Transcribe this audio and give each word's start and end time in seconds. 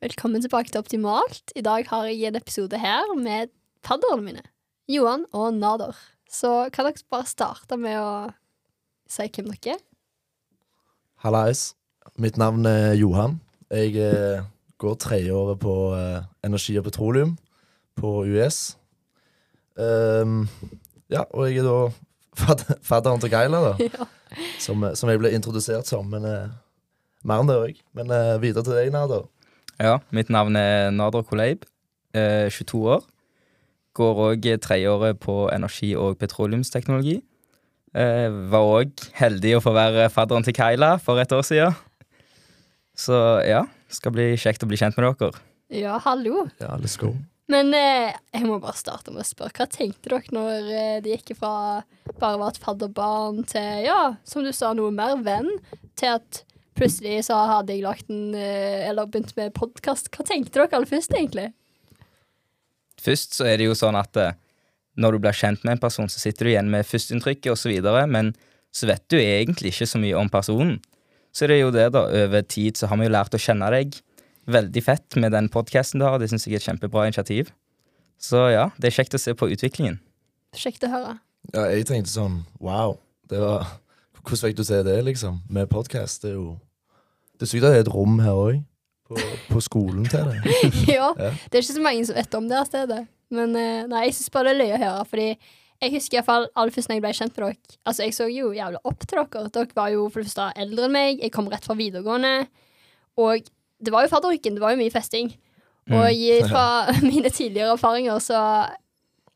Velkommen 0.00 0.40
tilbake 0.40 0.70
til 0.72 0.80
Optimalt. 0.80 1.50
I 1.52 1.60
dag 1.60 1.84
har 1.90 2.06
jeg 2.08 2.30
en 2.30 2.36
episode 2.38 2.78
her 2.80 3.10
med 3.20 3.50
fadderne 3.84 4.22
mine, 4.24 4.42
Johan 4.88 5.26
og 5.36 5.52
Nader. 5.52 5.96
Så 6.24 6.70
kan 6.72 6.86
dere 6.88 7.02
bare 7.12 7.26
starte 7.28 7.76
med 7.76 7.98
å 8.00 8.30
si 9.12 9.26
hvem 9.28 9.50
dere 9.52 9.74
er? 9.74 9.82
Hallais. 11.20 11.74
Mitt 12.16 12.38
navn 12.40 12.64
er 12.64 12.94
Johan. 12.96 13.34
Jeg 13.68 13.92
eh, 14.00 14.40
går 14.80 14.96
tredjeåret 15.04 15.60
på 15.60 15.74
eh, 15.92 16.22
energi 16.48 16.78
og 16.80 16.86
petroleum 16.88 17.34
på 18.00 18.12
US. 18.24 18.78
Um, 19.76 20.46
ja, 21.12 21.26
og 21.28 21.44
jeg 21.50 21.60
er 21.60 21.68
da 21.68 21.76
fad 22.40 22.64
fadderen 22.80 23.20
til 23.20 23.34
Geila, 23.34 23.60
da. 23.68 23.74
Ja. 23.90 24.08
Som, 24.64 24.80
eh, 24.88 24.96
som 24.96 25.12
jeg 25.12 25.20
ble 25.20 25.34
introdusert 25.36 25.92
som. 25.92 26.08
Men 26.08 26.24
eh, 26.24 26.56
mer 27.20 27.44
enn 27.44 27.52
det 27.52 27.60
òg. 27.66 27.84
Men 28.00 28.16
eh, 28.16 28.38
videre 28.40 28.64
til 28.64 28.80
deg, 28.80 28.94
Nader. 28.96 29.28
Ja, 29.80 29.96
mitt 30.12 30.28
navn 30.28 30.58
er 30.60 30.90
Nader 30.92 31.24
Koleib, 31.24 31.64
eh, 32.12 32.50
22 32.52 32.82
år. 32.98 33.04
Går 33.96 34.18
òg 34.26 34.48
tredjeåret 34.60 35.18
på 35.18 35.48
energi- 35.50 35.96
og 35.96 36.18
petroleumsteknologi. 36.18 37.22
Eh, 37.94 38.28
var 38.52 38.60
òg 38.60 38.92
heldig 39.18 39.56
å 39.56 39.62
få 39.64 39.72
være 39.74 40.10
fadderen 40.12 40.44
til 40.44 40.52
Kaila 40.54 41.00
for 41.00 41.18
et 41.18 41.32
år 41.32 41.42
siden. 41.42 41.74
Så 42.94 43.16
ja, 43.48 43.64
skal 43.88 44.12
bli 44.12 44.36
kjekt 44.36 44.62
å 44.62 44.68
bli 44.68 44.76
kjent 44.76 44.98
med 44.98 45.16
dere. 45.18 45.40
Ja, 45.70 45.98
hallo. 45.98 46.48
Ja, 46.60 46.76
let's 46.76 46.98
go. 47.00 47.14
Men 47.50 47.72
eh, 47.74 48.12
jeg 48.34 48.46
må 48.46 48.60
bare 48.62 48.78
starte 48.78 49.10
med 49.10 49.24
å 49.24 49.26
spørre, 49.26 49.54
hva 49.56 49.66
tenkte 49.66 50.12
dere 50.12 50.36
når 50.36 50.68
eh, 50.70 51.00
det 51.02 51.16
gikk 51.16 51.38
fra 51.40 51.82
bare 52.20 52.36
å 52.36 52.42
være 52.44 52.52
et 52.54 52.62
fadderbarn 52.62 53.42
til, 53.48 53.86
ja, 53.88 54.14
som 54.28 54.44
du 54.44 54.52
sa, 54.54 54.74
noe 54.76 54.92
mer 54.94 55.16
venn, 55.24 55.48
til 55.98 56.20
at 56.20 56.44
plutselig 56.78 57.24
så 57.26 57.38
hadde 57.50 57.74
jeg 57.74 57.84
lagt 57.84 58.10
en, 58.12 58.34
eh, 58.34 58.88
eller 58.88 59.08
begynt 59.10 59.34
med 59.38 59.54
podkast. 59.56 60.10
Hva 60.14 60.26
tenkte 60.26 60.58
dere 60.58 60.70
aller 60.76 60.90
først, 60.90 61.14
egentlig? 61.16 61.50
Først 63.00 63.34
så 63.38 63.48
er 63.48 63.58
det 63.60 63.70
jo 63.70 63.78
sånn 63.78 63.98
at 63.98 64.16
eh, 64.20 64.36
når 65.00 65.16
du 65.16 65.22
blir 65.24 65.36
kjent 65.36 65.64
med 65.64 65.76
en 65.76 65.82
person, 65.82 66.10
så 66.10 66.20
sitter 66.20 66.46
du 66.46 66.52
igjen 66.52 66.70
med 66.72 66.86
førsteinntrykket 66.88 67.52
osv., 67.54 67.72
men 68.10 68.34
så 68.70 68.86
vet 68.90 69.02
du 69.10 69.18
egentlig 69.18 69.72
ikke 69.74 69.88
så 69.88 69.98
mye 70.02 70.18
om 70.18 70.30
personen. 70.30 70.78
Så 71.32 71.46
det 71.46 71.58
er 71.58 71.64
jo 71.64 71.74
det, 71.74 71.88
da. 71.94 72.04
Over 72.06 72.42
tid 72.42 72.78
så 72.78 72.90
har 72.90 72.98
vi 72.98 73.06
jo 73.06 73.14
lært 73.14 73.34
å 73.34 73.40
kjenne 73.40 73.70
deg 73.72 73.98
veldig 74.50 74.82
fett 74.82 75.18
med 75.20 75.32
den 75.34 75.48
podkasten 75.52 76.02
du 76.02 76.06
har. 76.06 76.18
Det 76.18 76.30
syns 76.30 76.46
jeg 76.46 76.58
er 76.58 76.62
et 76.62 76.68
kjempebra 76.68 77.06
initiativ. 77.06 77.52
Så 78.20 78.50
ja, 78.52 78.68
det 78.78 78.90
er 78.90 78.96
kjekt 78.98 79.16
å 79.16 79.22
se 79.22 79.34
på 79.38 79.48
utviklingen. 79.50 80.00
Kjekt 80.58 80.84
å 80.84 80.90
høre. 80.92 81.14
Ja, 81.54 81.68
jeg 81.72 81.86
tenkte 81.88 82.12
sånn 82.12 82.42
wow. 82.60 82.98
Det 83.30 83.38
var 83.40 83.70
Hvordan 84.24 84.42
fikk 84.50 84.56
du 84.58 84.64
se 84.66 84.82
det, 84.86 84.96
liksom? 85.04 85.40
Med 85.50 85.70
podkast. 85.72 86.22
Det 86.22 86.30
er 86.32 86.34
jo 86.38 86.58
Det 87.38 87.46
er 87.46 87.50
sykt 87.54 87.64
at 87.64 87.72
det 87.72 87.78
er 87.78 87.86
et 87.86 87.94
rom 87.94 88.18
her 88.20 88.36
òg. 88.36 88.60
På, 89.10 89.16
på 89.50 89.60
skolen 89.64 90.04
til 90.06 90.28
det. 90.28 90.36
ja, 90.94 91.08
Ja. 91.18 91.30
det 91.50 91.58
er 91.58 91.64
ikke 91.64 91.74
så 91.74 91.82
mange 91.82 92.04
som 92.06 92.14
vet 92.14 92.34
om 92.38 92.44
det 92.48 92.58
her 92.58 92.68
stedet. 92.68 93.00
Men 93.30 93.56
eh, 93.58 93.86
nei, 93.90 94.04
jeg 94.06 94.14
syns 94.18 94.30
bare 94.30 94.50
det 94.50 94.52
er 94.52 94.60
løye 94.60 94.76
å 94.76 94.82
høre, 94.84 95.06
fordi 95.10 95.26
jeg 95.80 95.94
husker 95.96 96.18
iallfall 96.18 96.46
aller 96.54 96.74
først 96.74 96.90
når 96.90 96.98
jeg 96.98 97.02
ble 97.06 97.12
kjent 97.16 97.32
med 97.38 97.46
dere. 97.46 97.78
Altså, 97.88 98.02
jeg 98.04 98.14
så 98.14 98.28
jo 98.30 98.52
jævlig 98.54 98.80
opp 98.84 99.06
til 99.06 99.18
dere. 99.18 99.50
Dere 99.56 99.76
var 99.80 99.88
jo 99.94 100.04
for 100.12 100.20
det 100.20 100.28
første 100.28 100.46
eldre 100.62 100.86
enn 100.86 100.94
meg. 100.94 101.22
Jeg 101.24 101.32
kom 101.34 101.48
rett 101.50 101.66
fra 101.66 101.76
videregående. 101.78 102.34
Og 103.18 103.48
det 103.80 103.94
var 103.94 104.04
jo 104.04 104.12
fadderuken. 104.12 104.58
Det 104.58 104.62
var 104.62 104.76
jo 104.76 104.80
mye 104.82 104.94
festing. 104.94 105.32
Og 105.90 106.04
mm. 106.06 106.48
fra 106.52 106.64
mine 107.10 107.32
tidligere 107.32 107.74
erfaringer 107.78 108.20
så 108.22 108.38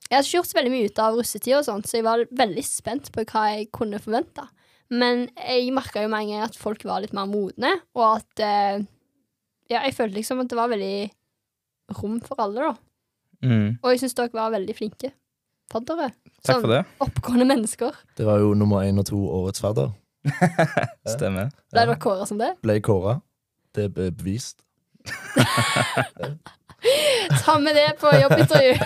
Jeg 0.04 0.18
hadde 0.18 0.26
ikke 0.28 0.36
gjort 0.36 0.50
så 0.52 0.58
veldig 0.60 0.74
mye 0.74 0.90
ut 0.92 0.98
av 1.00 1.16
russetida, 1.18 1.58
og 1.58 1.64
sånt, 1.66 1.88
så 1.88 1.96
jeg 1.96 2.04
var 2.04 2.26
veldig 2.30 2.62
spent 2.68 3.08
på 3.10 3.24
hva 3.24 3.46
jeg 3.54 3.70
kunne 3.72 3.98
forvente. 3.98 4.44
Men 4.90 5.28
jeg 5.38 5.70
merka 5.74 6.02
jo 6.04 6.10
med 6.12 6.26
en 6.26 6.32
gang 6.34 6.42
at 6.44 6.56
folk 6.60 6.82
var 6.84 7.00
litt 7.00 7.14
mer 7.16 7.26
modne, 7.30 7.70
og 7.96 8.18
at 8.20 8.40
eh, 8.44 8.82
Ja, 9.72 9.80
jeg 9.86 9.94
følte 9.96 10.18
liksom 10.18 10.42
at 10.42 10.50
det 10.52 10.58
var 10.58 10.68
veldig 10.68 11.10
rom 11.98 12.18
for 12.24 12.40
alle, 12.44 12.60
da. 12.68 12.74
Mm, 13.44 13.78
Og 13.82 13.90
jeg 13.92 14.00
syns 14.00 14.14
dere 14.16 14.32
var 14.32 14.52
veldig 14.54 14.74
flinke 14.76 15.10
faddere. 15.72 16.10
takk 16.44 16.60
for 16.60 16.68
det. 16.70 16.82
Oppgående 17.00 17.46
mennesker. 17.48 17.96
Det 18.16 18.26
var 18.28 18.38
jo 18.44 18.52
nummer 18.54 18.84
én 18.84 18.98
og 19.00 19.06
to 19.08 19.16
årets 19.16 19.60
fadder. 19.64 19.90
Stemmer. 21.14 21.48
Ble 21.72 21.80
dere 21.86 21.96
kåra 22.00 22.26
som 22.28 22.38
det? 22.40 22.52
Ble 22.62 22.78
kåra. 22.84 23.16
Det 23.74 23.88
er 23.88 24.12
bevist. 24.12 24.60
Ta 27.44 27.58
med 27.58 27.74
det 27.76 27.92
på 28.00 28.10
jobbintervju! 28.12 28.74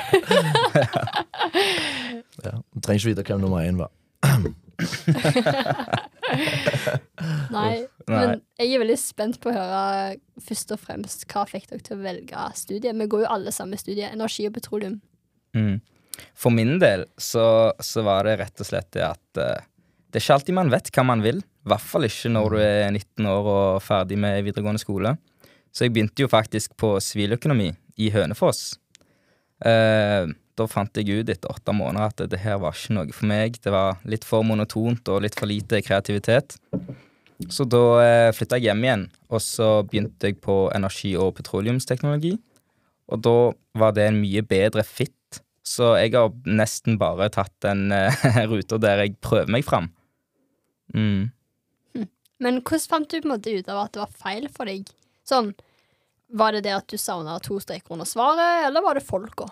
Ja. 2.44 2.50
Du 2.75 2.80
trenger 2.80 3.00
ikke 3.03 3.10
vite 3.10 3.25
hvem 3.26 3.41
nummer 3.42 3.65
én 3.66 3.78
var. 3.80 3.91
Nei. 7.56 7.75
Men 8.09 8.41
jeg 8.61 8.71
er 8.71 8.83
veldig 8.83 8.99
spent 9.00 9.37
på 9.43 9.50
å 9.50 9.56
høre 9.56 10.19
først 10.44 10.69
og 10.75 10.81
fremst 10.83 11.21
hva 11.31 11.43
fikk 11.49 11.66
dere 11.71 11.84
til 11.84 11.99
å 11.99 12.05
velge 12.05 12.39
studie. 12.59 12.94
Vi 12.94 13.11
går 13.11 13.21
jo 13.25 13.33
alle 13.34 13.53
samme 13.55 13.77
studie, 13.81 14.09
energi 14.09 14.43
og 14.49 14.55
petroleum. 14.56 14.97
Mm. 15.56 15.77
For 16.39 16.50
min 16.55 16.75
del 16.83 17.00
så, 17.21 17.47
så 17.81 18.03
var 18.06 18.21
det 18.27 18.39
rett 18.41 18.62
og 18.62 18.69
slett 18.69 18.91
det 18.94 19.05
at 19.06 19.41
uh, 19.41 19.59
det 20.09 20.19
er 20.19 20.25
ikke 20.25 20.39
alltid 20.39 20.56
man 20.56 20.72
vet 20.72 20.91
hva 20.95 21.05
man 21.05 21.25
vil. 21.25 21.43
I 21.43 21.69
hvert 21.69 21.84
fall 21.84 22.09
ikke 22.09 22.31
når 22.33 22.55
du 22.55 22.59
er 22.62 22.91
19 22.91 23.28
år 23.28 23.49
og 23.53 23.83
ferdig 23.84 24.19
med 24.21 24.45
videregående 24.47 24.81
skole. 24.81 25.16
Så 25.75 25.84
jeg 25.84 25.95
begynte 25.95 26.25
jo 26.25 26.33
faktisk 26.33 26.72
på 26.81 26.95
siviløkonomi 27.05 27.69
i 28.00 28.09
Hønefoss. 28.15 28.78
Eh, 29.69 30.25
da 30.58 30.66
fant 30.70 30.98
jeg 30.98 31.22
ut 31.22 31.30
etter 31.32 31.52
åtte 31.52 31.74
måneder 31.74 32.10
at 32.10 32.30
det 32.32 32.42
her 32.42 32.58
var 32.62 32.76
ikke 32.76 32.96
noe 32.96 33.14
for 33.14 33.30
meg. 33.30 33.60
Det 33.62 33.72
var 33.74 34.02
litt 34.08 34.26
for 34.26 34.46
monotont 34.46 35.08
og 35.12 35.22
litt 35.24 35.38
for 35.38 35.50
lite 35.50 35.80
kreativitet. 35.86 36.58
Så 37.54 37.64
da 37.70 37.82
eh, 38.02 38.30
flytta 38.34 38.58
jeg 38.58 38.72
hjem 38.72 38.84
igjen, 38.84 39.04
og 39.30 39.42
så 39.44 39.68
begynte 39.86 40.30
jeg 40.32 40.41
på 40.42 40.64
energi- 40.74 41.14
og 41.18 41.36
petroleumsteknologi. 41.38 42.34
Og 43.14 43.22
da 43.24 43.36
var 43.78 43.94
det 43.94 44.08
en 44.08 44.18
mye 44.20 44.42
bedre 44.44 44.82
fit 44.84 45.14
så 45.68 45.92
jeg 46.00 46.14
har 46.14 46.32
nesten 46.48 46.98
bare 47.00 47.28
tatt 47.32 47.52
den 47.64 47.92
eh, 47.94 48.28
ruta 48.50 48.78
der 48.80 49.04
jeg 49.04 49.18
prøver 49.24 49.52
meg 49.52 49.66
fram. 49.66 49.91
Mm. 50.94 51.28
Men 52.38 52.60
hvordan 52.62 52.88
fant 52.88 53.10
du 53.10 53.18
på 53.18 53.26
en 53.26 53.34
måte 53.34 53.52
ut 53.52 53.68
av 53.68 53.82
at 53.84 53.97
det 53.97 54.02
var 54.04 54.20
feil 54.22 54.47
for 54.54 54.70
deg? 54.70 54.88
Sånn, 55.28 55.52
Var 56.28 56.52
det 56.52 56.66
det 56.66 56.74
at 56.76 56.88
du 56.92 57.00
savna 57.00 57.38
to 57.41 57.56
streker 57.60 57.94
under 57.97 58.08
svaret, 58.08 58.66
eller 58.66 58.84
var 58.84 58.98
det 58.98 59.04
folka? 59.04 59.47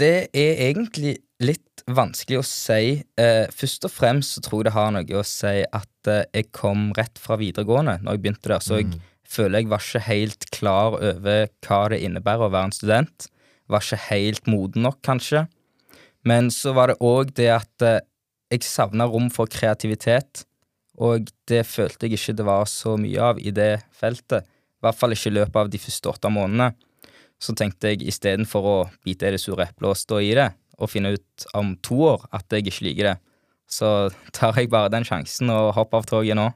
Det 0.00 0.28
er 0.34 0.60
egentlig 0.70 1.18
litt 1.42 1.84
vanskelig 1.90 2.40
å 2.40 2.46
si. 2.46 3.02
Eh, 3.20 3.46
først 3.54 3.86
og 3.86 3.92
fremst 3.92 4.36
så 4.36 4.42
tror 4.44 4.62
jeg 4.62 4.68
det 4.68 4.76
har 4.76 4.94
noe 4.94 5.18
å 5.20 5.26
si 5.26 5.60
at 5.62 6.10
eh, 6.10 6.24
jeg 6.34 6.50
kom 6.56 6.88
rett 6.98 7.20
fra 7.20 7.38
videregående 7.40 8.00
når 8.02 8.16
jeg 8.16 8.24
begynte 8.24 8.50
der, 8.50 8.64
så 8.64 8.80
jeg 8.80 8.96
føler 9.28 9.62
jeg 9.62 9.70
var 9.72 9.84
ikke 9.84 10.06
helt 10.08 10.48
klar 10.54 10.96
over 10.98 11.46
hva 11.66 11.80
det 11.92 12.00
innebærer 12.06 12.46
å 12.46 12.52
være 12.54 12.70
en 12.70 12.76
student. 12.76 13.28
Var 13.70 13.84
ikke 13.84 14.02
helt 14.08 14.50
moden 14.50 14.84
nok, 14.86 14.98
kanskje. 15.06 15.46
Men 16.24 16.50
så 16.52 16.74
var 16.76 16.90
det 16.90 17.00
òg 17.04 17.34
det 17.36 17.50
at 17.52 17.84
eh, 17.86 18.02
jeg 18.52 18.66
savna 18.66 19.06
rom 19.10 19.30
for 19.32 19.50
kreativitet, 19.50 20.44
og 21.02 21.30
det 21.50 21.64
følte 21.66 22.06
jeg 22.06 22.20
ikke 22.20 22.36
det 22.38 22.46
var 22.46 22.68
så 22.70 22.94
mye 23.00 23.30
av 23.32 23.40
i 23.42 23.50
det 23.54 23.82
feltet. 23.98 24.46
I 24.46 24.86
hvert 24.86 24.98
fall 24.98 25.14
ikke 25.16 25.32
i 25.32 25.38
løpet 25.40 25.58
av 25.58 25.70
de 25.72 25.80
første 25.80 26.10
åtte 26.12 26.30
månedene. 26.30 26.74
Så 27.42 27.54
tenkte 27.58 27.92
jeg 27.92 28.06
istedenfor 28.08 28.68
å 28.70 28.76
bite 29.04 29.28
i 29.28 29.34
det 29.34 29.42
sure 29.42 29.66
eplet 29.66 29.90
og 29.90 29.98
stå 29.98 30.20
i 30.24 30.32
det, 30.38 30.50
og 30.78 30.90
finne 30.90 31.14
ut 31.16 31.46
om 31.54 31.74
to 31.84 32.00
år 32.14 32.26
at 32.34 32.50
jeg 32.52 32.66
ikke 32.66 32.88
liker 32.88 33.10
det, 33.12 33.16
så 33.70 33.90
tar 34.34 34.56
jeg 34.58 34.70
bare 34.72 34.92
den 34.92 35.06
sjansen 35.06 35.50
og 35.52 35.72
hopper 35.76 36.02
av 36.02 36.08
toget 36.08 36.38
nå. 36.38 36.48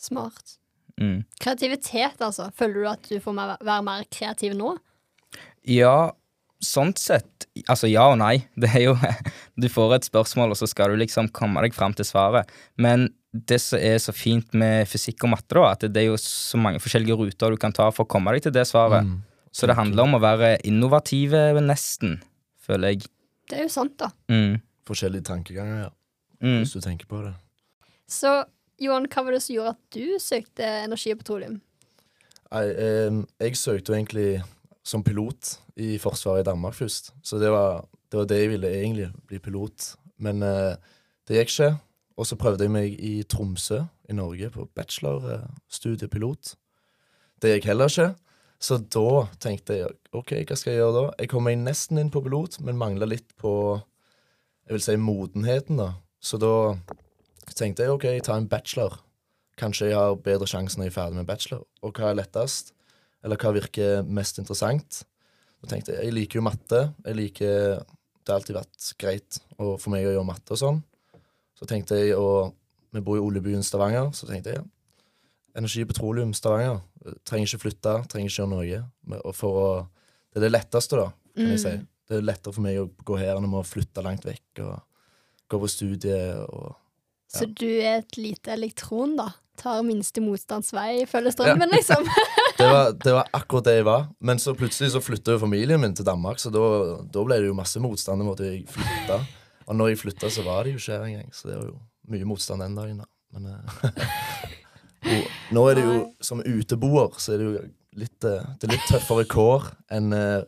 Smart. 0.00 0.56
Mm. 1.00 1.22
Kreativitet, 1.40 2.20
altså. 2.20 2.50
Føler 2.56 2.82
du 2.82 2.88
at 2.90 3.08
du 3.08 3.20
får 3.22 3.36
være 3.64 3.82
mer 3.86 4.06
kreativ 4.12 4.56
nå? 4.58 4.74
Ja, 5.68 6.12
sånn 6.64 6.92
sett 6.98 7.46
Altså 7.68 7.88
ja 7.90 8.06
og 8.12 8.18
nei. 8.20 8.42
Det 8.60 8.70
er 8.76 8.84
jo 8.88 8.96
Du 9.60 9.68
får 9.72 9.96
et 9.96 10.08
spørsmål, 10.08 10.52
og 10.54 10.60
så 10.60 10.68
skal 10.70 10.92
du 10.92 11.00
liksom 11.00 11.30
komme 11.36 11.62
deg 11.64 11.76
fram 11.76 11.96
til 11.96 12.06
svaret. 12.08 12.50
Men 12.80 13.08
det 13.30 13.60
som 13.62 13.78
er 13.78 13.98
så 14.02 14.12
fint 14.16 14.54
med 14.58 14.88
fysikk 14.90 15.24
og 15.26 15.34
matte, 15.36 15.54
da, 15.54 15.70
at 15.70 15.84
det 15.86 16.02
er 16.02 16.08
jo 16.10 16.18
så 16.20 16.58
mange 16.58 16.80
forskjellige 16.82 17.18
ruter 17.20 17.52
du 17.54 17.60
kan 17.60 17.74
ta 17.74 17.86
for 17.94 18.06
å 18.06 18.10
komme 18.10 18.32
deg 18.34 18.46
til 18.46 18.54
det 18.56 18.66
svaret. 18.68 19.06
Mm. 19.06 19.20
Så 19.52 19.66
det 19.66 19.76
handler 19.78 20.06
om 20.06 20.16
å 20.16 20.22
være 20.22 20.54
innovative, 20.66 21.40
nesten, 21.64 22.20
føler 22.62 22.94
jeg. 22.94 23.08
Det 23.50 23.58
er 23.58 23.66
jo 23.66 23.72
sant, 23.72 23.96
da. 23.98 24.12
Mm. 24.30 24.60
Forskjellige 24.86 25.26
tankeganger, 25.26 25.88
ja. 25.88 25.90
Mm. 26.40 26.60
Hvis 26.62 26.72
du 26.76 26.80
tenker 26.84 27.08
på 27.10 27.20
det. 27.24 27.34
Så 28.10 28.30
Johan, 28.80 29.08
hva 29.10 29.24
var 29.26 29.36
det 29.36 29.42
som 29.44 29.54
gjorde 29.54 29.74
at 29.74 29.82
du 29.92 30.22
søkte 30.22 30.70
energi 30.86 31.12
og 31.12 31.20
petroleum? 31.20 31.58
Nei, 32.50 32.64
eh, 32.70 33.18
jeg 33.44 33.58
søkte 33.58 33.92
jo 33.92 33.98
egentlig 33.98 34.30
som 34.86 35.04
pilot 35.04 35.58
i 35.78 35.98
Forsvaret 36.00 36.46
i 36.46 36.48
Danmark 36.48 36.74
først. 36.78 37.12
Så 37.22 37.38
det 37.38 37.50
var, 37.52 37.84
det 38.10 38.22
var 38.22 38.30
det 38.30 38.40
jeg 38.40 38.52
ville 38.54 38.72
egentlig, 38.80 39.10
bli 39.28 39.38
pilot. 39.42 39.92
Men 40.18 40.42
eh, 40.42 40.80
det 41.28 41.42
gikk 41.42 41.52
ikke. 41.52 41.70
Og 42.20 42.26
så 42.28 42.36
prøvde 42.36 42.66
jeg 42.66 42.72
meg 42.74 42.96
i 43.00 43.12
Tromsø 43.28 43.82
i 44.10 44.16
Norge 44.16 44.50
på 44.52 44.66
bachelorstudiepilot. 44.76 46.54
Det 47.40 47.54
gikk 47.54 47.70
heller 47.70 47.92
ikke. 47.92 48.10
Så 48.60 48.76
da 48.92 49.26
tenkte 49.40 49.78
jeg 49.78 49.94
OK, 50.12 50.34
hva 50.44 50.56
skal 50.58 50.74
jeg 50.74 50.82
gjøre 50.82 50.96
da? 50.96 51.04
Jeg 51.22 51.30
kom 51.32 51.46
meg 51.48 51.60
nesten 51.62 52.00
inn 52.00 52.10
på 52.12 52.20
pilot, 52.24 52.58
men 52.66 52.80
mangla 52.80 53.08
litt 53.08 53.32
på 53.40 53.52
jeg 54.68 54.76
vil 54.76 54.84
si 54.84 54.98
modenheten, 55.00 55.80
da. 55.80 55.94
Så 56.20 56.38
da 56.38 56.52
tenkte 57.56 57.86
jeg 57.86 57.94
OK, 57.94 58.04
jeg 58.06 58.26
tar 58.26 58.38
en 58.38 58.50
bachelor. 58.50 59.00
Kanskje 59.60 59.88
jeg 59.90 59.96
har 59.98 60.20
bedre 60.22 60.46
sjanse 60.48 60.78
når 60.78 60.86
jeg 60.88 60.92
er 60.92 60.98
ferdig 60.98 61.18
med 61.18 61.30
bachelor. 61.30 61.64
Og 61.82 61.96
hva 61.96 62.12
er 62.12 62.20
lettest? 62.20 62.74
eller 63.24 63.40
hva 63.40 63.52
virker 63.56 64.04
mest 64.06 64.40
interessant. 64.40 65.02
Da 65.60 65.72
tenkte 65.72 65.94
jeg 65.94 66.08
jeg 66.08 66.16
liker 66.16 66.40
jo 66.40 66.46
matte. 66.46 66.84
Jeg 67.04 67.18
liker 67.18 67.82
Det 68.20 68.28
har 68.28 68.40
alltid 68.40 68.56
vært 68.56 68.88
greit 69.00 69.38
for 69.56 69.90
meg 69.92 70.06
å 70.06 70.14
gjøre 70.14 70.28
matte 70.28 70.54
og 70.54 70.60
sånn. 70.60 70.80
Så 71.56 71.68
tenkte 71.68 71.98
jeg 71.98 72.16
å 72.16 72.52
Vi 72.90 72.98
bor 73.06 73.14
i 73.14 73.22
oljebyen 73.22 73.62
Stavanger, 73.62 74.08
så 74.10 74.26
tenkte 74.26 74.50
jeg 74.50 74.58
ja, 74.58 74.64
energi 75.54 75.84
petroleum 75.86 76.32
Stavanger. 76.34 76.80
Trenger 77.24 77.48
ikke 77.48 77.64
flytte, 77.64 77.94
trenger 78.12 78.28
ikke 78.28 78.42
gjøre 78.42 78.52
noe. 78.52 78.82
Å 79.24 79.32
Det 80.30 80.40
er 80.40 80.46
det 80.46 80.52
letteste, 80.52 81.00
da, 81.00 81.08
kan 81.36 81.52
jeg 81.54 81.62
si. 81.62 81.74
Det 82.10 82.18
er 82.18 82.26
lettere 82.26 82.54
for 82.54 82.64
meg 82.64 82.78
å 82.80 82.88
gå 83.06 83.16
her 83.20 83.38
enn 83.38 83.52
å 83.54 83.62
flytte 83.66 84.02
langt 84.02 84.26
vekk 84.26 84.62
og 84.66 84.80
gå 85.50 85.60
på 85.62 85.70
studiet 85.70 86.46
og 86.50 86.74
Så 87.30 87.46
du 87.46 87.68
er 87.68 88.00
et 88.00 88.16
lite 88.18 88.50
elektron, 88.56 89.14
da? 89.18 89.28
Tar 89.60 89.84
minste 89.86 90.22
motstands 90.24 90.72
vei, 90.74 91.04
følger 91.06 91.34
strømmen, 91.34 91.70
liksom? 91.70 92.06
det 92.58 92.66
var, 92.66 92.94
det 93.04 93.12
var 93.14 93.28
akkurat 93.36 93.68
det 93.68 93.74
jeg 93.76 93.86
var. 93.86 94.08
Men 94.18 94.40
så 94.42 94.54
plutselig 94.58 94.94
så 94.94 95.02
flytta 95.04 95.36
jo 95.36 95.42
familien 95.42 95.82
min 95.82 95.94
til 95.94 96.06
Danmark, 96.08 96.40
så 96.42 96.50
da, 96.50 96.62
da 97.12 97.24
ble 97.26 97.38
det 97.38 97.50
jo 97.50 97.58
masse 97.58 97.82
motstand. 97.82 98.24
mot 98.24 98.32
måtte 98.32 98.48
jeg 98.48 98.64
flytte. 98.72 99.20
Og 99.68 99.78
når 99.78 99.92
jeg 99.92 100.00
flytta, 100.00 100.32
så 100.32 100.42
var 100.46 100.64
det 100.64 100.74
jo 100.74 100.82
ikke 100.82 100.96
her 100.96 101.06
engang. 101.06 101.30
Så 101.36 101.50
det 101.50 101.60
var 101.60 101.68
jo 101.68 101.76
mye 102.10 102.26
motstand 102.32 102.64
den 102.64 102.78
dagen, 102.78 103.04
da. 103.04 103.10
Men 103.36 103.46
eh, 103.52 104.00
og 105.04 105.54
nå 105.56 105.66
er 105.70 105.78
det 105.78 105.84
jo 105.86 105.98
som 106.24 106.42
uteboer, 106.44 107.14
så 107.18 107.34
er 107.34 107.42
det 107.42 107.46
jo 107.48 107.52
litt, 108.00 108.24
eh, 108.24 108.48
det 108.60 108.68
er 108.68 108.74
litt 108.76 108.88
tøffere 108.90 109.26
kår 109.30 109.70
enn 109.96 110.12
eh, 110.16 110.40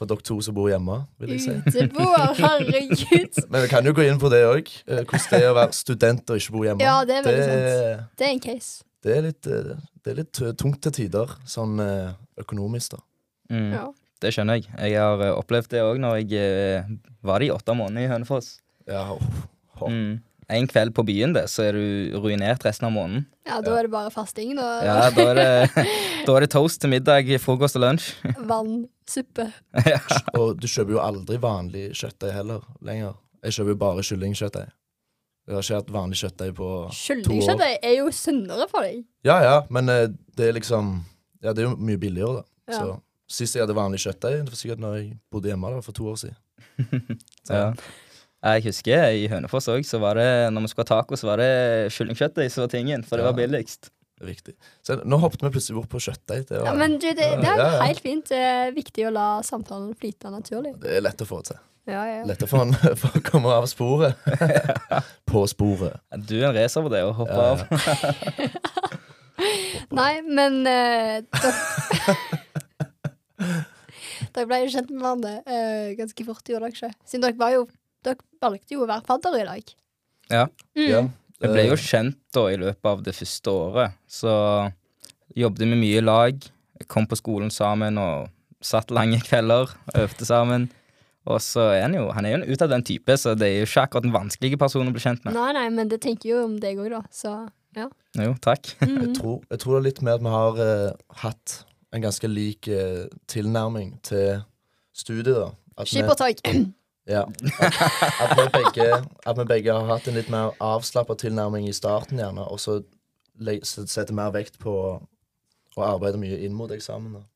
for 0.00 0.08
dere 0.08 0.24
to 0.24 0.38
som 0.40 0.56
bor 0.56 0.70
hjemme, 0.72 0.94
vil 1.20 1.34
jeg 1.34 1.42
si. 1.44 1.54
Uteboer, 1.68 2.30
herregud. 2.38 3.40
Men 3.52 3.66
vi 3.66 3.68
kan 3.68 3.84
jo 3.84 3.92
gå 3.92 4.06
inn 4.08 4.20
på 4.22 4.30
det 4.32 4.40
òg. 4.48 4.70
Hvordan 4.88 5.26
det 5.28 5.40
er 5.42 5.50
å 5.50 5.56
være 5.58 5.76
student 5.76 6.32
og 6.32 6.40
ikke 6.40 6.54
bo 6.56 6.62
hjemme. 6.64 6.86
Ja, 6.86 6.94
det 7.04 7.18
er 7.18 7.26
veldig 7.26 7.48
det, 7.50 7.98
Det 8.16 8.26
er 8.28 8.32
en 8.32 8.40
case. 8.46 8.70
det 9.04 9.16
er 9.18 9.26
litt, 9.28 9.50
eh, 9.50 9.74
det 10.00 10.14
er 10.14 10.20
litt 10.22 10.40
eh, 10.40 10.54
tungt 10.56 10.80
til 10.86 10.94
tider, 11.02 11.34
sånn 11.44 11.76
eh, 11.84 12.14
økonomisk, 12.40 12.96
da. 12.96 13.04
Mm. 13.52 13.68
Ja. 13.76 13.84
Det 14.20 14.32
skjønner 14.36 14.58
jeg. 14.60 14.68
Jeg 14.76 14.96
har 15.00 15.22
eh, 15.24 15.36
opplevd 15.36 15.70
det 15.72 15.84
òg 15.84 16.00
når 16.00 16.18
jeg 16.22 16.40
eh, 16.40 16.90
var 17.24 17.40
det 17.40 17.50
i 17.50 17.54
åtte 17.54 17.76
måneder 17.76 18.08
i 18.08 18.10
Hønefoss. 18.14 18.50
Ja, 18.88 19.04
oh, 19.12 19.20
oh. 19.80 19.92
Mm. 19.92 20.18
En 20.50 20.66
kveld 20.66 20.90
på 20.96 21.04
byen, 21.06 21.32
det, 21.36 21.44
så 21.52 21.62
er 21.68 21.76
du 21.78 22.16
ruinert 22.18 22.64
resten 22.66 22.88
av 22.88 22.92
måneden. 22.94 23.26
Ja, 23.46 23.60
da 23.62 23.76
er 23.78 23.86
det 23.86 23.92
bare 23.92 24.10
fasting, 24.10 24.56
da. 24.58 24.66
Ja, 24.82 24.96
Da 25.14 25.26
er 25.30 25.38
det, 25.38 25.86
da 26.26 26.34
er 26.36 26.44
det 26.46 26.50
toast 26.50 26.80
til 26.82 26.90
middag, 26.90 27.30
frokost 27.42 27.78
og 27.78 27.84
lunsj. 27.84 28.08
Vann, 28.50 28.82
suppe. 29.10 29.46
ja. 29.92 30.00
Og 30.38 30.58
du 30.60 30.66
kjøper 30.66 30.96
jo 30.96 31.02
aldri 31.04 31.38
vanlig 31.42 31.90
kjøttdeig 32.00 32.34
heller 32.34 32.64
lenger. 32.86 33.14
Jeg 33.46 33.56
kjøper 33.58 33.74
jo 33.76 33.80
bare 33.84 34.04
kyllingkjøttdeig. 34.10 34.72
Jeg 35.50 35.56
har 35.56 35.64
ikke 35.64 35.78
hatt 35.80 35.94
vanlig 35.94 36.18
kjøttdeig 36.20 36.50
på 36.58 36.66
to 36.66 36.74
år. 36.82 36.98
Kyllingkjøttdeig 36.98 37.78
er 37.88 37.94
jo 38.00 38.10
sunnere 38.14 38.66
for 38.70 38.86
deg. 38.86 39.00
Ja 39.26 39.38
ja, 39.46 39.54
men 39.72 39.88
eh, 39.90 40.08
det 40.38 40.50
er 40.50 40.58
liksom 40.58 40.92
Ja, 41.40 41.54
det 41.56 41.62
er 41.64 41.70
jo 41.70 41.76
mye 41.80 41.98
billigere, 41.98 42.42
da. 42.42 42.46
Ja. 42.70 42.82
Så 42.82 42.98
sist 43.40 43.56
jeg 43.56 43.62
hadde 43.64 43.74
vanlig 43.78 44.02
kjøttdeig, 44.02 44.42
det 44.44 44.52
var 44.52 44.58
sikkert 44.60 44.82
når 44.82 44.94
jeg 44.98 45.08
bodde 45.32 45.48
hjemme 45.50 45.70
da, 45.72 45.80
for 45.86 45.96
to 45.96 46.06
år 46.12 46.18
siden. 46.26 46.38
Så, 47.46 47.54
Ja. 47.54 47.66
Jeg 48.40 48.62
husker 48.64 49.10
i 49.12 49.26
Hønefoss 49.28 49.66
òg, 49.68 49.84
så 49.84 49.98
var 50.00 50.16
det 50.16 50.48
når 50.54 50.60
vi 50.64 50.68
skulle 50.72 50.86
ha 50.88 50.94
taco, 50.94 51.16
så 51.20 51.26
var 51.28 51.36
det 51.42 51.48
kyllingkjøttdeig 51.92 52.48
som 52.52 52.62
var 52.64 52.70
tingen, 52.72 53.02
for 53.04 53.16
det 53.20 53.26
var 53.26 53.34
billigst. 53.36 53.90
er. 54.20 54.52
Så 54.84 54.96
nå 55.04 55.16
hoppet 55.20 55.42
vi 55.44 55.50
plutselig 55.52 55.76
bort 55.76 55.88
på 55.92 56.00
kjøttdeig. 56.00 56.46
Det, 56.48 56.56
Ja, 56.64 56.72
men 56.76 56.96
du, 57.00 57.06
det, 57.08 57.14
det 57.40 57.48
er 57.52 57.82
helt 57.84 58.00
fint. 58.04 58.28
Det 58.32 58.38
er 58.40 58.72
viktig 58.76 59.06
å 59.08 59.10
la 59.12 59.42
samtalen 59.44 59.94
flyte 59.96 60.30
naturlig. 60.32 60.72
det 60.80 60.96
er 60.98 61.02
lett 61.04 61.20
å 61.20 61.24
få 61.28 61.42
til. 61.44 61.56
Ja, 61.88 62.04
ja. 62.06 62.24
Lett 62.28 62.42
å 62.44 62.46
få 62.48 62.58
den 62.64 62.74
for 63.00 63.08
å 63.16 63.20
komme 63.24 63.48
av 63.56 63.66
sporet. 63.68 64.14
på 65.30 65.46
sporet. 65.50 65.94
Du 66.28 66.36
er 66.40 66.46
en 66.50 66.56
racer 66.56 66.82
på 66.84 66.88
det, 66.92 67.02
å 67.04 67.12
hoppe 67.16 67.36
Ja, 67.36 67.42
av. 67.52 67.58
Nei, 70.00 70.14
men 70.28 70.52
uh, 70.68 71.16
dere 71.24 71.52
Dere 74.30 74.46
ble 74.46 74.58
jo 74.62 74.68
kjent 74.70 74.90
med 74.92 75.00
hverandre 75.00 75.32
eh, 75.48 75.96
ganske 75.98 76.24
fort, 76.28 76.44
gjorde 76.46 76.64
dere 76.68 76.74
ikke? 76.76 76.90
Siden 77.08 77.22
dere 77.24 77.40
var 77.40 77.50
jo 77.56 77.62
Dere 78.04 78.16
valgte 78.40 78.74
jo 78.76 78.84
å 78.84 78.88
være 78.88 79.04
fadder 79.06 79.38
i 79.40 79.44
lag. 79.44 79.72
Ja. 80.30 80.46
Mm. 80.76 80.86
Ja. 80.88 81.02
Jeg 81.40 81.50
ble 81.54 81.62
jo 81.70 81.72
Eh, 81.76 81.84
kjent 81.84 82.16
da 82.36 82.42
i 82.52 82.56
løpet 82.60 82.84
av 82.90 83.02
det 83.02 83.14
første 83.16 83.52
året, 83.52 83.92
så 84.08 84.32
jobbet 85.36 85.62
vi 85.64 85.78
mye 85.80 85.98
i 86.00 86.04
lag. 86.04 86.36
Kom 86.88 87.06
på 87.08 87.16
skolen 87.16 87.50
sammen 87.52 87.98
og 88.00 88.28
satt 88.64 88.90
lange 88.92 89.20
kvelder, 89.24 89.70
øvde 89.96 90.26
sammen. 90.28 90.68
Og 91.28 91.38
så 91.44 91.66
er 91.76 91.82
han 91.84 91.94
jo 91.94 92.06
han 92.16 92.24
er 92.26 92.30
jo 92.34 92.38
en 92.42 92.48
ut 92.52 92.62
av 92.64 92.68
den 92.72 92.82
type, 92.84 93.16
så 93.20 93.34
det 93.36 93.46
er 93.48 93.58
jo 93.60 93.68
ikke 93.68 93.82
akkurat 93.86 94.04
en 94.08 94.14
vanskelig 94.16 94.58
person 94.60 94.88
å 94.88 94.92
bli 94.92 95.00
kjent 95.04 95.24
med. 95.24 95.34
Nei, 95.36 95.52
nei, 95.56 95.66
men 95.70 95.88
det 95.92 96.00
tenker 96.04 96.30
jo 96.32 96.44
om 96.46 96.58
deg 96.60 96.80
òg, 96.80 96.90
da. 96.90 97.02
Så 97.12 97.34
ja. 97.76 97.88
Jo, 98.16 98.34
takk. 98.40 98.72
Jeg 98.80 98.88
Mm. 98.90 99.14
tror, 99.14 99.40
jeg 99.50 99.58
tror 99.60 99.76
det 99.76 99.80
er 99.80 99.88
litt 99.90 100.02
med 100.02 100.14
at 100.14 100.22
vi 100.24 100.32
har 100.32 100.60
eh, 100.64 100.92
hatt 101.22 101.64
en 101.92 102.02
ganske 102.02 102.28
lik 102.28 102.68
eh, 102.68 103.06
tilnærming 103.28 103.92
til 104.02 104.42
studiet. 104.96 105.36
da. 105.36 105.84
Skippertak. 105.84 106.40
Ja. 107.10 107.24
At, 107.58 107.80
at, 108.24 108.36
vi 108.38 108.46
begge, 108.54 108.88
at 109.26 109.38
vi 109.40 109.46
begge 109.50 109.74
har 109.74 109.88
hatt 109.90 110.06
en 110.08 110.18
litt 110.18 110.30
mer 110.32 110.54
avslappa 110.62 111.16
tilnærming 111.18 111.66
i 111.68 111.74
starten, 111.76 112.20
gjerne, 112.22 112.46
og 112.46 112.60
så 112.62 112.80
setter 113.64 114.14
mer 114.16 114.30
vekt 114.34 114.60
på 114.62 114.76
å 114.94 115.82
arbeide 115.86 116.20
mye 116.20 116.38
inn 116.44 116.54
mot 116.56 116.70
eksamen. 116.72 117.18
da. 117.18 117.26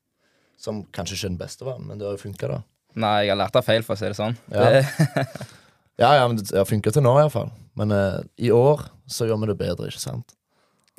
Som 0.61 0.85
kanskje 0.95 1.17
ikke 1.17 1.27
er 1.27 1.35
den 1.35 1.43
beste 1.43 1.67
veien, 1.67 1.83
men 1.89 1.99
det 1.99 2.07
har 2.07 2.15
jo 2.15 2.23
funka, 2.23 2.51
da. 2.51 2.61
Nei, 2.95 3.25
jeg 3.25 3.33
har 3.33 3.41
lært 3.41 3.59
av 3.59 3.67
feil, 3.67 3.83
for 3.83 3.97
å 3.97 3.99
si 3.99 4.07
det 4.07 4.17
sånn. 4.17 4.39
Ja. 4.53 4.81
Ja, 5.95 6.09
ja, 6.15 6.27
men 6.27 6.35
det 6.35 6.57
har 6.57 6.67
funka 6.67 6.91
til 6.91 7.05
nå, 7.05 7.13
iallfall. 7.21 7.53
Men 7.79 7.91
uh, 7.95 8.19
i 8.35 8.49
år 8.51 8.81
så 9.07 9.29
gjør 9.29 9.37
vi 9.43 9.47
det 9.47 9.57
bedre, 9.61 9.87
ikke 9.87 10.01
sant? 10.01 10.33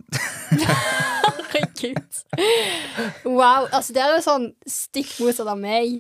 Herregud. 1.52 2.20
Wow. 3.26 3.68
Altså, 3.68 3.92
det 3.92 4.00
er 4.00 4.14
jo 4.14 4.22
sånn 4.24 4.46
stikk 4.64 5.12
motsatt 5.20 5.50
av 5.52 5.60
meg. 5.60 5.98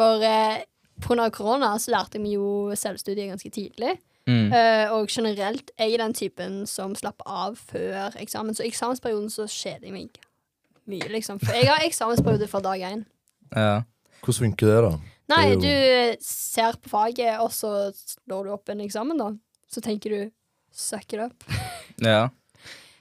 For 0.00 0.24
eh, 0.24 0.62
pga. 1.00 1.30
korona 1.30 1.74
så 1.78 1.90
lærte 1.94 2.20
vi 2.22 2.34
jo 2.36 2.70
selvstudie 2.76 3.28
ganske 3.30 3.50
tidlig. 3.50 3.98
mm. 4.26 4.50
Uh, 4.52 4.92
og 4.94 5.08
generelt 5.08 5.70
er 5.78 5.88
jeg 5.90 5.98
den 5.98 6.12
typen 6.14 6.66
som 6.66 6.94
slapper 6.94 7.26
av 7.26 7.56
før 7.56 8.16
eksamen. 8.20 8.54
Så 8.54 8.64
i 8.64 8.68
eksamensperioden 8.70 9.30
så 9.30 9.46
kjeder 9.48 9.88
jeg 9.88 9.92
meg 9.92 10.18
mye, 10.86 11.08
liksom. 11.08 11.38
For 11.40 11.52
jeg 11.54 11.68
har 11.68 11.84
eksamensperiode 11.86 12.48
fra 12.48 12.60
dag 12.60 12.80
én. 12.80 13.04
ja. 13.56 13.82
Hvordan 14.20 14.50
funker 14.50 14.66
det, 14.68 14.80
da? 14.84 14.98
Nei, 15.30 15.54
Det 15.54 15.54
jo- 15.54 15.60
du 15.62 16.16
ser 16.20 16.72
på 16.76 16.90
faget, 16.90 17.38
og 17.40 17.48
så 17.50 17.70
slår 17.94 18.44
du 18.44 18.50
opp 18.52 18.68
en 18.68 18.80
eksamen, 18.84 19.16
da. 19.16 19.30
Så 19.72 19.80
tenker 19.80 20.10
du 20.10 20.30
suck 20.70 21.12
it 21.14 21.20
up. 21.20 21.42
ja. 22.04 22.28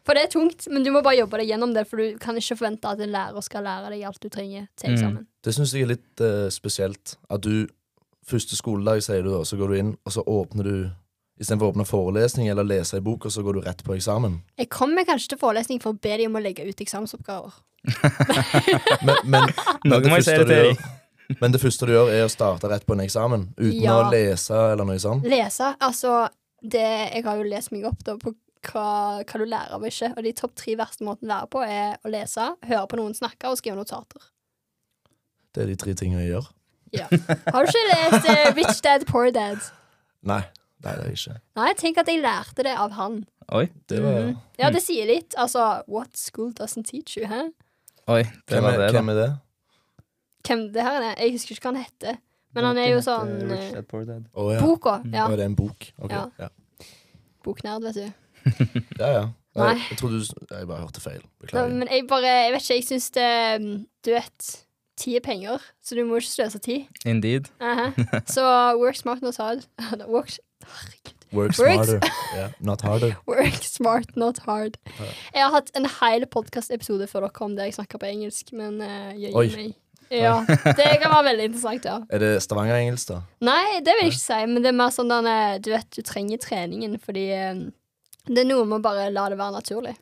For 0.06 0.14
det 0.16 0.24
er 0.24 0.32
tungt, 0.32 0.68
men 0.72 0.82
du 0.84 0.92
må 0.92 1.02
bare 1.04 1.18
jobbe 1.20 1.38
deg 1.42 1.50
gjennom 1.52 1.74
det, 1.76 1.84
for 1.90 1.98
du 1.98 2.18
kan 2.18 2.38
ikke 2.40 2.56
forvente 2.58 2.88
at 2.88 3.02
en 3.04 3.12
lærer 3.12 3.44
skal 3.44 3.64
lære 3.68 3.90
deg 3.92 4.06
alt 4.08 4.20
du 4.24 4.30
trenger 4.30 4.68
til 4.78 4.90
Mm. 4.90 4.96
eksamen. 4.96 5.26
Det 5.44 5.54
syns 5.54 5.74
jeg 5.74 5.84
er 5.84 5.92
litt 5.92 6.22
uh, 6.24 6.48
spesielt. 6.50 7.18
At 7.30 7.42
du 7.42 7.68
Første 8.30 8.58
skoledag, 8.58 9.02
sier 9.06 9.24
du 9.26 9.32
da, 9.34 9.44
så 9.48 9.58
går 9.58 9.72
du 9.72 9.78
inn, 9.80 9.94
og 10.06 10.14
så 10.14 10.26
åpner 10.26 10.68
du 10.70 10.76
Istedenfor 11.40 11.70
å 11.70 11.72
åpne 11.72 11.86
forelesning 11.88 12.50
eller 12.52 12.68
lese 12.68 12.98
ei 12.98 13.04
bok, 13.04 13.30
og 13.30 13.32
så 13.32 13.40
går 13.46 13.56
du 13.56 13.60
rett 13.64 13.80
på 13.88 13.94
eksamen. 13.96 14.42
Jeg 14.60 14.68
kommer 14.76 15.06
kanskje 15.08 15.32
til 15.32 15.40
forelesning 15.40 15.80
for 15.80 15.96
å 15.96 16.00
be 16.04 16.18
dem 16.20 16.34
om 16.34 16.36
å 16.36 16.42
legge 16.44 16.66
ut 16.68 16.82
eksamensoppgaver. 16.84 17.54
Men, 19.08 19.16
men, 19.24 19.46
men, 19.86 20.02
det 20.04 20.20
det 20.26 20.34
du 20.44 20.52
gjør, 20.52 20.82
men 21.40 21.54
det 21.54 21.62
første 21.62 21.88
du 21.88 21.94
gjør, 21.94 22.10
er 22.12 22.26
å 22.26 22.32
starte 22.34 22.68
rett 22.68 22.84
på 22.84 22.98
en 22.98 23.06
eksamen. 23.06 23.46
Uten 23.56 23.80
Ja. 23.86 23.96
å 24.02 24.10
lese 24.12 24.58
eller 24.74 24.84
noe 24.84 25.00
sånt. 25.00 25.24
Lese, 25.24 25.72
altså 25.80 26.28
det, 26.60 26.84
Jeg 27.14 27.24
har 27.24 27.40
jo 27.40 27.48
lest 27.48 27.72
meg 27.72 27.86
opp 27.88 28.04
da 28.04 28.18
på 28.20 28.34
hva, 28.68 29.24
hva 29.24 29.40
du 29.40 29.46
lærer 29.46 29.78
av 29.78 29.86
ikke. 29.88 30.12
Og 30.18 30.24
de 30.28 30.34
topp 30.36 30.56
tre 30.60 30.76
verste 30.76 31.08
måtene 31.08 31.30
å 31.30 31.34
lære 31.38 31.52
på 31.56 31.64
er 31.64 31.98
å 32.04 32.12
lese, 32.12 32.50
høre 32.68 32.88
på 32.92 33.00
noen 33.00 33.16
snakke 33.16 33.48
og 33.48 33.62
skrive 33.62 33.80
notater. 33.80 34.28
Det 35.56 35.64
er 35.64 35.72
de 35.72 35.80
tre 35.80 35.96
tingene 35.96 36.26
jeg 36.26 36.34
gjør. 36.36 36.50
Ja. 36.96 37.06
Har 37.10 37.66
du 37.66 37.70
ikke 37.70 37.84
lest 37.90 38.30
eh, 38.30 38.54
Rich 38.58 38.82
Dad 38.86 39.06
Poor 39.10 39.32
Dad? 39.36 39.60
Nei, 40.24 40.42
nei, 40.84 40.94
det 40.94 40.94
er 40.94 41.04
det 41.10 41.18
ikke. 41.18 41.36
Nei, 41.60 41.74
tenk 41.80 41.98
at 42.02 42.08
jeg 42.12 42.22
lærte 42.24 42.64
det 42.66 42.74
av 42.78 42.92
han. 42.98 43.20
Oi. 43.52 43.66
Det 43.90 44.00
var, 44.04 44.20
Mhm. 44.30 44.38
Ja, 44.62 44.70
det 44.74 44.82
sier 44.86 45.06
litt. 45.10 45.34
Altså, 45.38 45.84
what 45.88 46.18
school 46.18 46.52
doesn't 46.54 46.86
teach 46.90 47.18
you, 47.18 47.26
hæ? 47.30 47.44
Oi, 48.10 48.24
det 48.24 48.32
hvem, 48.56 48.64
var 48.64 48.74
er, 48.74 48.78
det, 48.78 48.88
da. 48.88 48.92
hvem 49.00 49.10
er 49.10 49.20
det? 49.22 49.30
Hvem 50.48 50.66
det 50.74 50.82
her 50.84 51.02
er? 51.12 51.16
Jeg 51.20 51.32
husker 51.36 51.56
ikke 51.56 51.68
hva 51.70 51.74
han 51.76 51.84
heter. 51.84 52.20
Men 52.58 52.66
han 52.66 52.78
er 52.82 52.88
jo 52.96 53.02
sånn 53.06 53.30
Boken 53.36 53.52
eh, 53.52 53.60
Rich 53.60 53.74
Dad 53.78 53.88
Poor 53.92 54.06
Dad. 54.08 54.24
Å 54.34 54.46
ja. 54.56 54.62
Boka. 54.64 54.94
Ja. 55.14 55.26
Å, 55.30 55.36
det 55.38 55.44
er 55.46 55.50
en 55.52 55.58
bok. 55.60 55.90
Ok, 56.02 56.12
Ja. 56.16 56.24
Ja, 56.40 56.50
Boknerd, 57.46 57.84
vet 57.88 57.96
du. 57.96 58.08
ja. 59.00 59.12
ja. 59.14 59.28
Nei, 59.58 59.74
Nei. 59.74 59.78
jeg 59.90 59.98
trodde 59.98 60.20
du 60.22 60.56
Jeg 60.56 60.68
bare 60.70 60.84
hørte 60.84 61.02
feil. 61.02 61.20
Nei, 61.24 61.30
Beklager. 61.42 61.72
men 61.74 61.88
jeg 61.90 62.04
bare 62.08 62.30
Jeg 62.46 62.52
vet 62.54 62.62
ikke, 62.64 62.76
jeg 62.78 62.86
syns 62.86 63.08
det 63.16 63.30
mm, 63.64 63.72
Du 64.06 64.12
vet, 64.14 64.50
tid 65.00 65.18
er 65.20 65.24
penger, 65.26 65.64
så 65.84 65.96
du 65.98 66.04
må 66.08 66.20
ikke 66.20 66.34
sløse 66.34 66.60
tid. 66.64 66.86
Indeed. 67.08 67.50
Aha. 67.64 67.90
Så 68.36 68.44
work 68.80 69.00
smart, 69.00 69.24
not 69.26 69.40
hard. 69.40 69.66
work. 70.16 70.36
Work 71.32 71.54
smarter. 71.54 72.00
Yeah, 72.36 72.52
not 72.60 72.82
harder. 72.82 73.16
Work 73.28 73.64
smart, 73.64 74.16
not 74.18 74.40
hard. 74.46 74.78
Jeg 75.34 75.44
har 75.44 75.54
hatt 75.54 75.70
en 75.78 75.88
hel 76.00 76.26
podkastepisode 76.30 77.08
før 77.10 77.28
dere 77.28 77.46
om 77.46 77.56
det 77.58 77.70
jeg 77.70 77.78
snakker 77.80 78.02
på 78.02 78.10
engelsk, 78.10 78.52
men 78.58 78.82
uh, 78.82 79.14
jeg 79.18 79.34
gir 79.34 79.56
meg. 79.58 79.78
Ja, 80.10 80.40
Det 80.48 80.88
kan 81.02 81.12
være 81.12 81.26
veldig 81.28 81.44
interessant, 81.52 81.86
ja. 81.86 82.00
Er 82.10 82.22
det 82.24 82.30
Stavanger-engelsk, 82.42 83.12
da? 83.12 83.20
Nei, 83.46 83.80
det 83.86 83.94
vil 83.94 84.08
jeg 84.08 84.16
ikke 84.16 84.24
si, 84.24 84.40
men 84.50 84.64
det 84.66 84.72
er 84.72 84.78
mer 84.80 84.94
sånn 84.94 85.14
at 85.14 85.62
du 85.66 85.70
vet, 85.70 85.90
du 85.94 86.02
trenger 86.06 86.42
treningen, 86.42 86.96
fordi 87.04 87.28
eh, 87.36 87.62
det 88.30 88.42
er 88.42 88.50
noe 88.50 88.66
med 88.66 88.80
å 88.80 88.86
bare 88.88 89.10
la 89.14 89.28
det 89.30 89.38
være 89.38 89.60
naturlig. 89.60 89.94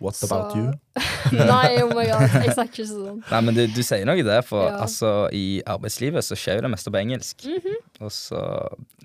What 0.00 0.14
Så- 0.16 0.26
about 0.30 0.56
you? 0.56 0.72
Nei, 1.32 1.82
oh 1.82 1.90
my 1.90 2.04
god, 2.06 2.26
jeg 2.42 2.54
snakker 2.54 2.82
ikke 2.82 2.88
sånn. 2.90 3.22
Nei, 3.30 3.40
men 3.48 3.54
du, 3.58 3.62
du 3.74 3.82
sier 3.82 4.04
noe 4.08 4.22
der, 4.26 4.42
for 4.46 4.66
Ja. 4.68 4.78
altså, 4.86 5.10
i 5.34 5.62
arbeidslivet 5.66 6.24
så 6.24 6.36
skjer 6.38 6.60
jo 6.60 6.66
det 6.68 6.72
meste 6.76 6.92
på 6.94 7.00
engelsk. 7.02 7.44
Mhm. 7.50 7.76
Og 8.06 8.10
så 8.12 8.40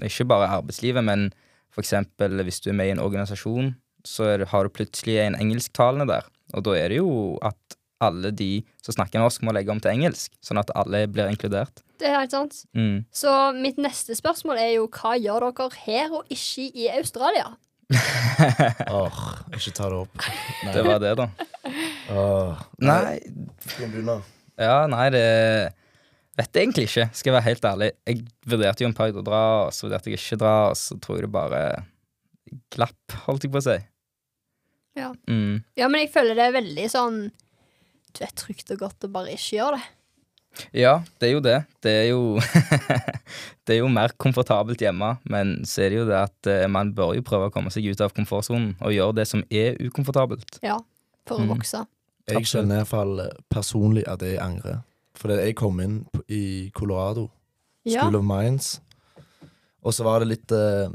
Ikke 0.04 0.28
bare 0.28 0.50
arbeidslivet, 0.60 1.04
men 1.04 1.30
for 1.72 1.82
eksempel 1.82 2.42
hvis 2.44 2.60
du 2.64 2.70
er 2.72 2.78
med 2.78 2.88
i 2.92 2.96
en 2.96 3.00
organisasjon, 3.04 3.76
så 4.06 4.26
er 4.34 4.38
det, 4.42 4.48
har 4.50 4.64
du 4.66 4.70
plutselig 4.74 5.20
en 5.22 5.36
engelsktalende 5.40 6.08
der. 6.10 6.26
Og 6.54 6.64
da 6.66 6.72
er 6.76 6.90
det 6.90 6.98
jo 6.98 7.38
at 7.42 7.56
alle 8.02 8.32
de 8.34 8.64
som 8.82 8.96
snakker 8.96 9.22
norsk, 9.22 9.44
må 9.46 9.54
legge 9.54 9.70
om 9.70 9.80
til 9.80 9.92
engelsk, 9.94 10.32
sånn 10.42 10.58
at 10.58 10.72
alle 10.76 11.04
blir 11.08 11.30
inkludert. 11.30 11.84
Det 12.02 12.08
er 12.10 12.18
helt 12.18 12.32
sant. 12.34 12.64
Mm. 12.74 13.04
Så 13.14 13.30
mitt 13.62 13.78
neste 13.78 14.16
spørsmål 14.18 14.58
er 14.58 14.72
jo 14.80 14.88
hva 14.90 15.14
gjør 15.22 15.46
dere 15.54 15.70
her 15.86 16.16
og 16.18 16.26
ikke 16.34 16.66
i 16.74 16.88
Australia? 16.98 17.52
Åh, 18.98 19.20
ikke 19.58 19.74
ta 19.76 19.90
det 19.92 19.98
opp. 20.00 20.26
Nei. 20.66 20.74
Det 20.76 20.84
var 20.88 21.02
det, 21.04 21.12
da. 21.20 21.28
Åh, 22.16 22.62
Nei, 22.88 23.18
Skal 23.66 23.86
vi 23.86 23.92
begynne? 23.98 24.16
ja, 24.62 24.78
nei, 24.92 25.06
det 25.14 25.24
vet 26.40 26.56
jeg 26.56 26.64
egentlig 26.66 26.86
ikke, 26.90 27.06
skal 27.14 27.32
jeg 27.32 27.36
være 27.38 27.48
helt 27.50 27.68
ærlig. 27.72 27.90
Jeg 28.08 28.22
vurderte 28.54 28.84
jo 28.86 28.90
en 28.90 28.98
periode 28.98 29.22
å 29.22 29.28
dra, 29.28 29.42
og 29.68 29.74
så 29.76 29.88
vurderte 29.88 30.12
jeg 30.14 30.20
ikke 30.22 30.38
å 30.40 30.44
dra, 30.44 30.54
og 30.72 30.78
så 30.80 30.98
tror 31.04 31.20
jeg 31.20 31.28
det 31.28 31.34
bare 31.36 31.62
glapp, 32.74 33.16
holdt 33.28 33.46
jeg 33.48 33.54
på 33.54 33.62
å 33.62 33.66
si. 33.68 33.78
Ja. 35.00 35.12
Mm. 35.30 35.62
Ja, 35.80 35.88
men 35.88 36.04
jeg 36.06 36.12
føler 36.16 36.36
det 36.36 36.50
er 36.50 36.56
veldig 36.58 36.86
sånn 36.92 37.20
Du 38.12 38.20
er 38.26 38.34
trygt 38.36 38.74
og 38.76 38.82
godt 38.82 39.06
å 39.08 39.10
bare 39.14 39.32
ikke 39.38 39.56
gjøre 39.56 39.78
det. 39.80 39.86
Ja, 40.76 40.98
det 41.20 41.30
er 41.30 41.32
jo 41.34 41.40
det. 41.46 41.58
Det 41.82 41.92
er 41.92 42.08
jo 42.12 42.40
Det 43.66 43.76
er 43.76 43.80
jo 43.80 43.88
mer 43.94 44.12
komfortabelt 44.20 44.82
hjemme, 44.84 45.14
men 45.32 45.62
så 45.70 45.86
er 45.86 45.90
det 45.94 46.00
jo 46.02 46.06
det 46.10 46.18
at 46.20 46.50
eh, 46.52 46.66
man 46.72 46.92
bør 46.98 47.14
jo 47.16 47.24
prøve 47.26 47.48
å 47.50 47.54
komme 47.54 47.72
seg 47.74 47.86
ut 47.92 48.02
av 48.04 48.12
komfortsonen 48.18 48.74
og 48.82 48.92
gjøre 48.96 49.16
det 49.22 49.28
som 49.30 49.44
er 49.50 49.78
ukomfortabelt. 49.80 50.60
Ja, 50.66 50.78
for 51.30 51.40
å 51.40 51.46
Mm. 51.46 51.54
vokse. 51.56 51.86
Jeg 52.28 52.38
Absolutt. 52.42 52.52
kjenner 52.68 52.82
iallfall 52.82 53.22
personlig 53.50 54.04
at 54.08 54.22
jeg 54.22 54.38
angrer. 54.44 54.82
Fordi 55.18 55.38
jeg 55.42 55.56
kom 55.56 55.80
inn 55.84 56.06
i 56.30 56.70
Colorado, 56.76 57.30
Ja. 57.86 58.02
School 58.04 58.18
of 58.20 58.24
Mines, 58.26 58.80
og 59.84 59.94
så 59.94 60.04
var 60.04 60.20
det 60.20 60.28
litt 60.28 60.52
eh, 60.52 60.90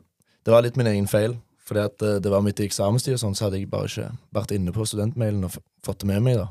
Det 0.45 0.53
var 0.55 0.63
litt 0.63 0.77
min 0.77 0.87
egen 0.87 1.07
feil. 1.11 1.39
Fordi 1.67 1.81
at 1.85 2.03
eh, 2.03 2.19
det 2.23 2.31
var 2.31 2.43
midt 2.43 2.61
i 2.61 2.67
eksamenstid, 2.69 3.15
og 3.15 3.19
sånn, 3.19 3.35
så 3.35 3.45
hadde 3.49 3.59
jeg 3.59 3.71
bare 3.71 3.89
ikke 3.89 4.13
vært 4.33 4.53
inne 4.55 4.71
på 4.73 4.85
studentmailen 4.87 5.43
og 5.45 5.51
f 5.51 5.59
fått 5.83 5.99
det 6.05 6.07
med 6.07 6.23
meg. 6.23 6.37
da 6.37 6.47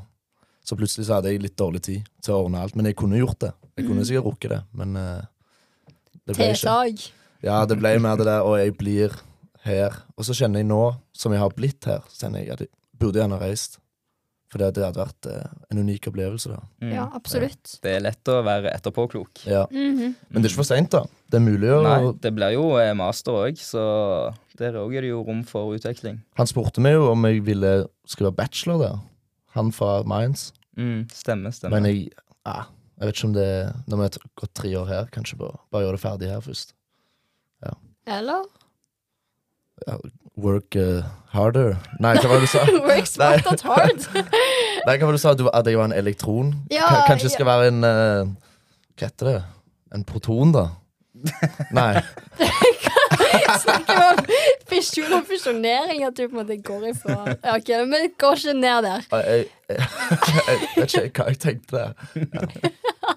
Så 0.66 0.74
plutselig 0.78 1.06
så 1.06 1.20
hadde 1.20 1.30
jeg 1.30 1.44
litt 1.44 1.56
dårlig 1.60 1.80
tid 1.86 2.08
til 2.26 2.34
å 2.34 2.40
ordne 2.44 2.58
alt. 2.64 2.74
Men 2.74 2.88
jeg 2.90 2.96
kunne 2.98 3.20
gjort 3.20 3.38
det. 3.44 3.52
Jeg 3.78 3.86
kunne 3.86 4.00
Mhm. 4.02 4.08
sikkert 4.08 4.26
rukket 4.26 4.50
det, 4.50 4.62
men 4.74 4.96
uh, 4.96 5.22
det 6.26 6.34
ble 6.36 6.48
ikke. 6.56 7.10
Ja, 7.44 7.64
det 7.70 7.78
ble 7.78 7.98
mer 8.02 8.16
det 8.18 8.26
der, 8.26 8.42
og 8.42 8.58
jeg 8.58 8.74
blir 8.78 9.14
her. 9.62 9.94
Og 10.18 10.24
så 10.26 10.34
kjenner 10.34 10.58
jeg 10.62 10.66
nå, 10.66 10.96
som 11.14 11.32
jeg 11.32 11.38
har 11.40 11.50
blitt 11.54 11.84
her, 11.86 12.02
så 12.10 12.24
kjenner 12.26 12.42
jeg 12.42 12.50
at 12.56 12.60
jeg 12.64 12.68
burde 12.98 13.20
gjerne 13.20 13.38
reist. 13.40 13.78
For 14.50 14.58
det 14.62 14.76
hadde 14.78 14.94
vært 14.94 15.26
eh, 15.26 15.48
en 15.72 15.78
unik 15.82 16.06
opplevelse, 16.08 16.48
da. 16.54 16.60
Mm. 16.80 16.92
Ja, 16.94 17.06
absolutt. 17.18 17.72
Det 17.82 17.96
er 17.96 18.00
lett 18.04 18.24
å 18.30 18.42
være 18.46 18.70
etterpåklok. 18.72 19.42
Ja. 19.46 19.64
Mhm. 19.70 20.14
Men 20.30 20.42
det 20.42 20.46
er 20.46 20.52
ikke 20.54 20.62
for 20.62 20.70
seint, 20.70 20.90
da. 20.90 21.02
Det 21.30 21.40
er 21.40 21.44
mulig 21.44 21.68
å 21.74 21.82
Nei, 21.82 22.12
det 22.22 22.32
blir 22.34 22.54
jo 22.54 22.68
eh, 22.78 22.92
master 22.94 23.32
òg, 23.42 23.58
så 23.58 23.82
der 24.56 24.78
òg 24.78 24.94
er 24.96 25.02
det 25.02 25.10
jo 25.10 25.22
rom 25.26 25.42
for 25.44 25.74
utveksling. 25.76 26.22
Han 26.38 26.46
spurte 26.46 26.80
meg 26.80 26.94
jo 26.94 27.10
om 27.10 27.22
jeg 27.26 27.42
ville 27.44 27.72
skrive 28.06 28.32
bachelor 28.34 28.78
der. 28.78 28.98
Han 29.56 29.72
fra 29.72 30.02
Mines. 30.08 30.50
Mm, 30.76 31.06
stemmer, 31.12 31.50
stemmer. 31.56 31.80
Men 31.80 31.88
jeg 31.90 32.10
ja, 32.46 32.62
Jeg 33.00 33.08
vet 33.08 33.16
ikke 33.16 33.28
om 33.30 33.32
det 33.36 33.46
Når 33.88 33.96
vi 33.96 34.04
har 34.06 34.18
gått 34.40 34.52
tre 34.54 34.70
år 34.78 34.86
her, 34.90 35.06
kanskje 35.12 35.38
bare, 35.40 35.56
bare 35.72 35.86
gjøre 35.86 35.96
det 35.96 36.02
ferdig 36.04 36.28
her 36.30 36.42
først. 36.44 36.74
Eller? 38.06 38.44
Ja, 39.88 39.96
work 40.38 40.76
uh, 40.78 41.02
harder. 41.34 41.72
Nei, 41.98 42.12
hva 42.20 42.28
var 42.30 42.38
det 42.38 42.46
du 42.46 42.52
sa? 42.52 42.62
Work 42.86 43.08
smart 43.10 43.48
not 43.50 43.64
hard. 43.66 44.04
Nei, 44.86 44.94
hva 44.94 45.08
var 45.08 45.10
det 45.10 45.18
du 45.18 45.22
sa? 45.24 45.32
Du, 45.34 45.48
at 45.50 45.66
jeg 45.66 45.74
var 45.80 45.90
en 45.90 45.96
elektron? 45.96 46.52
Ja, 46.70 46.86
K- 46.86 47.00
Kanskje 47.10 47.26
jeg 47.26 47.32
ja. 47.32 47.36
skal 47.40 47.48
være 47.50 47.72
en 47.72 47.82
uh, 47.82 48.30
Hva 48.94 49.08
heter 49.10 49.30
det? 49.32 49.40
En 49.98 50.04
proton, 50.06 50.54
da? 50.54 50.68
Nei. 51.80 51.98
Snakker 53.64 54.02
om 54.06 54.22
fisjon 54.70 55.12
og 55.18 55.28
fisjonering, 55.28 56.02
at 56.06 56.16
du 56.16 56.24
på 56.26 56.32
en 56.34 56.40
måte 56.40 56.58
går 56.64 56.88
ifra 56.92 57.18
Ok, 57.56 57.70
men 57.90 58.10
går 58.18 58.42
ikke 58.42 58.56
ned 58.58 58.88
der. 58.88 59.06
Jeg, 59.12 59.46
jeg, 59.68 59.78
jeg 59.78 60.58
vet 60.76 60.98
ikke 61.04 61.22
hva 61.22 61.30
jeg 61.32 61.40
tenkte 61.46 61.84
der. 61.84 61.94
Ja. 62.72 63.16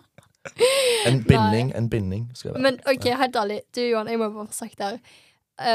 En 1.05 1.23
binding. 1.23 1.71
En 1.75 1.89
binding 1.89 2.29
skal 2.33 2.53
være. 2.53 2.61
Men 2.63 2.79
ok, 2.87 3.07
helt 3.21 3.35
ærlig, 3.35 3.61
du 3.75 3.81
Johan, 3.81 4.07
jeg 4.07 4.19
må 4.19 4.29
bare 4.33 4.47
få 4.47 4.55
sagt 4.55 4.79
det 4.79 4.91
her. 4.91 4.99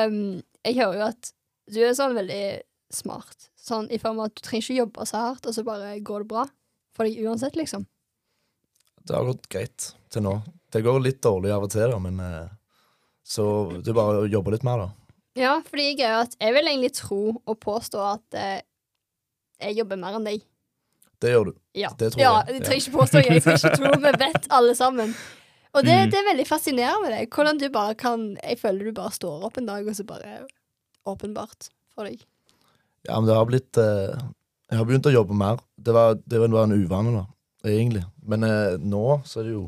Um, 0.08 0.42
jeg 0.64 0.78
hører 0.80 0.98
jo 0.98 1.06
at 1.10 1.32
du 1.74 1.80
er 1.84 1.96
sånn 1.96 2.16
veldig 2.16 2.44
smart. 2.92 3.48
Sånn 3.60 3.88
i 3.92 4.00
form 4.00 4.20
av 4.20 4.30
at 4.30 4.36
du 4.38 4.44
trenger 4.44 4.64
ikke 4.66 4.80
jobbe 4.82 5.06
så 5.08 5.22
hardt, 5.28 5.48
og 5.48 5.56
så 5.56 5.64
bare 5.66 5.96
går 6.04 6.24
det 6.24 6.30
bra 6.32 6.46
for 6.94 7.08
deg 7.08 7.20
uansett, 7.24 7.56
liksom. 7.58 7.86
Det 9.04 9.16
har 9.16 9.26
gått 9.28 9.48
greit 9.52 9.90
til 10.12 10.24
nå. 10.24 10.38
Det 10.72 10.82
går 10.84 11.00
litt 11.04 11.20
dårlig 11.24 11.52
av 11.52 11.66
og 11.66 11.72
til, 11.72 11.86
da, 11.92 11.98
men 12.00 12.20
eh, 12.24 12.52
Så 13.24 13.44
det 13.80 13.88
er 13.92 13.96
bare 13.96 14.24
å 14.24 14.28
jobbe 14.30 14.52
litt 14.54 14.64
mer, 14.66 14.82
da. 14.84 14.88
Ja, 15.40 15.54
fordi 15.66 15.86
jeg, 15.94 16.00
er 16.06 16.20
at 16.22 16.34
jeg 16.38 16.54
vil 16.54 16.68
egentlig 16.70 16.92
tro 16.94 17.20
og 17.40 17.56
påstå 17.62 18.02
at 18.06 18.36
eh, 18.38 18.60
jeg 19.64 19.78
jobber 19.80 19.98
mer 19.98 20.18
enn 20.18 20.26
deg. 20.28 20.44
Det 21.24 21.30
gjør 21.32 21.48
du. 21.48 21.54
Ja, 21.78 21.88
Det 21.98 22.10
tror 22.12 22.20
ja 22.20 22.32
jeg. 22.44 22.58
jeg 22.58 22.66
trenger 22.66 22.82
ikke 22.84 22.98
påstå, 22.98 23.22
jeg 23.24 23.42
trenger 23.42 23.64
ikke 23.64 23.78
tro. 23.80 23.92
Vi 24.04 24.12
vet 24.26 24.48
alle 24.52 24.74
sammen. 24.78 25.14
Og 25.74 25.82
det, 25.82 25.94
Mm. 26.04 26.10
det 26.12 26.18
er 26.20 26.28
veldig 26.28 26.46
fascinerende 26.46 27.02
med 27.02 27.12
deg. 27.16 27.30
Hvordan 27.34 27.58
du 27.58 27.64
bare 27.74 27.94
kan 27.98 28.36
Jeg 28.44 28.58
føler 28.60 28.84
du 28.84 28.92
bare 28.94 29.10
står 29.16 29.42
opp 29.48 29.56
en 29.58 29.66
dag, 29.66 29.88
og 29.88 29.96
så 29.96 30.04
bare 30.06 30.44
Åpenbart 31.06 31.70
for 31.94 32.04
deg. 32.06 32.20
Ja, 33.08 33.18
men 33.20 33.26
det 33.28 33.34
har 33.36 33.48
blitt 33.48 33.76
eh, 33.80 34.14
Jeg 34.70 34.78
har 34.78 34.84
begynt 34.88 35.08
å 35.10 35.12
jobbe 35.12 35.34
mer. 35.36 35.58
Det 35.76 35.92
var, 35.96 36.14
det 36.14 36.38
var 36.40 36.64
en 36.68 36.76
uvane, 36.78 37.10
da, 37.16 37.24
egentlig. 37.68 38.04
Men 38.24 38.44
eh, 38.46 38.76
nå 38.80 39.02
så 39.26 39.40
er 39.42 39.48
det 39.48 39.56
jo 39.56 39.64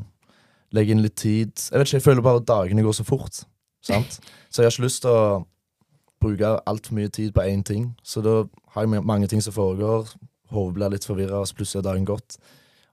Legge 0.77 0.93
inn 0.93 1.01
litt 1.01 1.17
tid 1.17 1.51
Jeg 1.57 1.79
vet 1.79 1.87
ikke, 1.87 1.97
jeg 1.97 2.05
føler 2.05 2.25
bare 2.25 2.41
at 2.41 2.49
dagene 2.49 2.85
går 2.85 2.95
så 2.97 3.05
fort. 3.07 3.41
Sant? 3.85 4.19
Så 4.51 4.61
jeg 4.61 4.67
har 4.67 4.75
ikke 4.75 4.85
lyst 4.85 5.03
til 5.05 5.13
å 5.13 5.23
bruke 6.21 6.53
altfor 6.69 6.97
mye 6.97 7.11
tid 7.13 7.33
på 7.35 7.45
én 7.45 7.63
ting. 7.65 7.91
Så 8.03 8.23
da 8.25 8.39
har 8.73 8.85
jeg 8.85 9.03
mange 9.05 9.29
ting 9.31 9.43
som 9.43 9.55
foregår. 9.55 10.09
Hodet 10.53 10.77
blir 10.77 10.93
litt 10.93 11.05
forvirra, 11.07 11.41
og 11.41 11.49
så 11.49 11.57
plutselig 11.57 11.81
er 11.83 11.89
dagen 11.89 12.07
gått. 12.07 12.37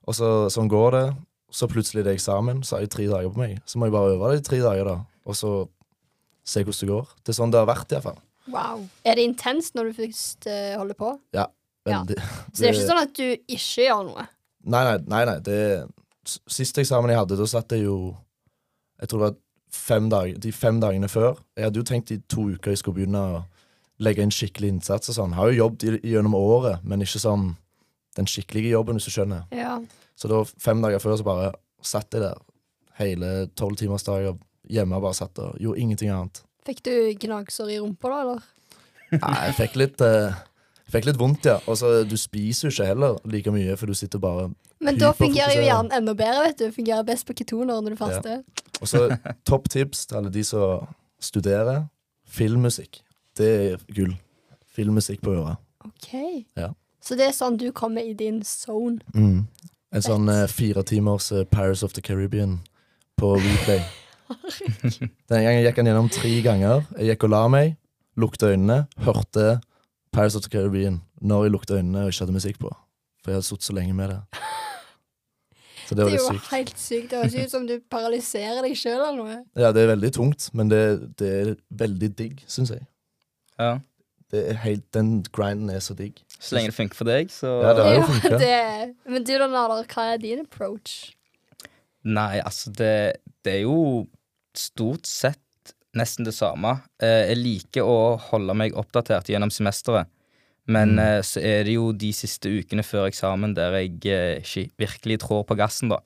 Og 0.05 0.17
så 0.17 0.29
sånn 0.53 0.69
går 0.71 0.91
det. 0.97 1.05
Så 1.55 1.69
plutselig 1.71 2.03
er 2.03 2.09
det 2.09 2.17
eksamen, 2.17 2.61
så 2.67 2.75
har 2.75 2.83
jeg 2.83 2.91
tre 2.93 3.07
dager 3.09 3.31
på 3.31 3.39
meg. 3.39 3.59
Så 3.69 3.79
må 3.79 3.87
jeg 3.87 3.95
bare 3.95 4.15
øve 4.15 4.31
det 4.33 4.41
i 4.41 4.47
tre 4.49 4.59
dager, 4.63 4.89
da. 4.89 4.95
Og 5.25 5.37
så 5.39 5.51
se 6.45 6.61
hvordan 6.61 6.81
det 6.81 6.91
går. 6.91 7.13
Det 7.23 7.33
er 7.33 7.37
sånn 7.39 7.53
det 7.53 7.61
har 7.61 7.69
vært, 7.69 7.93
iallfall. 7.95 8.17
Wow. 8.53 8.83
Er 9.07 9.17
det 9.17 9.25
intenst 9.25 9.77
når 9.77 9.89
du 9.89 9.99
først 10.03 10.45
eh, 10.51 10.75
holder 10.77 10.97
på? 10.99 11.15
Veldig. 11.85 12.17
Så 12.51 12.59
det 12.59 12.67
er 12.67 12.75
ikke 12.75 12.89
sånn 12.89 13.01
at 13.01 13.13
du 13.17 13.25
ikke 13.55 13.85
gjør 13.87 14.03
noe? 14.09 14.25
Nei, 14.65 14.81
nei, 14.87 14.97
nei, 15.13 15.21
nei. 15.29 15.37
Det, 15.45 15.57
siste 16.27 16.83
eksamen 16.83 17.11
jeg 17.13 17.21
hadde, 17.21 17.37
da 17.39 17.47
satt 17.49 17.75
jeg 17.75 17.85
jo 17.85 18.15
Jeg 19.01 19.09
tror 19.11 19.19
det 19.19 19.27
var 19.27 19.35
fem 19.75 20.05
dag, 20.09 20.37
de 20.39 20.51
fem 20.55 20.77
dagene 20.79 21.09
før. 21.11 21.35
Jeg 21.57 21.67
hadde 21.67 21.81
jo 21.81 21.87
tenkt 21.87 22.11
i 22.15 22.21
to 22.31 22.45
uker 22.53 22.71
jeg 22.71 22.79
skulle 22.79 23.01
begynne 23.01 23.19
å 23.19 23.41
legge 23.99 24.23
inn 24.23 24.31
skikkelig 24.31 24.69
innsats 24.71 25.11
og 25.11 25.17
sånn. 25.17 25.33
Jeg 25.35 25.39
Har 25.41 25.51
jo 25.51 25.57
jobbet 25.57 25.83
i, 25.83 25.91
gjennom 26.13 26.37
året, 26.37 26.83
men 26.83 27.03
ikke 27.03 27.19
sånn 27.19 27.49
den 28.15 28.29
skikkelige 28.31 28.71
jobben, 28.71 28.95
hvis 28.95 29.09
du 29.09 29.15
skjønner. 29.17 29.43
Ja. 29.51 29.77
Så 30.15 30.31
da 30.31 30.41
fem 30.47 30.79
dager 30.83 31.03
før 31.03 31.19
så 31.19 31.27
bare 31.27 31.51
satt 31.83 32.15
jeg 32.15 32.23
der 32.23 32.39
hele 33.01 33.31
tolv 33.59 33.75
timers 33.79 34.07
dager 34.07 34.37
hjemme 34.71 35.01
bare 35.03 35.17
satt 35.17 35.39
og 35.43 35.59
gjorde 35.61 35.83
ingenting 35.83 36.11
annet. 36.13 36.41
Fikk 36.65 36.81
du 36.87 36.93
gnagsår 37.21 37.75
i 37.75 37.79
rumpa, 37.83 38.09
da, 38.09 38.21
eller? 38.23 38.45
Nei, 39.19 39.35
jeg 39.49 39.57
fikk 39.59 39.75
litt 39.77 40.01
eh, 40.01 40.37
fikk 40.91 41.07
litt 41.09 41.19
vondt, 41.19 41.47
ja. 41.49 41.57
Og 41.69 41.79
så 41.79 41.91
du 42.07 42.15
spiser 42.19 42.67
jo 42.67 42.73
ikke 42.73 42.89
heller 42.91 43.17
like 43.29 43.53
mye, 43.53 43.75
for 43.79 43.89
du 43.89 43.97
sitter 43.97 44.21
bare 44.21 44.49
Men 44.83 44.99
da 45.01 45.11
fungerer 45.15 45.55
jo 45.57 45.65
hjernen 45.65 45.93
enda 45.95 46.15
bedre, 46.17 46.45
vet 46.49 46.61
du. 46.61 46.69
Fungerer 46.75 47.05
best 47.07 47.27
på 47.27 47.35
ketoner 47.37 47.81
når 47.81 47.95
du 47.95 47.99
faster. 47.99 48.41
Og 48.81 48.91
så 48.91 49.07
topp 49.49 49.69
tips 49.73 50.05
til 50.05 50.21
alle 50.21 50.33
de 50.33 50.43
som 50.45 50.87
studerer. 51.21 51.85
Filmmusikk. 52.25 53.01
Det 53.37 53.51
er 53.55 53.85
gull. 53.95 54.15
Filmmusikk 54.75 55.21
på 55.23 55.35
øret. 55.37 55.61
Ok. 55.85 56.11
Ja. 56.57 56.73
Så 57.05 57.17
det 57.17 57.29
er 57.29 57.35
sånn 57.37 57.59
du 57.61 57.69
kommer 57.75 58.01
i 58.01 58.15
din 58.17 58.41
zone. 58.45 58.99
Mm. 59.13 59.45
En 59.95 60.03
sånn 60.03 60.29
eh, 60.31 60.47
fire 60.51 60.83
timers 60.83 61.29
eh, 61.31 61.45
Paris 61.47 61.83
of 61.85 61.93
the 61.93 62.01
Caribbean 62.03 62.59
på 63.19 63.35
replay. 63.37 63.83
Den 65.29 65.45
gangen 65.45 65.61
gikk 65.61 65.77
han 65.79 65.89
gjennom 65.89 66.09
tre 66.11 66.33
ganger. 66.43 66.83
Jeg 66.97 67.13
gikk 67.13 67.27
og 67.27 67.33
la 67.35 67.43
meg, 67.51 67.75
lukte 68.19 68.49
øynene, 68.51 68.85
hørte 69.05 69.59
Pirates 70.15 70.35
of 70.39 70.45
the 70.45 70.51
Caribbean 70.53 71.01
når 71.21 71.45
jeg 71.47 71.53
lukta 71.55 71.77
øynene 71.79 72.05
og 72.05 72.13
ikke 72.13 72.23
hadde 72.25 72.35
musikk 72.39 72.59
på. 72.61 72.71
For 73.23 73.31
jeg 73.33 73.39
hadde 73.39 73.47
sittet 73.49 73.67
så 73.69 73.75
lenge 73.77 73.93
med 73.97 74.13
det. 74.13 74.19
Så 75.85 75.93
det 75.93 76.01
Det 76.01 76.05
var 76.05 76.09
er 76.09 76.15
litt 76.15 76.23
jo 76.23 76.29
sykt. 76.33 76.47
helt 76.51 76.79
sykt. 76.81 77.09
Det 77.11 77.17
høres 77.19 77.35
ut 77.45 77.51
som 77.53 77.65
du 77.69 77.73
paralyserer 77.93 78.63
deg 78.65 78.73
sjøl 78.79 78.95
eller 78.95 79.17
noe. 79.19 79.35
Ja, 79.61 79.69
det 79.75 79.83
er 79.83 79.91
veldig 79.91 80.09
tungt, 80.15 80.47
men 80.57 80.71
det, 80.71 80.79
det 81.21 81.27
er 81.41 81.51
veldig 81.77 82.09
digg, 82.17 82.39
syns 82.49 82.71
jeg. 82.73 82.81
Ja. 83.61 83.75
Det 84.33 84.41
er 84.49 84.57
helt, 84.63 84.87
den 84.97 85.11
grinden 85.35 85.69
er 85.69 85.83
så 85.85 85.93
digg. 85.93 86.17
Så 86.39 86.57
lenge 86.57 86.71
det 86.71 86.77
funker 86.79 86.97
for 86.97 87.05
deg, 87.11 87.29
så 87.29 87.51
Ja, 87.61 87.75
det 87.77 87.85
har 87.85 87.99
jo 87.99 88.07
funka. 88.09 88.39
Men 89.13 89.27
du 89.29 89.31
da, 89.37 89.45
Nader, 89.53 89.85
hva 89.93 90.07
er 90.15 90.23
din 90.25 90.41
approach? 90.47 90.95
Nei, 92.01 92.39
altså 92.41 92.73
det, 92.81 92.91
det 93.45 93.53
er 93.59 93.63
jo 93.67 93.77
stort 94.57 95.05
sett 95.05 95.37
nesten 95.97 96.27
det 96.27 96.35
samme. 96.35 96.77
Eh, 97.01 97.31
jeg 97.31 97.41
liker 97.41 97.87
å 97.87 98.15
holde 98.31 98.55
meg 98.57 98.75
oppdatert 98.77 99.29
gjennom 99.31 99.53
semesteret. 99.53 100.11
Men 100.65 100.97
eh, 100.97 101.19
så 101.25 101.41
er 101.45 101.65
det 101.67 101.75
jo 101.75 101.91
de 101.93 102.09
siste 102.15 102.49
ukene 102.49 102.83
før 102.85 103.05
eksamen 103.09 103.53
der 103.57 103.77
jeg 103.77 103.99
eh, 104.09 104.41
ikke 104.41 104.65
virkelig 104.81 105.21
trår 105.21 105.45
på 105.49 105.57
gassen, 105.59 105.93
da. 105.93 106.01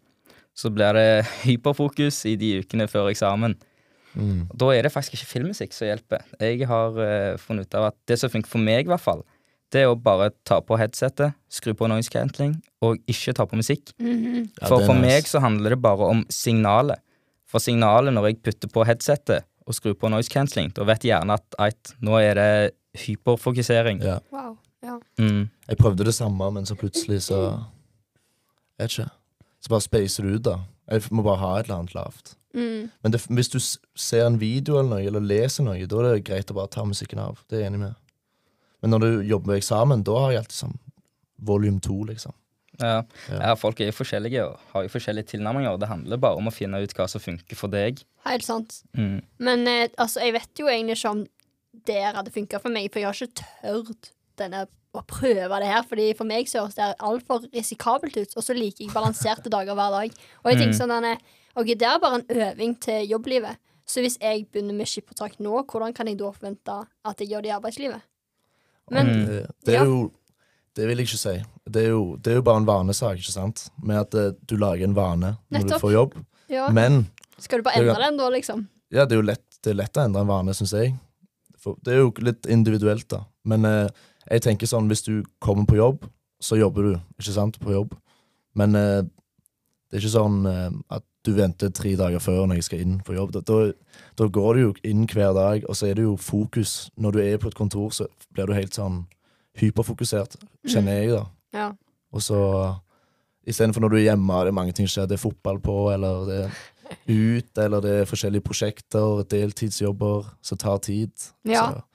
Så 0.58 0.72
blir 0.74 0.98
det 0.98 1.26
hyperfokus 1.46 2.26
i 2.28 2.36
de 2.40 2.58
ukene 2.64 2.90
før 2.92 3.12
eksamen. 3.14 3.56
Mm. 4.20 4.48
Da 4.58 4.72
er 4.74 4.84
det 4.84 4.92
faktisk 4.92 5.20
ikke 5.20 5.32
filmmusikk 5.34 5.76
som 5.76 5.88
hjelper. 5.88 6.26
Jeg 6.42 6.68
har 6.68 7.04
eh, 7.06 7.36
funnet 7.40 7.70
ut 7.70 7.78
av 7.80 7.92
at 7.92 8.00
det 8.10 8.20
som 8.20 8.32
funker 8.32 8.52
for 8.52 8.64
meg, 8.64 8.88
i 8.88 8.92
hvert 8.92 9.04
fall, 9.04 9.24
det 9.70 9.84
er 9.84 9.92
å 9.92 10.00
bare 10.02 10.32
ta 10.50 10.58
på 10.66 10.80
headsetet, 10.82 11.36
skru 11.54 11.76
på 11.78 11.88
noise 11.88 12.10
cancelling, 12.12 12.56
og 12.84 12.98
ikke 13.10 13.36
ta 13.38 13.46
på 13.46 13.60
musikk. 13.60 13.94
Mm 14.02 14.18
-hmm. 14.18 14.48
For 14.66 14.82
er 14.82 14.86
for 14.86 14.96
nice. 14.98 15.06
meg 15.06 15.28
så 15.28 15.40
handler 15.40 15.70
det 15.70 15.82
bare 15.82 16.10
om 16.10 16.26
signalet. 16.30 17.00
For 17.48 17.60
signalet 17.60 18.14
når 18.14 18.26
jeg 18.28 18.42
putter 18.44 18.68
på 18.68 18.86
headsetet 18.86 19.46
og 19.70 19.78
skrur 19.78 19.94
på 19.94 20.10
noise 20.10 20.32
cancelling, 20.34 20.72
da 20.74 20.88
vet 20.90 21.06
gjerne 21.06 21.38
at 21.38 21.60
eit, 21.62 21.94
nå 22.02 22.18
er 22.18 22.40
det 22.40 22.50
hyperfokusering. 23.04 24.02
Ja. 24.02 24.18
Wow. 24.34 24.58
Ja. 24.84 24.98
Mm. 25.22 25.50
Jeg 25.68 25.78
prøvde 25.78 26.08
det 26.08 26.16
samme, 26.16 26.52
men 26.56 26.66
så 26.66 26.76
plutselig 26.80 27.22
så 27.28 27.40
Jeg 28.80 28.86
vet 28.86 28.94
ikke. 28.98 29.10
Så 29.60 29.70
bare 29.70 29.84
spacer 29.84 30.24
du 30.24 30.36
ut, 30.36 30.44
da. 30.46 30.54
Jeg 30.88 31.04
må 31.12 31.22
bare 31.22 31.42
ha 31.42 31.50
et 31.60 31.68
eller 31.68 31.82
annet 31.82 31.96
lavt. 31.96 32.38
Mm. 32.56 32.90
Men 33.04 33.14
det, 33.14 33.20
hvis 33.28 33.50
du 33.52 33.60
ser 33.60 34.26
en 34.26 34.40
video 34.40 34.80
eller 34.80 34.90
noe, 34.90 35.06
eller 35.06 35.20
leser 35.20 35.68
noe, 35.68 35.86
da 35.86 36.00
er 36.00 36.16
det 36.16 36.28
greit 36.30 36.54
å 36.54 36.56
bare 36.56 36.72
ta 36.72 36.86
musikken 36.88 37.20
av. 37.20 37.42
Det 37.50 37.60
er 37.60 37.66
jeg 37.66 37.74
enig 37.74 37.82
med. 37.84 37.98
Men 38.82 38.96
når 38.96 39.04
du 39.04 39.10
jobber 39.28 39.52
med 39.52 39.60
eksamen, 39.60 40.06
da 40.08 40.16
har 40.24 40.32
jeg 40.32 40.46
alltid 40.46 40.60
sånn 40.62 40.78
volum 41.50 41.82
to, 41.84 41.98
liksom. 42.08 42.34
Ja. 42.80 43.04
Ja. 43.30 43.40
ja, 43.50 43.54
folk 43.60 43.80
er 43.82 43.90
jo 43.92 43.96
forskjellige 43.98 44.46
og 44.48 44.60
har 44.74 44.86
jo 44.88 44.92
forskjellige 44.94 45.34
tilnærminger. 45.34 45.78
Det 45.82 45.90
handler 45.92 46.18
bare 46.18 46.40
om 46.40 46.48
å 46.48 46.54
finne 46.56 46.80
ut 46.84 46.94
hva 46.98 47.08
som 47.12 47.22
funker 47.24 47.56
for 47.60 47.68
deg. 47.74 48.02
Helt 48.26 48.46
sant. 48.48 48.82
Mm. 48.98 49.20
Men 49.40 49.68
eh, 49.68 49.88
altså, 49.98 50.22
jeg 50.24 50.34
vet 50.38 50.62
jo 50.64 50.68
egentlig 50.72 50.98
ikke 51.00 51.14
om 51.16 51.26
det 51.86 52.02
hadde 52.16 52.32
funka 52.34 52.60
for 52.64 52.74
meg, 52.74 52.90
for 52.92 53.00
jeg 53.00 53.10
har 53.10 53.20
ikke 53.20 53.44
tørt 53.44 54.12
denne 54.40 54.66
å 54.96 55.04
prøve 55.06 55.60
det 55.62 55.70
her. 55.70 55.84
Fordi 55.86 56.08
For 56.18 56.26
meg 56.26 56.48
så 56.50 56.64
høres 56.64 56.78
det 56.80 56.88
altfor 57.06 57.46
risikabelt 57.54 58.18
ut, 58.18 58.36
og 58.36 58.44
så 58.46 58.56
liker 58.58 58.86
jeg 58.86 58.94
balanserte 58.96 59.52
dager 59.54 59.78
hver 59.78 59.92
dag. 59.94 60.16
Og 60.44 60.52
jeg 60.52 60.62
tenker 60.64 60.78
Mm. 60.78 60.80
sånn 60.80 61.18
Ok, 61.60 61.66
det 61.78 61.82
er 61.84 62.00
bare 62.00 62.20
en 62.22 62.30
øving 62.30 62.80
til 62.80 63.08
jobblivet. 63.10 63.58
Så 63.90 64.02
hvis 64.02 64.18
jeg 64.22 64.46
begynner 64.52 64.74
med 64.78 64.88
skippertak 64.88 65.40
nå, 65.40 65.66
hvordan 65.66 65.94
kan 65.98 66.08
jeg 66.08 66.18
da 66.20 66.30
forvente 66.32 66.76
at 67.06 67.18
jeg 67.20 67.30
gjør 67.32 67.42
det 67.42 67.50
i 67.50 67.58
arbeidslivet? 67.58 68.02
Men 68.92 69.08
Mm. 69.08 69.26
Det, 69.26 69.48
det 69.66 69.76
er 69.76 69.86
jo 69.86 70.12
Det 70.76 70.88
vil 70.88 70.98
jeg 70.98 71.08
ikke 71.08 71.18
si. 71.18 71.44
Det 71.70 71.86
er 71.86 71.94
jo, 71.94 72.04
det 72.18 72.34
er 72.34 72.40
jo 72.40 72.46
bare 72.48 72.62
en 72.64 72.68
vanesak, 72.68 73.22
ikke 73.22 73.36
sant? 73.36 73.68
Med 73.84 74.02
at 74.02 74.18
eh, 74.18 74.34
du 74.50 74.58
lager 74.60 74.88
en 74.88 74.98
vane 74.98 75.34
når 75.38 75.60
Nettopp. 75.60 75.76
du 75.76 75.84
får 75.86 75.96
jobb. 75.96 76.18
ja, 76.52 76.70
Men 76.74 77.04
skal 77.40 77.62
du 77.62 77.68
bare 77.68 77.84
endre 77.84 78.00
den 78.04 78.20
da, 78.20 78.30
liksom? 78.34 78.68
ja, 78.92 79.06
det 79.06 79.16
er 79.16 79.22
jo 79.22 79.28
lett, 79.30 79.46
det 79.64 79.74
er 79.74 79.82
lett 79.84 79.98
å 80.00 80.06
endre 80.08 80.24
en 80.26 80.32
vane, 80.32 80.56
syns 80.58 80.74
jeg. 80.76 80.96
For, 81.60 81.78
det 81.86 81.94
er 81.94 82.02
jo 82.02 82.14
litt 82.24 82.48
individuelt, 82.50 83.08
da. 83.12 83.24
Men 83.48 83.68
eh, 83.68 83.88
jeg 84.30 84.46
tenker 84.46 84.70
sånn, 84.70 84.90
hvis 84.90 85.06
du 85.06 85.14
kommer 85.44 85.68
på 85.70 85.78
jobb, 85.80 86.08
så 86.42 86.58
jobber 86.60 86.88
du, 86.88 86.92
ikke 87.20 87.36
sant, 87.36 87.60
på 87.62 87.74
jobb. 87.76 87.96
Men 88.58 88.76
eh, 88.80 89.02
det 89.90 89.98
er 89.98 90.04
ikke 90.04 90.16
sånn 90.16 90.44
eh, 90.50 90.70
at 90.96 91.06
du 91.28 91.34
venter 91.36 91.72
tre 91.76 91.92
dager 92.00 92.22
før 92.24 92.46
når 92.48 92.62
jeg 92.62 92.68
skal 92.70 92.84
inn 92.84 93.00
på 93.06 93.16
jobb. 93.18 93.34
Da, 93.36 93.42
da, 93.44 94.02
da 94.20 94.28
går 94.40 94.56
du 94.56 94.62
jo 94.62 94.74
inn 94.88 95.04
hver 95.10 95.34
dag, 95.36 95.66
og 95.68 95.76
så 95.78 95.90
er 95.90 96.00
det 96.00 96.06
jo 96.08 96.16
fokus. 96.22 96.90
Når 96.96 97.16
du 97.16 97.22
er 97.26 97.42
på 97.42 97.52
et 97.52 97.58
kontor, 97.58 97.92
så 97.96 98.08
blir 98.34 98.48
du 98.50 98.56
helt 98.56 98.78
sånn 98.78 99.04
hyperfokusert, 99.60 100.38
kjenner 100.70 101.02
jeg, 101.02 101.12
da. 101.18 101.26
Ja. 101.56 101.72
Og 102.14 102.24
så 102.26 102.40
istedenfor 103.50 103.84
når 103.84 103.94
du 103.94 104.00
er 104.00 104.08
hjemme, 104.10 104.42
det 104.44 104.54
er 104.54 104.60
mange 104.60 104.76
ting 104.76 104.88
som 104.88 105.00
skjer. 105.00 105.12
Det 105.12 105.18
er 105.18 105.26
fotball 105.26 105.60
på, 105.64 105.78
eller 105.94 106.26
det 106.30 106.40
er 106.46 106.58
ut, 107.10 107.62
eller 107.62 107.86
det 107.86 107.94
er 108.00 108.10
forskjellige 108.10 108.46
prosjekter, 108.46 109.24
deltidsjobber 109.30 110.34
som 110.46 110.60
tar 110.62 110.82
tid. 110.86 111.14
Ja. 111.50 111.70
Så, 111.70 111.86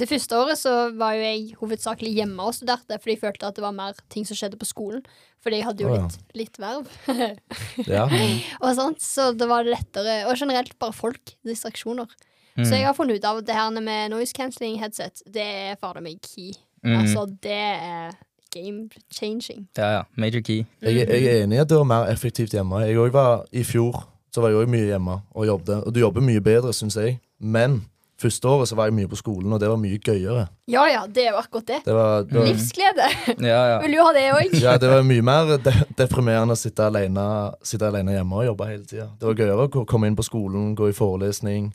Det 0.00 0.08
første 0.08 0.36
året 0.38 0.56
så 0.56 0.70
var 0.96 1.12
jo 1.12 1.24
jeg 1.26 1.56
hovedsakelig 1.60 2.14
hjemme 2.16 2.44
og 2.48 2.54
studerte, 2.56 2.96
fordi 2.96 3.18
jeg 3.18 3.20
følte 3.20 3.50
at 3.50 3.58
det 3.58 3.64
var 3.66 3.74
mer 3.76 3.98
ting 4.08 4.24
som 4.24 4.38
skjedde 4.38 4.56
på 4.56 4.68
skolen. 4.68 5.02
Fordi 5.44 5.60
jeg 5.60 5.66
hadde 5.66 5.84
jo 5.84 5.90
oh, 5.90 5.98
ja. 5.98 6.06
litt, 6.06 6.32
litt 6.40 6.56
verv. 6.60 6.88
ja. 7.96 8.06
og 8.64 8.72
sånt, 8.78 9.04
så 9.04 9.30
det 9.36 9.48
var 9.48 9.68
lettere. 9.68 10.22
Og 10.30 10.40
generelt 10.40 10.72
bare 10.80 10.96
folk. 10.96 11.34
Distraksjoner. 11.44 12.08
Mm. 12.56 12.64
Så 12.64 12.74
jeg 12.74 12.88
har 12.88 12.96
funnet 12.96 13.20
ut 13.20 13.28
av 13.28 13.42
at 13.42 13.46
det 13.48 13.56
her 13.56 13.70
med 13.76 14.10
noise 14.12 14.36
cancelling 14.36 14.80
headset, 14.80 15.22
det 15.28 15.44
er 15.44 15.78
fader 15.80 16.04
meg 16.04 16.20
key. 16.24 16.56
Mm. 16.80 16.96
Altså, 17.02 17.26
det 17.44 17.60
er 17.76 18.16
game 18.54 18.88
changing. 19.12 19.68
Ja, 19.78 19.90
ja. 19.96 20.02
Major 20.16 20.40
key. 20.40 20.64
Jeg, 20.82 20.96
jeg 21.08 21.24
er 21.24 21.44
enig 21.44 21.58
i 21.58 21.62
at 21.62 21.70
det 21.70 21.78
var 21.78 21.88
mer 21.88 22.10
effektivt 22.12 22.54
hjemme. 22.56 22.82
Jeg 22.86 22.98
også 22.98 23.12
var, 23.12 23.44
I 23.52 23.64
fjor 23.64 24.04
så 24.34 24.42
var 24.42 24.52
jeg 24.52 24.62
òg 24.62 24.70
mye 24.70 24.90
hjemme 24.92 25.20
og 25.34 25.46
jobbet. 25.46 25.86
Og 25.86 25.94
du 25.94 26.00
jobber 26.00 26.22
mye 26.24 26.42
bedre, 26.44 26.72
syns 26.74 26.96
jeg. 26.98 27.18
Men 27.40 27.80
første 28.20 28.48
året 28.48 28.68
så 28.68 28.76
var 28.78 28.90
jeg 28.90 28.94
mye 28.98 29.10
på 29.10 29.18
skolen, 29.18 29.52
og 29.52 29.60
det 29.60 29.68
var 29.70 29.80
mye 29.80 29.98
gøyere. 29.98 30.46
Ja 30.70 30.84
ja, 30.90 31.02
det 31.08 31.24
er 31.26 31.34
jo 31.34 31.40
akkurat 31.40 31.66
det. 31.66 31.80
Det 31.86 31.94
var, 31.96 32.26
det 32.28 32.38
var, 32.38 32.46
Livsglede. 32.46 33.08
Ja, 33.50 33.60
ja. 33.72 33.78
Vil 33.82 33.96
du 33.96 34.02
ha 34.04 34.12
det 34.14 34.24
òg? 34.36 34.56
ja, 34.62 34.76
det 34.78 34.90
var 34.92 35.06
mye 35.06 35.24
mer 35.24 35.54
de 35.64 35.74
deprimerende 35.98 36.54
å 36.54 36.60
sitte 36.60 36.86
alene, 36.86 37.26
sitte 37.66 37.88
alene 37.88 38.14
hjemme 38.18 38.42
og 38.42 38.50
jobbe 38.52 38.70
hele 38.70 38.84
tida. 38.84 39.08
Det 39.18 39.30
var 39.30 39.40
gøyere 39.40 39.68
å 39.68 39.86
komme 39.88 40.10
inn 40.10 40.18
på 40.18 40.26
skolen, 40.26 40.74
gå 40.78 40.90
i 40.92 40.96
forelesning, 40.96 41.72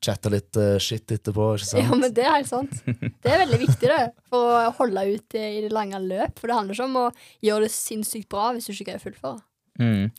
chatte 0.00 0.30
litt 0.32 0.56
uh, 0.56 0.78
shit 0.80 1.12
etterpå. 1.12 1.50
ikke 1.58 1.66
sant? 1.68 1.82
Ja, 1.84 1.94
men 2.00 2.14
det 2.16 2.24
er 2.24 2.36
helt 2.38 2.48
sant. 2.48 2.72
Det 2.86 3.28
er 3.34 3.42
veldig 3.44 3.58
viktig, 3.66 3.88
det. 3.90 4.04
For 4.32 4.54
å 4.56 4.70
holde 4.78 5.02
ut 5.14 5.36
i 5.36 5.60
det 5.66 5.72
lange 5.74 6.00
løp. 6.00 6.38
For 6.40 6.48
det 6.48 6.56
handler 6.56 6.74
ikke 6.78 6.86
om 6.88 6.96
å 7.02 7.06
gjøre 7.44 7.66
det 7.68 7.72
sinnssykt 7.74 8.28
bra 8.32 8.50
hvis 8.56 8.66
du 8.68 8.72
ikke 8.72 8.88
greier 8.90 9.02
å 9.02 9.06
fullføre. 9.08 9.42
Mm. 9.80 10.10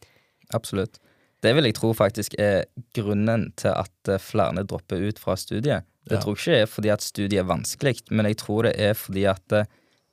Absolutt. 0.53 0.99
Det 1.41 1.55
vil 1.57 1.65
jeg 1.65 1.73
tro 1.79 1.89
faktisk 1.97 2.35
er 2.37 2.67
grunnen 2.93 3.47
til 3.57 3.73
at 3.73 4.09
eh, 4.13 4.19
flere 4.21 4.61
dropper 4.69 5.01
ut 5.09 5.17
fra 5.21 5.33
studiet. 5.39 5.87
Det 6.05 6.17
Ja. 6.17 6.21
tror 6.21 6.35
jeg 6.37 6.41
ikke 6.41 6.61
er 6.61 6.69
fordi 6.69 6.89
at 6.93 7.01
studiet 7.05 7.39
er 7.41 7.49
vanskelig, 7.49 7.95
men 8.11 8.25
jeg 8.29 8.37
tror 8.41 8.63
det 8.69 8.75
er 8.81 8.93
fordi 8.97 9.25
at 9.29 9.53
eh, 9.57 9.65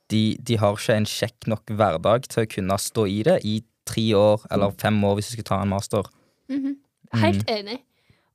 de, 0.09 0.21
de 0.41 0.57
har 0.57 0.73
ikke 0.73 0.95
en 0.97 1.05
kjekk 1.05 1.47
nok 1.53 1.69
hverdag 1.77 2.25
til 2.29 2.43
å 2.45 2.49
kunne 2.49 2.77
stå 2.81 3.05
i 3.09 3.19
det 3.27 3.37
i 3.45 3.59
tre 3.89 4.07
år 4.17 4.47
eller 4.49 4.73
fem 4.81 4.97
år 5.05 5.19
hvis 5.19 5.29
du 5.29 5.35
skal 5.37 5.47
ta 5.51 5.61
en 5.61 5.69
master. 5.75 6.09
Mhm. 6.49 6.75
Helt 7.21 7.45
enig. 7.49 7.79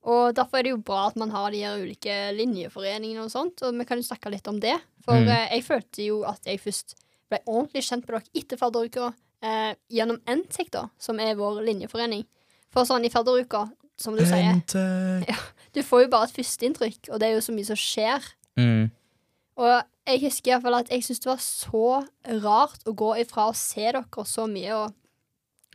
Og 0.05 0.35
derfor 0.37 0.59
er 0.59 0.67
det 0.67 0.71
jo 0.75 0.81
bra 0.85 1.07
at 1.09 1.15
man 1.17 1.31
har 1.33 1.49
de 1.51 1.63
her 1.65 1.79
ulike 1.81 2.15
linjeforeningene 2.37 3.23
og 3.25 3.31
sånt, 3.33 3.61
og 3.65 3.73
vi 3.73 3.85
kan 3.89 3.97
jo 3.97 4.05
snakke 4.05 4.29
litt 4.29 4.47
om 4.47 4.59
det. 4.61 4.75
For 5.05 5.17
Mm. 5.17 5.27
eh, 5.33 5.47
jeg 5.57 5.63
følte 5.65 6.05
jo 6.05 6.23
at 6.29 6.41
jeg 6.45 6.59
først 6.61 6.95
ble 7.29 7.39
ordentlig 7.47 7.81
kjent 7.87 8.05
med 8.07 8.19
dere 8.21 8.41
etter 8.43 8.57
fadderuka 8.61 9.13
eh, 9.41 9.73
gjennom 9.89 10.19
NTEC, 10.27 10.69
da, 10.71 10.87
som 10.97 11.19
er 11.19 11.35
vår 11.35 11.63
linjeforening. 11.65 12.23
For 12.73 12.85
sånn 12.85 13.05
i 13.05 13.09
fadderuka, 13.09 13.71
som 13.97 14.15
du 14.15 14.23
sier, 14.25 14.61
ja, 15.27 15.35
du 15.73 15.81
får 15.81 16.03
jo 16.05 16.09
bare 16.09 16.23
et 16.29 16.35
førsteinntrykk, 16.35 17.09
og 17.13 17.19
det 17.19 17.27
er 17.29 17.33
jo 17.37 17.41
så 17.45 17.53
mye 17.55 17.65
som 17.65 17.75
skjer. 17.79 18.21
Mm. 18.57 18.91
Og 19.57 19.83
jeg 20.05 20.21
husker 20.21 20.51
i 20.51 20.53
hvert 20.53 20.63
fall 20.63 20.79
at 20.81 20.89
jeg 20.91 21.01
syntes 21.03 21.19
det 21.23 21.31
var 21.31 21.41
så 21.41 21.85
rart 22.43 22.83
å 22.85 22.93
gå 22.93 23.11
ifra 23.21 23.49
å 23.49 23.55
se 23.55 23.85
dere 23.91 24.25
så 24.25 24.45
mye, 24.51 24.73
og 24.75 24.93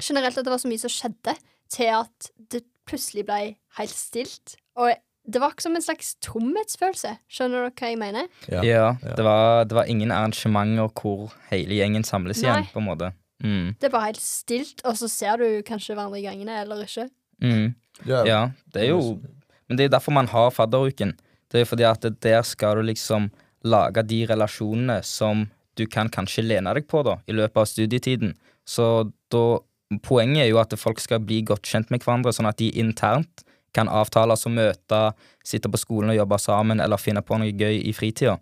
generelt 0.00 0.38
at 0.38 0.44
det 0.44 0.52
var 0.52 0.58
så 0.62 0.68
mye 0.68 0.78
som 0.82 0.90
skjedde, 0.92 1.36
til 1.70 1.86
at 1.94 2.30
det 2.50 2.64
plutselig 2.90 3.24
ble 3.28 3.54
helt 3.78 3.94
stilt. 3.94 4.56
Og 4.80 4.92
det 5.30 5.40
var 5.42 5.52
ikke 5.52 5.66
som 5.66 5.76
en 5.78 5.84
slags 5.84 6.14
tomhetsfølelse. 6.24 7.14
Skjønner 7.30 7.66
dere 7.66 7.74
hva 7.76 7.90
jeg 7.92 8.00
mener? 8.00 8.28
Ja. 8.50 8.62
Ja. 8.66 8.86
Det, 9.02 9.24
var, 9.26 9.64
det 9.68 9.76
var 9.76 9.90
ingen 9.90 10.12
arrangementer 10.14 10.90
hvor 10.96 11.34
hele 11.50 11.76
gjengen 11.78 12.06
samles 12.06 12.42
igjen, 12.42 12.64
Nei. 12.64 12.72
på 12.72 12.82
en 12.82 12.88
måte. 12.88 13.12
Mm. 13.40 13.74
Det 13.80 13.92
var 13.92 14.08
helt 14.08 14.20
stilt, 14.20 14.82
og 14.84 14.98
så 15.00 15.08
ser 15.08 15.40
du 15.40 15.62
kanskje 15.66 15.94
hverandre 15.94 16.20
i 16.20 16.26
gangene, 16.26 16.58
eller 16.60 16.82
ikke. 16.84 17.06
Mm. 17.40 17.70
Ja. 18.08 18.24
Ja, 18.28 18.40
det 18.72 18.82
er 18.86 18.90
jo 18.94 19.20
Men 19.68 19.78
det 19.78 19.86
er 19.86 19.92
derfor 19.92 20.12
man 20.12 20.28
har 20.28 20.50
fadderuken. 20.50 21.14
Det 21.52 21.60
er 21.60 21.68
fordi 21.68 21.84
at 21.86 22.04
der 22.22 22.42
skal 22.42 22.80
du 22.80 22.88
liksom 22.88 23.30
lage 23.62 24.02
de 24.02 24.24
relasjonene 24.26 25.00
som 25.06 25.46
du 25.78 25.86
kan 25.86 26.10
kanskje 26.12 26.42
lene 26.44 26.72
deg 26.74 26.88
på 26.90 27.02
da, 27.06 27.20
i 27.28 27.36
løpet 27.36 27.60
av 27.60 27.68
studietiden. 27.70 28.34
Så 28.66 29.10
da 29.32 29.60
Poenget 29.98 30.44
er 30.44 30.50
jo 30.52 30.60
at 30.62 30.74
folk 30.78 31.00
skal 31.02 31.18
bli 31.24 31.40
godt 31.42 31.66
kjent 31.66 31.90
med 31.90 32.04
hverandre, 32.04 32.30
sånn 32.32 32.46
at 32.46 32.60
de 32.62 32.68
internt 32.78 33.42
kan 33.74 33.88
avtales 33.90 34.46
å 34.46 34.52
møte, 34.54 35.00
sitte 35.46 35.70
på 35.70 35.78
skolen 35.78 36.12
og 36.12 36.16
jobbe 36.18 36.38
sammen, 36.42 36.80
eller 36.82 36.98
finne 36.98 37.22
på 37.22 37.38
noe 37.38 37.50
gøy 37.54 37.80
i 37.86 37.92
fritida. 37.94 38.36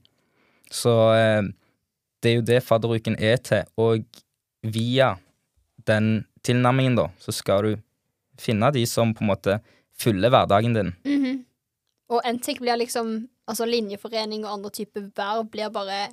Så 0.73 0.93
eh, 1.17 1.43
det 2.21 2.31
er 2.31 2.37
jo 2.39 2.47
det 2.49 2.63
fadderuken 2.65 3.17
er 3.21 3.41
til. 3.45 3.65
Og 3.81 4.05
via 4.63 5.15
den 5.89 6.27
tilnærmingen, 6.45 6.97
da, 7.01 7.09
så 7.21 7.33
skal 7.33 7.65
du 7.65 7.77
finne 8.41 8.71
de 8.73 8.85
som 8.89 9.15
på 9.17 9.25
en 9.25 9.33
måte 9.33 9.59
fyller 9.99 10.33
hverdagen 10.33 10.77
din. 10.77 10.93
Mhm. 11.09 11.45
Og 12.09 12.25
NTIC 12.25 12.61
blir 12.65 12.79
liksom 12.81 13.29
Altså 13.49 13.65
linjeforening 13.65 14.43
og 14.45 14.59
andre 14.59 14.71
typer 14.77 15.07
verv 15.17 15.47
blir 15.49 15.71
bare 15.73 16.11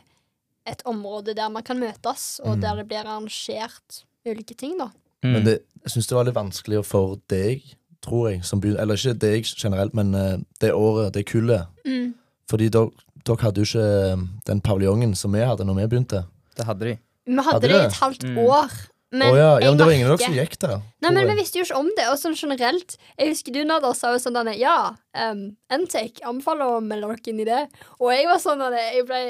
et 0.66 0.80
område 0.88 1.34
der 1.36 1.50
man 1.52 1.66
kan 1.68 1.76
møtes, 1.76 2.40
og 2.40 2.56
Mm. 2.56 2.62
der 2.62 2.76
det 2.76 2.86
blir 2.88 3.02
arrangert 3.04 4.06
ulike 4.26 4.56
ting, 4.56 4.78
da. 4.80 4.88
Mm. 5.26 5.34
Men 5.34 5.48
det, 5.50 5.56
jeg 5.86 5.96
syns 5.96 6.08
det 6.12 6.16
var 6.18 6.28
litt 6.30 6.38
vanskeligere 6.38 6.86
for 6.88 7.18
deg, 7.32 7.64
tror 8.06 8.30
jeg, 8.32 8.44
som 8.46 8.62
begynner 8.62 8.84
Eller 8.84 9.00
ikke 9.02 9.16
deg 9.26 9.46
generelt, 9.58 9.94
men 9.98 10.14
eh, 10.16 10.38
det 10.62 10.72
året, 10.78 11.14
det 11.16 11.26
kullet. 11.30 11.68
Mm. 11.86 12.14
Fordi 12.50 12.70
dere 12.70 13.38
hadde 13.42 13.64
jo 13.64 13.70
ikke 13.72 13.86
eh, 14.12 14.26
den 14.46 14.62
paviljongen 14.62 15.16
som 15.18 15.34
vi 15.34 15.42
hadde 15.42 15.66
når 15.66 15.80
vi 15.82 15.88
begynte. 15.96 16.26
Det 16.56 16.66
hadde 16.68 16.86
de. 16.92 16.98
Vi 17.26 17.34
hadde 17.42 17.56
Hadde 17.58 17.72
det 17.72 17.80
i 17.80 17.88
et 17.88 18.04
halvt 18.04 18.24
Mm. 18.30 18.38
år. 18.46 18.76
Å 19.16 19.36
ja, 19.38 19.52
ja, 19.64 19.70
men 19.72 19.78
det 19.80 19.86
var 19.88 19.94
ingen 19.96 20.10
av 20.12 20.18
dere 20.18 20.28
som 20.28 20.36
gikk 20.36 20.56
der. 20.60 20.80
Nei, 21.02 21.12
men 21.16 21.30
vi 21.30 21.36
visste 21.40 21.60
jo 21.62 21.64
ikke 21.64 21.78
om 21.80 21.88
det. 21.96 22.06
Og 22.12 22.18
sånn 22.20 22.36
generelt 22.36 22.98
Jeg 23.18 23.30
husker 23.30 23.54
du 23.56 23.62
Nader 23.64 23.94
sa 23.96 24.12
jo 24.12 24.20
sånn 24.20 24.36
denne 24.36 24.58
Ja, 24.60 24.92
um, 25.16 25.56
NTEC 25.72 26.20
anbefaler 26.28 26.74
å 26.76 26.82
melde 26.84 27.08
dere 27.14 27.32
inn 27.32 27.40
i 27.40 27.46
det. 27.48 27.62
Og 28.02 28.12
jeg 28.12 28.26
var 28.28 28.42
sånn 28.44 28.62
at 28.66 28.76
jeg 28.76 29.06
ble 29.08 29.22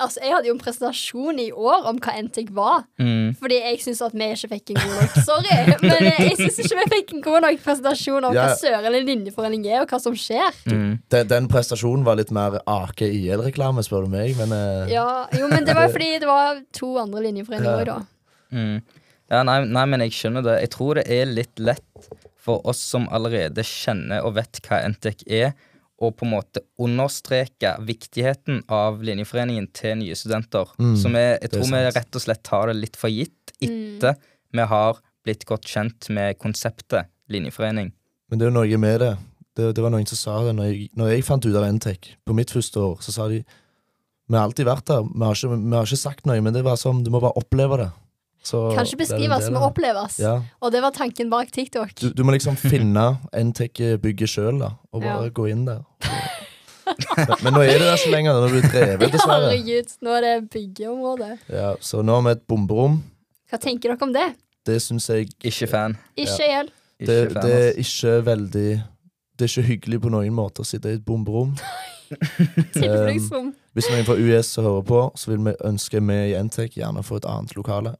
Altså, 0.00 0.22
jeg 0.24 0.32
hadde 0.32 0.48
jo 0.48 0.54
en 0.54 0.60
presentasjon 0.62 1.36
i 1.42 1.50
år 1.52 1.84
om 1.90 1.98
hva 2.00 2.14
NTIC 2.24 2.48
var. 2.56 2.86
Mm. 2.96 3.34
Fordi 3.36 3.58
jeg 3.60 3.80
syns 3.84 3.98
at 4.06 4.14
vi 4.16 4.28
ikke 4.32 4.48
fikk 4.54 4.70
en 4.72 4.78
god 4.80 4.94
nok 5.02 5.18
Sorry, 5.26 5.56
men 5.82 6.06
eh, 6.08 6.22
jeg 6.30 6.36
syns 6.38 6.60
ikke 6.64 6.78
vi 6.78 6.86
fikk 6.94 7.12
en 7.18 7.24
god 7.26 7.44
nok 7.44 7.58
presentasjon 7.66 8.24
om 8.30 8.32
Ja. 8.38 8.46
hva 8.48 8.56
søren 8.56 8.88
en 8.88 9.04
linjeforening 9.10 9.66
er, 9.68 9.82
og 9.84 9.92
hva 9.92 10.00
som 10.00 10.16
skjer. 10.16 10.56
Mm. 10.64 10.94
Den, 11.12 11.28
den 11.34 11.48
prestasjonen 11.52 12.06
var 12.08 12.16
litt 12.16 12.32
mer 12.32 12.56
Ake 12.64 13.10
IL-reklame, 13.12 13.84
spør 13.84 14.06
du 14.08 14.14
meg, 14.16 14.32
men 14.40 14.54
uh... 14.56 14.88
Ja, 14.90 15.26
jo, 15.36 15.50
men 15.52 15.68
det 15.68 15.76
var 15.76 15.92
fordi 15.92 16.14
det 16.24 16.30
var 16.30 16.62
to 16.72 16.94
andre 17.02 17.26
linjeforeninger 17.28 17.70
Ja. 17.70 17.84
òg, 17.84 17.92
da. 17.92 18.56
Mm. 18.56 18.80
Ja, 19.32 19.42
nei, 19.48 19.58
nei, 19.76 19.84
men 19.92 20.02
jeg 20.06 20.16
skjønner 20.16 20.44
det. 20.48 20.56
Jeg 20.64 20.72
tror 20.74 20.98
det 21.00 21.04
er 21.12 21.28
litt 21.28 21.60
lett 21.60 22.08
for 22.42 22.64
oss 22.68 22.80
som 22.82 23.04
allerede 23.14 23.62
kjenner 23.64 24.24
og 24.26 24.34
vet 24.40 24.58
hva 24.66 24.80
NTIC 24.92 25.22
er, 25.28 25.52
å 26.08 26.12
på 26.14 26.26
en 26.26 26.32
måte 26.34 26.62
understreke 26.82 27.74
viktigheten 27.86 28.62
av 28.72 29.00
linjeforeningen 29.04 29.68
til 29.76 29.96
nye 30.00 30.16
studenter. 30.18 30.68
Mm, 30.78 30.96
Så 30.98 31.08
vi, 31.12 31.24
jeg 31.42 31.50
tror 31.52 31.68
vi 31.70 31.82
rett 31.96 32.18
og 32.18 32.24
slett 32.24 32.42
tar 32.46 32.66
det 32.72 32.76
litt 32.80 32.96
for 33.00 33.10
gitt 33.12 33.38
Mm. 33.62 33.98
etter 33.98 34.16
vi 34.52 34.64
har 34.66 34.96
blitt 35.24 35.44
godt 35.46 35.62
kjent 35.70 36.08
med 36.10 36.38
konseptet 36.38 37.06
linjeforening. 37.30 37.92
Men 38.28 38.38
det 38.38 38.46
er 38.46 38.50
jo 38.50 38.56
noe 38.58 38.78
med 38.78 39.00
det. 39.00 39.12
Det, 39.54 39.74
det 39.76 39.82
var 39.84 39.90
noen 39.92 40.06
som 40.08 40.16
sa 40.18 40.38
det 40.46 40.54
når 40.56 40.64
jeg, 40.70 40.88
når 40.96 41.10
jeg 41.12 41.24
fant 41.28 41.46
ut 41.46 41.54
av 41.54 41.66
NTEC 41.76 42.08
på 42.26 42.34
mitt 42.34 42.50
første 42.50 42.80
år. 42.80 42.96
Så 43.04 43.12
sa 43.12 43.28
de 43.28 43.44
Vi 44.28 44.36
har 44.38 44.46
alltid 44.48 44.64
vært 44.66 44.86
der. 44.86 45.02
Vi 45.02 45.24
har 45.26 45.34
ikke, 45.34 45.56
vi 45.70 45.76
har 45.76 45.84
ikke 45.84 45.96
sagt 46.00 46.26
noe, 46.26 46.40
men 46.40 46.54
det 46.54 46.62
var 46.64 46.76
sånn, 46.80 47.02
du 47.04 47.10
må 47.10 47.20
bare 47.20 47.36
oppleve 47.36 47.76
det. 47.76 47.90
Så 48.42 48.72
Kanskje 48.74 48.96
beskrives 48.98 49.46
det. 49.46 49.56
oppleves. 49.62 50.16
Ja. 50.18 50.40
Og 50.60 50.72
det 50.74 50.80
var 50.82 50.90
tanken 50.90 51.28
bak 51.30 51.52
TikTok. 51.54 51.92
Du, 52.00 52.08
du 52.10 52.22
må 52.26 52.32
liksom 52.34 52.56
finne 52.58 53.18
NTEC-bygget 53.32 54.28
sjøl, 54.32 54.58
da, 54.58 54.72
og 54.92 55.02
bare 55.04 55.28
Ja. 55.28 55.30
gå 55.30 55.46
inn 55.52 55.64
der. 55.68 55.84
Men, 57.16 57.28
men 57.44 57.54
nå 57.54 57.60
er 57.62 57.78
det 57.78 57.84
der 57.86 57.94
ikke 57.96 58.10
lenger. 58.10 58.34
Nå 58.34 58.48
er 58.48 58.54
det 58.56 58.70
drevet, 58.72 59.12
dessverre. 59.14 59.50
Herregud, 59.52 59.92
nå 60.02 60.14
er 60.16 60.24
det 60.26 60.32
byggeområde. 60.50 61.28
Ja, 61.48 61.68
så 61.80 62.02
nå 62.02 62.16
har 62.18 62.24
vi 62.26 62.32
et 62.34 62.42
bomberom. 62.50 62.96
Hva 63.48 63.60
tenker 63.62 63.92
dere 63.92 64.02
om 64.02 64.12
det? 64.12 64.24
Det 64.66 64.80
syns 64.82 65.06
jeg 65.08 65.28
Ikke 65.46 65.68
fan. 65.70 65.94
Ikke 66.18 66.48
Ja. 66.50 66.64
det, 66.98 67.16
det 67.38 67.52
er 67.54 67.78
ikke 67.78 68.16
veldig 68.26 68.66
Det 69.38 69.46
er 69.46 69.50
ikke 69.52 69.66
hyggelig 69.68 70.00
på 70.02 70.10
noen 70.10 70.34
måte 70.34 70.62
å 70.62 70.66
sitte 70.66 70.90
i 70.90 70.98
et 70.98 71.04
bomberom. 71.06 71.54
um, 72.12 73.52
Hvis 73.72 73.88
noen 73.90 74.04
fra 74.04 74.18
US 74.18 74.54
hører 74.56 74.82
på, 74.86 75.00
så 75.16 75.30
vil 75.32 75.44
vi 75.46 75.54
ønske 75.64 76.02
vi 76.02 76.18
i 76.32 76.36
NTEC 76.42 76.76
gjerne 76.82 77.02
få 77.06 77.16
et 77.22 77.28
annet 77.30 77.54
lokale. 77.56 77.94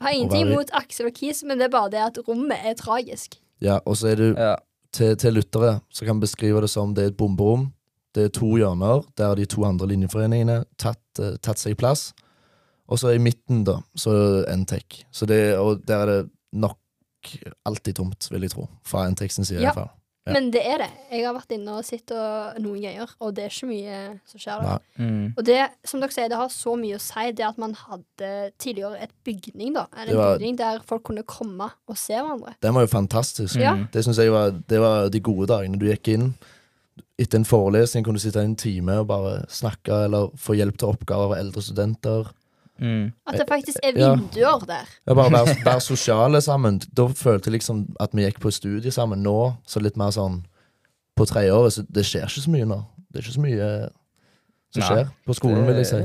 Har 0.00 0.14
ingenting 0.14 0.46
imot 0.52 0.70
Aksel 0.78 1.06
og 1.10 1.14
Kis, 1.14 1.42
men 1.44 1.58
det 1.58 1.64
er 1.68 1.74
bare 1.74 1.90
det 1.90 1.98
at 2.04 2.18
rommet 2.28 2.58
er 2.64 2.74
tragisk. 2.78 3.38
Ja, 3.60 3.78
og 3.84 3.96
så 3.98 4.12
er 4.12 4.16
det 4.20 4.36
Ja. 4.38 4.54
til, 4.92 5.16
til 5.16 5.34
lyttere 5.34 5.80
så 5.90 6.04
kan 6.06 6.16
vi 6.16 6.26
beskrive 6.26 6.60
det 6.60 6.70
som 6.70 6.94
det 6.94 7.02
er 7.04 7.08
et 7.08 7.16
bomberom. 7.16 7.72
Det 8.14 8.24
er 8.24 8.28
to 8.28 8.54
hjørner 8.56 9.04
der 9.16 9.34
de 9.34 9.44
to 9.46 9.64
andre 9.64 9.86
linjeforeningene 9.90 10.64
tatt, 10.78 11.02
eh, 11.20 11.36
tatt 11.42 11.58
seg 11.58 11.76
plass. 11.76 12.12
Og 12.88 12.98
så 12.98 13.10
i 13.14 13.18
midten, 13.18 13.64
da, 13.64 13.80
så 13.96 14.10
er 14.14 14.46
det 14.46 14.58
NTEC. 14.62 15.02
Så 15.12 15.26
det, 15.26 15.58
og 15.58 15.82
der 15.86 15.98
er 15.98 16.06
det 16.06 16.30
nok 16.52 16.78
alltid 17.66 17.94
tomt, 17.98 18.28
vil 18.30 18.40
jeg 18.46 18.50
tro. 18.54 18.68
Fra 18.86 19.08
NTEC 19.10 19.32
sin 19.34 19.44
side, 19.44 19.60
Ja. 19.60 19.70
i 19.70 19.74
hvert 19.74 19.74
fall. 19.74 19.90
Ja. 20.28 20.34
Men 20.36 20.50
det 20.52 20.60
er 20.68 20.82
det. 20.82 20.88
Jeg 21.10 21.24
har 21.24 21.34
vært 21.34 21.54
inne 21.56 21.78
og 21.78 21.86
sett 21.88 22.12
noen 22.12 22.82
greier, 22.82 23.08
og 23.24 23.32
det 23.34 23.46
er 23.46 23.54
ikke 23.54 23.68
mye 23.70 24.00
som 24.28 24.42
skjer 24.42 24.66
der. 24.66 24.82
Mm. 25.00 25.24
Og 25.38 25.40
det, 25.48 25.56
som 25.88 26.02
dere 26.04 26.12
sier, 26.14 26.28
det 26.28 26.36
har 26.40 26.52
så 26.52 26.74
mye 26.76 26.98
å 26.98 27.00
si, 27.02 27.24
det 27.32 27.46
at 27.48 27.58
man 27.58 27.72
hadde 27.80 28.30
tidligere 28.60 29.00
et 29.08 29.14
bygning, 29.24 29.72
da. 29.78 29.86
En 29.96 30.12
var- 30.16 30.36
bygning 30.36 30.58
der 30.60 30.80
folk 30.86 31.02
kunne 31.08 31.24
komme 31.24 31.70
og 31.88 31.96
se 31.96 32.12
hverandre. 32.20 32.54
Den 32.60 32.74
var 32.76 32.84
jo 32.86 32.92
fantastisk. 32.92 33.56
Mm. 33.56 33.88
Det 33.92 34.04
synes 34.04 34.18
jeg 34.20 34.32
var, 34.32 34.50
det 34.68 34.80
var 34.84 35.08
de 35.08 35.20
gode 35.20 35.48
dagene. 35.48 35.78
Du 35.80 35.86
gikk 35.88 36.08
inn 36.14 36.34
etter 37.18 37.38
en 37.40 37.44
forelesning, 37.48 38.04
kunne 38.04 38.18
du 38.18 38.22
sitte 38.22 38.42
en 38.44 38.54
time 38.58 39.00
og 39.00 39.08
bare 39.10 39.46
snakke 39.50 40.04
eller 40.04 40.30
få 40.38 40.54
hjelp 40.58 40.76
til 40.78 40.92
oppgaver 40.92 41.32
av 41.32 41.38
eldre 41.40 41.62
studenter. 41.62 42.28
Mm. 42.78 43.12
At 43.26 43.38
det 43.40 43.46
faktisk 43.48 43.78
er 43.82 43.96
Ja. 43.98 44.12
vinduer 44.14 44.66
der. 44.66 44.86
Ja, 45.06 45.14
bare 45.14 45.32
være, 45.32 45.56
være 45.66 45.80
sosiale 45.80 46.40
sammen. 46.40 46.78
Da 46.94 47.08
følte 47.08 47.50
jeg 47.50 47.58
liksom 47.58 47.86
at 48.00 48.14
vi 48.14 48.22
gikk 48.26 48.40
på 48.40 48.52
studie 48.54 48.90
sammen. 48.94 49.22
Nå 49.26 49.56
så 49.66 49.82
litt 49.82 49.96
mer 49.96 50.10
sånn 50.14 50.44
på 51.18 51.26
tredjeåret, 51.26 51.72
så 51.74 51.82
det 51.90 52.04
skjer 52.06 52.28
ikke 52.28 52.44
så 52.44 52.50
mye 52.54 52.68
nå. 52.70 52.82
Det 53.10 53.18
er 53.18 53.26
ikke 53.26 53.34
så 53.38 53.42
mye 53.42 53.70
som 54.70 54.82
Nei. 54.82 54.88
skjer 54.88 55.08
på 55.26 55.34
skolen, 55.34 55.66
vil 55.66 55.80
jeg 55.80 55.86
si. 55.90 56.02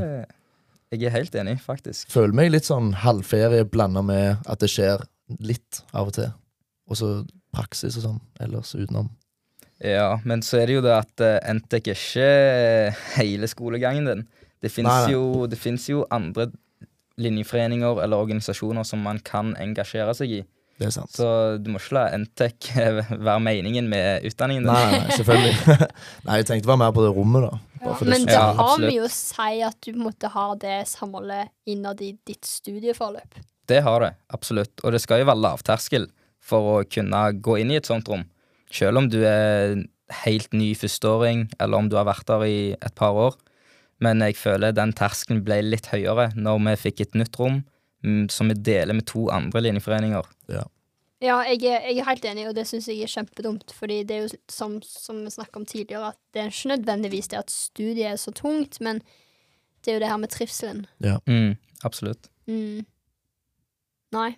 Jeg 0.93 1.03
er 1.09 1.13
helt 1.13 1.35
enig, 1.35 1.57
faktisk. 1.61 2.09
Føler 2.13 2.33
meg 2.37 2.51
litt 2.53 2.65
sånn 2.69 2.93
halvferie 3.01 3.65
blanda 3.65 4.01
med 4.05 4.37
at 4.49 4.61
det 4.61 4.69
skjer 4.69 5.01
litt 5.41 5.83
av 5.93 6.07
og 6.11 6.13
til. 6.17 6.31
Og 6.89 6.97
så 6.99 7.09
praksis 7.53 7.97
og 7.97 8.03
sånn 8.07 8.21
ellers 8.41 8.73
utenom. 8.75 9.09
Ja, 9.83 10.19
men 10.23 10.41
så 10.45 10.61
er 10.61 10.69
det 10.69 10.75
jo 10.77 10.83
det 10.85 10.93
at 10.95 11.23
uh, 11.25 11.53
NTEC 11.53 11.87
er 11.91 11.97
ikke 11.97 13.17
hele 13.17 13.49
skolegangen 13.51 14.05
din. 14.07 14.21
Det 14.63 14.71
fins 14.71 15.11
jo, 15.11 15.45
jo 15.91 16.05
andre 16.13 16.49
linjeforeninger 17.21 18.01
eller 18.03 18.23
organisasjoner 18.23 18.87
som 18.87 19.03
man 19.05 19.19
kan 19.25 19.53
engasjere 19.61 20.15
seg 20.17 20.37
i. 20.39 20.41
Det 20.79 20.87
er 20.87 20.93
sant. 20.95 21.13
Så 21.13 21.27
du 21.61 21.69
må 21.69 21.77
ikke 21.77 21.99
la 21.99 22.05
NTEC 22.17 22.71
være 23.27 23.39
meningen 23.45 23.85
med 23.91 24.25
utdanningen 24.25 24.65
din. 24.65 24.73
Nei, 24.73 25.03
nei, 25.03 25.17
selvfølgelig. 25.19 25.77
nei, 26.25 26.39
jeg 26.41 26.49
tenkte 26.49 26.71
bare 26.71 26.81
mer 26.81 26.95
på 26.95 27.05
det 27.05 27.13
rommet, 27.13 27.45
da. 27.45 27.61
Ja. 27.77 27.83
Bare 27.83 27.95
for 27.99 28.09
det 28.09 28.15
Men 28.15 28.27
det 28.29 28.39
har 28.39 28.75
vi 28.79 28.89
mye 28.89 29.05
å 29.05 29.11
si 29.13 29.61
at 29.67 29.79
du 29.85 29.99
måtte 29.99 30.31
ha 30.33 30.47
det 30.59 30.77
samholdet 30.89 31.51
innad 31.69 32.01
i 32.01 32.13
ditt 32.25 32.47
studieforløp. 32.47 33.41
Det 33.69 33.79
har 33.85 34.03
det, 34.03 34.11
absolutt. 34.33 34.73
Og 34.83 34.95
det 34.95 35.03
skal 35.03 35.21
jo 35.21 35.29
være 35.29 35.43
lavterskel 35.43 36.09
for 36.43 36.71
å 36.73 36.77
kunne 36.89 37.21
gå 37.43 37.59
inn 37.61 37.71
i 37.71 37.79
et 37.79 37.87
sånt 37.87 38.09
rom. 38.11 38.25
Selv 38.73 39.03
om 39.03 39.07
du 39.11 39.21
er 39.27 39.77
helt 40.23 40.55
ny 40.57 40.73
førsteåring, 40.77 41.45
eller 41.61 41.79
om 41.79 41.89
du 41.91 41.95
har 41.99 42.07
vært 42.09 42.27
der 42.27 42.47
i 42.47 42.57
et 42.73 42.95
par 42.97 43.15
år. 43.29 43.37
Men 44.03 44.23
jeg 44.25 44.37
føler 44.39 44.75
den 44.75 44.93
terskelen 44.97 45.43
ble 45.45 45.61
litt 45.65 45.89
høyere 45.93 46.31
når 46.35 46.61
vi 46.67 46.77
fikk 46.87 47.05
et 47.05 47.17
nytt 47.19 47.39
rom 47.39 47.61
mm, 48.03 48.29
som 48.33 48.51
vi 48.51 48.57
deler 48.59 48.97
med 48.97 49.07
to 49.09 49.27
andre 49.33 49.63
linjeforeninger. 49.67 50.29
Ja. 50.51 50.65
Ja, 51.23 51.37
jeg 51.47 51.61
er, 51.71 51.85
jeg 51.87 52.01
er 52.01 52.07
helt 52.09 52.25
enig, 52.27 52.47
og 52.49 52.55
det 52.57 52.65
syns 52.67 52.89
jeg 52.91 52.99
er 53.05 53.11
kjempedumt. 53.11 53.71
Fordi 53.77 54.01
det 54.03 54.15
er 54.15 54.25
jo 54.25 54.31
som, 54.51 54.81
som 54.83 55.21
vi 55.23 55.31
snakket 55.31 55.59
om 55.61 55.67
tidligere, 55.69 56.09
at 56.11 56.19
det 56.35 56.41
er 56.41 56.51
ikke 56.51 56.73
nødvendigvis 56.73 57.31
det 57.31 57.39
at 57.39 57.53
studiet 57.53 58.09
er 58.09 58.17
så 58.19 58.33
tungt, 58.35 58.81
men 58.83 58.99
det 59.83 59.93
er 59.93 59.97
jo 59.97 60.01
det 60.03 60.09
her 60.11 60.19
med 60.19 60.33
trivselen. 60.33 60.83
Mm, 60.99 61.55
absolutt. 61.87 62.27
Mm. 62.47 62.83
Nei. 64.11 64.33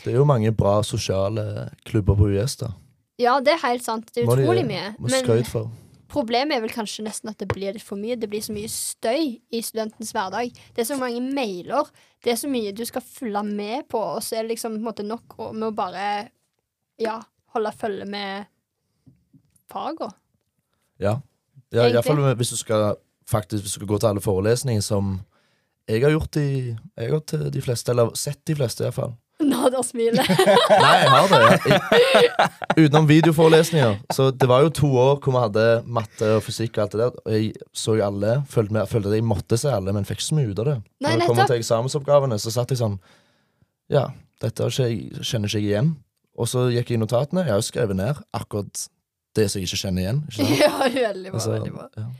Det 0.00 0.14
er 0.14 0.16
jo 0.16 0.24
mange 0.24 0.52
bra 0.56 0.78
sosiale 0.86 1.68
klubber 1.84 2.16
på 2.16 2.30
US, 2.32 2.56
da. 2.62 2.72
Ja, 3.20 3.36
det 3.44 3.58
er 3.58 3.62
helt 3.66 3.84
sant. 3.84 4.08
Det 4.14 4.24
er 4.24 4.32
utrolig 4.32 4.64
mye. 4.64 4.94
Må 4.96 5.12
Men 5.12 5.24
skryt 5.26 5.50
for. 5.50 5.68
Problemet 6.10 6.56
er 6.56 6.62
vel 6.64 6.72
kanskje 6.74 7.04
nesten 7.06 7.30
at 7.32 7.40
det 7.40 7.48
blir 7.50 7.74
litt 7.74 7.84
for 7.86 8.00
mye. 8.00 8.18
Det 8.18 8.28
blir 8.30 8.42
så 8.44 8.54
mye 8.54 8.70
støy 8.70 9.38
i 9.38 9.62
studentens 9.64 10.12
hverdag. 10.16 10.52
Det 10.74 10.84
er 10.84 10.88
så 10.88 10.98
mange 11.00 11.22
mailer. 11.24 11.90
Det 12.24 12.34
er 12.34 12.40
så 12.40 12.50
mye 12.50 12.74
du 12.76 12.84
skal 12.88 13.04
følge 13.04 13.42
med 13.46 13.88
på, 13.90 14.00
og 14.16 14.22
så 14.24 14.38
er 14.38 14.44
det 14.44 14.56
liksom 14.56 14.76
på 14.76 14.82
en 14.82 14.88
måte 14.88 15.06
nok 15.06 15.38
med 15.54 15.68
å 15.70 15.76
bare 15.76 16.06
ja, 17.00 17.16
holde 17.54 17.72
følge 17.78 18.08
med 18.10 18.50
faga. 19.70 20.10
Ja. 21.00 21.16
ja. 21.72 21.86
Iallfall 21.88 22.34
hvis 22.36 22.52
du 22.52 22.60
skal 22.60 22.92
faktisk 23.30 23.62
hvis 23.62 23.76
du 23.76 23.78
skal 23.78 23.90
gå 23.92 23.98
til 24.00 24.10
alle 24.10 24.22
forelesninger 24.24 24.82
som 24.84 25.20
jeg 25.88 26.02
har 26.02 26.12
gjort 26.12 26.36
i 26.38 26.48
Jeg 26.70 27.04
har 27.06 27.14
gått 27.16 27.32
til 27.32 27.50
de 27.50 27.62
fleste, 27.62 27.90
eller 27.90 28.14
sett 28.18 28.42
de 28.46 28.54
fleste, 28.54 28.84
iallfall. 28.84 29.16
Nader 29.54 29.82
smile 29.86 30.24
Nei, 30.84 30.92
jeg 31.02 31.10
har 31.14 31.30
det. 31.32 31.40
Jeg, 31.70 32.84
utenom 32.86 33.08
videoforelesninger. 33.08 33.96
Så 34.14 34.30
det 34.30 34.48
var 34.50 34.64
jo 34.64 34.72
to 34.80 34.90
år 35.00 35.16
hvor 35.18 35.34
vi 35.34 35.42
hadde 35.44 35.64
matte 35.98 36.28
og 36.36 36.44
fysikk 36.46 36.78
og 36.78 36.84
alt 36.84 36.94
det 36.94 37.00
der. 37.02 37.18
Og 37.24 37.34
jeg 37.36 37.50
så 37.82 37.96
jo 37.98 38.04
alle, 38.06 38.36
følte, 38.50 38.76
med, 38.76 38.90
følte 38.90 39.12
at 39.12 39.18
jeg 39.18 39.26
måtte 39.26 39.58
se 39.60 39.72
alle, 39.74 39.94
men 39.96 40.06
fikk 40.08 40.20
ikke 40.20 40.28
så 40.28 40.38
mye 40.38 40.52
ut 40.52 40.62
av 40.62 40.70
det. 40.70 40.76
Nei, 41.00 41.10
Når 41.14 41.22
det 41.24 41.28
kommer 41.32 41.50
til 41.50 41.62
eksamensoppgavene, 41.64 42.40
så 42.42 42.54
satt 42.54 42.74
jeg 42.74 42.82
sånn 42.82 42.96
Ja, 43.90 44.06
dette 44.44 44.70
ikke, 44.70 45.24
kjenner 45.26 45.50
ikke 45.50 45.60
jeg 45.60 45.68
igjen. 45.72 45.92
Og 46.40 46.48
så 46.48 46.68
gikk 46.72 46.92
jeg 46.92 47.00
i 47.00 47.02
notatene. 47.02 47.44
Jeg 47.44 47.54
har 47.56 47.60
jo 47.60 47.68
skrevet 47.68 47.98
ned 47.98 48.20
akkurat 48.36 48.86
det 49.38 49.46
som 49.50 49.60
jeg 49.60 49.68
ikke 49.68 49.80
kjenner 49.84 50.04
igjen. 50.06 50.20
Ikke 50.32 50.60
ja, 50.64 50.74
veldig 51.10 51.32
bra. 51.32 51.38
Altså, 51.40 51.56
veldig 51.58 51.74
bra. 51.76 51.88
ja. 51.98 52.10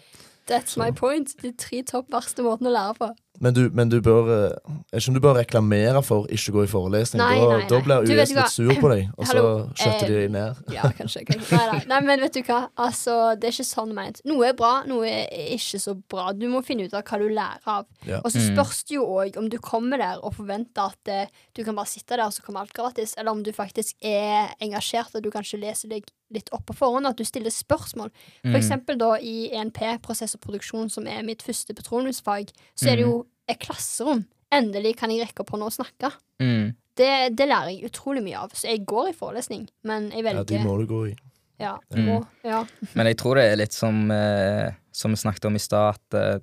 That's 0.50 0.74
my 0.80 0.90
point. 0.90 1.30
De 1.42 1.52
tre 1.54 1.82
topp 1.86 2.08
verste 2.10 2.42
måtene 2.42 2.72
å 2.72 2.74
lære 2.74 2.96
på. 2.98 3.08
Men 3.40 3.54
du, 3.56 3.70
men 3.72 3.88
du 3.88 4.00
bør 4.04 4.26
eh, 4.34 4.74
ikke 4.98 5.08
om 5.08 5.14
du 5.16 5.20
bør 5.24 5.38
reklamere 5.38 6.02
for 6.04 6.26
ikke 6.28 6.52
å 6.52 6.54
gå 6.58 6.64
i 6.66 6.68
forelesning. 6.68 7.22
Nei, 7.22 7.38
da, 7.40 7.46
nei, 7.48 7.58
nei. 7.62 7.68
da 7.70 7.78
blir 7.86 8.04
UiS 8.04 8.20
US 8.20 8.34
litt 8.36 8.52
sur 8.52 8.72
på 8.82 8.90
deg, 8.92 9.06
og 9.18 9.26
så 9.30 9.44
skjøtter 9.80 10.06
de 10.10 10.16
eh, 10.16 10.20
deg 10.26 10.34
ned. 10.34 10.60
Ja, 10.76 10.90
kanskje. 10.98 11.22
kanskje. 11.30 11.56
Nei, 11.56 11.64
nei. 11.72 11.80
nei, 11.94 12.00
men 12.10 12.20
vet 12.26 12.36
du 12.36 12.42
hva? 12.50 12.58
Altså, 12.76 13.16
det 13.40 13.48
er 13.48 13.56
ikke 13.56 13.66
sånn 13.70 13.94
ment. 13.96 14.20
Noe 14.28 14.50
er 14.50 14.58
bra, 14.60 14.74
noe 14.90 15.08
er 15.08 15.54
ikke 15.56 15.80
så 15.80 15.96
bra. 16.12 16.28
Du 16.36 16.46
må 16.52 16.60
finne 16.66 16.84
ut 16.84 16.94
av 17.00 17.02
hva 17.08 17.20
du 17.22 17.26
lærer 17.32 17.72
av. 17.78 17.88
Ja. 18.04 18.20
Og 18.20 18.28
så 18.34 18.40
Mm. 18.40 18.54
spørs 18.54 18.84
det 18.88 18.94
jo 18.98 19.04
òg 19.08 19.36
om 19.40 19.48
du 19.52 19.58
kommer 19.58 19.96
der 20.00 20.20
og 20.24 20.34
forventer 20.36 20.92
at 20.92 21.08
eh, 21.12 21.26
du 21.56 21.64
kan 21.64 21.74
bare 21.76 21.88
sitte 21.88 22.16
der 22.16 22.26
og 22.26 22.32
så 22.36 22.42
kommer 22.44 22.60
alt 22.66 22.72
gratis, 22.76 23.14
eller 23.16 23.32
om 23.32 23.42
du 23.44 23.50
faktisk 23.56 23.96
er 24.04 24.52
engasjert 24.60 25.14
og 25.16 25.22
du 25.24 25.30
kanskje 25.32 25.60
leser 25.64 25.88
deg 25.92 26.04
litt 26.30 26.48
opp 26.54 26.62
på 26.68 26.76
forhånd, 26.78 27.08
at 27.08 27.16
du 27.18 27.24
stiller 27.26 27.50
spørsmål. 27.50 28.12
For 28.44 28.52
Mm. 28.52 28.60
eksempel 28.60 28.98
da 29.00 29.14
i 29.18 29.48
ENP, 29.50 29.80
prosess 30.04 30.36
og 30.36 30.40
produksjon, 30.44 30.88
som 30.90 31.06
er 31.10 31.22
mitt 31.26 31.42
første 31.42 31.74
petroleumsfag, 31.74 32.52
så 32.78 32.92
er 32.92 32.96
det 33.00 33.04
jo 33.08 33.26
et 33.54 33.60
klasserom. 33.62 34.24
Endelig 34.52 34.96
kan 34.98 35.10
jeg 35.14 35.22
rekke 35.26 35.44
opp 35.44 35.52
hånda 35.54 35.68
og 35.70 35.74
snakke. 35.76 36.10
Mm. 36.42 36.70
Det, 37.00 37.10
det 37.38 37.46
lærer 37.48 37.70
jeg 37.72 37.90
utrolig 37.90 38.22
mye 38.24 38.38
av. 38.42 38.50
Så 38.56 38.66
jeg 38.70 38.82
går 38.88 39.12
i 39.12 39.16
forelesning, 39.16 39.68
men 39.86 40.08
jeg 40.10 40.24
velger 40.26 40.42
Ja, 40.42 40.48
de 40.50 40.58
må 40.64 40.76
du 40.80 40.86
gå 40.90 41.02
i. 41.12 41.16
Ja, 41.60 41.74
Mm. 41.92 42.06
må, 42.06 42.14
ja. 42.42 42.62
Men 42.96 43.06
jeg 43.10 43.18
tror 43.20 43.36
det 43.36 43.42
er 43.50 43.58
litt 43.60 43.74
som, 43.76 44.06
eh, 44.10 44.70
som 44.96 45.12
vi 45.12 45.18
snakket 45.20 45.44
om 45.50 45.58
i 45.58 45.60
stad, 45.60 45.98
at 45.98 46.16
eh, 46.16 46.38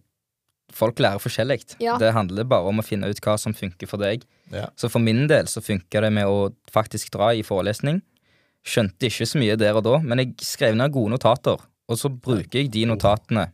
folk 0.72 1.00
lærer 1.02 1.18
forskjellig. 1.24 1.64
Ja. 1.82 1.96
Det 1.98 2.12
handler 2.14 2.46
bare 2.46 2.70
om 2.70 2.78
å 2.80 2.86
finne 2.86 3.10
ut 3.10 3.20
hva 3.26 3.34
som 3.42 3.56
funker 3.58 3.90
for 3.90 3.98
deg. 3.98 4.28
Ja. 4.54 4.68
Så 4.78 4.92
for 4.94 5.02
min 5.02 5.26
del 5.28 5.50
så 5.50 5.64
funka 5.66 6.04
det 6.06 6.12
med 6.14 6.30
å 6.30 6.52
faktisk 6.72 7.10
dra 7.18 7.32
i 7.34 7.42
forelesning. 7.48 8.04
Skjønte 8.68 9.10
ikke 9.10 9.26
så 9.26 9.40
mye 9.42 9.58
der 9.58 9.74
og 9.80 9.86
da, 9.88 9.98
men 10.06 10.22
jeg 10.22 10.36
skrev 10.46 10.76
ned 10.78 10.94
gode 10.94 11.16
notater. 11.16 11.66
Og 11.90 11.98
så 11.98 12.12
bruker 12.14 12.60
jeg 12.62 12.70
de 12.78 12.86
notatene 12.86 13.48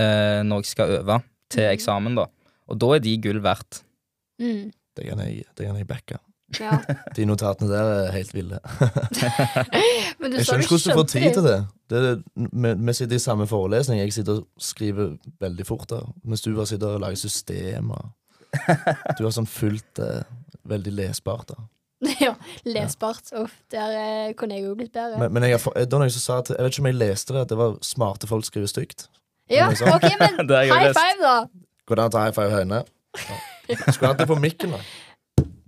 eh, 0.00 0.40
når 0.42 0.64
jeg 0.64 0.72
skal 0.74 0.96
øve 0.98 1.20
til 1.52 1.68
eksamen, 1.70 2.16
da. 2.18 2.26
Og 2.68 2.78
da 2.80 2.94
er 2.96 3.02
de 3.04 3.16
gull 3.22 3.42
verdt. 3.44 3.82
Mm. 4.40 4.70
Det 4.96 5.08
kan 5.08 5.20
jeg, 5.24 5.44
det 5.58 5.66
kan 5.66 5.76
jeg 5.76 5.86
backe. 5.90 6.18
Ja. 6.60 6.76
De 7.16 7.24
notatene 7.26 7.70
der 7.70 7.88
er 8.06 8.10
helt 8.14 8.34
ville. 8.34 8.58
Men 10.20 10.30
du 10.30 10.36
Jeg 10.38 10.46
skjønner 10.46 10.64
ikke 10.64 10.76
hvordan 10.76 10.92
du 10.92 10.98
får 11.00 11.08
tid 11.10 11.28
til 11.34 11.42
det. 11.46 11.56
det. 11.90 12.02
det 12.02 12.10
er- 12.10 12.48
vi, 12.62 12.72
vi 12.86 12.92
sitter 12.92 13.16
i 13.16 13.22
samme 13.24 13.46
forelesning. 13.50 14.00
Jeg 14.00 14.12
sitter 14.12 14.40
og 14.42 14.46
skriver 14.58 15.16
veldig 15.40 15.66
fort 15.66 15.88
der. 15.90 16.06
Mens 16.24 16.42
du 16.44 16.52
bare 16.54 16.66
sitter 16.70 16.94
og 16.94 17.00
lager 17.00 17.16
system. 17.16 17.90
Du 19.18 19.24
har 19.24 19.32
sånn 19.34 19.48
fullt 19.50 19.98
eh, 20.04 20.22
veldig 20.68 20.92
lesbart. 21.00 21.48
da 21.54 21.64
Ja, 22.26 22.34
lesbart. 22.68 23.32
Uff, 23.40 23.56
der 23.72 23.96
eh, 23.98 24.32
kunne 24.38 24.54
jeg 24.58 24.68
jo 24.68 24.74
blitt 24.78 24.92
bedre. 24.94 25.18
Men, 25.18 25.32
men 25.34 25.48
jeg, 25.48 25.58
jeg, 25.58 25.90
da 25.90 25.98
noen 25.98 26.12
som 26.14 26.22
sa 26.22 26.38
at 26.44 26.52
Jeg 26.54 26.62
vet 26.62 26.74
ikke 26.76 26.84
om 26.86 26.90
jeg 26.92 27.00
leste 27.00 27.34
det, 27.34 27.46
at 27.48 27.52
det 27.54 27.58
var 27.58 27.76
smarte 27.82 28.30
folk 28.30 28.46
skriver 28.46 28.70
stygt. 28.70 29.08
ja, 29.50 29.66
ok, 29.68 30.06
men 30.20 30.48
high 30.70 30.92
five, 30.94 31.18
da! 31.20 31.36
Går 31.88 31.96
det 32.00 32.04
an 32.04 32.10
å 32.12 32.14
ta 32.14 32.22
high 32.24 32.34
five 32.36 32.50
høyne? 32.54 32.82
Ja. 33.14 33.36
Skulle 33.92 34.12
hatt 34.12 34.18
det 34.22 34.26
på 34.30 34.36
mikken, 34.40 34.72
da. 34.76 34.80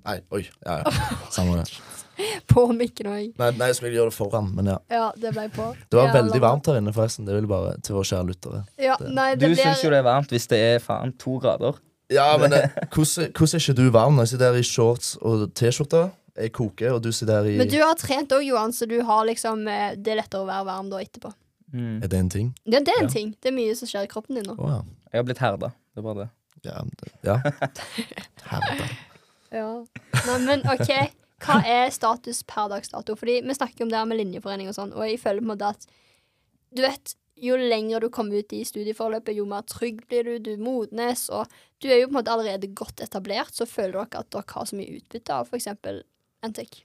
Nei, 0.07 0.21
oi. 0.33 0.43
Ja, 0.65 0.81
ja. 0.85 0.91
Samme 1.35 1.59
det. 1.61 1.71
På 2.49 2.63
mikken 2.73 3.09
òg. 3.13 3.25
Nei, 3.37 3.49
nei, 3.59 3.67
jeg 3.69 3.77
skulle 3.77 3.93
gjøre 3.93 4.09
det 4.09 4.17
foran, 4.17 4.47
men 4.57 4.71
ja. 4.71 4.77
Ja, 4.89 5.09
det 5.21 5.35
ble 5.37 5.43
på. 5.53 5.67
Det 5.93 5.99
var 5.99 6.07
Ja, 6.09 6.13
veldig 6.15 6.39
varmt 6.41 6.69
her 6.71 6.79
inne, 6.81 6.95
forresten. 6.97 7.27
Det 7.29 7.35
vil 7.37 7.49
bare 7.51 7.75
til 7.85 7.99
våre 7.99 8.09
kjære 8.09 8.29
lyttere. 8.31 8.61
Ja, 8.81 8.95
nei, 9.05 9.35
Du 9.35 9.43
det 9.45 9.51
blir 9.53 9.61
syns 9.61 9.83
jo 9.85 9.91
det 9.93 9.99
er 10.01 10.07
varmt 10.07 10.33
hvis 10.33 10.47
det 10.49 10.61
er 10.71 10.79
faen 10.81 11.13
to 11.21 11.35
grader. 11.43 11.77
Ja, 12.09 12.31
men 12.41 12.55
det, 12.55 12.63
hvordan, 12.95 13.35
hvordan 13.37 13.59
er 13.59 13.65
ikke 13.67 13.77
du 13.77 13.85
varm 13.93 14.17
når 14.17 14.25
jeg 14.29 14.33
sitter 14.33 14.49
her 14.55 14.61
i 14.63 14.65
shorts 14.71 15.11
og 15.21 15.45
T-skjorte? 15.59 16.05
Jeg 16.37 16.53
koker, 16.57 16.95
og 16.97 17.03
du 17.05 17.11
sitter 17.13 17.41
her 17.43 17.51
i 17.53 17.57
Men 17.61 17.69
du 17.73 17.77
har 17.83 17.97
trent 18.01 18.33
òg, 18.37 18.45
Johan, 18.49 18.73
så 18.73 18.89
du 18.89 18.97
har 19.09 19.25
liksom 19.29 19.67
eh, 19.73 19.93
Det 20.01 20.13
er 20.15 20.21
lettere 20.23 20.45
å 20.45 20.49
være 20.49 20.67
varm 20.71 20.89
da 20.93 21.03
etterpå. 21.05 21.35
Mm. 21.75 21.97
Er 22.01 22.09
det 22.13 22.19
en 22.23 22.33
ting? 22.33 22.49
Ja, 22.65 22.81
det 22.81 22.95
er 22.95 23.03
en 23.03 23.11
Ja. 23.11 23.13
ting. 23.19 23.35
Det 23.43 23.53
er 23.53 23.57
mye 23.59 23.77
som 23.77 23.89
skjer 23.93 24.09
i 24.09 24.11
kroppen 24.13 24.39
din 24.41 24.47
nå. 24.49 24.57
Oh, 24.57 24.71
ja. 24.73 24.81
Jeg 25.13 25.21
har 25.21 25.29
blitt 25.29 25.43
herda. 25.45 25.73
Det 25.97 26.03
er 26.03 26.05
bare 26.05 26.27
det. 26.27 26.31
Ja. 26.67 26.83
det- 27.01 27.13
ja. 27.25 27.37
Ja. 29.55 29.69
Nei, 30.27 30.39
men 30.45 30.65
OK. 30.69 30.91
Hva 31.45 31.59
er 31.69 31.91
status 31.95 32.41
per 32.49 32.69
dags 32.73 32.91
dato? 32.93 33.15
Fordi 33.17 33.39
vi 33.45 33.55
snakker 33.57 33.85
om 33.87 33.91
det 33.93 33.99
her 34.01 34.09
med 34.09 34.19
linjeforening 34.21 34.69
og 34.71 34.75
sånn, 34.77 34.93
og 34.97 35.05
jeg 35.07 35.21
føler 35.23 35.41
på 35.45 35.47
en 35.47 35.53
måte 35.55 35.69
at 35.77 35.87
Du 36.77 36.83
vet, 36.83 37.13
jo 37.41 37.55
lenger 37.57 38.03
du 38.03 38.09
kommer 38.13 38.43
ut 38.43 38.53
i 38.53 38.63
studieforløpet, 38.67 39.37
jo 39.39 39.45
mer 39.49 39.63
trygg 39.71 40.03
blir 40.11 40.27
du, 40.27 40.33
du 40.43 40.57
modnes, 40.61 41.29
og 41.33 41.47
du 41.81 41.87
er 41.89 42.01
jo 42.03 42.09
på 42.09 42.15
en 42.15 42.19
måte 42.19 42.33
allerede 42.35 42.69
godt 42.77 43.01
etablert, 43.05 43.55
så 43.55 43.65
føler 43.71 43.95
dere 44.03 44.21
at 44.25 44.31
dere 44.35 44.51
har 44.51 44.67
så 44.69 44.77
mye 44.77 44.99
utbytte 44.99 45.33
av 45.39 45.49
f.eks. 45.49 45.69
NTIC? 46.51 46.81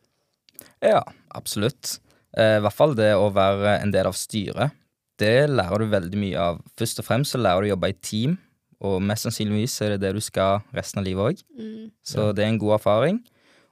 Ja, 0.86 1.02
absolutt. 1.36 1.98
Eh, 2.38 2.60
I 2.60 2.62
hvert 2.64 2.78
fall 2.78 2.94
det 2.96 3.10
å 3.18 3.32
være 3.36 3.80
en 3.82 3.92
del 3.92 4.08
av 4.08 4.16
styret. 4.16 4.78
Det 5.20 5.34
lærer 5.50 5.84
du 5.84 5.92
veldig 5.92 6.22
mye 6.22 6.40
av. 6.52 6.62
Først 6.80 7.02
og 7.04 7.10
fremst 7.10 7.36
så 7.36 7.42
lærer 7.42 7.66
du 7.66 7.72
å 7.72 7.74
jobbe 7.74 7.92
i 7.92 7.98
team, 8.06 8.38
og 8.82 9.02
mest 9.06 9.28
sannsynligvis 9.28 9.76
er 9.86 9.94
det 9.96 10.02
det 10.08 10.14
du 10.18 10.22
skal 10.26 10.64
resten 10.74 11.00
av 11.02 11.06
livet 11.06 11.22
òg. 11.36 11.44
Mm. 11.60 11.92
Så 12.04 12.32
det 12.34 12.44
er 12.46 12.50
en 12.50 12.58
god 12.62 12.80
erfaring. 12.80 13.20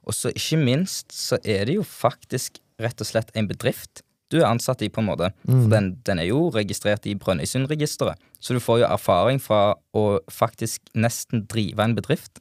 Og 0.06 0.13
så 0.15 0.30
ikke 0.34 0.58
minst 0.62 1.12
så 1.13 1.38
er 1.43 1.65
det 1.65 1.76
jo 1.80 1.84
faktisk 1.86 2.60
rett 2.80 3.02
og 3.02 3.10
slett 3.10 3.34
en 3.38 3.48
bedrift 3.50 4.04
du 4.30 4.38
er 4.38 4.45
ansatt 4.45 4.84
i, 4.86 4.89
på 4.93 5.02
en 5.02 5.08
måte. 5.10 5.32
Mm. 5.50 5.63
For 5.63 5.69
den, 5.74 5.88
den 6.06 6.19
er 6.22 6.28
jo 6.30 6.52
registrert 6.54 7.08
i 7.10 7.15
Brønnøysundregisteret, 7.17 8.19
så 8.39 8.54
du 8.54 8.60
får 8.62 8.84
jo 8.84 8.86
erfaring 8.86 9.39
fra 9.41 9.74
å 9.98 10.04
faktisk 10.30 10.86
nesten 10.93 11.48
drive 11.50 11.82
en 11.82 11.95
bedrift. 11.98 12.38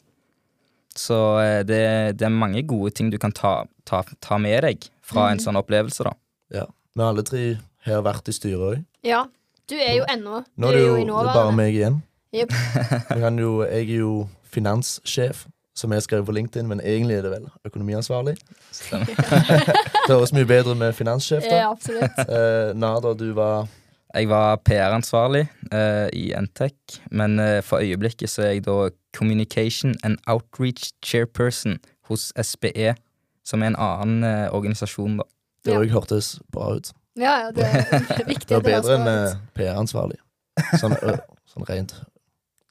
Så 0.98 1.16
eh, 1.40 1.62
det, 1.64 1.81
det 2.20 2.26
er 2.28 2.35
mange 2.35 2.61
gode 2.68 2.92
ting 2.98 3.09
du 3.12 3.16
kan 3.22 3.33
ta, 3.33 3.62
ta, 3.88 4.02
ta 4.20 4.37
med 4.42 4.61
deg 4.66 4.85
fra 5.00 5.31
en 5.31 5.38
Mhm. 5.38 5.44
sånn 5.46 5.61
opplevelse, 5.62 6.04
da. 6.04 6.12
Ja. 6.52 6.66
Vi 6.92 7.02
alle 7.07 7.22
tre 7.24 7.42
har 7.87 8.02
vært 8.04 8.28
i 8.28 8.37
styret 8.37 8.61
òg. 8.68 8.85
Ja. 9.07 9.24
Du 9.68 9.74
er 9.76 9.98
jo 9.98 10.04
ennå 10.09 10.44
Nå 10.57 10.68
er 10.68 10.72
det 10.76 10.85
jo 10.87 10.94
i 10.96 11.04
det 11.04 11.12
er 11.12 11.35
bare 11.37 11.52
meg 11.57 11.74
igjen. 11.76 11.98
Kan 13.08 13.38
jo, 13.44 13.62
jeg 13.64 13.88
er 13.90 13.98
jo 14.02 14.28
finanssjef, 14.52 15.46
som 15.76 15.92
jeg 15.94 16.02
skrev 16.02 16.24
på 16.26 16.32
LinkedIn, 16.34 16.66
men 16.68 16.80
egentlig 16.80 17.16
er 17.18 17.22
det 17.22 17.30
vel 17.36 17.46
økonomiansvarlig. 17.68 18.34
det 20.06 20.10
høres 20.10 20.32
mye 20.34 20.48
bedre 20.48 20.74
med 20.74 20.92
finanssjef, 20.98 21.44
da. 21.46 21.56
Ja, 21.62 21.70
absolutt. 21.70 22.18
Eh, 22.26 22.72
Nada, 22.76 23.14
du 23.14 23.32
var 23.36 23.68
Jeg 24.14 24.28
var 24.30 24.56
PR-ansvarlig 24.64 25.44
eh, 25.72 26.08
i 26.16 26.32
Ntec, 26.40 26.98
men 27.12 27.38
eh, 27.38 27.58
for 27.62 27.78
øyeblikket 27.84 28.30
så 28.32 28.42
er 28.46 28.54
jeg 28.56 28.64
da 28.66 28.88
Communication 29.16 29.94
and 30.02 30.16
Outreach 30.26 30.92
Chairperson 31.04 31.76
hos 32.08 32.32
SBE, 32.42 32.94
som 33.44 33.62
er 33.62 33.66
en 33.74 33.76
annen 33.78 34.24
eh, 34.24 34.46
organisasjon, 34.52 35.18
da. 35.20 35.28
Det 35.64 35.74
Ja. 35.74 35.80
òg 35.82 35.90
hørtes 35.92 36.38
bra 36.52 36.70
ut. 36.78 36.92
Ja, 37.18 37.34
ja, 37.44 37.50
det 37.52 37.64
er 37.66 38.24
viktig. 38.26 38.48
Det 38.48 38.56
var 38.56 38.64
bedre 38.64 38.94
enn 38.96 39.08
eh. 39.12 39.34
PR-ansvarlig. 39.58 40.16
Sånn, 40.80 40.94
sånn 41.50 41.66
rent. 41.68 41.92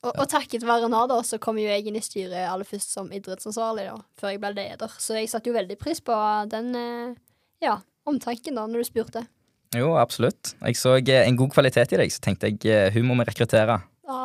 Og, 0.08 0.14
og 0.16 0.28
takket 0.32 0.64
være 0.64 0.88
Nada 0.92 1.18
så 1.26 1.40
kom 1.42 1.58
jo 1.60 1.68
jeg 1.68 1.88
inn 1.90 1.98
i 2.00 2.04
styret 2.04 2.48
aller 2.48 2.68
først 2.68 2.94
som 2.96 3.10
idrettsansvarlig, 3.12 3.90
da, 3.90 3.98
før 4.20 4.34
jeg 4.34 4.42
ble 4.44 4.54
leder. 4.56 4.94
Så 5.02 5.18
jeg 5.18 5.32
satte 5.32 5.52
jo 5.52 5.58
veldig 5.58 5.76
pris 5.82 6.00
på 6.04 6.16
den 6.52 6.70
eh, 6.80 7.18
ja, 7.66 7.80
omtanken 8.08 8.56
da, 8.56 8.68
når 8.70 8.86
du 8.86 8.88
spurte. 8.88 9.26
Jo, 9.76 9.98
absolutt. 10.00 10.54
Jeg 10.62 10.80
så 10.80 10.96
eh, 11.02 11.26
en 11.26 11.40
god 11.40 11.52
kvalitet 11.58 11.92
i 11.92 12.00
deg, 12.00 12.14
så 12.14 12.24
tenkte 12.24 12.54
jeg 12.54 12.62
eh, 12.72 12.94
hun 12.96 13.10
må 13.10 13.18
vi 13.20 13.28
rekruttere. 13.28 13.82
Ja, 14.08 14.22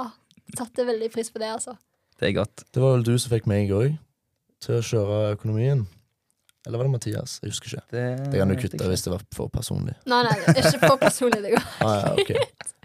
satte 0.55 0.87
veldig 0.87 1.11
pris 1.15 1.33
på 1.35 1.43
det, 1.43 1.51
altså. 1.57 1.75
Det 2.21 2.31
er 2.31 2.39
godt. 2.39 2.63
Det 2.71 2.83
var 2.83 2.95
vel 2.95 3.07
du 3.09 3.17
som 3.19 3.33
fikk 3.33 3.49
meg 3.51 3.73
òg 3.75 3.97
til 4.63 4.79
å 4.79 4.85
kjøre 4.87 5.21
økonomien. 5.35 5.83
Eller 6.67 6.79
var 6.79 6.87
det 6.87 6.93
Mathias? 6.93 7.39
Jeg 7.43 7.51
husker 7.51 7.67
ikke. 7.73 7.83
Det, 7.91 8.03
Det 8.33 8.39
kan 8.39 8.49
du 8.53 8.55
kutte 8.61 8.77
ikke. 8.79 8.89
hvis 8.93 9.03
det 9.03 9.11
var 9.13 9.23
for 9.35 9.49
personlig. 9.51 9.95
Nei, 10.07 10.21
nei, 10.29 10.37
det 10.47 10.63
ikke 10.63 10.81
for 10.87 10.97
personlig. 11.01 11.41
det 11.43 11.51
går. 11.57 11.65
Ah, 11.83 11.97
ja, 12.05 12.13
okay. 12.23 12.37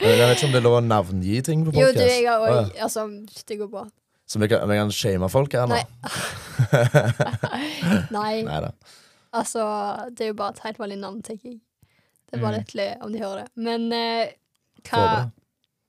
Jeg 0.02 0.18
vet 0.18 0.38
ikke 0.38 0.48
om 0.50 0.56
det 0.56 0.62
er 0.62 0.66
lov 0.66 0.78
å 0.80 0.82
navngi 0.86 1.38
ting 1.46 1.64
på 1.68 1.74
Jo, 1.78 1.92
du, 1.94 2.02
jeg 2.02 2.26
har 2.26 2.42
Ah, 2.48 2.72
ja. 2.74 2.84
Altså, 2.88 3.06
det 3.48 3.60
går 3.62 3.70
bra. 3.70 3.86
Så 4.28 4.40
vi 4.42 4.48
kan, 4.52 4.66
vi 4.68 4.76
kan 4.76 4.90
shame 4.92 5.30
folk 5.32 5.54
her 5.56 5.70
nå? 5.70 5.78
Nei. 5.78 5.86
Nei. 8.18 8.34
Neida. 8.50 8.72
Altså, 9.38 9.64
det 10.18 10.26
er 10.26 10.32
jo 10.34 10.38
bare 10.40 10.56
et 10.56 10.64
helt 10.66 10.80
vanlig 10.82 10.98
navn, 11.02 11.22
tenker 11.26 11.52
jeg. 11.54 11.60
Det 12.28 12.38
er 12.40 12.44
bare 12.44 12.58
Mm. 12.58 12.64
litt 12.66 12.74
løye 12.76 12.98
om 13.06 13.14
de 13.14 13.20
hører 13.24 13.44
det. 13.44 13.48
Men 13.56 13.92
eh, 13.94 14.34
hva 14.90 15.32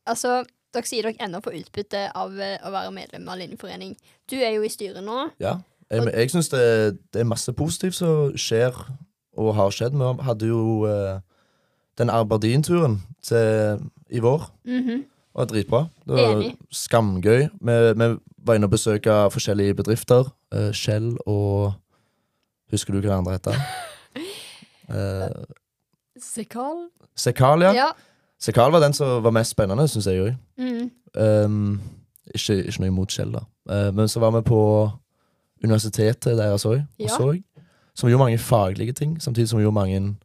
Altså, 0.09 0.45
dere 0.73 0.87
sier 0.89 1.03
dere 1.05 1.19
ennå 1.27 1.41
får 1.45 1.57
utbytte 1.59 2.05
av 2.17 2.39
eh, 2.41 2.59
å 2.65 2.71
være 2.73 2.93
medlem 2.95 3.27
av 3.29 3.37
Linjeforening. 3.41 3.97
Du 4.31 4.37
er 4.39 4.55
jo 4.55 4.63
i 4.65 4.71
styret 4.73 5.03
nå. 5.05 5.31
Ja. 5.43 5.57
Jeg, 5.91 6.05
jeg 6.13 6.31
syns 6.31 6.49
det, 6.53 6.65
det 7.15 7.23
er 7.23 7.29
masse 7.29 7.53
positivt 7.57 7.97
som 7.97 8.37
skjer, 8.37 8.77
og 9.39 9.55
har 9.55 9.71
skjedd. 9.73 9.95
Vi 9.97 10.25
hadde 10.27 10.49
jo 10.51 10.85
eh, 10.89 11.21
den 11.99 12.11
Aberdeen-turen 12.11 13.01
i 14.11 14.21
vår. 14.25 14.51
Mhm. 14.67 15.05
Det 15.29 15.45
var 15.45 15.47
dritbra. 15.47 15.81
Det 16.07 16.15
var 16.15 16.41
skamgøy. 16.75 17.43
Vi, 17.61 17.75
vi 17.95 18.07
var 18.47 18.55
inne 18.55 18.67
og 18.67 18.73
besøkte 18.73 19.13
forskjellige 19.31 19.75
bedrifter. 19.79 20.25
Uh, 20.55 20.73
Shell 20.75 21.13
og 21.27 21.77
Husker 22.73 22.93
du 22.93 22.99
hva 22.99 23.09
det 23.09 23.17
andre 23.17 23.33
heter? 23.33 23.61
Uh, 24.91 25.45
Sekal? 26.35 26.89
Sekal, 27.17 27.63
ja. 27.63 27.73
Ja. 27.73 27.87
Sekal 28.41 28.73
var 28.73 28.83
den 28.83 28.93
som 28.93 29.23
var 29.25 29.31
mest 29.31 29.55
spennende, 29.55 29.87
syns 29.89 30.07
jeg 30.07 30.21
òg. 30.21 30.35
Mm. 30.59 30.91
Um, 31.15 31.81
ikke, 32.35 32.59
ikke 32.65 32.83
noe 32.83 32.91
imot 32.93 33.15
Shell, 33.15 33.33
da. 33.33 33.45
Uh, 33.71 33.95
men 33.95 34.09
så 34.09 34.21
var 34.21 34.35
vi 34.37 34.43
på 34.43 34.61
universitetet 35.65 36.39
deres 36.39 36.65
òg, 36.67 36.83
Ja. 36.99 37.19
Som 37.99 38.09
gjorde 38.09 38.25
mange 38.25 38.39
faglige 38.39 38.93
ting, 38.93 39.23
samtidig 39.23 39.49
som 39.49 39.59
vi 39.59 39.65
gjorde 39.65 39.75
mange 39.75 40.17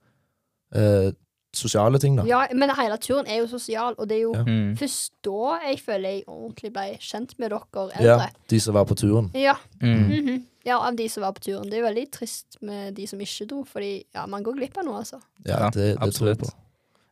eh, 0.76 1.12
sosiale 1.54 2.00
ting. 2.00 2.17
da 2.17 2.24
ja, 2.26 2.46
men 2.54 2.69
hele 2.78 2.98
turen 2.98 3.28
er 3.28 3.41
jo 3.41 3.48
sosial, 3.48 3.96
og 3.98 4.10
det 4.10 4.17
er 4.17 4.22
jo 4.22 4.34
Ja. 4.36 4.43
Mm. 4.43 4.78
først 4.78 5.12
da 5.26 5.60
jeg 5.67 5.80
føler 5.80 6.10
jeg 6.10 6.24
ordentlig 6.28 6.74
ble 6.74 6.98
kjent 7.00 7.39
med 7.39 7.50
dere 7.50 7.91
Ja. 8.02 8.30
De 8.50 8.60
som 8.60 8.74
var 8.74 8.84
på 8.84 8.96
turen. 8.96 9.32
Ja. 9.34 9.54
Mm. 9.82 10.10
mhm. 10.10 10.46
ja, 10.65 10.78
av 10.78 10.96
de 10.96 11.10
som 11.10 11.22
var 11.22 11.32
på 11.32 11.39
turen. 11.39 11.63
Det 11.63 11.74
er 11.74 11.80
jo 11.80 11.88
veldig 11.88 12.12
trist 12.12 12.58
med 12.62 12.96
de 12.96 13.08
som 13.08 13.19
ikke 13.19 13.46
dro, 13.46 13.63
fordi 13.63 14.04
ja, 14.15 14.26
man 14.26 14.43
går 14.43 14.54
glipp 14.54 14.78
av 14.78 14.86
noe, 14.86 14.98
altså. 14.98 15.19
Ja, 15.46 15.69
det, 15.69 15.98
det 16.00 16.13
tror 16.13 16.28
jeg 16.28 16.38
på. 16.38 16.50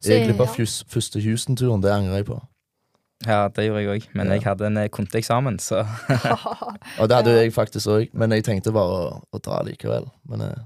Jeg 0.05 0.25
glipp 0.25 0.39
av 0.39 0.47
ja. 0.57 0.65
første 0.87 1.21
Houston-turen, 1.21 1.81
det 1.81 1.91
angrer 1.91 2.15
jeg 2.15 2.25
på. 2.25 2.41
Ja, 3.27 3.47
det 3.53 3.65
gjorde 3.67 3.81
jeg 3.83 3.89
òg, 4.01 4.05
men 4.17 4.27
Ja. 4.27 4.33
jeg 4.33 4.43
hadde 4.43 4.65
en 4.67 4.77
eh, 4.77 4.87
konteeksamen, 4.89 5.59
så 5.61 5.81
Og 6.99 7.07
det 7.09 7.15
hadde 7.17 7.33
jeg 7.37 7.53
faktisk 7.53 7.87
òg, 7.87 8.09
men 8.13 8.31
jeg 8.35 8.43
tenkte 8.47 8.73
bare 8.75 8.99
å, 9.11 9.21
å 9.33 9.41
ta 9.43 9.61
likevel. 9.67 10.07
Men 10.29 10.41
eh, 10.47 10.61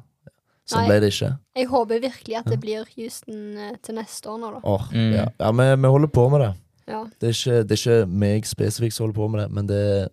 sånn 0.69 0.87
ble 0.89 0.99
det 1.03 1.11
ikke. 1.13 1.31
Jeg 1.59 1.67
håper 1.71 1.99
virkelig 2.03 2.37
at 2.39 2.47
det 2.49 2.59
blir 2.63 2.85
Houston 2.95 3.57
eh, 3.57 3.73
til 3.85 3.95
neste 3.99 4.29
år 4.31 4.39
nå, 4.41 4.51
da. 4.57 4.61
Oh, 4.63 4.85
Mm. 4.91 5.11
ja. 5.13 5.25
ja, 5.39 5.51
vi, 5.51 5.67
vi 5.83 5.91
holder 5.97 6.11
på 6.15 6.27
med 6.33 6.41
det. 6.45 6.51
Ja. 6.87 7.01
Det 7.19 7.31
er 7.31 7.33
ikke, 7.35 7.63
det 7.65 7.75
er 7.75 7.81
ikke 7.81 8.09
meg 8.25 8.45
spesifikt 8.45 8.93
som 8.95 9.05
holder 9.07 9.17
på 9.19 9.27
med 9.33 9.41
det, 9.41 9.47
men 9.57 9.67
det 9.71 10.09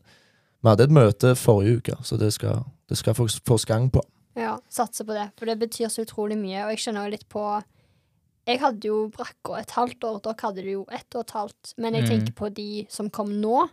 Vi 0.63 0.69
hadde 0.71 0.85
et 0.87 0.93
møte 0.95 1.33
forrige 1.37 1.81
uke, 1.83 1.95
så 2.07 2.17
det 2.21 2.29
skal, 2.37 2.61
det 2.89 2.97
skal 3.01 3.15
få, 3.19 3.27
få 3.45 3.57
gang 3.67 3.89
på. 3.91 4.01
Ja, 4.39 4.55
satse 4.71 5.03
på 5.05 5.13
det. 5.13 5.25
For 5.37 5.45
det 5.51 5.57
betyr 5.59 5.89
så 5.91 6.05
utrolig 6.07 6.37
mye. 6.39 6.63
Og 6.65 6.71
jeg 6.71 6.79
skjønner 6.85 7.05
jo 7.09 7.11
litt 7.17 7.27
på 7.29 7.43
Jeg 8.47 8.59
hadde 8.59 8.89
jo 8.89 9.09
brakka 9.15 9.61
et 9.61 9.71
halvt 9.71 10.05
år, 10.09 10.17
dere 10.25 10.35
hadde 10.43 10.63
det 10.67 10.73
jo 10.73 10.85
ett 10.91 11.15
og 11.15 11.21
et 11.27 11.31
halvt. 11.37 11.75
Men 11.79 11.95
jeg 11.95 12.03
Mm. 12.03 12.09
tenker 12.11 12.33
på 12.35 12.49
de 12.55 12.87
som 12.91 13.09
kom 13.11 13.29
nå. 13.41 13.69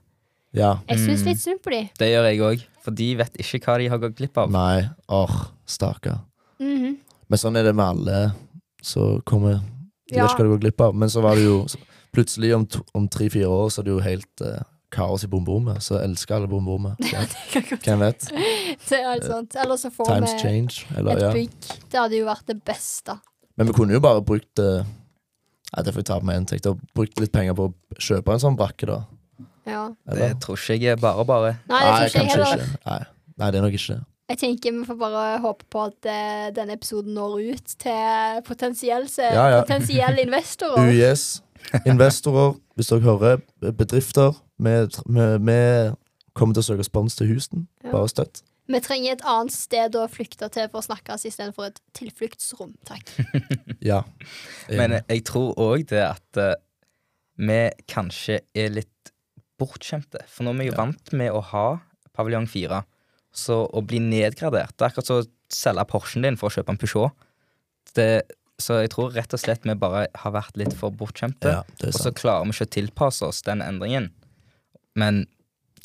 Ja. 0.53 0.79
Jeg 0.88 0.97
syns 0.99 1.21
Mm. 1.21 1.25
litt 1.25 1.39
synd 1.41 1.62
på 1.62 1.69
de. 1.71 1.89
Det 1.97 2.08
gjør 2.13 2.25
jeg 2.29 2.39
òg, 2.39 2.65
for 2.82 2.91
de 2.91 3.15
vet 3.15 3.34
ikke 3.38 3.60
hva 3.65 3.77
de 3.79 3.88
har 3.88 3.97
gått 3.97 4.15
glipp 4.15 4.38
av. 4.38 4.51
Nei. 4.51 4.89
Åh, 5.10 5.47
stakkar. 5.65 6.21
Mhm. 6.60 6.97
Men 7.29 7.38
sånn 7.38 7.58
er 7.58 7.63
det 7.63 7.75
med 7.75 7.86
alle 7.86 8.34
som 8.82 9.21
kommer 9.21 9.62
De 10.10 10.15
Ja. 10.15 10.25
vet 10.25 10.32
ikke 10.32 10.39
hva 10.39 10.49
de 10.49 10.58
går 10.58 10.62
glipp 10.71 10.82
av. 10.82 10.95
Men 10.95 11.10
så 11.10 11.21
var 11.21 11.36
det 11.36 11.43
jo 11.43 11.65
plutselig 12.12 12.55
om, 12.55 12.67
om 12.95 13.08
tre-fire 13.08 13.45
år 13.45 13.69
så 13.69 13.79
er 13.79 13.84
det 13.84 13.91
jo 13.91 13.99
helt 13.99 14.41
uh, 14.41 14.63
kaos 14.91 15.23
i 15.23 15.27
bomberommet. 15.27 15.77
Så 15.84 16.01
elsker 16.03 16.36
alle 16.36 16.47
bomberommet. 16.47 16.97
Hvem 17.84 17.99
vet? 17.99 18.19
Det 18.89 18.97
er 18.97 19.13
helt 19.13 19.23
sant. 19.23 19.55
Eller 19.55 19.75
så 19.77 19.91
får 19.91 20.05
Times 20.08 20.34
vi 20.34 20.39
change. 20.39 20.86
Eller, 20.97 21.12
et 21.12 21.21
ja. 21.21 21.32
bygg. 21.32 21.51
Det 21.91 21.99
hadde 21.99 22.17
jo 22.17 22.25
vært 22.25 22.45
det 22.47 22.63
beste. 22.65 23.19
Men 23.60 23.67
vi 23.67 23.76
kunne 23.76 23.95
jo 23.95 24.00
bare 24.04 24.24
brukt 24.24 24.62
uh, 24.63 24.88
Nei, 25.69 25.82
det 25.86 25.91
får 25.93 26.02
jeg 26.02 26.08
ta 26.10 26.15
på 26.17 26.26
meg 26.26 26.39
inntekt. 26.39 26.65
og 26.65 26.80
Brukt 26.98 27.19
litt 27.22 27.34
penger 27.34 27.54
på 27.58 27.67
å 27.69 28.00
kjøpe 28.02 28.34
en 28.34 28.41
sånn 28.41 28.56
brakke, 28.58 28.88
da. 28.89 29.04
Ja. 29.69 29.84
Det 30.17 30.32
tror 30.41 30.58
ikke 30.58 30.78
jeg 30.80 30.95
er 30.95 31.02
bare 31.02 31.26
bare. 31.30 31.52
Nei, 31.69 31.82
det 31.84 31.91
tror 31.91 32.08
ikke 32.08 32.24
jeg 32.24 32.32
heller. 32.32 32.63
ikke. 32.63 32.80
Nei. 32.88 33.02
Nei, 33.39 33.50
det 33.52 33.60
er 33.60 33.65
nok 33.67 33.76
ikke 33.78 33.91
det. 33.93 34.00
Jeg 34.30 34.38
tenker 34.41 34.74
Vi 34.78 34.88
får 34.88 34.98
bare 35.02 35.28
håpe 35.43 35.67
på 35.74 35.84
at 35.89 36.10
uh, 36.10 36.48
denne 36.56 36.74
episoden 36.80 37.13
når 37.17 37.38
ut 37.54 37.76
til 37.86 38.41
potensielle, 38.48 39.10
Ja, 39.19 39.45
ja. 39.54 39.62
potensiell 39.62 40.24
investorer. 40.26 40.89
UiS, 40.89 41.28
investorer, 41.86 42.58
hvis 42.80 42.89
dere 42.89 43.06
hører, 43.06 43.45
bedrifter. 43.78 44.39
Vi 44.58 44.76
kommer 46.34 46.56
til 46.58 46.63
å 46.63 46.67
søke 46.72 46.88
spons 46.88 47.17
til 47.19 47.30
Houston. 47.30 47.67
Ja. 47.84 47.93
Bare 47.93 48.10
støtt. 48.10 48.41
Vi 48.69 48.79
trenger 48.86 49.15
et 49.15 49.25
annet 49.25 49.53
sted 49.55 49.95
å 49.97 50.05
flykte 50.12 50.49
til 50.53 50.67
for 50.69 50.82
å 50.82 50.86
snakkes 50.86 51.25
istedenfor 51.25 51.71
et 51.71 51.79
tilfluktsrom. 51.97 52.75
Takk. 52.89 53.13
Ja. 53.79 54.01
Men 54.67 54.97
jeg 54.97 55.21
tror 55.23 55.53
òg 55.55 55.86
det 55.88 56.01
at 56.03 56.36
uh, 56.36 56.58
vi 57.39 57.62
kanskje 57.88 58.41
er 58.51 58.73
litt 58.75 59.12
bortskjemte. 59.60 60.25
For 60.27 60.43
nå 60.43 60.51
er 60.51 60.60
vi 60.60 60.67
jo 60.67 60.75
vant 60.75 61.13
med 61.15 61.32
å 61.32 61.39
ha 61.53 61.67
paviljong 62.17 62.47
4. 62.51 62.82
Så 63.32 63.62
å 63.71 63.82
bli 63.86 64.01
nedgradert 64.03 64.75
Det 64.75 64.84
er 64.84 64.91
akkurat 64.91 65.08
som 65.08 65.21
å 65.21 65.27
selge 65.53 65.86
Porschen 65.88 66.25
din 66.25 66.38
for 66.39 66.49
å 66.49 66.58
kjøpe 66.58 66.75
en 66.75 66.82
Peugeot. 66.82 67.25
Det, 67.95 68.10
så 68.60 68.82
jeg 68.84 68.91
tror 68.93 69.15
rett 69.15 69.34
og 69.34 69.41
slett 69.41 69.63
vi 69.63 69.77
bare 69.79 70.08
har 70.25 70.36
vært 70.36 70.60
litt 70.60 70.75
for 70.77 70.91
bortskjemte. 70.91 71.55
ja, 71.55 71.63
Og 71.88 71.95
så 71.95 72.12
klarer 72.12 72.45
vi 72.45 72.58
ikke 72.58 72.67
å 72.67 72.73
tilpasse 72.75 73.32
oss 73.32 73.41
den 73.47 73.63
endringen. 73.65 74.12
Men 74.99 75.23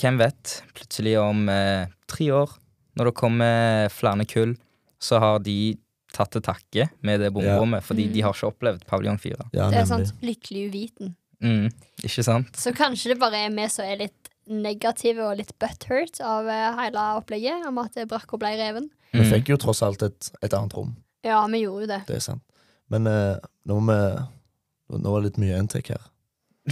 hvem 0.00 0.18
vet? 0.18 0.58
Plutselig 0.74 1.14
om 1.22 1.46
eh, 1.52 1.86
tre 2.10 2.30
år, 2.34 2.58
når 2.96 3.10
det 3.10 3.14
kommer 3.18 3.88
flere 3.92 4.24
kull, 4.30 4.56
så 5.02 5.18
har 5.20 5.38
de 5.44 5.76
tatt 6.14 6.30
til 6.30 6.42
takke 6.46 6.88
med 7.02 7.20
det 7.20 7.32
bomrommet, 7.34 7.82
fordi 7.82 8.06
de 8.12 8.20
har 8.22 8.32
ikke 8.36 8.52
opplevd 8.52 8.84
paviljong 8.86 9.18
4. 9.18 9.48
Ja, 9.52 9.68
Det 9.70 9.80
er 9.82 9.88
sant. 9.90 10.12
Lykkelig 10.22 10.68
uviten. 10.70 11.14
Mm, 11.42 11.66
ikke 12.06 12.22
sant? 12.24 12.54
Så 12.56 12.70
kanskje 12.72 13.10
det 13.12 13.18
bare 13.20 13.40
er 13.48 13.50
vi 13.50 13.66
som 13.68 13.84
er 13.84 13.98
litt 14.04 14.30
negative 14.46 15.24
og 15.26 15.38
litt 15.40 15.50
butthurt 15.58 16.20
av 16.22 16.46
eh, 16.48 16.76
hele 16.78 17.02
opplegget 17.18 17.66
om 17.66 17.78
at 17.82 17.96
brakka 18.08 18.38
ble 18.38 18.54
reven. 18.60 18.90
Vi 19.12 19.20
Mm. 19.24 19.30
fikk 19.30 19.48
jo 19.52 19.56
tross 19.56 19.82
alt 19.82 20.02
et, 20.02 20.30
et 20.42 20.52
annet 20.54 20.72
rom. 20.74 20.94
Ja, 21.24 21.44
vi 21.46 21.60
gjorde 21.64 21.80
jo 21.84 21.86
det. 21.86 22.00
Det 22.06 22.16
er 22.16 22.20
sant. 22.20 22.42
Men 22.90 23.06
eh, 23.06 23.36
nå 23.66 23.80
må 23.80 23.92
vi 23.94 24.98
Nå 25.00 25.10
var 25.10 25.22
det 25.22 25.30
litt 25.32 25.38
mye 25.40 25.58
inntek 25.58 25.88
her. 25.94 26.02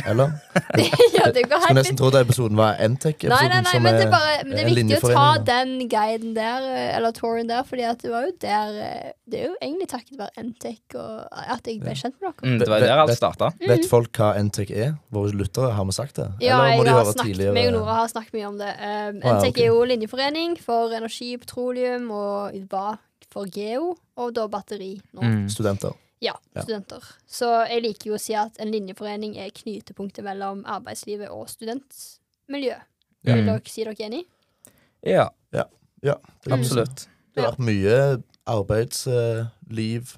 Eller? 0.08 0.30
ja, 1.12 1.26
det 1.36 1.42
går 1.50 1.60
Skulle 1.60 1.74
nesten 1.76 1.76
nesten 1.76 1.96
trodd 2.00 2.14
episoden 2.16 2.56
var 2.56 2.78
Entech-episoden. 2.80 3.28
Nei, 3.28 3.48
nei, 3.52 3.58
nei, 3.66 3.80
men 3.84 3.96
det 3.98 4.06
er- 4.06 4.12
bare, 4.14 4.36
men 4.46 4.52
det 4.56 4.62
er 4.62 4.68
viktig 4.70 5.00
å 5.02 5.10
ta 5.12 5.24
den 5.44 5.72
guiden 5.92 6.30
der, 6.38 6.64
eh, 6.70 6.96
eller 6.96 7.12
touren 7.12 7.50
der, 7.50 7.66
fordi 7.68 7.84
at 7.90 8.00
det 8.00 8.12
var 8.14 8.24
jo 8.24 8.32
der 8.40 8.78
eh, 8.86 9.10
Det 9.28 9.40
er 9.42 9.46
jo 9.50 9.56
egentlig 9.60 9.88
takket 9.92 10.16
være 10.18 10.32
Entech 10.40 10.96
og 10.96 11.28
at 11.32 11.68
jeg 11.68 11.80
ble 11.84 11.92
kjent 11.96 12.16
med 12.20 12.30
dere. 12.30 12.48
Mm, 12.48 12.58
det 12.62 12.68
var 12.72 12.80
der 12.86 13.02
alt 13.04 13.12
vet- 13.12 13.20
starta. 13.20 13.52
Vet 13.60 13.86
folk 13.90 14.12
hva 14.16 14.30
Entech 14.40 14.72
er? 14.72 14.94
Våre 15.12 15.32
lyttere, 15.36 15.72
har 15.76 15.84
vi 15.84 15.92
sagt 15.92 16.16
det? 16.16 16.28
Ja, 16.40 16.56
Eller 16.64 16.76
må 16.76 16.84
jeg 16.84 16.88
de 16.88 16.96
har 16.96 17.04
snakket, 17.12 17.24
tidligere? 17.28 17.54
meg 17.54 17.68
og 17.68 17.72
Nora 17.76 17.94
har 18.00 18.08
snakket 18.08 18.32
mye 18.38 18.48
om 18.48 18.58
det. 18.58 18.72
Um, 18.80 19.20
ja, 19.20 19.36
Entech 19.36 19.52
okay. 19.52 19.62
er 19.62 19.72
jo 19.74 19.84
linjeforening 19.92 20.56
for 20.60 20.92
energi, 20.96 21.36
petroleum 21.36 22.10
og 22.10 22.56
var 22.72 22.96
for 23.32 23.44
geo, 23.48 23.94
og 24.16 24.34
da 24.36 24.46
batteri 24.48 24.94
nå. 25.12 25.20
Mm. 25.22 25.44
Studenter. 25.52 25.92
Ja, 26.22 26.36
Ja. 26.54 26.62
studenter. 26.62 27.02
Så 27.26 27.48
jeg 27.68 27.82
liker 27.82 28.10
jo 28.12 28.14
å 28.14 28.20
si 28.20 28.34
at 28.38 28.56
en 28.62 28.70
linjeforening 28.70 29.36
er 29.42 29.50
knytepunktet 29.50 30.22
mellom 30.24 30.62
arbeidslivet 30.64 31.28
og 31.34 31.48
studentmiljø. 31.50 32.76
Ja. 33.24 33.34
Vil 33.34 33.42
Mm. 33.42 33.46
dere 33.46 33.68
si 33.70 33.84
dere 33.84 33.94
enig? 34.06 34.24
Ja, 35.04 35.28
Ja, 36.04 36.14
det, 36.44 36.50
Mm. 36.52 36.58
absolutt. 36.60 37.06
det 37.34 37.44
har 37.44 37.52
vært 37.52 37.58
mye 37.60 38.22
arbeidsliv, 38.46 40.16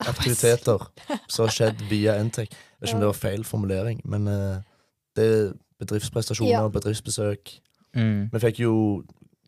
aktiviteter, 0.00 0.86
som 1.28 1.46
har 1.46 1.52
skjedd 1.54 1.82
via 1.88 2.16
Entec. 2.18 2.50
Jeg 2.50 2.80
vet 2.80 2.88
ikke 2.88 2.94
om 2.94 3.00
det 3.00 3.06
var 3.06 3.20
feil 3.30 3.44
formulering, 3.44 4.00
men 4.04 4.26
eh, 4.28 4.58
det 5.16 5.24
er 5.24 5.52
bedriftsprestasjoner, 5.80 6.50
Ja. 6.50 6.68
bedriftsbesøk. 6.68 7.60
Mm. 7.94 8.30
Vi 8.32 8.38
fikk 8.42 8.58
jo 8.64 9.04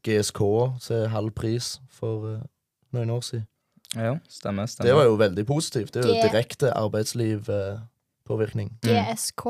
GSK 0.06 0.78
til 0.80 1.08
halv 1.08 1.30
pris 1.34 1.80
for 1.90 2.34
eh, 2.36 2.40
noen 2.94 3.10
år 3.10 3.20
siden. 3.26 3.46
Ja, 3.94 4.16
stemmer. 4.28 4.66
stemmer. 4.66 4.88
Det 4.90 4.94
var 4.98 5.04
jo 5.06 5.14
veldig 5.20 5.44
positivt. 5.46 5.92
Det 5.94 6.02
er 6.04 6.08
jo 6.08 6.14
G- 6.16 6.24
direkte 6.30 6.72
arbeidslivpåvirkning. 6.74 8.70
Mm. 8.82 8.90
GSK. 9.14 9.44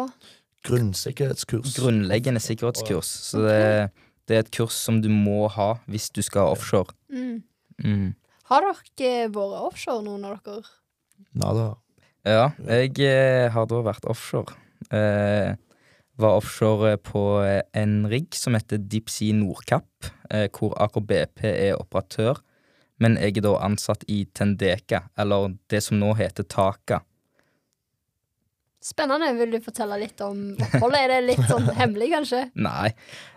Grunnsikkerhetskurs. 0.67 1.77
Grunnleggende 1.79 2.41
sikkerhetskurs. 2.43 3.07
Så 3.31 3.39
det, 3.47 3.91
det 4.29 4.37
er 4.37 4.41
et 4.45 4.51
kurs 4.55 4.75
som 4.75 5.01
du 5.03 5.09
må 5.13 5.47
ha 5.55 5.75
hvis 5.87 6.11
du 6.11 6.23
skal 6.27 6.53
offshore. 6.55 6.93
Mm. 7.13 7.43
Mm. 7.85 8.15
Har 8.51 8.65
dere 8.99 9.29
vært 9.35 9.61
offshore, 9.67 10.03
noen 10.07 10.25
av 10.29 10.41
dere? 10.47 10.63
Nada. 11.37 11.69
Ja, 12.27 12.49
jeg 12.67 12.99
eh, 13.07 13.47
har 13.55 13.67
da 13.71 13.81
vært 13.87 14.05
offshore. 14.11 14.55
Eh, 14.91 15.55
var 16.19 16.39
offshore 16.41 16.97
på 16.99 17.23
eh, 17.45 17.63
en 17.79 18.01
rigg 18.11 18.35
som 18.35 18.57
heter 18.59 18.79
Deep 18.83 19.09
Sea 19.13 19.35
Nordkapp, 19.37 20.11
eh, 20.31 20.49
hvor 20.57 20.75
AKBP 20.83 21.45
er 21.47 21.77
operatør. 21.79 22.41
Men 23.03 23.19
jeg 23.21 23.37
er 23.37 23.45
da 23.45 23.57
ansatt 23.67 24.07
i 24.09 24.23
Tendeka, 24.33 25.03
eller 25.21 25.53
det 25.69 25.83
som 25.85 25.99
nå 26.01 26.15
heter 26.17 26.47
Taka. 26.49 27.03
Spennende. 28.87 29.33
Vil 29.41 29.57
du 29.57 29.59
fortelle 29.65 29.97
litt 29.99 30.21
om 30.25 30.53
oppholdet? 30.63 31.01
Er 31.03 31.13
det 31.17 31.21
litt 31.33 31.45
sånn 31.51 31.67
hemmelig, 31.81 32.11
kanskje? 32.15 32.45
Nei. 32.63 32.93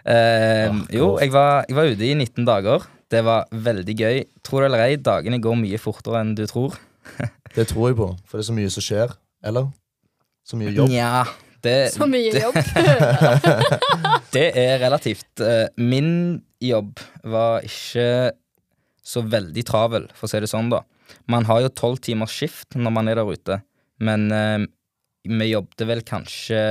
Eh, 0.06 0.70
jo, 0.94 1.16
jeg 1.20 1.34
var, 1.34 1.66
jeg 1.68 1.78
var 1.80 1.90
ute 1.90 2.06
i 2.06 2.14
19 2.16 2.46
dager. 2.48 2.86
Det 3.10 3.24
var 3.26 3.48
veldig 3.50 3.96
gøy. 3.98 4.20
Tror 4.46 4.62
det 4.64 4.70
eller 4.70 4.84
ei, 4.86 4.98
dagene 5.02 5.40
går 5.42 5.58
mye 5.58 5.80
fortere 5.82 6.22
enn 6.22 6.36
du 6.38 6.46
tror. 6.50 6.78
Det 7.56 7.64
tror 7.72 7.88
jeg 7.90 7.96
på, 7.98 8.06
for 8.30 8.38
det 8.38 8.44
er 8.44 8.48
så 8.52 8.54
mye 8.54 8.70
som 8.70 8.84
skjer. 8.86 9.14
Eller? 9.50 9.72
Så 10.46 10.58
mye 10.60 10.70
jobb. 10.70 10.92
Nja, 10.92 11.24
det, 11.66 11.72
Så 11.96 12.06
mye 12.06 12.30
jobb. 12.30 12.60
det 14.36 14.44
er 14.54 14.76
relativt. 14.84 15.42
Eh, 15.42 15.66
Min 15.82 16.12
jobb 16.62 17.02
var 17.26 17.66
ikke 17.66 18.06
så 19.10 19.24
veldig 19.26 19.64
travel, 19.66 20.06
for 20.14 20.28
å 20.28 20.32
si 20.32 20.42
det 20.44 20.52
sånn, 20.52 20.70
da. 20.74 20.84
Man 21.32 21.48
har 21.50 21.64
jo 21.64 21.74
tolv 21.74 22.02
timers 22.06 22.36
skift 22.38 22.78
når 22.78 22.94
man 22.94 23.10
er 23.10 23.18
der 23.18 23.32
ute, 23.34 23.60
men 24.06 24.30
eh, 24.36 24.68
vi 25.30 25.50
jobbet 25.50 25.86
vel 25.90 26.04
kanskje 26.06 26.62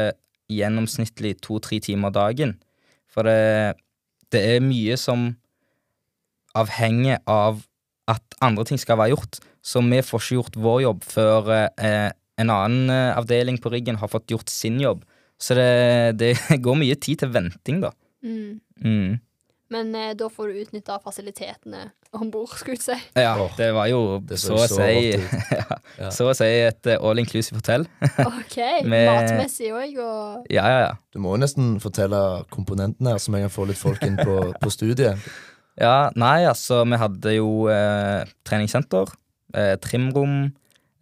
gjennomsnittlig 0.49 1.37
to-tre 1.45 1.81
timer 1.85 2.15
dagen. 2.15 2.55
For 3.11 3.27
det, 3.27 3.77
det 4.33 4.45
er 4.55 4.65
mye 4.65 4.97
som 5.01 5.33
avhenger 6.59 7.21
av 7.29 7.61
at 8.09 8.39
andre 8.45 8.65
ting 8.69 8.81
skal 8.81 8.99
være 9.01 9.13
gjort. 9.17 9.41
Så 9.65 9.83
vi 9.85 10.01
får 10.05 10.23
ikke 10.23 10.39
gjort 10.39 10.59
vår 10.65 10.81
jobb 10.87 11.05
før 11.05 11.53
eh, 11.59 12.11
en 12.41 12.53
annen 12.55 12.93
eh, 12.95 13.17
avdeling 13.19 13.59
på 13.61 13.73
riggen 13.75 13.99
har 14.01 14.11
fått 14.13 14.33
gjort 14.33 14.49
sin 14.53 14.79
jobb. 14.81 15.05
Så 15.39 15.55
det, 15.59 16.19
det 16.19 16.35
går 16.65 16.79
mye 16.81 16.97
tid 16.97 17.23
til 17.23 17.33
venting, 17.35 17.83
da. 17.85 17.93
Mm. 18.25 18.61
Mm. 18.83 19.19
Men 19.75 19.95
eh, 19.95 20.15
da 20.19 20.31
får 20.33 20.49
du 20.49 20.63
utnytta 20.65 20.99
fasilitetene 21.05 21.91
om 22.17 22.31
bord, 22.33 22.55
skulle 22.57 22.79
jeg 22.79 22.85
si. 22.87 22.97
Ja, 23.21 23.35
det 23.59 23.69
var 23.77 23.89
jo 23.91 23.99
det 24.25 24.39
så 24.41 24.55
så 24.55 24.61
å 24.63 24.69
så 24.71 24.77
si 24.81 25.11
ja. 25.59 26.11
Så 26.15 26.29
å 26.31 26.35
si 26.37 26.49
et 26.65 26.89
all 26.97 27.21
inclusive 27.21 27.59
hotell. 27.61 27.85
OK. 28.31 28.57
Med- 28.89 29.11
Matmessig 29.11 29.73
òg, 29.77 29.99
og 30.01 30.49
Ja, 30.53 30.65
ja, 30.73 30.79
ja. 30.87 30.95
Du 31.13 31.21
må 31.25 31.35
jo 31.37 31.43
nesten 31.43 31.77
fortelle 31.83 32.21
komponentene 32.55 33.15
her, 33.15 33.21
så 33.23 33.35
vi 33.35 33.43
kan 33.45 33.53
få 33.53 33.67
litt 33.69 33.81
folk 33.81 34.03
inn 34.07 34.17
på, 34.21 34.39
på 34.63 34.73
studiet. 34.73 35.21
Ja, 35.79 36.09
nei, 36.19 36.43
altså, 36.49 36.81
vi 36.89 36.99
hadde 36.99 37.37
jo 37.37 37.51
eh, 37.71 38.25
treningssenter, 38.49 39.13
eh, 39.55 39.77
trimrom, 39.85 40.49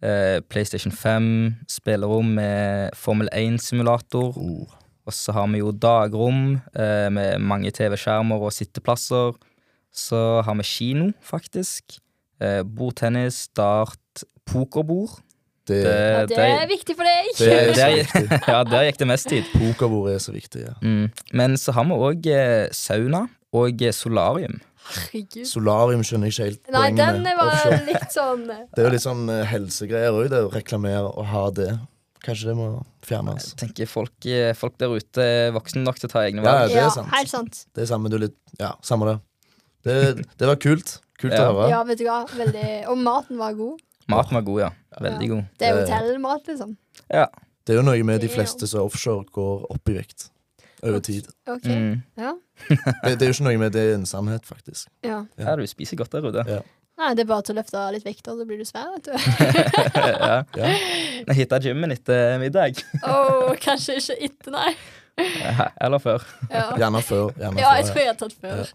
eh, 0.05 0.37
PlayStation 0.51 0.93
5, 0.93 1.31
spillerom 1.71 2.35
med 2.37 2.93
Formel 2.99 3.31
1-simulator. 3.33 4.35
Oh. 4.37 4.67
Og 5.07 5.15
så 5.15 5.31
har 5.33 5.47
vi 5.49 5.63
jo 5.63 5.71
dagrom 5.71 6.57
eh, 6.75 7.07
med 7.15 7.39
mange 7.41 7.71
TV-skjermer 7.73 8.43
og 8.43 8.51
sitteplasser. 8.53 9.37
Så 9.93 10.41
har 10.45 10.55
vi 10.59 10.63
kino, 10.63 11.11
faktisk. 11.23 11.99
Eh, 12.39 12.61
bordtennis, 12.63 13.47
dart, 13.57 14.23
pokerbord. 14.45 15.09
Det, 15.67 15.81
Det- 15.83 15.91
ja, 16.13 16.25
det 16.25 16.37
er 16.37 16.67
viktig 16.69 16.95
for 16.95 17.03
deg. 17.03 17.25
det 17.37 17.47
er 17.51 17.73
så 17.75 17.89
viktig. 17.97 18.41
Ja, 18.47 18.63
der 18.63 18.85
gikk 18.87 18.97
det 19.01 19.07
mest 19.09 19.27
tid. 19.27 19.43
Pokerbord 19.53 20.11
er 20.13 20.19
så 20.23 20.31
viktig, 20.31 20.61
ja. 20.67 20.75
Mm. 20.81 21.09
Men 21.33 21.57
så 21.57 21.73
har 21.75 21.83
vi 21.89 21.97
òg 21.97 22.29
eh, 22.31 22.69
sauna 22.71 23.25
og 23.53 23.81
eh, 23.81 23.91
solarium. 23.91 24.61
Herregud. 24.87 25.43
Solarium 25.49 26.03
skjønner 26.07 26.29
jeg 26.29 26.37
ikke 26.37 26.45
helt 26.47 26.69
Nei, 26.71 26.85
poenget 26.93 27.17
den 27.17 27.23
med. 27.25 27.35
var 27.35 27.81
litt 27.89 28.13
sånn 28.15 28.45
eh, 28.53 28.61
Det 28.71 28.79
er 28.79 28.87
jo 28.87 28.93
litt 28.93 29.03
sånn 29.03 29.25
helsegreier 29.49 30.15
òg, 30.15 30.29
det 30.31 30.39
å 30.45 30.51
reklamere 30.53 31.09
og 31.11 31.25
ha 31.27 31.41
det. 31.51 31.73
kanskje 32.23 32.47
det 32.53 32.55
må 32.55 32.69
fjernes. 33.03 33.49
Jeg 33.51 33.59
tenker 33.65 33.87
folk, 33.91 34.27
folk 34.55 34.77
der 34.79 34.95
ute 34.95 35.23
er 35.27 35.51
voksne 35.55 35.83
nok 35.83 35.99
til 35.99 36.07
å 36.07 36.11
ta 36.13 36.23
egne 36.23 36.43
Ja, 36.43 36.53
valg. 36.53 36.71
det 36.71 36.77
er 36.79 36.87
ja, 36.87 37.05
helt 37.17 37.29
sant. 37.33 37.65
Det 37.75 37.83
er 37.83 37.89
samme 37.91 38.09
du 38.11 38.17
litt 38.19 38.37
Ja, 38.59 38.71
samme 38.83 39.11
det. 39.11 39.17
Det, 39.87 40.25
det 40.37 40.47
var 40.51 40.59
kult. 40.61 40.97
Kult 41.17 41.33
Ja. 41.33 41.47
å 41.49 41.55
høre. 41.57 41.69
Ja, 41.73 41.81
vet 41.87 41.97
du 42.01 42.05
hva. 42.05 42.19
Veldig 42.37 42.69
Og 42.91 42.97
maten 43.01 43.39
var 43.41 43.55
god. 43.57 43.79
Maten 44.11 44.37
var 44.37 44.43
god, 44.47 44.59
ja. 44.67 44.69
Veldig 45.01 45.27
Ja. 45.27 45.33
god. 45.33 45.45
Det 45.59 45.67
er 45.67 45.75
Det- 45.75 45.89
hotellmat, 45.89 46.47
liksom. 46.47 46.77
Ja. 47.09 47.25
Det 47.65 47.73
er 47.75 47.81
jo 47.81 47.83
noe 47.89 48.03
med 48.07 48.21
de 48.21 48.29
fleste 48.31 48.67
som 48.67 48.79
er 48.79 48.85
offshore 48.87 49.25
går 49.35 49.65
opp 49.73 49.89
i 49.89 49.93
vekt 49.97 50.29
over 50.83 50.99
tid. 51.03 51.25
OK. 51.47 51.65
Mm. 51.65 52.03
Ja. 52.17 52.33
Det, 53.03 53.17
det 53.19 53.21
er 53.21 53.27
jo 53.31 53.33
ikke 53.35 53.47
noe 53.49 53.57
med 53.59 53.73
det 53.75 53.81
er 53.89 53.95
en 53.97 54.05
sannhet, 54.05 54.45
faktisk. 54.47 54.87
ja. 55.03 55.25
ja, 55.37 55.55
du 55.55 55.65
spiser 55.67 55.97
godt 55.99 56.11
der 56.15 56.23
ute. 56.25 56.45
Ja. 56.47 56.61
Nei, 56.97 57.11
det 57.13 57.25
er 57.25 57.27
bare 57.29 57.43
til 57.45 57.53
å 57.53 57.59
løfte 57.59 57.81
litt 57.93 58.05
vekter, 58.07 58.33
så 58.39 58.45
blir 58.47 58.57
du 58.57 58.65
svær, 58.65 58.87
vet 58.95 59.05
du. 59.05 59.11
ja. 59.97 60.43
Ja. 60.57 60.71
Jeg 61.27 61.35
hitta 61.43 61.59
gymmen 61.61 61.91
etter 61.93 62.39
middag. 62.41 62.79
Åh, 63.03 63.51
kanskje 63.61 63.99
ikke 63.99 64.15
etter, 64.29 64.51
nei. 64.55 64.71
Eller 65.81 65.99
før. 66.01 66.23
Ja. 66.49 66.71
Gjerne 66.77 67.01
før. 67.05 67.29
Gjerne 67.37 67.61
ja, 67.61 67.75
jeg 67.77 67.85
før 67.85 67.91
tror 67.91 68.01
jeg 68.01 68.07
har 68.07 68.17
tatt 68.23 68.35
før. 68.41 68.73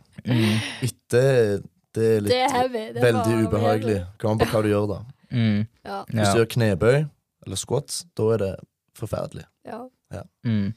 Etter 1.13 1.63
det 1.93 2.05
er 2.17 2.21
litt 2.25 2.31
Det 2.33 2.41
er 2.41 2.53
heavy. 2.57 2.83
Det 2.95 2.97
er 2.97 3.07
veldig 3.07 3.25
bare 3.25 3.47
ubehagelig. 3.47 3.97
Kommer 4.19 4.33
an 4.33 4.39
på 4.39 4.47
hva 4.53 4.63
du 4.63 4.69
gjør, 4.73 4.87
da. 4.97 5.01
Mm. 5.33 5.63
Ja. 5.85 6.03
Hvis 6.13 6.29
du 6.35 6.39
gjør 6.43 6.49
knebøy 6.53 6.97
eller 7.47 7.57
squats, 7.57 8.03
da 8.15 8.25
er 8.35 8.39
det 8.43 8.51
forferdelig. 8.99 9.47
ja. 9.65 9.79
Mm. 10.45 10.75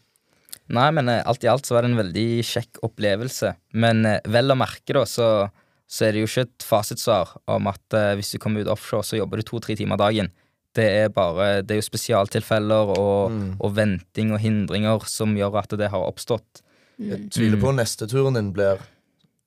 Nei, 0.71 0.86
men 0.95 1.09
eh, 1.11 1.21
alt 1.27 1.43
i 1.43 1.49
alt 1.51 1.65
så 1.67 1.75
var 1.75 1.83
det 1.83 1.91
en 1.91 1.97
veldig 1.99 2.23
kjekk 2.47 2.79
opplevelse. 2.88 3.51
Men 3.73 4.05
eh, 4.07 4.21
vel 4.31 4.49
å 4.49 4.55
merke, 4.57 4.93
da, 4.95 5.03
så, 5.05 5.49
så 5.91 6.05
er 6.07 6.15
det 6.15 6.23
jo 6.23 6.29
ikke 6.31 6.45
et 6.47 6.63
fasitsvar 6.65 7.36
om 7.51 7.67
at 7.67 7.83
uh, 7.99 8.13
hvis 8.15 8.31
du 8.31 8.39
kommer 8.41 8.63
ut 8.63 8.71
offshore, 8.71 9.03
så 9.03 9.19
jobber 9.19 9.43
du 9.43 9.45
to-tre 9.45 9.75
timer 9.75 9.99
dagen. 9.99 10.31
Det 10.75 10.88
er 11.03 11.09
bare 11.13 11.61
Det 11.61 11.75
er 11.75 11.81
jo 11.81 11.89
spesialtilfeller 11.91 12.95
og, 12.97 13.31
Mm. 13.36 13.57
og 13.59 13.75
venting 13.75 14.31
og 14.31 14.39
hindringer 14.39 15.03
som 15.11 15.36
gjør 15.36 15.59
at 15.65 15.75
det 15.77 15.91
har 15.91 15.99
oppstått. 16.07 16.63
Jeg 16.97 17.19
Mm. 17.25 17.29
tviler 17.29 17.57
Mm. 17.59 17.61
på 17.67 17.75
neste 17.75 18.07
turen 18.07 18.33
din 18.39 18.53
blir 18.55 18.79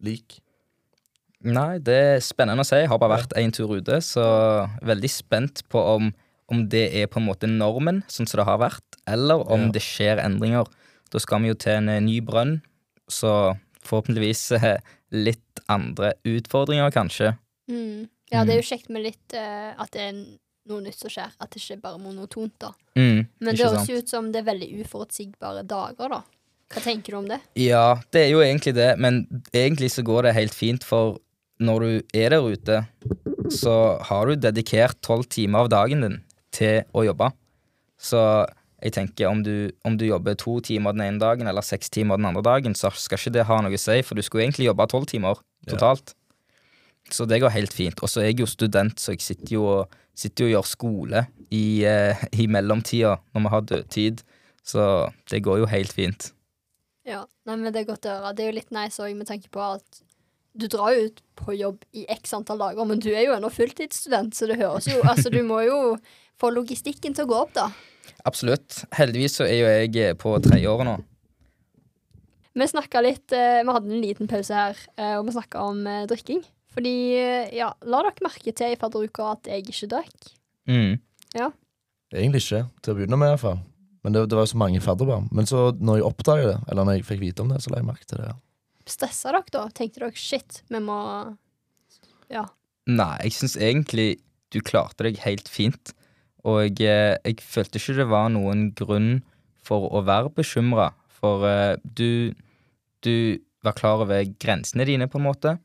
lik. 0.05 0.41
Nei, 1.47 1.79
det 1.79 1.95
er 1.95 2.23
spennende 2.25 2.65
å 2.65 2.67
si. 2.67 2.81
Jeg 2.83 2.91
har 2.91 2.99
bare 2.99 3.21
vært 3.21 3.37
én 3.39 3.53
tur 3.55 3.71
ute, 3.79 4.01
så 4.03 4.25
veldig 4.83 5.11
spent 5.13 5.63
på 5.71 5.79
om, 5.95 6.11
om 6.51 6.65
det 6.69 6.89
er 6.99 7.07
på 7.07 7.21
en 7.21 7.29
måte 7.29 7.47
normen, 7.51 8.03
sånn 8.11 8.27
som 8.27 8.41
det 8.41 8.49
har 8.49 8.59
vært, 8.59 8.99
eller 9.07 9.45
om 9.47 9.69
Ja. 9.69 9.73
det 9.77 9.83
skjer 9.85 10.19
endringer. 10.25 10.67
Da 11.13 11.19
skal 11.23 11.41
vi 11.43 11.49
jo 11.53 11.55
til 11.55 11.73
en 11.79 11.89
eh, 11.89 12.01
ny 12.01 12.19
brønn, 12.21 12.61
så 13.09 13.57
forhåpentligvis 13.87 14.43
eh, 14.59 14.81
litt 15.15 15.63
andre 15.71 16.15
utfordringer, 16.27 16.91
kanskje. 16.93 17.37
Mm. 17.71 18.09
Ja, 18.33 18.43
det 18.45 18.57
er 18.57 18.61
jo 18.61 18.67
kjekt 18.69 18.91
med 18.93 19.07
litt 19.07 19.33
uh, 19.39 19.73
at 19.81 19.95
det 19.95 20.03
er 20.05 20.17
noe 20.69 20.83
nytt 20.85 20.99
som 21.01 21.09
skjer. 21.09 21.31
At 21.41 21.55
det 21.55 21.63
ikke 21.63 21.79
er 21.79 21.85
bare 21.87 22.01
monotont, 22.03 22.53
da. 22.61 22.75
Mm, 22.99 23.23
Men 23.41 23.55
det 23.57 23.63
høres 23.65 23.89
jo 23.89 24.03
ut 24.03 24.11
som 24.11 24.29
det 24.35 24.43
er 24.43 24.51
veldig 24.51 24.69
uforutsigbare 24.83 25.63
dager, 25.65 26.13
da. 26.13 26.19
Hva 26.69 26.83
tenker 26.85 27.15
du 27.15 27.19
om 27.23 27.29
det? 27.31 27.39
Ja, 27.57 28.03
det 28.13 28.27
er 28.27 28.29
jo 28.35 28.43
egentlig 28.45 28.75
det, 28.77 28.91
men 29.01 29.23
egentlig 29.57 29.89
så 29.95 30.05
går 30.05 30.29
det 30.29 30.35
helt 30.37 30.53
fint, 30.53 30.85
for 30.85 31.17
når 31.59 31.85
du 31.85 32.17
er 32.17 32.35
der 32.35 32.45
ute, 32.45 32.79
så 33.51 33.75
har 34.09 34.29
du 34.29 34.39
dedikert 34.39 35.01
tolv 35.05 35.27
timer 35.33 35.67
av 35.67 35.73
dagen 35.73 36.05
din 36.05 36.19
til 36.55 36.85
å 36.97 37.05
jobbe. 37.07 37.31
Så 37.99 38.21
jeg 38.79 38.95
tenker 38.95 39.31
om 39.31 39.43
du, 39.43 39.71
om 39.89 39.97
du 39.99 40.07
jobber 40.07 40.37
to 40.39 40.59
timer 40.65 40.95
den 40.95 41.07
ene 41.07 41.23
dagen 41.23 41.51
eller 41.51 41.67
seks 41.67 41.91
timer 41.91 42.21
den 42.21 42.29
andre 42.31 42.45
dagen, 42.47 42.77
så 42.79 42.93
skal 42.95 43.19
ikke 43.19 43.35
det 43.35 43.49
ha 43.49 43.59
noe 43.65 43.75
å 43.75 43.81
si, 43.83 43.99
for 44.07 44.15
du 44.19 44.23
skulle 44.23 44.47
egentlig 44.47 44.69
jobbe 44.69 44.87
tolv 44.91 45.09
timer 45.11 45.41
totalt. 45.69 46.15
Så 47.11 47.25
det 47.27 47.41
går 47.43 47.55
helt 47.55 47.73
fint. 47.73 47.99
Og 48.05 48.11
så 48.13 48.23
er 48.23 48.31
jeg 48.31 48.43
jo 48.43 48.51
student, 48.51 49.01
så 49.01 49.17
jeg 49.17 49.25
sitter 49.25 49.57
jo 49.57 49.65
sitter 50.19 50.45
jo 50.45 50.49
og 50.49 50.55
gjør 50.57 50.67
skole 50.67 51.23
i, 51.55 51.85
eh, 51.87 52.25
i 52.43 52.49
mellomtida 52.51 53.17
når 53.35 53.45
vi 53.45 53.53
har 53.55 53.69
dødtid. 53.73 54.25
Så 54.67 54.83
det 55.31 55.45
går 55.47 55.63
jo 55.63 55.71
helt 55.71 55.95
fint. 55.95 56.33
Ja, 57.09 57.23
nei, 57.47 57.57
men 57.57 57.73
Det 57.73 57.83
er 57.83 57.89
godt 57.95 58.05
å 58.05 58.17
høre. 58.19 58.35
Det 58.37 58.45
er 58.45 58.51
jo 58.51 58.59
litt 58.59 58.75
nice 58.75 59.01
òg 59.01 59.15
med 59.17 59.29
tanke 59.31 59.49
på 59.49 59.63
at 59.63 60.03
du 60.55 60.67
drar 60.71 60.95
jo 60.95 61.09
ut 61.09 61.21
på 61.39 61.55
jobb 61.59 61.85
i 61.97 62.07
x 62.13 62.33
antall 62.37 62.61
dager, 62.63 62.89
men 62.89 63.03
du 63.03 63.11
er 63.13 63.27
jo 63.27 63.37
ennå 63.37 63.51
fulltidsstudent, 63.53 64.35
så 64.35 64.49
det 64.51 64.59
høres 64.61 64.89
jo 64.91 65.01
Altså, 65.05 65.31
du 65.31 65.41
må 65.47 65.61
jo 65.67 65.97
få 66.39 66.53
logistikken 66.55 67.15
til 67.15 67.27
å 67.27 67.31
gå 67.31 67.39
opp, 67.45 67.55
da. 67.57 67.69
Absolutt. 68.27 68.83
Heldigvis 68.97 69.39
så 69.39 69.47
er 69.47 69.61
jo 69.61 69.71
jeg 69.71 70.19
på 70.19 70.33
på 70.33 70.43
tredjeåret 70.45 70.89
nå. 70.89 70.99
Vi 72.59 72.67
snakka 72.67 73.03
litt 73.05 73.35
eh, 73.37 73.63
Vi 73.63 73.75
hadde 73.75 73.93
en 73.93 74.03
liten 74.03 74.31
pause 74.31 74.55
her, 74.55 74.79
eh, 74.99 75.15
og 75.19 75.29
vi 75.29 75.37
snakka 75.37 75.63
om 75.71 75.85
eh, 75.87 76.07
drikking. 76.11 76.43
Fordi, 76.75 76.95
eh, 77.19 77.55
ja, 77.59 77.73
la 77.87 78.03
dere 78.07 78.27
merke 78.27 78.55
til 78.55 78.75
i 78.75 78.79
fadderuka 78.79 79.33
at 79.37 79.51
jeg 79.51 79.67
ikke 79.67 79.91
drakk. 79.95 80.29
Mm. 80.69 80.99
Egentlig 82.15 82.43
ikke, 82.45 82.65
til 82.83 82.93
å 82.93 82.99
begynne 82.99 83.19
med, 83.21 83.31
i 83.31 83.37
hvert 83.37 83.45
fall. 83.45 83.63
Men 84.05 84.15
det, 84.15 84.27
det 84.31 84.39
var 84.39 84.47
jo 84.47 84.53
så 84.53 84.61
mange 84.61 84.83
fadderbarn. 84.83 85.27
Men 85.35 85.49
så 85.49 85.69
når 85.75 86.01
jeg 86.01 86.07
oppdaga 86.09 86.51
det, 86.53 86.59
eller 86.69 86.87
når 86.87 86.99
jeg 86.99 87.09
fikk 87.09 87.23
vite 87.23 87.45
om 87.45 87.51
det, 87.53 87.61
så 87.63 87.73
la 87.73 87.81
jeg 87.81 87.89
merke 87.89 88.09
til 88.09 88.23
det. 88.23 88.31
Stressa 88.89 89.33
dere 89.35 89.53
da? 89.55 89.67
Tenkte 89.75 90.03
dere 90.03 90.17
shit, 90.17 90.63
vi 90.69 90.81
må 90.83 90.99
Ja. 92.33 92.47
Nei, 92.89 93.17
jeg 93.25 93.37
syns 93.37 93.57
egentlig 93.61 94.19
du 94.53 94.61
klarte 94.65 95.05
deg 95.05 95.21
helt 95.25 95.49
fint. 95.53 95.93
Og 96.49 96.63
jeg, 96.63 96.81
eh, 96.89 97.17
jeg 97.27 97.43
følte 97.45 97.81
ikke 97.81 97.99
det 97.99 98.09
var 98.09 98.31
noen 98.33 98.71
grunn 98.77 99.11
for 99.65 99.91
å 99.93 100.03
være 100.07 100.33
bekymra. 100.37 100.93
For 101.19 101.45
uh, 101.45 101.77
du, 101.83 102.33
du 103.05 103.39
var 103.67 103.77
klar 103.77 104.05
over 104.05 104.23
grensene 104.41 104.87
dine, 104.89 105.09
på 105.11 105.19
en 105.21 105.27
måte. 105.27 105.57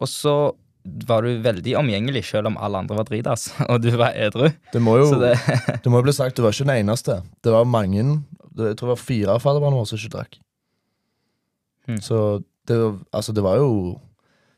Og 0.00 0.08
så 0.08 0.34
var 0.82 1.26
du 1.26 1.42
veldig 1.42 1.74
omgjengelig, 1.78 2.24
selv 2.30 2.50
om 2.50 2.58
alle 2.58 2.80
andre 2.82 2.98
var 2.98 3.06
dritas, 3.06 3.50
og 3.70 3.82
du 3.84 3.92
var 3.98 4.16
edru. 4.18 4.48
Det 4.72 4.82
må 4.82 4.96
jo, 5.02 5.10
det, 5.20 5.34
det 5.84 5.92
må 5.92 6.02
bli 6.04 6.14
sagt, 6.14 6.38
du 6.38 6.46
var 6.46 6.54
ikke 6.54 6.68
den 6.68 6.86
eneste. 6.86 7.20
Det 7.44 7.52
var 7.54 7.68
mange 7.68 8.00
Jeg 8.02 8.78
tror 8.78 8.92
det 8.92 8.94
var 8.94 9.02
fire 9.02 9.36
av 9.36 9.44
fadderbarna 9.44 9.78
våre 9.78 9.90
som 9.90 10.00
ikke 10.00 10.16
drakk. 10.16 10.40
Hmm. 11.88 12.00
Så 12.02 12.18
det, 12.68 12.78
altså, 13.12 13.32
det 13.34 13.42
var 13.42 13.56
jo 13.56 13.98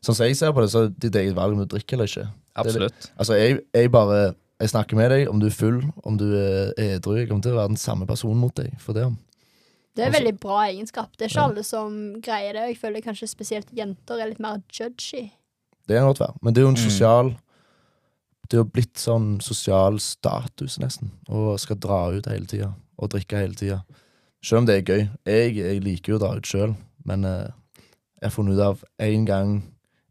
Sånn 0.05 0.15
som 0.19 0.27
jeg 0.27 0.37
ser 0.37 0.53
på 0.53 0.61
det, 0.61 0.69
så 0.69 0.83
er 0.85 0.89
det 0.93 1.01
ditt 1.01 1.15
eget 1.17 1.35
valg 1.35 1.55
om 1.55 1.63
du 1.63 1.65
drikker 1.65 1.97
eller 1.97 2.05
ikke. 2.11 2.27
absolutt. 2.61 3.07
Altså, 3.19 3.33
jeg, 3.41 3.61
jeg 3.73 3.91
bare 3.91 4.35
Jeg 4.61 4.69
snakker 4.69 4.97
med 4.97 5.11
deg 5.11 5.29
om 5.29 5.41
du 5.41 5.47
er 5.47 5.51
full, 5.57 5.79
om 6.05 6.17
du 6.19 6.27
er 6.37 6.73
edru. 6.79 7.17
Jeg 7.17 7.29
kommer 7.29 7.43
til 7.43 7.53
å 7.53 7.57
være 7.57 7.69
den 7.73 7.77
samme 7.81 8.07
personen 8.07 8.37
mot 8.39 8.55
deg 8.55 8.77
for 8.79 8.93
det. 8.93 9.07
Det 9.97 10.03
er 10.05 10.07
Altså- 10.11 10.19
veldig 10.21 10.41
bra 10.41 10.59
egenskap. 10.69 11.17
Det 11.17 11.23
er 11.25 11.29
ikke 11.29 11.41
Ja. 11.41 11.49
alle 11.49 11.63
som 11.65 12.21
greier 12.21 12.53
det. 12.53 12.63
og 12.63 12.69
Jeg 12.69 12.79
føler 12.79 13.01
kanskje 13.01 13.29
spesielt 13.29 13.67
jenter 13.75 14.21
er 14.21 14.29
litt 14.29 14.39
mer 14.41 14.63
judgy. 14.71 15.31
Det 15.89 15.97
kan 15.97 16.07
godt 16.07 16.21
være. 16.21 16.35
Men 16.43 16.55
det 16.55 16.61
er 16.61 16.65
jo 16.65 16.69
en 16.69 16.75
Mm. 16.75 16.91
sosial 16.91 17.37
Det 18.49 18.59
er 18.59 18.63
jo 18.63 18.65
blitt 18.65 18.95
sånn 18.95 19.41
sosial 19.43 19.99
status, 19.99 20.79
nesten. 20.79 21.11
Å 21.31 21.59
skal 21.59 21.77
dra 21.77 22.11
ut 22.13 22.27
hele 22.27 22.45
tida. 22.47 22.75
Og 22.99 23.09
drikke 23.11 23.39
hele 23.39 23.55
tida. 23.55 23.85
Selv 24.45 24.59
om 24.59 24.67
det 24.67 24.77
er 24.89 24.93
gøy. 24.93 25.11
Jeg, 25.25 25.55
jeg 25.57 25.83
liker 25.83 26.13
jo 26.13 26.19
å 26.19 26.21
dra 26.21 26.37
ut 26.37 26.43
sjøl, 26.45 26.77
men 27.07 27.25
eh, 27.25 27.49
jeg 28.25 28.31
har 28.31 28.33
funnet 28.39 28.57
ut 28.57 28.64
av 28.64 28.83
én 29.05 29.27
gang 29.29 29.59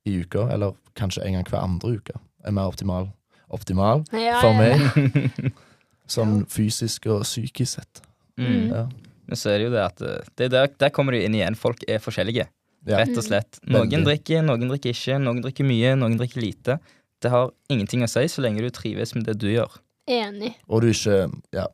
i 0.05 0.19
uka, 0.21 0.45
eller 0.53 0.75
kanskje 0.99 1.23
en 1.25 1.33
gang 1.39 1.47
hver 1.49 1.63
andre 1.65 1.95
uke, 1.97 2.19
er 2.45 2.53
mer 2.53 2.69
optimal. 2.69 3.07
Optimal 3.53 4.03
Ja, 4.13 4.37
for 4.41 4.53
ja, 4.53 4.75
meg, 4.77 5.53
sånn 6.15 6.43
fysisk 6.49 7.07
og 7.09 7.23
psykisk 7.25 7.79
sett. 7.79 8.03
Mm. 8.37 8.69
Ja. 8.69 8.83
Men 9.25 9.39
så 9.39 9.49
er 9.49 9.59
det 9.59 9.67
jo 9.67 9.73
det 9.73 9.81
at 9.81 10.03
eh, 10.05 10.29
det 10.37 10.45
er 10.45 10.53
der, 10.53 10.71
der 10.85 10.93
kommer 10.93 11.15
du 11.15 11.21
inn 11.23 11.33
igjen. 11.37 11.57
Folk 11.57 11.81
er 11.89 12.01
forskjellige. 12.03 12.45
Ja. 12.85 12.99
Rett 12.99 13.17
og 13.17 13.25
slett. 13.25 13.57
Noen 13.65 14.05
drikker, 14.05 14.43
noen 14.45 14.67
drikker 14.69 14.93
ikke, 14.93 15.17
noen 15.21 15.41
drikker 15.45 15.65
mye, 15.65 15.93
noen 15.97 16.17
drikker 16.19 16.43
lite. 16.43 16.77
Det 17.23 17.31
har 17.33 17.49
ingenting 17.73 18.03
å 18.05 18.09
si 18.11 18.27
så 18.29 18.43
lenge 18.45 18.61
du 18.61 18.69
trives 18.73 19.15
med 19.17 19.25
det 19.29 19.39
du 19.41 19.47
gjør. 19.49 19.79
Enig. 20.11 20.51
Og 20.67 20.83
du 20.83 20.89
ikke 20.91 21.23
ja, 21.55 21.69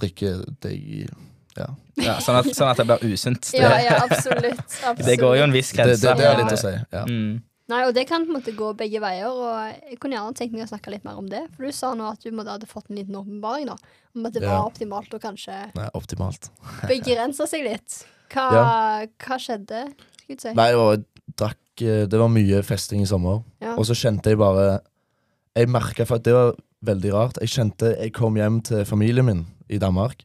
drikker 0.00 0.42
deg 0.64 0.74
i 0.74 1.04
ja. 1.56 1.66
Ja, 2.02 2.14
sånn, 2.20 2.36
at, 2.40 2.48
sånn 2.56 2.70
at 2.72 2.80
det 2.82 2.86
blir 2.90 3.12
usunt. 3.14 3.50
Det, 3.52 3.60
Ja, 3.64 3.76
ja, 3.78 3.98
absolutt. 4.04 4.58
absolutt. 4.60 5.04
det 5.06 5.18
går 5.20 5.36
jo 5.38 5.42
en 5.46 5.52
viss 5.54 5.72
grense. 5.72 6.00
det, 6.02 6.14
det 6.18 6.26
er 6.30 6.40
litt 6.42 6.54
å 6.56 6.60
si. 6.60 6.72
Ja. 6.92 7.02
Mm. 7.08 7.42
Nei, 7.72 7.78
og 7.88 7.94
det 7.96 8.02
kan 8.10 8.26
på 8.26 8.28
en 8.34 8.36
måte 8.36 8.52
gå 8.52 8.66
begge 8.76 9.00
veier, 9.00 9.30
og 9.32 9.88
jeg 9.88 9.96
kunne 10.02 10.18
gjerne 10.18 10.36
tenkt 10.36 10.52
meg 10.52 10.66
å 10.66 10.68
snakke 10.68 10.90
litt 10.92 11.04
mer 11.06 11.16
om 11.16 11.28
det. 11.32 11.46
For 11.54 11.64
du 11.64 11.72
sa 11.72 11.94
nå 11.96 12.10
at 12.10 12.20
du 12.20 12.28
måtte 12.36 12.52
hadde 12.52 12.68
fått 12.68 12.90
en 12.92 12.98
liten 12.98 13.16
åpenbaring 13.16 13.70
da, 13.70 13.76
om 14.14 14.26
at 14.28 14.34
det 14.36 14.42
Ja. 14.44 14.58
var 14.58 14.66
optimalt 14.68 15.14
å 15.16 15.20
kanskje 15.22 15.54
Nei, 15.78 15.86
optimalt. 15.96 16.50
begrense 16.90 17.46
seg 17.48 17.64
litt. 17.64 18.02
Hva, 18.34 18.44
Ja. 18.52 19.06
hva 19.24 19.38
skjedde? 19.40 19.86
Skal 20.24 20.40
si? 20.42 20.52
Nei, 20.58 20.68
jeg 20.74 21.04
drakk 21.36 21.82
eh, 21.84 22.04
Det 22.10 22.18
var 22.20 22.28
mye 22.28 22.60
festing 22.62 23.00
i 23.00 23.08
sommer. 23.08 23.42
Ja. 23.64 23.74
Og 23.78 23.84
så 23.88 23.94
kjente 23.96 24.32
jeg 24.32 24.38
bare 24.40 24.80
Jeg 25.56 25.68
merka 25.68 26.04
for 26.08 26.16
at 26.16 26.24
det 26.26 26.32
var 26.34 26.54
veldig 26.84 27.12
rart. 27.14 27.38
Jeg 27.40 27.48
kjente 27.54 27.94
Jeg 27.96 28.12
kom 28.12 28.34
hjem 28.36 28.60
til 28.64 28.84
familien 28.84 29.24
min 29.24 29.46
i 29.70 29.78
Danmark. 29.80 30.24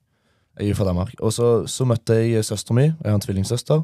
Jeg 0.60 0.74
er 0.74 0.78
fra 0.78 0.86
Danmark. 0.90 1.16
Og 1.24 1.32
så, 1.34 1.50
så 1.72 1.88
møtte 1.88 2.18
jeg 2.20 2.46
søstera 2.46 2.76
mi. 2.76 2.86
Jeg 2.90 3.08
har 3.08 3.16
en 3.16 3.24
tvillingsøster. 3.24 3.84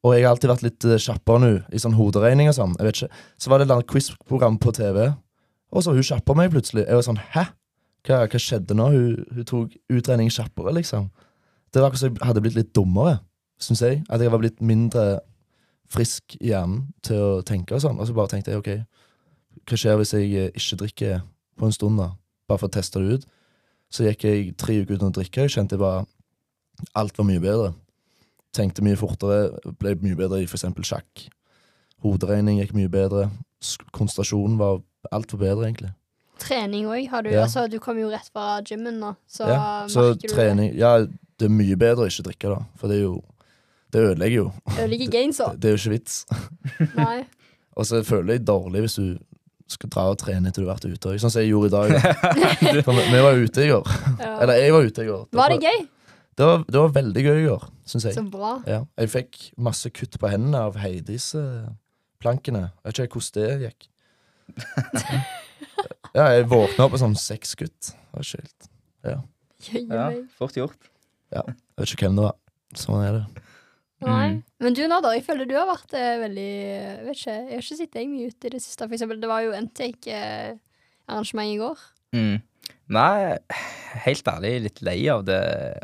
Og 0.00 0.14
jeg 0.16 0.24
har 0.24 0.32
alltid 0.32 0.48
vært 0.48 0.64
litt 0.64 0.84
eh, 0.88 1.00
kjappere 1.00 1.40
nå 1.42 1.50
i 1.76 1.80
sånn 1.80 1.96
hoderegning 1.98 2.48
og 2.48 2.56
sånn. 2.56 2.76
Jeg 2.78 2.88
vet 2.88 3.00
ikke. 3.00 3.24
Så 3.36 3.52
var 3.52 3.60
det 3.60 3.68
et 3.74 3.88
quiz-program 3.90 4.56
på 4.62 4.72
TV, 4.76 5.10
og 5.70 5.82
så 5.82 5.90
var 5.90 5.98
hun 6.00 6.06
kjappere 6.08 6.40
meg 6.40 6.54
plutselig. 6.54 6.86
Jeg 6.86 6.96
var 6.98 7.06
sånn 7.06 7.20
Hæ? 7.34 7.44
Hva, 8.08 8.22
hva 8.32 8.40
skjedde 8.40 8.76
nå? 8.78 8.86
Hun, 8.94 9.26
hun 9.36 9.48
tok 9.48 9.74
utregning 9.92 10.32
kjappere, 10.32 10.72
liksom. 10.78 11.10
Det 11.70 11.82
var 11.82 11.90
akkurat 11.90 12.02
som 12.02 12.14
jeg 12.14 12.28
hadde 12.30 12.42
blitt 12.46 12.56
litt 12.56 12.70
dummere, 12.74 13.18
syns 13.60 13.84
jeg. 13.84 14.00
At 14.08 14.24
jeg 14.24 14.32
var 14.32 14.40
blitt 14.40 14.62
mindre 14.64 15.20
frisk 15.90 16.38
i 16.40 16.54
hjernen 16.54 16.86
til 17.04 17.20
å 17.20 17.44
tenke 17.44 17.76
og 17.76 17.84
sånn. 17.84 18.00
Og 18.00 18.08
så 18.08 18.16
bare 18.16 18.32
tenkte 18.32 18.54
jeg 18.54 18.62
OK, 18.62 18.70
hva 19.68 19.78
skjer 19.82 20.00
hvis 20.00 20.14
jeg 20.16 20.32
eh, 20.32 20.50
ikke 20.56 20.80
drikker 20.86 21.20
på 21.60 21.68
en 21.68 21.76
stund, 21.76 22.00
da? 22.00 22.14
Bare 22.48 22.62
for 22.62 22.70
å 22.70 22.74
teste 22.78 23.02
det 23.02 23.20
ut. 23.20 23.28
Så 23.90 24.06
gikk 24.06 24.24
jeg 24.28 24.50
tre 24.60 24.80
uker 24.82 24.96
uten 24.98 25.10
å 25.10 25.14
drikke. 25.14 25.46
Jeg 25.46 25.54
kjente 25.56 25.76
jeg 25.76 25.82
var 25.82 26.04
Alt 26.96 27.18
var 27.18 27.26
mye 27.28 27.42
bedre. 27.42 27.72
Tenkte 28.56 28.82
mye 28.82 28.96
fortere, 28.98 29.50
ble 29.78 29.92
mye 30.00 30.16
bedre 30.18 30.40
i 30.40 30.46
eksempel 30.48 30.86
sjakk. 30.86 31.26
Hoderegning 32.04 32.60
gikk 32.62 32.72
mye 32.78 32.88
bedre. 32.90 33.26
Konsentrasjonen 33.92 34.56
var 34.60 34.80
Alt 35.12 35.34
var 35.34 35.42
bedre, 35.42 35.66
egentlig. 35.68 35.90
Trening 36.40 36.86
òg. 36.88 37.02
Ja. 37.28 37.42
Altså, 37.44 37.66
du 37.68 37.76
kom 37.84 37.98
jo 38.00 38.08
rett 38.12 38.30
fra 38.32 38.60
gymmen 38.64 38.96
nå, 39.02 39.10
så 39.28 39.48
Ja, 39.50 39.64
så 39.92 40.06
du 40.16 40.24
trening 40.30 40.72
Ja, 40.78 40.94
det 41.04 41.48
er 41.50 41.52
mye 41.52 41.76
bedre 41.76 42.06
å 42.06 42.08
ikke 42.08 42.24
drikke, 42.30 42.54
da. 42.54 42.62
For 42.80 42.88
det 42.88 42.96
er 43.00 43.04
jo 43.04 43.18
Det 43.92 44.00
ødelegger 44.06 44.36
jo. 44.36 44.46
det. 44.70 44.76
Ødelegger 44.78 45.10
gains 45.12 45.40
òg. 45.44 45.58
Det 45.60 45.68
er 45.68 45.74
jo 45.76 45.80
ikke 45.82 45.94
vits. 45.98 46.20
Nei. 46.96 47.18
Og 47.76 47.86
så 47.86 48.00
føler 48.06 48.36
jeg 48.38 48.46
dårlig 48.46 48.84
hvis 48.86 48.96
du 49.00 49.18
skal 49.74 49.90
dra 49.92 50.06
og 50.12 50.18
trene 50.20 50.50
etter 50.50 50.64
du 50.64 50.68
har 50.68 50.78
vært 50.78 50.88
ute. 50.90 51.14
Sånn 51.22 51.32
som 51.32 51.42
jeg 51.42 51.52
gjorde 51.52 51.70
i 51.70 51.74
dag. 51.74 51.94
da. 51.94 52.12
For 52.86 52.96
vi, 52.96 53.04
vi 53.12 53.22
var 53.24 53.40
ute 53.40 53.64
i 53.64 53.70
går. 53.70 53.92
Ja. 54.20 54.32
Eller 54.40 54.60
jeg 54.60 54.74
var 54.76 54.88
ute 54.88 55.04
i 55.04 55.10
går. 55.10 55.26
Var 55.40 55.54
det 55.54 55.60
gøy? 55.68 55.84
Det 56.40 56.48
var, 56.48 56.64
det 56.64 56.80
var 56.80 56.92
veldig 56.94 57.22
gøy 57.26 57.38
i 57.42 57.46
går, 57.46 57.64
syns 57.90 58.06
jeg. 58.08 58.16
Så 58.16 58.24
bra. 58.32 58.54
Ja. 58.70 58.80
Jeg 59.02 59.12
fikk 59.12 59.40
masse 59.60 59.90
kutt 59.92 60.16
på 60.22 60.30
hendene 60.32 60.62
av 60.70 60.78
Heidis 60.80 61.32
plankene. 62.20 62.70
Jeg 62.84 62.90
vet 62.90 63.02
ikke 63.04 63.20
hvordan 63.20 63.60
det 63.60 63.68
gikk. 63.68 63.88
ja, 66.18 66.26
jeg 66.34 66.48
våkna 66.50 66.86
opp 66.86 66.96
med 66.96 67.02
sånn 67.02 67.16
seks 67.18 67.54
kutt. 67.58 67.92
Det 67.92 68.16
var 68.16 68.26
ikke 68.26 68.42
helt 68.42 68.70
Jøye 69.60 69.84
Ja, 69.92 70.06
fort 70.38 70.56
gjort. 70.56 70.90
Jeg 71.34 71.54
vet 71.76 71.92
ikke 71.92 72.08
hvem 72.08 72.16
det 72.18 72.26
var. 72.30 72.36
Sånn 72.78 73.02
er 73.04 73.18
det. 73.18 73.42
Nei. 74.00 74.28
Mm. 74.32 74.36
Men 74.64 74.74
du, 74.76 74.82
Nader, 74.88 75.12
jeg 75.16 75.24
føler 75.26 75.48
du 75.48 75.54
har 75.58 75.66
vært 75.68 75.92
eh, 75.98 76.14
veldig 76.22 76.50
vet 77.06 77.18
ikke, 77.18 77.34
jeg 77.34 77.56
har 77.56 77.64
ikke 77.64 77.76
sett 77.80 77.92
deg 77.96 78.08
mye 78.08 78.28
ute 78.32 78.48
i 78.48 78.52
det 78.54 78.60
siste. 78.64 78.86
For 78.86 78.96
eksempel, 78.96 79.18
det 79.20 79.28
var 79.28 79.42
jo 79.44 79.52
NTake-arrangement 79.56 81.50
i 81.54 81.58
går. 81.60 81.82
Mm. 82.16 82.38
Nei, 82.90 83.38
helt 84.06 84.30
ærlig, 84.32 84.52
litt 84.66 84.80
lei 84.86 84.98
av 85.12 85.24
det 85.28 85.40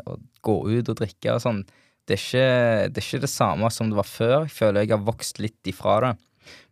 å 0.09 0.17
gå 0.45 0.55
ut 0.73 0.89
og 0.91 0.97
drikke 0.99 1.35
og 1.37 1.43
sånn. 1.43 1.61
Det 2.07 2.15
er, 2.17 2.23
ikke, 2.23 2.89
det 2.95 3.01
er 3.01 3.07
ikke 3.07 3.23
det 3.25 3.31
samme 3.31 3.69
som 3.73 3.89
det 3.91 3.97
var 3.99 4.07
før. 4.07 4.35
Jeg 4.47 4.55
føler 4.55 4.85
jeg 4.85 4.93
har 4.95 5.05
vokst 5.07 5.39
litt 5.43 5.69
ifra 5.71 5.97
det. 6.05 6.13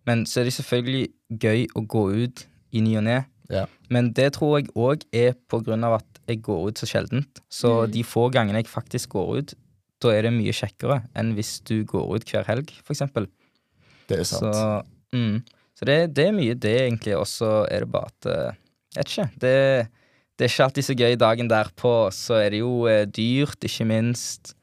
Men 0.08 0.24
så 0.30 0.42
er 0.42 0.48
det 0.50 0.56
selvfølgelig 0.56 1.06
gøy 1.44 1.66
å 1.76 1.84
gå 1.92 2.04
ut 2.24 2.46
i 2.76 2.84
ny 2.86 2.94
og 3.02 3.06
ne. 3.08 3.18
Ja. 3.52 3.66
Men 3.94 4.14
det 4.18 4.32
tror 4.38 4.58
jeg 4.60 4.72
òg 4.74 5.04
er 5.16 5.36
på 5.52 5.60
grunn 5.66 5.84
av 5.88 6.00
at 6.00 6.22
jeg 6.30 6.40
går 6.46 6.70
ut 6.72 6.80
så 6.82 6.88
sjeldent. 6.90 7.42
Så 7.52 7.74
Mm. 7.86 7.92
de 7.92 8.04
få 8.08 8.30
gangene 8.34 8.62
jeg 8.64 8.72
faktisk 8.72 9.10
går 9.14 9.38
ut, 9.40 9.54
da 10.04 10.12
er 10.12 10.28
det 10.28 10.34
mye 10.36 10.54
kjekkere 10.56 11.02
enn 11.18 11.34
hvis 11.38 11.60
du 11.68 11.80
går 11.88 12.18
ut 12.18 12.26
hver 12.30 12.48
helg, 12.50 12.72
for 12.84 12.96
eksempel. 12.96 13.28
Det 14.10 14.22
er 14.22 14.28
sant. 14.28 14.56
Så, 14.56 15.16
mm. 15.16 15.38
så 15.78 15.88
det, 15.90 16.00
det 16.18 16.28
er 16.30 16.36
mye 16.36 16.58
det, 16.58 16.76
egentlig. 16.88 17.16
Og 17.18 17.28
så 17.30 17.52
er 17.72 17.86
det 17.86 17.92
bare 17.94 18.12
at 18.12 18.30
eh, 18.32 18.60
Jeg 18.96 19.00
vet 19.00 19.14
ikke. 19.14 19.30
Det, 19.44 19.56
det 20.36 20.46
er 20.46 20.52
ikke 20.54 20.68
alltid 20.68 20.88
så 20.88 20.98
gøy 21.00 21.18
dagen 21.20 21.50
derpå. 21.52 21.94
Så 22.16 22.38
er 22.42 22.54
det 22.54 22.62
jo 22.62 22.76
eh, 22.92 23.06
dyrt, 23.08 23.58
ikke 23.66 23.88
minst, 23.90 24.54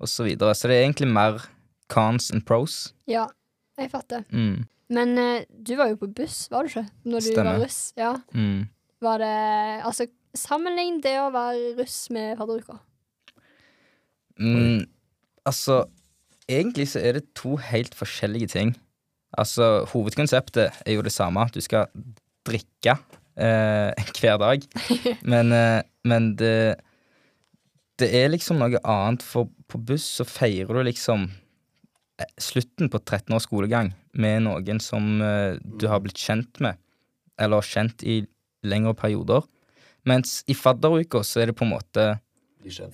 og 0.00 0.10
så 0.10 0.26
videre. 0.26 0.54
Så 0.54 0.70
det 0.70 0.76
er 0.78 0.84
egentlig 0.88 1.10
mer 1.12 1.40
cons 1.90 2.30
and 2.34 2.44
pros. 2.46 2.92
Ja, 3.10 3.26
jeg 3.80 3.90
fatter. 3.94 4.26
Mm. 4.30 4.66
Men 4.90 5.16
eh, 5.22 5.46
du 5.48 5.76
var 5.78 5.92
jo 5.92 6.00
på 6.02 6.10
buss, 6.20 6.44
var 6.50 6.66
du 6.66 6.72
ikke? 6.72 6.86
Når 7.06 7.24
du 7.24 7.30
Stemmer. 7.30 7.50
var 7.50 7.64
russ. 7.64 7.80
Ja. 7.98 8.14
Mm. 8.34 8.68
Var 9.00 9.22
det 9.22 9.34
Altså, 9.86 10.06
sammenlign 10.36 11.00
det 11.02 11.16
å 11.22 11.30
være 11.34 11.74
russ 11.78 11.98
med 12.14 12.36
fadderuka. 12.38 12.80
Mm, 14.40 14.86
altså, 15.46 15.84
egentlig 16.48 16.88
så 16.92 17.02
er 17.04 17.18
det 17.18 17.28
to 17.38 17.56
helt 17.70 17.94
forskjellige 17.94 18.52
ting. 18.54 18.74
Altså, 19.38 19.84
hovedkonseptet 19.92 20.82
er 20.86 20.96
jo 20.96 21.04
det 21.06 21.12
samme. 21.14 21.44
Du 21.54 21.60
skal 21.62 21.90
drikke 22.46 22.96
eh, 23.36 23.92
hver 24.20 24.40
dag. 24.40 24.64
Men, 25.32 25.52
eh, 25.52 25.82
men 26.04 26.34
det 26.36 26.80
Det 28.00 28.08
er 28.16 28.30
liksom 28.32 28.56
noe 28.56 28.78
annet, 28.88 29.20
for 29.20 29.50
på 29.68 29.76
buss 29.76 30.06
så 30.16 30.24
feirer 30.24 30.72
du 30.72 30.86
liksom 30.86 31.26
eh, 32.18 32.30
slutten 32.40 32.88
på 32.88 32.96
13 32.96 33.34
års 33.36 33.44
skolegang 33.44 33.90
med 34.16 34.46
noen 34.46 34.80
som 34.80 35.20
eh, 35.20 35.58
du 35.60 35.84
har 35.86 36.00
blitt 36.00 36.16
kjent 36.16 36.62
med, 36.64 36.80
eller 37.36 37.60
kjent 37.60 38.00
i 38.00 38.22
lengre 38.64 38.94
perioder. 38.96 39.44
Mens 40.08 40.40
i 40.48 40.56
fadderuka 40.56 41.20
så 41.20 41.42
er 41.42 41.50
det 41.50 41.58
på 41.58 41.66
en 41.68 41.74
måte 41.74 42.06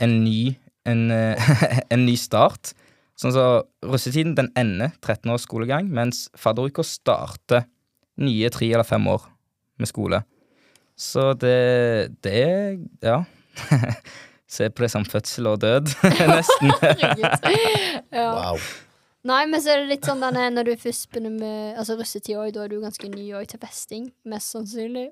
en 0.03 0.25
ny, 0.25 0.57
en, 0.89 1.07
eh, 1.11 1.55
en 1.93 2.07
ny 2.07 2.17
start. 2.21 2.73
Sånn 3.17 3.33
så 3.33 3.47
Russetiden 3.87 4.35
den 4.37 4.51
ender 4.59 4.93
13 5.01 5.33
års 5.33 5.47
skolegang, 5.49 5.89
mens 5.89 6.27
fadderuka 6.37 6.85
starter 6.85 7.65
nye 8.21 8.51
tre 8.53 8.69
eller 8.73 8.87
fem 8.89 9.07
år 9.09 9.25
med 9.81 9.91
skole. 9.91 10.23
Så 10.97 11.33
det, 11.41 12.17
det 12.25 12.39
er 12.45 12.79
Ja. 13.05 13.25
Se 14.47 14.69
på 14.71 14.85
det 14.85 14.93
som 14.93 15.03
fødsel 15.03 15.49
og 15.51 15.57
død, 15.65 15.91
nesten. 16.31 16.71
Ja. 18.15 18.29
Wow. 18.31 18.61
Nei, 19.27 19.41
men 19.51 19.59
så 19.59 19.73
er 19.73 19.81
det 19.83 19.91
litt 19.91 20.07
sånn 20.07 20.23
denne, 20.23 20.45
når 20.55 20.69
du 20.69 20.73
først 20.79 21.09
begynner 21.11 21.33
med 21.35 21.81
Altså 21.81 21.97
russetid 21.99 22.55
da 22.55 22.63
er 22.63 22.71
du 22.71 22.77
ganske 22.79 23.11
ny 23.11 23.25
òg 23.35 23.49
til 23.51 23.59
festing, 23.65 24.05
mest 24.29 24.55
sannsynlig. 24.55 25.09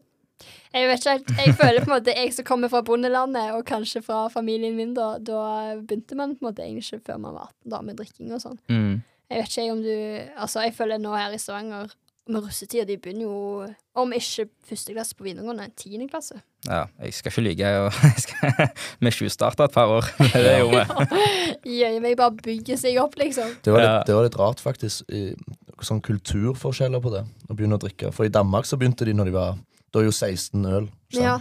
Jeg 0.74 0.88
vet 0.90 0.98
ikke 1.00 1.12
helt, 1.14 1.28
jeg 1.46 1.54
føler 1.56 1.84
på 1.84 1.90
en 1.90 1.94
måte 1.96 2.14
jeg 2.16 2.32
som 2.34 2.44
kommer 2.48 2.68
fra 2.72 2.80
bondelandet, 2.82 3.52
og 3.54 3.64
kanskje 3.68 4.02
fra 4.02 4.24
familien 4.32 4.74
min, 4.76 4.94
da, 4.96 5.12
da 5.22 5.76
begynte 5.78 6.16
man 6.18 6.34
på 6.36 6.42
en 6.44 6.48
måte 6.50 6.64
egentlig 6.66 6.84
ikke 6.88 7.04
før 7.12 7.20
man 7.22 7.36
var 7.36 7.50
18 7.64 7.70
da 7.76 7.82
med 7.86 7.96
drikking 8.00 8.32
og 8.34 8.42
sånn. 8.42 8.58
Mm. 8.68 8.96
Jeg 9.30 9.40
vet 9.44 9.54
ikke 9.54 9.72
om 9.72 9.82
du 9.84 9.92
Altså, 10.36 10.64
jeg 10.66 10.74
føler 10.76 10.98
nå 11.00 11.14
her 11.16 11.32
i 11.32 11.38
Stavanger 11.40 11.92
med 12.26 12.40
russetida, 12.40 12.86
de 12.88 12.96
begynner 12.96 13.26
jo 13.28 13.66
om 14.00 14.12
ikke 14.16 14.46
første 14.66 14.94
klasse 14.96 15.14
på 15.16 15.26
videregående, 15.26 15.66
tiende 15.76 16.06
klasse. 16.08 16.38
Ja, 16.64 16.86
jeg 17.04 17.12
skal 17.14 17.30
ikke 17.32 17.44
lyge. 17.44 17.66
jeg- 17.68 18.20
skal- 18.24 18.70
Vi 19.00 19.10
tjuvstarta 19.12 19.64
et 19.68 19.72
par 19.72 19.86
år. 19.92 20.08
Det 20.32 20.54
gjorde 20.58 20.86
vi. 20.88 21.76
Gjør 21.78 22.00
meg 22.00 22.16
bare 22.16 22.32
bygge 22.42 22.78
seg 22.80 22.96
opp, 23.02 23.14
liksom. 23.20 23.52
Det 23.62 23.72
var, 23.72 23.80
litt, 23.84 24.06
det 24.08 24.14
var 24.16 24.24
litt 24.24 24.38
rart, 24.40 24.60
faktisk. 24.64 25.04
I, 25.12 25.34
sånn 25.84 26.00
kulturforskjeller 26.00 27.02
på 27.04 27.12
det. 27.12 27.22
Å 27.50 27.54
begynne 27.56 27.76
å 27.76 27.82
drikke. 27.82 28.10
For 28.16 28.24
i 28.24 28.32
Danmark 28.32 28.64
så 28.64 28.78
begynte 28.80 29.04
de 29.04 29.12
når 29.12 29.28
de 29.28 29.36
var 29.36 29.58
Da 29.94 30.02
er 30.02 30.08
jo 30.08 30.14
16 30.14 30.64
øl. 30.66 30.88
Ja. 31.14 31.36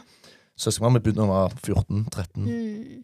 Søskenbarnet 0.59 0.99
mitt 0.99 1.07
begynte 1.07 1.25
da 1.25 1.25
jeg 1.25 1.33
var 1.33 1.55
14-13. 1.65 2.45
Mm. 2.45 3.03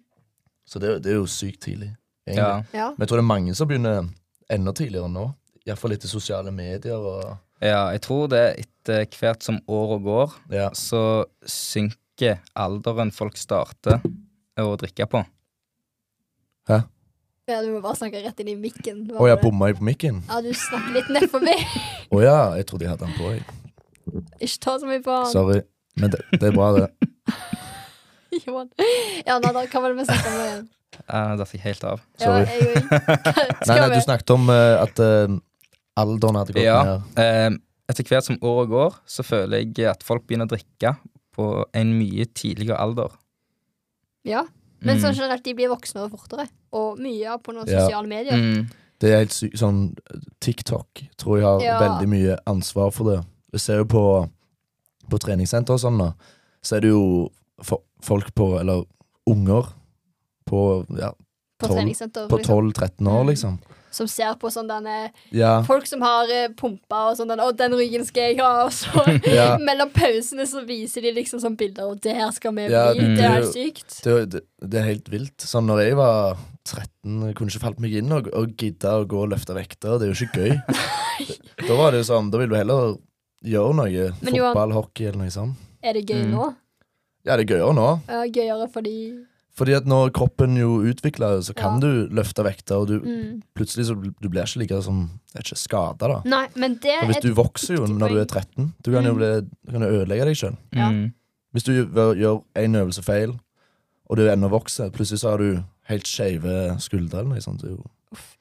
Så 0.70 0.80
det, 0.82 0.92
det 1.04 1.16
er 1.16 1.18
jo 1.18 1.26
sykt 1.26 1.64
tidlig. 1.66 1.90
Ja. 2.30 2.60
ja. 2.74 2.92
Men 2.94 3.02
jeg 3.02 3.10
tror 3.10 3.18
det 3.18 3.26
er 3.26 3.32
mange 3.34 3.56
som 3.58 3.70
begynner 3.70 4.06
enda 4.54 4.74
tidligere 4.78 5.10
nå. 5.10 5.26
Iallfall 5.66 5.96
etter 5.98 6.12
sosiale 6.12 6.54
medier 6.54 7.02
og 7.02 7.38
ja, 7.60 7.90
jeg 7.92 8.00
tror 8.06 8.30
det 8.32 8.44
etter 8.62 9.10
hvert 9.20 9.44
som 9.44 9.58
året 9.68 10.04
går, 10.06 10.36
Ja. 10.56 10.70
så 10.72 11.26
synker 11.44 12.40
alderen 12.56 13.12
folk 13.12 13.36
starter 13.38 14.00
å 14.60 14.78
drikke 14.80 15.08
på. 15.12 15.26
Hæ? 16.70 16.80
ja, 17.50 17.60
du 17.66 17.72
må 17.74 17.82
bare 17.82 17.98
snakke 17.98 18.22
rett 18.24 18.40
inn 18.44 18.52
i 18.54 18.56
mikken. 18.60 19.08
Å, 19.12 19.26
jeg 19.28 19.42
bomma 19.42 19.72
på 19.76 19.84
mikken? 19.88 20.22
Ja, 20.30 20.40
du 20.46 20.52
snakker 20.54 20.94
litt 21.00 21.10
ned 21.12 21.36
meg. 21.44 21.64
Å 22.14 22.22
ja, 22.24 22.38
jeg 22.60 22.68
trodde 22.70 22.86
jeg 22.86 22.94
hadde 22.94 23.10
den 23.10 23.18
på. 23.18 23.32
Jeg. 23.34 23.44
Ikke 24.40 24.60
ta 24.64 24.78
så 24.80 24.88
mye 24.90 25.02
på 25.06 25.12
han. 25.16 25.32
Sorry. 25.32 25.62
Men 26.00 26.12
det, 26.14 26.22
det 26.40 26.44
er 26.50 26.56
bra, 26.56 26.72
det. 26.78 26.88
Johan. 28.46 28.70
Ja, 29.26 29.40
nei 29.42 29.52
da, 29.56 29.64
hva 29.66 29.82
var 29.84 29.90
det 29.94 29.98
vi 30.00 30.06
snakket 30.08 30.30
om 30.30 30.42
igjen? 30.44 30.68
Jeg 31.00 31.38
datt 31.40 31.54
jeg 31.56 31.62
helt 31.64 31.84
av. 31.88 32.02
Ja, 32.20 32.26
Sorry. 32.26 32.46
jeg. 32.46 32.84
Nei, 33.70 33.76
nei, 33.80 33.88
du 33.94 34.02
snakket 34.04 34.32
om 34.36 34.50
uh, 34.52 34.82
at 34.84 35.00
uh, 35.02 35.36
alderen 36.02 36.40
hadde 36.40 36.56
gått 36.56 36.66
Ja. 36.66 36.80
ned. 36.86 37.20
Uh, 37.20 37.58
etter 37.90 38.06
hvert 38.10 38.28
som 38.28 38.38
året 38.46 38.70
går, 38.72 38.98
så 39.10 39.24
føler 39.26 39.64
jeg 39.64 39.88
at 39.90 40.04
folk 40.06 40.26
begynner 40.28 40.46
å 40.50 40.52
drikke 40.54 40.96
på 41.36 41.48
en 41.78 41.94
mye 41.98 42.26
tidligere 42.38 42.78
alder. 42.82 43.16
Ja. 44.28 44.44
Men 44.84 44.98
Mm. 44.98 45.02
sånn 45.04 45.16
generelt, 45.18 45.44
de 45.44 45.54
blir 45.58 45.72
voksne 45.72 46.06
og 46.06 46.12
fortere. 46.14 46.46
Og 46.76 47.00
mye 47.02 47.38
på 47.44 47.52
noen 47.56 47.68
Ja. 47.68 47.82
sosiale 47.84 48.08
medier. 48.08 48.38
Mm. 48.38 48.70
Det 49.00 49.10
er 49.14 49.18
helt 49.24 49.34
sykt. 49.36 49.58
Sånn 49.60 49.82
TikTok 50.44 51.06
tror 51.18 51.38
jeg 51.40 51.46
har 51.48 51.62
Ja. 51.64 51.80
veldig 51.80 52.08
mye 52.12 52.38
ansvar 52.48 52.92
for 52.94 53.10
det. 53.10 53.26
Vi 53.52 53.60
ser 53.60 53.78
jo 53.82 53.86
på, 53.90 54.04
på 55.10 55.20
treningssenter 55.20 55.74
og 55.74 55.80
sånn, 55.82 55.98
da. 55.98 56.12
Så 56.62 56.78
er 56.78 56.82
det 56.86 56.90
jo 56.94 57.30
folk 58.04 58.34
på 58.36 58.60
Eller 58.60 58.86
unger 59.30 59.68
på 60.50 60.86
ja, 61.00 61.12
På 61.60 61.68
treningssenter. 61.74 62.28
på 62.30 62.38
liksom, 62.40 62.72
12-13 62.74 63.08
år, 63.08 63.24
Mm. 63.24 63.28
liksom. 63.30 63.60
som 63.92 64.08
ser 64.08 64.36
på 64.38 64.52
sånn 64.54 64.68
denne 64.70 65.12
Ja. 65.34 65.64
Folk 65.66 65.86
som 65.88 66.02
har 66.02 66.30
eh, 66.30 66.48
pumpa 66.54 67.10
og 67.10 67.18
sånn 67.18 67.28
den, 67.28 67.40
'Å, 67.40 67.56
den 67.58 67.72
ryggen 67.74 68.06
skal 68.06 68.22
jeg 68.30 68.38
ha', 68.40 68.66
og 68.66 68.72
så 68.72 69.02
Ja. 69.26 69.58
mellom 69.70 69.90
pausene 69.90 70.46
så 70.46 70.62
viser 70.66 71.02
de 71.02 71.12
liksom 71.14 71.40
sånn 71.42 71.58
bilder, 71.58 71.90
og 71.90 72.00
'det 72.02 72.14
her 72.16 72.32
skal 72.32 72.54
vi 72.54 72.68
Ja, 72.70 72.94
bli'. 72.94 73.00
det 73.02 73.18
Det 73.18 73.26
er 73.26 73.34
helt 73.42 73.54
sykt. 73.54 74.04
Det, 74.04 74.30
det, 74.30 74.42
det 74.62 74.80
er 74.80 74.86
helt 74.94 75.10
vilt. 75.10 75.38
Sånn 75.42 75.66
når 75.66 75.82
jeg 75.88 75.96
var 75.98 76.38
13, 76.66 77.26
jeg 77.28 77.36
kunne 77.36 77.50
ikke 77.50 77.66
falt 77.66 77.80
meg 77.80 77.94
inn 77.94 78.12
og, 78.12 78.28
og 78.34 78.56
gidde 78.58 78.86
å 78.94 79.06
gå 79.08 79.24
og 79.24 79.30
løfte 79.34 79.56
vekter. 79.58 79.98
Det 79.98 80.06
er 80.08 80.14
jo 80.14 80.26
ikke 80.26 80.38
gøy. 80.38 80.54
da 81.68 81.76
var 81.76 81.92
det 81.92 82.02
jo 82.06 82.14
sånn, 82.14 82.30
da 82.32 82.38
vil 82.38 82.50
du 82.50 82.56
heller 82.56 82.96
gjøre 83.46 83.76
noe. 83.76 84.12
Men 84.22 84.34
Johan- 84.36 84.54
Fotball, 84.54 84.72
hockey 84.74 85.06
eller 85.08 85.20
noe 85.24 85.30
sånt. 85.32 85.56
Er 85.84 85.94
det 85.94 86.06
gøy 86.08 86.26
Mm. 86.26 86.32
nå? 86.32 86.56
Ja, 87.26 87.36
det 87.38 87.50
er 87.50 87.56
gøyere 87.56 87.74
nå. 87.76 88.02
Ja, 88.08 88.24
gøyere 88.28 88.70
fordi 88.72 89.26
Fordi 89.60 89.74
at 89.76 89.84
når 89.86 90.12
kroppen 90.14 90.56
jo 90.56 90.78
utvikler, 90.88 91.42
så 91.44 91.54
kan 91.54 91.74
Ja. 91.74 91.80
du 91.82 92.08
løfte 92.16 92.44
vekter, 92.46 92.78
og 92.80 92.88
du, 92.88 93.00
mm. 93.02 93.42
plutselig 93.54 93.88
så 93.88 94.14
du 94.22 94.30
blir 94.30 94.44
ikke 94.44 94.58
like 94.60 94.82
som 94.82 95.10
er 95.36 95.42
ikke, 95.42 95.58
skada, 95.58 96.08
da. 96.08 96.22
Nei, 96.24 96.48
men 96.56 96.76
det 96.76 97.00
For 97.02 97.08
hvis 97.08 97.18
er 97.18 97.22
du 97.22 97.34
vokser 97.34 97.76
jo 97.76 97.86
når 97.88 98.08
du 98.10 98.20
er 98.22 98.26
13, 98.26 98.74
du 98.82 98.92
kan 98.94 99.04
jo 99.04 99.14
Mm. 99.14 99.18
bli, 99.18 99.42
du 99.66 99.72
kan 99.72 99.82
jo 99.82 99.88
ødelegge 100.06 100.26
deg 100.26 100.36
sjøl. 100.38 100.58
Ja. 100.72 100.90
Mm. 100.90 101.14
Hvis 101.54 101.64
du 101.64 101.86
gjør, 101.86 102.44
én 102.56 102.64
en 102.64 102.76
øvelse 102.76 103.04
feil, 103.04 103.38
og 104.10 104.16
du 104.18 104.30
ennå 104.30 104.50
vokser. 104.50 104.90
Plutselig 104.92 105.20
så 105.20 105.32
har 105.32 105.38
du 105.40 105.64
helt 105.90 106.04
skeive 106.08 106.80
skuldre 106.80 107.20
eller 107.20 107.30
noe 107.30 107.42
sånt. 107.42 107.64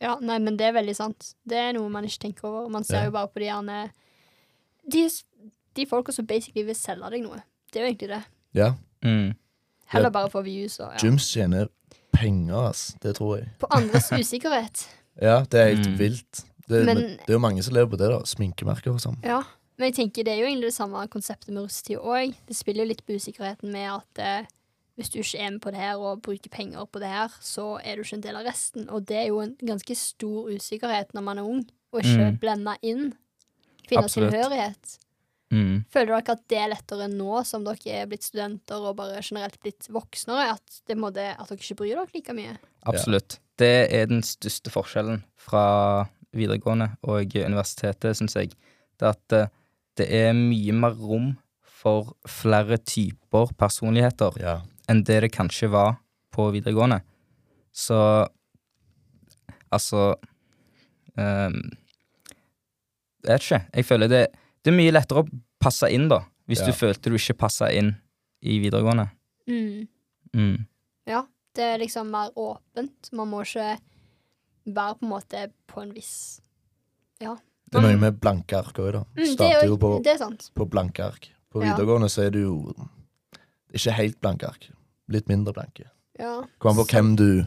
Ja, 0.01 0.17
nei, 0.21 0.39
men 0.39 0.57
det 0.57 0.67
er 0.67 0.73
veldig 0.81 0.95
sant. 0.95 1.35
Det 1.47 1.57
er 1.59 1.73
noe 1.73 1.89
man 1.91 2.05
ikke 2.05 2.19
tenker 2.33 2.45
over. 2.45 2.69
Man 2.71 2.85
ser 2.85 2.99
Ja. 3.01 3.05
jo 3.07 3.11
bare 3.11 3.27
på 3.27 3.35
de 3.41 3.47
gjerne 3.47 3.91
De, 4.91 5.11
de 5.77 5.87
folka 5.87 6.13
som 6.13 6.27
basically 6.27 6.65
vil 6.67 6.75
selge 6.79 7.11
deg 7.11 7.23
noe. 7.23 7.43
Det 7.73 7.81
er 7.81 7.87
jo 7.87 7.91
egentlig 7.93 8.09
det. 8.09 8.23
Ja. 8.55 8.73
Mm. 9.05 9.35
Heller 9.93 10.11
bare 10.11 10.31
for 10.31 10.43
views 10.43 10.79
og 10.81 10.93
ja. 10.93 10.99
Gyms 11.03 11.29
tjener 11.33 11.69
penger, 12.13 12.69
ass. 12.71 12.95
Det 13.03 13.15
tror 13.17 13.39
jeg. 13.39 13.49
På 13.61 13.69
andres 13.71 14.11
usikkerhet. 14.21 14.87
Ja, 15.23 15.45
det 15.51 15.61
er 15.61 15.75
helt 15.75 15.89
Mm. 15.89 15.99
vilt. 15.99 16.45
Det, 16.69 16.85
Men- 16.85 16.97
men, 16.97 16.97
det 17.19 17.29
er 17.29 17.33
jo 17.33 17.39
mange 17.39 17.63
som 17.63 17.75
lever 17.75 17.89
på 17.91 17.97
det, 17.97 18.11
da. 18.11 18.19
Sminkemerker 18.25 18.93
og 18.93 19.01
sånn. 19.01 19.17
Ja. 19.25 19.43
Men 19.79 19.93
jeg 19.93 19.95
tenker 19.95 20.25
det 20.25 20.33
er 20.35 20.41
jo 20.43 20.47
egentlig 20.51 20.69
det 20.73 20.75
samme 20.75 21.07
konseptet 21.09 21.49
med 21.55 21.63
russetid 21.63 21.99
òg. 22.03 22.35
Det 22.49 22.57
spiller 22.57 22.83
jo 22.85 22.89
litt 22.89 23.05
på 23.07 23.15
usikkerheten 23.15 23.71
med 23.73 23.87
at 23.93 24.19
eh, 24.19 24.47
hvis 24.99 25.09
du 25.15 25.19
ikke 25.21 25.39
er 25.39 25.51
med 25.55 25.61
på 25.63 25.71
det 25.71 25.79
her 25.81 25.97
og 26.03 26.21
bruker 26.23 26.51
penger 26.51 26.85
på 26.91 26.99
det 26.99 27.09
her, 27.09 27.29
så 27.41 27.79
er 27.85 27.95
du 27.97 28.03
ikke 28.03 28.15
en 28.19 28.21
del 28.27 28.37
av 28.37 28.45
resten. 28.45 28.89
Og 28.91 29.07
det 29.07 29.17
er 29.17 29.27
jo 29.29 29.39
en 29.41 29.55
ganske 29.63 29.95
stor 29.97 30.51
usikkerhet 30.51 31.15
når 31.15 31.23
man 31.23 31.39
er 31.39 31.43
ung, 31.47 31.63
og 31.93 32.01
ikke 32.03 32.31
Mm. 32.33 32.39
blenda 32.43 32.75
inn. 32.83 33.15
Finne 33.89 34.11
tilhørighet. 34.13 34.97
Mm. 35.49 35.85
Føler 35.89 36.11
dere 36.13 36.35
at 36.37 36.43
det 36.53 36.59
er 36.61 36.71
lettere 36.75 37.07
nå 37.09 37.41
som 37.49 37.65
dere 37.65 38.03
er 38.03 38.09
blitt 38.11 38.27
studenter 38.27 38.85
og 38.85 38.99
bare 38.99 39.23
generelt 39.25 39.57
blitt 39.65 39.89
voksnere? 39.93 40.51
At, 40.59 40.81
det 40.89 40.99
måtte, 41.01 41.25
at 41.33 41.49
dere 41.49 41.61
ikke 41.63 41.79
bryr 41.81 41.95
dere 41.97 42.13
like 42.15 42.37
mye? 42.37 42.57
Absolutt. 42.91 43.39
Det 43.59 43.89
er 43.89 44.11
den 44.11 44.23
største 44.27 44.71
forskjellen 44.71 45.23
fra 45.41 45.65
videregående 46.37 46.93
og 47.09 47.35
universitetet, 47.41 48.19
syns 48.19 48.37
jeg. 48.37 48.53
Det 48.99 49.09
er 49.09 49.17
at 49.17 49.37
eh, 49.37 49.53
det 49.99 50.09
er 50.15 50.37
mye 50.37 50.75
mer 50.77 50.95
rom 50.95 51.33
for 51.79 52.13
flere 52.29 52.79
typer 52.83 53.51
personligheter 53.59 54.37
Ja. 54.43 54.61
enn 54.89 55.05
det 55.07 55.21
det 55.25 55.33
kanskje 55.35 55.71
var 55.71 55.97
på 56.35 56.51
videregående. 56.55 57.01
Så 57.73 58.29
altså 59.71 60.15
ehm, 61.19 61.71
Jeg 63.25 63.33
vet 63.35 63.43
ikke. 63.43 63.61
Jeg 63.75 63.85
føler 63.85 64.09
det, 64.09 64.27
det 64.65 64.73
er 64.73 64.77
mye 64.77 64.93
lettere 64.95 65.23
å 65.25 65.29
passe 65.61 65.89
inn, 65.93 66.09
da, 66.09 66.21
hvis 66.47 66.61
Ja. 66.61 66.67
du 66.67 66.73
følte 66.73 67.11
du 67.11 67.17
ikke 67.19 67.37
passa 67.39 67.71
inn 67.73 67.97
i 68.43 68.59
videregående. 68.63 69.09
Mm. 69.49 69.89
Mm. 70.35 70.67
Ja, 71.07 71.25
det 71.55 71.65
er 71.65 71.79
liksom 71.79 72.11
mer 72.11 72.31
åpent. 72.37 73.11
Man 73.13 73.29
må 73.29 73.41
ikke 73.43 73.79
være 74.67 74.95
på 74.99 75.03
en 75.03 75.09
måte 75.11 75.51
på 75.67 75.83
en 75.83 75.93
viss 75.95 76.41
Ja. 77.21 77.37
Det 77.71 77.79
er 77.79 77.83
noe 77.83 77.97
med 78.01 78.21
blanke 78.21 78.57
ark 78.57 78.79
òg, 78.81 78.93
da. 78.93 79.01
Mm, 79.01 79.15
det, 79.17 79.25
er 79.25 79.33
Starter 79.35 79.67
jo 79.67 79.77
på, 79.77 80.03
det 80.05 80.13
er 80.15 80.19
sant. 80.19 80.51
på 80.55 80.65
blanke 80.71 81.01
ark. 81.05 81.29
På 81.53 81.63
Ja. 81.63 81.75
videregående 81.75 82.09
så 82.09 82.23
er 82.27 82.31
det 82.31 82.41
jo 82.43 82.73
ikke 83.75 83.93
helt 83.93 84.21
blanke 84.21 84.47
ark. 84.49 84.71
Litt 85.09 85.27
mindre 85.29 85.53
blanke. 85.53 85.85
Ja. 86.19 86.43
Kommer 86.61 86.81
an 86.81 86.85
på 86.85 86.87
Så- 86.87 86.93
hvem 86.97 87.17
du 87.17 87.47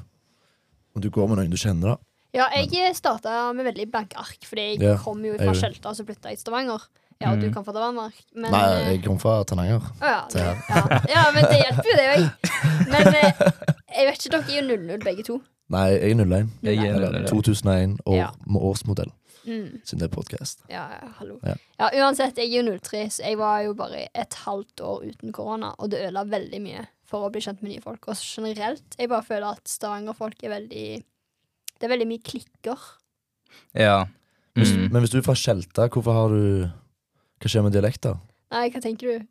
Om 0.93 1.01
du 1.01 1.09
går 1.09 1.27
med 1.29 1.37
noen 1.37 1.49
du 1.49 1.55
kjenner, 1.55 1.81
da. 1.81 1.97
Ja, 2.33 2.45
jeg 2.55 2.95
starta 2.95 3.51
med 3.53 3.65
veldig 3.67 3.89
blanke 3.91 4.17
ark, 4.21 4.37
fordi 4.47 4.61
jeg 4.73 4.81
Ja, 4.81 4.97
kom 5.03 5.23
jo 5.25 5.33
fra. 5.37 5.51
Skjelta, 5.53 5.89
og 5.91 5.95
så 5.99 6.05
flytta 6.07 6.29
jeg 6.31 6.37
til 6.39 6.45
Stavanger. 6.45 6.85
Ja, 7.21 7.33
og 7.35 7.39
du 7.43 7.51
kom 7.53 7.63
fra 7.67 7.73
Danmark. 7.75 8.15
Men, 8.33 8.49
Nei, 8.51 8.61
eh, 8.81 8.87
jeg 8.95 9.03
kom 9.05 9.19
fra 9.21 9.43
Tananger. 9.45 9.83
å 10.01 10.07
ja, 10.09 10.21
til 10.31 10.41
her. 10.41 10.61
ja. 10.69 11.01
ja, 11.11 11.25
men 11.35 11.43
det 11.51 11.59
hjelper 11.59 11.89
jo, 11.91 11.97
det 11.99 12.07
òg. 12.15 12.23
Men 12.89 13.09
eh, 13.13 13.41
jeg 13.97 14.07
vet 14.07 14.23
ikke, 14.25 14.31
dere 14.31 14.41
er 14.47 14.55
jo 14.57 14.77
00 14.87 15.03
begge 15.05 15.25
to. 15.27 15.35
Nei, 15.71 15.83
jeg 15.91 16.15
er 16.15 16.23
01. 16.25 16.49
Jeg 16.65 16.79
er 16.81 16.95
Eller 16.95 17.19
01. 17.21 17.29
2001 17.29 17.99
år, 18.07 18.15
Ja. 18.17 18.29
med 18.47 18.61
årsmodell, 18.71 19.11
Mm. 19.45 19.81
siden 19.85 19.99
det 20.01 20.07
er 20.07 20.15
podkast. 20.15 20.59
Ja, 20.69 20.83
ja, 20.91 21.07
hallo. 21.19 21.39
Ja. 21.43 21.53
Ja. 21.79 21.87
uansett, 22.05 22.37
jeg 22.37 22.49
er 22.53 22.61
jo 22.63 22.75
03, 22.79 23.05
så 23.09 23.23
jeg 23.25 23.37
var 23.39 23.61
jo 23.65 23.73
bare 23.73 24.07
et 24.13 24.33
halvt 24.45 24.81
år 24.85 25.05
uten 25.11 25.31
korona, 25.33 25.71
og 25.79 25.89
det 25.91 26.01
ødela 26.03 26.23
veldig 26.29 26.59
mye 26.61 26.83
for 27.09 27.25
å 27.27 27.31
bli 27.31 27.41
kjent 27.41 27.61
med 27.63 27.71
nye 27.71 27.81
folk. 27.81 28.07
Og 28.07 28.15
generelt, 28.17 28.83
jeg 28.99 29.09
bare 29.09 29.23
føler 29.25 29.51
at 29.51 29.63
Stavanger-folk 29.67 30.43
er 30.43 30.49
veldig 30.59 31.03
Det 31.81 31.87
er 31.89 31.93
veldig 31.95 32.07
mye 32.13 32.21
klikker. 32.23 32.87
Ja. 33.77 34.05
Hvis, 34.55 34.73
Mm. 34.75 34.89
Men 34.91 35.01
hvis 35.01 35.11
du 35.13 35.17
er 35.17 35.25
fra 35.25 35.33
Skjelta, 35.39 35.87
hvorfor 35.89 36.13
har 36.13 36.29
du 36.33 36.69
Hva 37.41 37.49
skjer 37.49 37.63
med 37.65 37.73
dialekter? 37.73 38.17
Nei, 38.51 38.67
hva 38.69 38.81
tenker 38.83 39.07
du? 39.17 39.27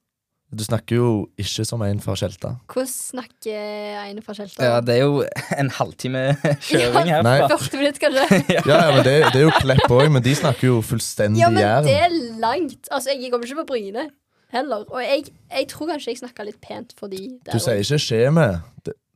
Du 0.51 0.65
snakker 0.67 0.97
jo 0.99 1.11
ikke 1.39 1.63
som 1.69 1.83
en 1.87 2.01
fra 2.03 2.17
Skjelta. 2.19 2.57
Hvordan 2.73 2.89
snakker 2.91 4.01
en 4.09 4.23
fra 4.27 4.35
Skjelta? 4.35 4.65
Ja, 4.67 4.81
det 4.83 4.97
er 4.97 5.05
jo 5.05 5.21
en 5.55 5.71
halvtime 5.77 6.23
kjøring 6.67 7.07
Ja, 7.13 7.21
herfra. 7.23 7.59
40 7.61 7.79
minutter, 7.85 8.01
kanskje? 8.09 8.41
Ja, 8.57 8.65
ja, 8.67 8.81
men 8.97 9.05
det, 9.07 9.15
det 9.31 9.43
er 9.43 9.47
jo 9.47 9.53
Klepp 9.61 9.87
òg, 9.95 10.09
men 10.17 10.25
de 10.27 10.35
snakker 10.41 10.67
jo 10.73 10.81
fullstendig 10.83 11.45
Ja, 11.45 11.53
men 11.55 11.87
det 11.87 11.95
er 12.01 12.17
langt. 12.43 12.91
Altså, 12.91 13.15
jeg 13.15 13.31
kommer 13.31 13.47
ikke 13.47 13.61
på 13.63 13.69
Bryne 13.71 14.09
heller. 14.51 14.83
Og 14.91 15.05
jeg, 15.05 15.29
jeg 15.53 15.69
tror 15.71 15.93
kanskje 15.93 16.11
jeg 16.17 16.23
snakka 16.25 16.49
litt 16.49 16.59
pent 16.65 16.97
for 16.99 17.07
de 17.13 17.21
der. 17.47 17.55
Du 17.55 17.63
sier 17.63 17.79
ikke 17.85 18.01
skjeme. 18.03 18.49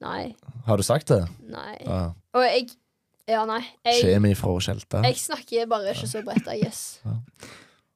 Nei. 0.04 0.34
Har 0.68 0.78
du 0.78 0.84
sagt 0.86 1.08
det? 1.10 1.24
Nei. 1.50 1.74
Ja. 1.82 2.02
Og 2.36 2.44
jeg 2.46 2.68
Ja, 3.28 3.44
nei. 3.48 3.62
Jeg, 3.86 4.02
Skjemi 4.02 4.30
ifra 4.34 4.52
Skjelta. 4.60 5.00
jeg 5.06 5.16
snakker 5.16 5.66
bare 5.70 5.94
ikke 5.94 6.08
så 6.10 6.20
bredt, 6.26 6.46
I 6.52 6.58
guess. 6.60 7.00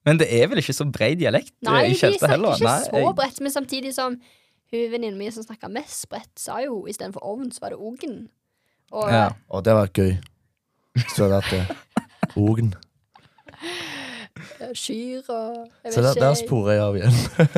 Men 0.06 0.16
det 0.22 0.28
er 0.32 0.46
vel 0.48 0.58
ikke 0.62 0.72
så 0.72 0.86
bred 0.90 1.18
dialekt 1.20 1.52
eh, 1.60 1.68
Nei, 1.68 1.82
i 1.84 1.92
de 1.92 1.98
Tjelta 2.00 2.18
snakker 2.22 2.32
heller? 2.32 2.54
ikke 2.56 2.64
Nei, 2.64 2.80
så 2.86 3.02
jeg- 3.02 3.16
bredt, 3.18 3.40
men 3.44 3.52
samtidig 3.52 3.92
som 3.94 4.16
hun 4.72 4.90
venninnen 4.92 5.18
min 5.18 5.32
som 5.32 5.44
snakka 5.44 5.68
mest 5.72 6.08
bredt, 6.08 6.32
sa 6.40 6.58
jo 6.64 6.86
istedenfor 6.88 7.20
ovn, 7.24 7.50
så 7.52 7.60
var 7.60 7.70
det 7.70 7.78
ogen. 7.78 8.28
Og 8.92 9.10
Ja. 9.12 9.28
Og 9.50 9.64
det 9.64 9.74
var 9.74 9.86
gøy. 9.88 10.16
Hvis 10.96 11.14
du 11.16 11.22
hadde 11.24 11.40
hatt 11.42 11.50
det. 11.52 11.76
Ogen. 12.36 12.74
eh, 14.60 14.72
kyr 14.74 15.22
og 15.28 15.68
Jeg 15.84 15.92
Så 15.92 16.02
der, 16.02 16.14
der 16.14 16.30
ikke. 16.34 16.46
sporer 16.46 16.72
jeg 16.72 16.80
av 16.82 16.96
igjen. 16.96 17.16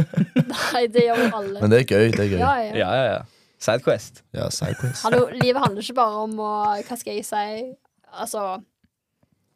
Nei, 0.55 0.87
det 0.87 1.03
gjør 1.07 1.19
jo 1.23 1.31
alle. 1.37 1.61
Men 1.61 1.71
det 1.71 1.81
er 1.81 1.85
gøy. 1.95 2.11
det 2.11 2.21
er 2.25 2.31
gøy 2.35 2.39
Ja, 2.39 2.55
Ja, 2.57 2.73
ja. 2.75 2.75
Ja, 2.77 3.05
ja, 3.13 3.23
ja. 3.61 3.65
Sidequest. 3.67 4.23
Sidequest. 4.57 5.05
Hallo, 5.05 5.27
livet 5.37 5.61
handler 5.63 5.85
ikke 5.85 5.99
bare 5.99 6.23
om 6.25 6.39
å 6.41 6.51
Hva 6.81 6.97
skal 6.97 7.19
jeg 7.19 7.27
si? 7.29 7.75
Altså 8.11 8.45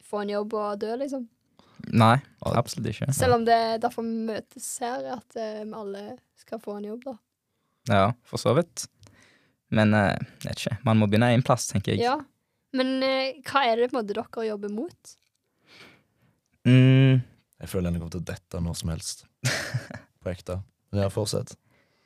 Få 0.05 0.21
en 0.21 0.29
jobb 0.29 0.53
og 0.53 0.77
dø, 0.79 0.91
liksom. 1.01 1.23
Nei, 1.97 2.15
absolutt 2.45 2.91
ikke. 2.91 3.07
Selv 3.13 3.39
om 3.39 3.45
det 3.45 3.55
er 3.57 3.79
derfor 3.81 4.05
vi 4.05 4.13
møtes 4.29 4.67
her, 4.81 5.03
at 5.17 5.37
eh, 5.37 5.63
vi 5.65 5.73
alle 5.77 6.03
skal 6.39 6.61
få 6.61 6.77
en 6.79 6.85
jobb, 6.91 7.03
da. 7.09 7.15
Ja, 7.89 8.05
for 8.25 8.41
så 8.41 8.53
vidt. 8.57 8.85
Men 9.73 9.93
eh, 9.97 10.13
jeg 10.45 10.49
vet 10.51 10.61
ikke. 10.63 10.77
Man 10.87 11.01
må 11.01 11.09
begynne 11.09 11.31
én 11.33 11.43
plass, 11.45 11.67
tenker 11.71 11.93
jeg. 11.95 12.05
Ja. 12.05 12.15
Men 12.75 12.97
eh, 13.05 13.41
hva 13.49 13.65
er 13.65 13.81
det 13.81 13.89
på 13.91 13.95
en 13.95 14.01
måte 14.01 14.13
dere 14.17 14.47
jobber 14.47 14.73
mot? 14.73 15.15
Mm, 16.65 17.21
Jeg 17.61 17.69
føler 17.69 17.91
den 17.91 17.99
kommer 18.01 18.15
til 18.15 18.23
å 18.23 18.29
dette 18.31 18.61
når 18.61 18.79
som 18.79 18.93
helst. 18.93 19.25
På 20.21 20.31
ekte. 20.31 20.59
Men 20.91 21.05
ja, 21.05 21.11
fortsett. 21.13 21.53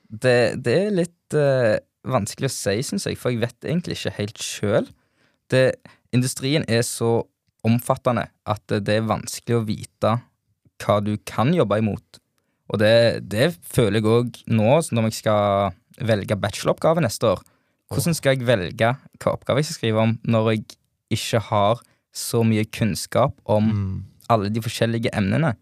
Det, 0.10 0.64
det 0.66 0.76
er 0.88 0.96
litt 0.96 1.38
eh, 1.38 1.78
vanskelig 2.10 2.50
å 2.50 2.54
si, 2.54 2.78
syns 2.86 3.06
jeg, 3.06 3.18
for 3.20 3.34
jeg 3.34 3.42
vet 3.44 3.68
egentlig 3.68 4.00
ikke 4.00 4.16
helt 4.18 4.42
sjøl. 4.44 4.88
Industrien 6.16 6.66
er 6.70 6.82
så 6.86 7.24
omfattende 7.66 8.28
at 8.50 8.64
det, 8.72 8.96
er 8.96 9.06
vanskelig 9.10 9.58
å 9.58 9.66
vite 9.68 10.16
hva 10.80 10.98
du 11.04 11.16
kan 11.28 11.52
jobbe 11.54 11.78
imot. 11.82 12.20
Og 12.70 12.80
det, 12.82 13.26
det 13.30 13.52
føler 13.66 14.00
jeg 14.00 14.10
òg 14.10 14.40
nå, 14.54 14.72
når 14.94 15.10
jeg 15.10 15.20
skal 15.20 15.76
velge 16.06 16.38
bacheloroppgave 16.40 17.04
neste 17.04 17.34
år. 17.34 17.42
Hvordan 17.90 18.16
skal 18.16 18.36
jeg 18.38 18.46
velge 18.48 18.94
hva 19.20 19.34
oppgave 19.34 19.62
jeg 19.62 19.70
skal 19.72 19.80
skrive 19.80 20.06
om, 20.06 20.16
når 20.30 20.52
jeg 20.54 20.66
ikke 21.18 21.42
har 21.50 21.82
så 22.16 22.44
mye 22.46 22.66
kunnskap 22.74 23.36
om 23.50 23.70
Mm. 23.70 24.06
alle 24.30 24.50
de 24.54 24.62
forskjellige 24.62 25.10
emnene. 25.14 25.56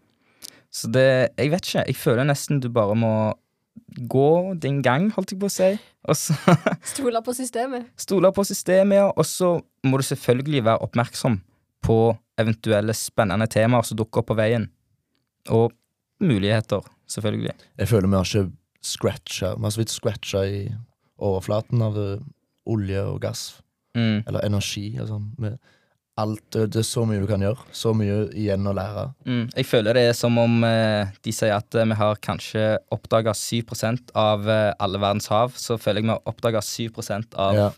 Så 0.70 0.90
det 0.92 1.30
Jeg 1.38 1.50
vet 1.50 1.64
ikke. 1.64 1.84
Jeg 1.86 1.96
føler 1.96 2.24
nesten 2.28 2.60
du 2.60 2.68
bare 2.68 2.94
må 2.94 3.34
gå 3.96 4.54
din 4.60 4.82
gang, 4.84 5.08
holdt 5.14 5.32
jeg 5.32 5.40
på 5.40 5.48
å 5.48 5.52
si. 5.52 5.70
Og 6.08 6.16
Stole 6.92 7.22
på 7.24 7.34
systemet. 7.36 7.88
stole 7.96 8.30
på 8.32 8.44
systemet, 8.44 9.00
ja. 9.00 9.08
Og 9.14 9.26
så 9.26 9.54
må 9.86 10.00
du 10.00 10.06
selvfølgelig 10.06 10.64
være 10.64 10.84
oppmerksom 10.86 11.40
på 11.84 11.98
eventuelle 12.38 12.94
spennende 12.94 13.48
temaer 13.50 13.86
som 13.86 13.98
dukker 13.98 14.22
opp 14.22 14.30
på 14.30 14.38
veien. 14.38 14.68
Og 15.54 15.72
muligheter, 16.20 16.84
selvfølgelig. 17.08 17.54
Jeg 17.78 17.88
føler 17.90 18.10
vi 18.10 18.18
har 18.18 18.28
ikke 18.28 18.50
scratcha 18.84 19.54
Vi 19.56 19.64
har 19.66 19.72
så 19.74 19.80
vidt 19.80 19.92
scratcha 19.92 20.44
i 20.46 20.60
overflaten 21.18 21.82
av 21.82 21.96
eh, 21.98 22.20
olje 22.70 23.02
og 23.08 23.20
gass. 23.22 23.48
Mm. 23.96 24.22
Eller 24.28 24.44
energi 24.46 24.92
og 25.02 25.08
sånn. 25.10 25.28
Alt, 26.18 26.42
det 26.56 26.80
er 26.80 26.86
så 26.86 27.04
mye 27.06 27.20
du 27.22 27.28
kan 27.30 27.42
gjøre. 27.44 27.62
Så 27.70 27.92
mye 27.94 28.24
igjen 28.34 28.66
å 28.66 28.72
lære. 28.74 29.04
Mm. 29.28 29.44
Jeg 29.54 29.66
føler 29.70 29.94
det 29.94 30.06
er 30.10 30.16
som 30.18 30.38
om 30.42 30.56
eh, 30.66 31.12
de 31.22 31.34
sier 31.34 31.54
at 31.54 31.78
eh, 31.78 31.86
vi 31.92 31.98
har 32.00 32.18
kanskje 32.24 32.64
oppdaga 32.94 33.34
7% 33.38 34.10
av 34.18 34.48
eh, 34.50 34.72
alle 34.82 34.98
verdens 35.02 35.30
hav. 35.30 35.54
Så 35.54 35.78
føler 35.78 36.02
jeg 36.02 36.08
vi 36.10 36.16
har 36.16 36.32
oppdaga 36.32 36.64
7% 36.64 37.38
av 37.38 37.60
Ja. 37.60 37.68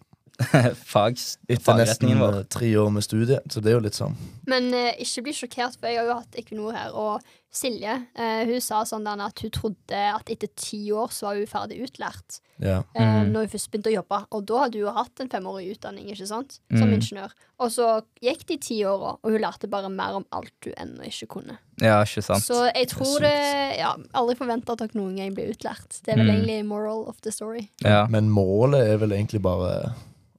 fags, 0.88 1.34
Etter 1.44 1.76
nesten 1.76 2.08
fagretningen 2.08 2.20
vår. 2.22 2.36
tre 2.48 2.70
år 2.80 2.88
med 2.94 3.04
studie, 3.04 3.36
så 3.52 3.60
det 3.60 3.74
er 3.74 3.76
jo 3.76 3.82
litt 3.84 3.98
sånn. 3.98 4.14
Men 4.48 4.70
eh, 4.72 4.94
ikke 5.04 5.26
bli 5.26 5.34
sjokkert, 5.36 5.76
for 5.76 5.90
jeg 5.92 6.00
har 6.00 6.08
jo 6.08 6.14
hatt 6.22 6.38
Equinor 6.40 6.72
her, 6.78 6.94
og 6.96 7.20
Silje 7.52 8.06
eh, 8.14 8.44
hun 8.46 8.60
sa 8.62 8.84
sånn 8.86 9.06
at 9.10 9.40
hun 9.42 9.50
trodde 9.50 9.98
at 10.14 10.28
etter 10.30 10.48
ti 10.54 10.84
år 10.94 11.08
så 11.10 11.26
var 11.26 11.34
hun 11.40 11.46
ferdig 11.50 11.80
utlært. 11.82 12.40
Ja. 12.62 12.82
Eh, 12.94 13.08
Mm. 13.20 13.32
Når 13.32 13.40
hun 13.46 13.48
først 13.48 13.70
begynte 13.70 13.90
å 13.90 13.94
jobbe. 14.02 14.18
Og 14.32 14.44
da 14.46 14.58
hadde 14.60 14.78
hun 14.78 14.86
jo 14.86 14.92
hatt 14.94 15.20
en 15.20 15.28
femårig 15.28 15.72
utdanning 15.76 16.06
ikke 16.12 16.26
sant? 16.26 16.60
som 16.70 16.88
Mm. 16.88 16.94
ingeniør. 17.00 17.30
Og 17.58 17.70
så 17.70 18.02
gikk 18.22 18.46
de 18.46 18.56
ti 18.56 18.78
åra, 18.84 19.16
og 19.22 19.30
hun 19.30 19.40
lærte 19.40 19.68
bare 19.68 19.88
mer 19.90 20.14
om 20.14 20.24
alt 20.32 20.52
hun 20.64 20.74
ennå 20.76 21.02
ikke 21.04 21.26
kunne. 21.28 21.58
Ja, 21.80 22.02
ikke 22.04 22.22
sant. 22.22 22.42
Så 22.44 22.70
jeg 22.74 22.88
tror 22.88 23.18
det, 23.20 23.30
det, 23.34 23.78
ja, 23.78 23.94
Aldri 24.14 24.36
forvente 24.36 24.70
at 24.70 24.78
dere 24.78 24.94
noen 24.94 25.16
gang 25.16 25.34
blir 25.34 25.50
utlært. 25.52 26.00
Det 26.04 26.14
er 26.14 26.16
vel 26.16 26.26
Mm. 26.26 26.36
egentlig 26.44 26.64
moral 26.66 27.04
of 27.08 27.20
the 27.22 27.30
story. 27.32 27.68
Ja. 27.82 28.06
Men 28.06 28.30
målet 28.30 28.86
er 28.88 28.96
vel 28.98 29.10
egentlig 29.10 29.42
bare 29.42 29.94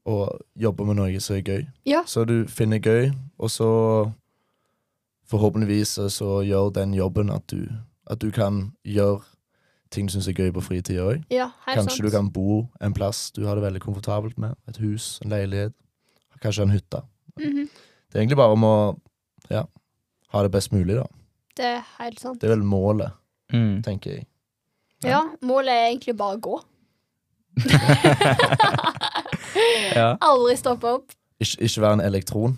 å 0.07 0.39
jobbe 0.57 0.85
med 0.85 0.95
noe 0.95 1.19
som 1.19 1.35
er 1.35 1.41
gøy. 1.43 1.67
Ja. 1.85 2.03
Så 2.03 2.25
du 2.25 2.45
finner 2.45 2.79
gøy, 2.79 3.13
og 3.39 3.49
så 3.49 4.11
forhåpentligvis 5.31 5.87
så- 5.97 6.09
så 6.11 6.41
gjør 6.45 6.73
den 6.73 6.93
jobben 6.93 7.29
at 7.33 7.47
du, 7.47 7.67
at 8.07 8.19
du 8.19 8.31
kan 8.31 8.71
gjøre 8.85 9.21
ting 9.91 10.07
du 10.07 10.11
syns 10.13 10.27
er 10.27 10.33
gøy 10.33 10.51
på 10.55 10.61
fritida 10.63 11.01
òg. 11.03 11.23
Ja, 11.31 11.49
Kanskje 11.67 11.89
sant. 11.97 12.01
du 12.03 12.09
kan 12.11 12.29
bo 12.31 12.69
en 12.81 12.93
plass 12.93 13.31
du 13.31 13.45
har 13.45 13.55
det 13.55 13.63
veldig 13.63 13.81
komfortabelt 13.81 14.37
med. 14.37 14.55
Et 14.67 14.77
hus, 14.77 15.19
en 15.23 15.29
leilighet, 15.31 15.73
kanskje 16.41 16.61
en 16.63 16.69
hytte. 16.71 17.01
Mhm. 17.39 17.69
Det 18.11 18.15
er 18.15 18.19
egentlig 18.25 18.37
bare 18.37 18.51
om 18.51 18.61
å 18.63 18.99
ja, 19.49 19.63
ha 20.29 20.41
det 20.43 20.51
best 20.51 20.71
mulig, 20.71 20.95
da. 20.95 21.03
Det 21.55 21.65
er 21.65 21.81
helt 21.99 22.19
sant. 22.19 22.39
Det 22.39 22.49
er 22.49 22.55
vel 22.55 22.63
målet, 22.63 23.11
Mm. 23.53 23.81
tenker 23.83 24.11
jeg. 24.11 24.25
Ja, 25.03 25.21
målet 25.41 25.69
er 25.69 25.89
egentlig 25.91 26.17
bare 26.17 26.37
å 26.37 26.41
gå. 26.41 26.61
ja. 29.95 30.15
Aldri 30.21 30.55
stoppe 30.59 30.87
opp. 30.87 31.11
Ikke, 31.41 31.57
ikke 31.65 31.81
være 31.83 31.97
en 31.99 32.03
elektron. 32.05 32.57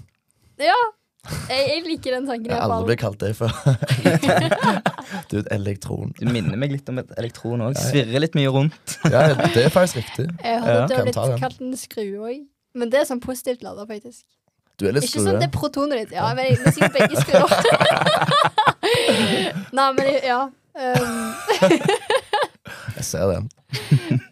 Ja, 0.61 0.77
jeg, 1.23 1.61
jeg 1.69 1.83
liker 1.87 2.11
den 2.17 2.25
tanken. 2.27 2.49
Jeg 2.51 2.59
har 2.59 2.67
aldri 2.73 2.87
blitt 2.91 2.99
kalt 3.03 3.19
det 3.21 3.29
før. 3.37 3.51
du 5.29 5.33
er 5.37 5.41
et 5.43 5.51
elektron. 5.55 6.09
Du 6.19 6.25
minner 6.27 6.57
meg 6.59 6.69
litt 6.75 6.89
om 6.91 6.97
et 6.99 7.11
elektron 7.21 7.61
òg. 7.63 7.73
Svirrer 7.79 8.19
litt 8.25 8.35
mye 8.37 8.49
rundt. 8.51 8.97
Ja, 9.07 9.19
det 9.53 9.61
er 9.67 9.71
faktisk 9.73 9.97
riktig. 10.01 10.25
Jeg 10.43 10.57
har 10.65 10.69
Ja. 10.83 10.87
blitt 10.89 11.15
den. 11.15 11.39
kalt 11.39 11.59
en 11.63 11.77
skrue 11.79 12.17
òg. 12.27 12.37
Men 12.75 12.89
det 12.89 12.97
er 13.03 13.07
sånn 13.07 13.21
positivt 13.23 13.61
lada, 13.63 13.85
faktisk. 13.87 14.23
Du 14.81 14.87
er 14.89 14.93
litt 14.97 15.05
Ikke 15.05 15.21
sånn 15.21 15.37
det 15.39 15.45
er 15.47 15.53
protonet 15.53 15.95
ditt. 16.01 16.11
Ja, 16.17 16.25
men 16.33 16.43
vi 16.49 16.55
sier 16.73 16.89
begge 16.89 17.13
skruer. 17.21 17.45
Nei, 19.77 19.87
men 19.93 20.05
ja. 20.25 20.49
Um, 20.73 21.33
Jeg 22.97 23.05
ser 23.05 23.29
den. 23.29 23.45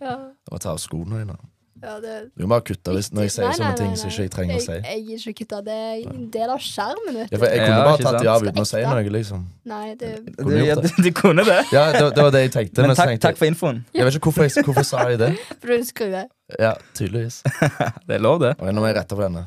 Du 0.02 0.50
må 0.52 0.58
ta 0.62 0.72
av 0.74 0.80
skoene 0.82 1.20
dine. 1.22 1.36
Ja 1.82 1.94
det, 2.04 2.16
Du 2.38 2.44
må 2.46 2.50
bare 2.54 2.64
kutte 2.68 2.94
hvis 2.96 3.10
når 3.14 3.26
jeg 3.26 3.32
sier 3.36 3.46
Nei, 3.48 3.52
nei, 3.52 3.58
sånne 3.60 3.78
ting 3.80 3.90
nei, 3.92 3.98
som 4.02 4.08
nei. 4.08 4.14
ikke 4.14 4.24
jeg 4.28 4.32
trenger 4.36 4.56
å 4.56 4.64
si. 4.66 4.72
Jeg, 4.76 4.84
jeg 4.86 5.02
gir 5.08 5.24
ikke 5.32 5.38
kutta. 5.46 5.62
Det 5.66 5.78
er 5.82 6.04
en 6.12 6.28
del 6.36 6.54
av 6.56 6.60
skjermen, 6.66 7.18
vet 7.20 7.32
Ja, 7.34 7.40
for 7.42 7.46
jeg 7.48 7.62
kunne 7.64 7.78
Ja, 7.78 7.86
bare 7.88 8.04
tatt 8.06 8.20
de 8.22 8.30
av 8.36 8.46
uten 8.48 8.62
å 8.62 8.68
si 8.72 8.82
noe, 8.86 9.14
liksom. 9.18 9.42
Nei, 9.72 9.84
det 10.02 10.12
Du, 10.26 10.32
Kunne 10.44 10.62
ja, 10.66 10.76
det. 10.82 10.92
du, 10.96 11.02
du 11.08 11.12
kunne 11.22 11.46
det. 11.48 11.58
Ja, 11.74 11.86
det, 11.96 12.04
det 12.16 12.26
var 12.28 12.32
det 12.38 12.44
jeg 12.46 12.54
tenkte. 12.58 12.82
Men 12.86 12.94
Men 12.94 13.00
takk, 13.02 13.12
tenkte 13.14 13.28
takk 13.28 13.42
for 13.42 13.50
infoen. 13.52 13.82
jeg, 13.92 14.00
jeg 14.02 14.10
vet 14.10 14.20
ikke 14.20 14.30
hvorfor 14.32 14.48
jeg 14.50 14.66
hvorfor 14.70 14.88
sa 14.92 15.08
jeg 15.10 15.20
det. 15.24 15.32
For 15.62 15.74
du 15.74 15.88
skrue. 15.90 16.24
Ja, 16.60 16.74
tydeligvis. 16.98 17.42
Det 18.08 18.18
er 18.18 18.24
lov, 18.24 18.40
det. 18.44 18.54
Og 18.60 18.70
nå 18.74 18.82
må 18.84 18.90
jeg 18.92 18.98
rette 19.02 19.16
på 19.18 19.24
denne. 19.24 19.46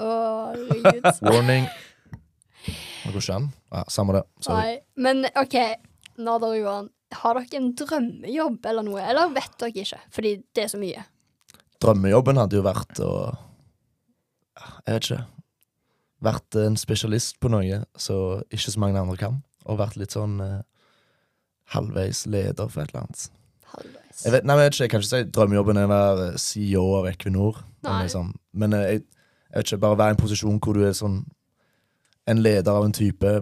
Å. 0.00 0.10
Warning. 1.22 1.66
Det 2.66 3.12
går 3.14 3.22
ikke 3.22 3.36
an. 3.38 3.48
Ja, 3.72 3.82
samme 3.92 4.16
det. 4.18 4.22
Sorry. 4.44 4.56
Nei. 4.76 4.78
Men 5.06 5.26
OK, 5.38 5.56
Nader 6.18 6.54
Johan. 6.58 6.88
Har 7.16 7.38
dere 7.38 7.60
en 7.60 7.68
drømmejobb 7.78 8.64
eller 8.66 8.82
noe, 8.82 8.98
eller 9.06 9.30
vet 9.36 9.52
dere 9.62 9.70
ikke? 9.84 10.00
Fordi 10.16 10.32
det 10.56 10.64
er 10.64 10.72
så 10.72 10.80
mye. 10.80 11.04
Drømmejobben 11.82 12.40
hadde 12.40 12.58
jo 12.58 12.64
vært 12.66 13.00
å 13.04 13.12
Jeg 14.86 14.94
vet 14.94 15.08
ikke. 15.08 15.24
Vært 16.26 16.58
en 16.60 16.78
spesialist 16.80 17.36
på 17.42 17.50
noe 17.52 17.82
som 18.00 18.42
ikke 18.48 18.72
så 18.72 18.80
mange 18.80 19.00
andre 19.00 19.18
kan. 19.20 19.40
Og 19.66 19.80
vært 19.80 19.98
litt 20.00 20.14
sånn 20.16 20.38
eh, 20.40 20.62
halvveis 21.74 22.24
leder 22.30 22.70
for 22.72 22.82
et 22.82 22.94
eller 22.94 23.04
annet. 23.04 23.26
Halvveis. 23.74 24.22
Jeg 24.24 24.32
vet, 24.32 24.46
nei, 24.46 24.56
jeg 24.56 24.62
vet 24.62 24.74
ikke, 24.74 24.84
jeg 24.86 24.92
kan 24.94 25.04
ikke 25.04 25.10
si 25.12 25.30
drømmejobben 25.36 25.80
er 25.80 25.88
å 25.88 25.92
være 25.92 26.28
CEO 26.40 26.84
av 27.00 27.10
Equinor. 27.10 27.60
Liksom, 27.84 28.32
men 28.56 28.76
eh, 28.78 28.86
jeg, 28.86 29.02
jeg 29.50 29.58
vet 29.58 29.72
ikke, 29.72 29.82
bare 29.84 30.00
være 30.00 30.14
i 30.14 30.16
en 30.16 30.22
posisjon 30.22 30.62
hvor 30.62 30.78
du 30.78 30.86
er 30.86 30.96
sånn 30.96 31.20
en 32.26 32.40
leder 32.42 32.72
av 32.72 32.84
en 32.84 32.94
type, 32.96 33.32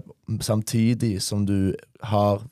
samtidig 0.45 1.23
som 1.23 1.47
du 1.49 1.73
har 2.05 2.43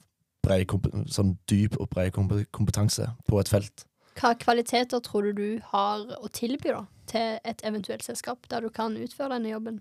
brei 0.43 0.65
sånn 1.13 1.37
dyp 1.51 1.77
og 1.81 1.91
bred 1.93 2.15
kompetanse 2.15 3.11
på 3.29 3.41
et 3.41 3.51
felt. 3.53 3.85
Hva 4.19 4.35
kvaliteter 4.39 5.01
tror 5.05 5.29
du 5.29 5.33
du 5.39 5.49
har 5.73 6.05
å 6.19 6.29
tilby 6.33 6.75
da, 6.75 6.85
til 7.11 7.39
et 7.49 7.65
eventuelt 7.65 8.05
selskap, 8.05 8.45
der 8.51 8.65
du 8.65 8.71
kan 8.73 8.97
utføre 8.97 9.37
denne 9.37 9.53
jobben? 9.55 9.81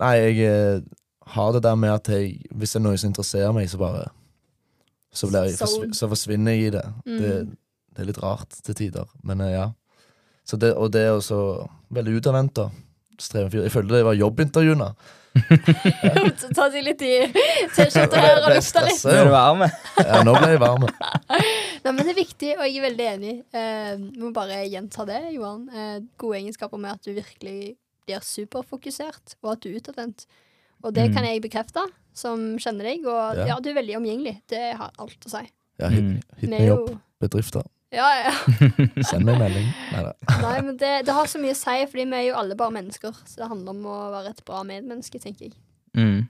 Nei, 0.00 0.14
jeg 0.16 0.48
eh, 0.48 0.84
har 1.36 1.52
det 1.52 1.62
der 1.66 1.76
med 1.78 1.92
at 1.92 2.08
jeg, 2.08 2.38
hvis 2.50 2.74
det 2.74 2.80
er 2.80 2.86
noe 2.86 3.00
som 3.00 3.12
interesserer 3.12 3.52
meg, 3.56 3.68
så 3.70 3.80
bare 3.80 4.06
Så, 5.12 5.28
blir 5.28 5.50
jeg, 5.50 5.92
så 5.92 6.08
forsvinner 6.08 6.56
jeg 6.56 6.70
i 6.70 6.74
det. 6.78 6.86
det. 7.04 7.12
Mm. 7.44 7.56
Det 7.92 8.00
er 8.00 8.08
litt 8.08 8.22
rart 8.22 8.56
til 8.64 8.74
tider, 8.74 9.08
men 9.22 9.44
eh, 9.44 9.52
ja. 9.52 9.70
Så 10.48 10.56
det, 10.56 10.72
og 10.74 10.90
det 10.92 11.04
er 11.06 11.12
også 11.14 11.38
veldig 11.94 12.16
utadvendt. 12.18 12.58
Jeg 13.20 13.70
følte 13.70 13.94
det 13.94 14.06
var 14.08 14.16
jobbintervjuene. 14.18 14.88
Ta 15.32 16.66
seg 16.70 16.82
litt 16.84 17.02
i 17.06 17.12
T-skjorta 17.72 18.20
her 18.20 18.40
og 18.42 18.48
Det 18.50 18.56
lufte 18.58 18.82
litt. 18.86 19.04
Nå 19.06 19.12
er 19.16 19.24
du 19.28 19.32
varm. 19.32 19.62
Ja, 20.02 20.20
nå 20.26 20.34
ble 20.36 20.50
jeg 20.52 20.60
varm. 20.62 20.84
Nei, 21.32 21.90
men 21.92 22.02
Det 22.02 22.12
er 22.12 22.18
viktig, 22.18 22.50
og 22.58 22.64
jeg 22.66 22.76
er 22.80 22.86
veldig 22.88 23.06
enig. 23.14 23.34
Eh, 23.56 23.94
må 24.20 24.32
bare 24.36 24.60
gjenta 24.68 25.06
det, 25.08 25.20
Johan. 25.36 25.64
Eh, 25.72 25.96
gode 26.20 26.40
egenskaper 26.42 26.80
med 26.82 26.92
at 26.98 27.02
du 27.08 27.12
virkelig 27.16 27.74
blir 28.06 28.24
superfokusert, 28.26 29.36
og 29.42 29.52
at 29.54 29.60
du 29.64 29.70
er 29.72 29.80
utadvendt. 29.80 30.26
Og 30.84 30.92
det 30.94 31.08
Mm. 31.10 31.14
kan 31.14 31.24
jeg 31.24 31.42
bekrefte, 31.42 31.84
som 32.12 32.58
kjenner 32.58 32.82
deg. 32.90 33.04
Og 33.06 33.36
ja. 33.38 33.46
Ja. 33.46 33.60
du 33.60 33.70
er 33.70 33.74
veldig 33.80 33.96
omgjengelig. 34.00 34.40
Det 34.50 34.74
har 34.76 34.90
alt 34.98 35.20
å 35.26 35.30
si. 35.30 35.44
Ja, 35.78 35.88
hit, 35.88 36.02
Mm. 36.02 36.14
hit 36.36 36.40
Vi 36.40 36.46
meg 36.48 36.68
er 36.68 36.98
Bedrifter. 37.20 37.62
Ja, 37.92 38.08
ja. 38.24 38.32
Send 39.10 39.26
meg 39.28 39.40
melding. 39.40 39.66
Neida. 39.92 40.12
Nei, 40.44 40.58
men 40.64 40.76
det, 40.80 40.92
det 41.06 41.16
har 41.16 41.28
så 41.28 41.40
mye 41.42 41.54
å 41.54 41.58
si, 41.58 41.78
fordi 41.90 42.06
vi 42.08 42.18
er 42.18 42.28
jo 42.30 42.38
alle 42.40 42.56
bare 42.58 42.74
mennesker. 42.78 43.16
Så 43.28 43.42
det 43.42 43.50
handler 43.50 43.74
om 43.74 43.88
å 43.92 43.96
være 44.14 44.32
et 44.32 44.44
bra 44.48 44.62
medmenneske, 44.66 45.20
tenker 45.20 45.50
jeg. 45.50 45.56
Mm. 45.98 46.22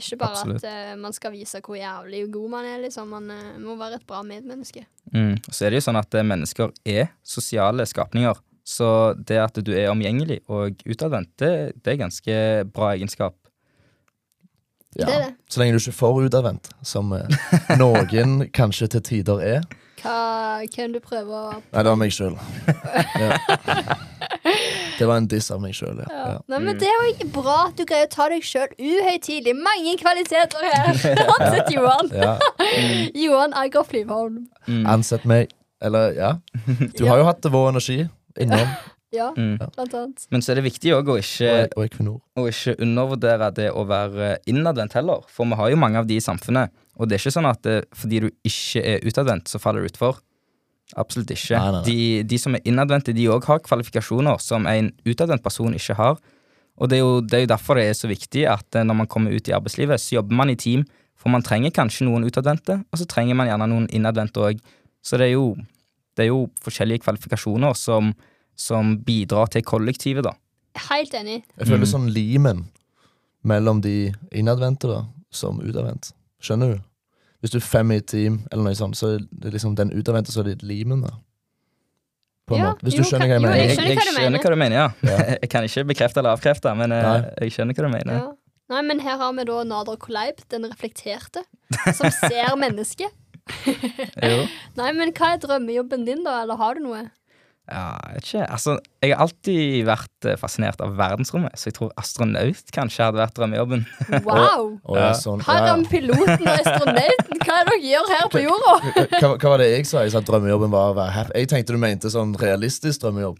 Ikke 0.00 0.20
bare 0.20 0.38
Absolutt. 0.38 0.64
at 0.64 0.94
uh, 0.94 1.00
man 1.02 1.12
skal 1.12 1.34
vise 1.34 1.60
hvor 1.66 1.76
jævlig 1.76 2.22
god 2.32 2.52
man 2.54 2.68
er, 2.70 2.78
liksom. 2.86 3.10
Man 3.12 3.28
uh, 3.34 3.58
må 3.60 3.76
være 3.80 3.98
et 4.00 4.06
bra 4.08 4.22
medmenneske. 4.24 4.86
Mm. 5.12 5.34
Så 5.50 5.66
er 5.66 5.74
det 5.74 5.82
jo 5.82 5.88
sånn 5.90 6.00
at 6.00 6.14
uh, 6.16 6.24
mennesker 6.24 6.72
er 6.88 7.10
sosiale 7.26 7.84
skapninger. 7.90 8.38
Så 8.70 8.88
det 9.26 9.40
at 9.42 9.60
du 9.66 9.72
er 9.74 9.90
omgjengelig 9.90 10.40
og 10.52 10.80
utadvendt, 10.86 11.32
det, 11.42 11.52
det 11.82 11.94
er 11.94 12.02
ganske 12.04 12.36
bra 12.70 12.94
egenskap. 12.94 13.36
Ja. 14.94 15.06
Det 15.06 15.12
det. 15.12 15.34
Så 15.50 15.60
lenge 15.60 15.74
du 15.74 15.80
ikke 15.80 15.92
er 15.92 15.98
for 15.98 16.22
utadvendt, 16.24 16.70
som 16.82 17.12
eh, 17.14 17.42
noen 17.82 18.46
kanskje 18.54 18.88
til 18.94 19.04
tider 19.06 19.42
er. 19.42 19.66
Hva 20.00 20.62
hvem 20.72 20.92
du 20.94 21.00
prøver 21.04 21.32
å 21.34 21.50
Nei, 21.58 21.82
det 21.82 21.90
var 21.90 21.98
meg 22.00 22.12
sjøl. 22.14 22.36
Ja. 23.20 23.38
Det 24.98 25.06
var 25.08 25.16
en 25.20 25.26
diss 25.32 25.48
av 25.52 25.60
meg 25.62 25.74
sjøl, 25.76 26.00
ja. 26.02 26.08
ja. 26.12 26.24
ja. 26.34 26.38
Nei, 26.52 26.58
men 26.64 26.78
Det 26.80 26.88
er 26.88 26.96
jo 26.98 27.10
ikke 27.14 27.28
bra 27.38 27.56
at 27.68 27.76
du 27.78 27.84
greier 27.88 28.08
å 28.08 28.12
ta 28.12 28.26
deg 28.32 28.44
sjøl 28.44 28.68
uhøytidelig. 28.76 29.54
Mange 29.56 29.94
kvaliteter 30.00 30.66
her! 30.74 30.92
Ansett 31.38 31.72
Johan. 31.74 32.10
ja. 32.12 32.34
Johan 33.24 33.56
Agger 33.56 33.86
Flyvholm. 33.88 34.42
Mm. 34.68 34.84
Ansett 34.92 35.24
meg. 35.28 35.52
Eller, 35.80 36.12
ja. 36.18 36.34
Du 36.98 37.06
har 37.08 37.20
jo 37.22 37.28
hatt 37.28 37.46
vår 37.52 37.70
energi 37.74 38.02
innom, 38.40 38.66
Ja, 39.10 39.32
Mm. 39.34 39.56
blant 39.58 39.94
annet. 39.98 40.26
Men 40.30 40.38
så 40.44 40.52
er 40.52 40.60
det 40.60 40.68
viktig 40.68 40.92
òg 40.94 41.08
å. 41.10 41.16
Og 41.18 42.46
ikke 42.52 42.76
undervurdere 42.78 43.48
det 43.56 43.70
å 43.74 43.82
være 43.88 44.36
innadvendt 44.46 44.94
heller. 44.94 45.24
For 45.26 45.48
vi 45.50 45.58
har 45.58 45.72
jo 45.72 45.78
mange 45.82 45.98
av 45.98 46.06
de 46.06 46.14
i 46.14 46.22
samfunnet. 46.22 46.70
Og 47.00 47.08
det 47.08 47.16
er 47.16 47.22
ikke 47.22 47.32
sånn 47.32 47.48
at 47.48 47.62
det, 47.64 47.78
fordi 47.96 48.18
du 48.26 48.28
ikke 48.44 48.82
er 48.84 49.06
utadvendt, 49.08 49.48
så 49.48 49.58
faller 49.62 49.80
du 49.80 49.88
utfor. 49.88 50.18
Absolutt 51.00 51.30
ikke. 51.32 51.56
Nei, 51.56 51.70
nei, 51.70 51.80
nei. 51.80 51.84
De, 51.86 52.22
de 52.28 52.38
som 52.42 52.56
er 52.58 52.64
innadvendte, 52.68 53.14
de 53.16 53.28
òg 53.32 53.46
har 53.48 53.60
kvalifikasjoner 53.64 54.40
som 54.42 54.66
en 54.68 54.90
utadvendt 55.08 55.44
person 55.44 55.72
ikke 55.78 55.96
har. 55.96 56.18
Og 56.80 56.88
det 56.90 56.98
er, 56.98 57.04
jo, 57.04 57.20
det 57.24 57.36
er 57.38 57.44
jo 57.46 57.50
derfor 57.52 57.78
det 57.78 57.86
er 57.90 57.96
så 57.98 58.08
viktig 58.10 58.42
at 58.50 58.76
eh, 58.76 58.84
når 58.88 58.98
man 59.02 59.08
kommer 59.10 59.32
ut 59.32 59.48
i 59.48 59.54
arbeidslivet, 59.56 60.00
så 60.02 60.18
jobber 60.18 60.36
man 60.42 60.50
i 60.52 60.58
team. 60.60 60.84
For 61.20 61.28
man 61.32 61.44
trenger 61.44 61.72
kanskje 61.76 62.06
noen 62.08 62.24
utadvendte, 62.24 62.78
og 62.88 62.96
så 63.00 63.06
trenger 63.08 63.36
man 63.36 63.48
gjerne 63.50 63.66
noen 63.70 63.88
innadvendte 63.96 64.40
òg. 64.40 64.60
Så 65.04 65.16
det 65.20 65.28
er, 65.30 65.34
jo, 65.36 65.54
det 66.16 66.26
er 66.26 66.30
jo 66.32 66.42
forskjellige 66.64 67.04
kvalifikasjoner 67.04 67.76
som, 67.76 68.12
som 68.56 68.94
bidrar 69.04 69.48
til 69.52 69.64
kollektivet, 69.68 70.24
da. 70.26 70.32
Helt 70.90 71.12
enig. 71.18 71.40
Jeg 71.58 71.66
føler 71.68 71.84
Mm. 71.84 71.92
sånn 71.92 72.08
limen 72.14 72.64
mellom 73.44 73.80
de 73.84 74.12
innadvendte 74.36 74.88
da, 74.90 75.00
som 75.32 75.60
utadvendt. 75.60 76.12
Skjønner 76.40 76.74
du? 76.74 76.80
Hvis 77.40 77.50
du 77.54 77.58
er 77.58 77.64
fem 77.64 77.90
i 77.92 77.96
et 78.00 78.06
team, 78.06 78.40
eller 78.52 78.64
noe 78.68 78.76
sånt, 78.76 78.96
så 79.00 79.14
er 79.16 79.22
det 79.32 79.52
liksom 79.54 79.74
den 79.78 79.90
utadvendte, 79.96 80.32
så 80.34 80.42
er 80.42 80.50
det 80.52 80.62
limen, 80.66 81.00
da. 81.06 81.14
På 82.48 82.56
en 82.56 82.60
Ja, 82.60 82.70
måte. 82.72 82.84
Hvis 82.84 82.98
jo, 82.98 83.04
skjønner 83.06 83.30
hva 83.30 83.36
jeg 83.38 83.42
mener. 83.44 83.56
jeg 83.56 83.68
Jeg, 83.70 83.76
skjønner 83.76 83.88
jeg 83.88 83.96
hva 83.96 84.04
du 84.04 84.10
skjønner 84.10 84.30
mener. 84.30 84.42
hva 84.44 84.50
du 84.50 84.60
mener, 84.60 84.76
ja. 84.76 84.88
Ja. 85.08 85.36
Jeg 85.44 85.50
kan 85.52 85.64
ikke 85.68 85.84
bekrefte 85.92 86.20
eller 86.20 86.36
avkrefte, 86.36 86.74
men 86.76 86.92
eh, 86.92 87.02
Nei. 87.06 87.20
jeg 87.46 87.52
skjønner 87.56 87.74
hva 87.78 87.86
du 87.86 87.92
mener. 87.94 88.12
Ja. 88.20 88.28
Nei, 88.74 88.82
men 88.86 89.00
her 89.02 89.16
har 89.18 89.32
vi 89.34 89.44
da 89.48 89.62
Nader 89.66 89.96
Koleib, 89.98 90.42
den 90.52 90.66
reflekterte, 90.68 91.42
som 91.94 92.10
ser 92.12 92.52
mennesket. 92.60 93.10
Nei, 94.78 94.90
men 94.98 95.10
hva 95.16 95.32
er 95.34 95.40
drømmejobben 95.42 96.04
din, 96.06 96.22
da? 96.26 96.42
Eller 96.44 96.60
har 96.60 96.74
du 96.78 96.84
noe? 96.84 97.06
Ja, 97.70 97.84
jeg 98.10 98.16
vet 98.16 98.24
ikke. 98.26 98.46
Altså, 98.56 98.72
jeg 99.04 99.12
har 99.14 99.20
alltid 99.24 99.84
vært 99.86 100.26
eh, 100.26 100.36
fascinert 100.40 100.80
av 100.82 100.96
verdensrommet, 100.98 101.54
så 101.60 101.68
jeg 101.70 101.76
tror 101.76 101.92
astronaut 102.00 102.72
kanskje 102.74 103.06
hadde 103.06 103.20
vært 103.22 103.36
drømmejobben. 103.38 103.84
Wow! 104.26 104.64
Oh, 104.82 104.96
ja. 104.98 105.10
Ja. 105.10 105.12
sånn, 105.14 105.44
ja, 105.46 105.70
om 105.76 105.84
piloten 105.90 106.42
og 106.42 106.50
astronauten. 106.56 107.38
Hva 107.44 107.60
er 107.60 107.70
det 107.70 107.76
dere 107.76 107.92
gjør 107.92 108.10
her 108.16 108.26
på 108.34 108.42
jorda? 108.42 108.74
Hva, 109.20 109.30
hva 109.36 109.54
var 109.54 109.62
det 109.62 109.70
jeg 109.70 109.86
sa? 109.88 110.02
Jeg 110.04 110.14
sa 110.16 110.20
at 110.24 110.28
drømmejobben 110.28 110.74
var 110.74 110.92
å 110.92 110.98
være 110.98 111.14
happy. 111.14 111.36
Jeg 111.38 111.50
tenkte 111.54 111.78
du 111.78 111.80
mente 111.86 112.10
sånn 112.12 112.34
realistisk 112.42 113.06
drømmejobb. 113.06 113.38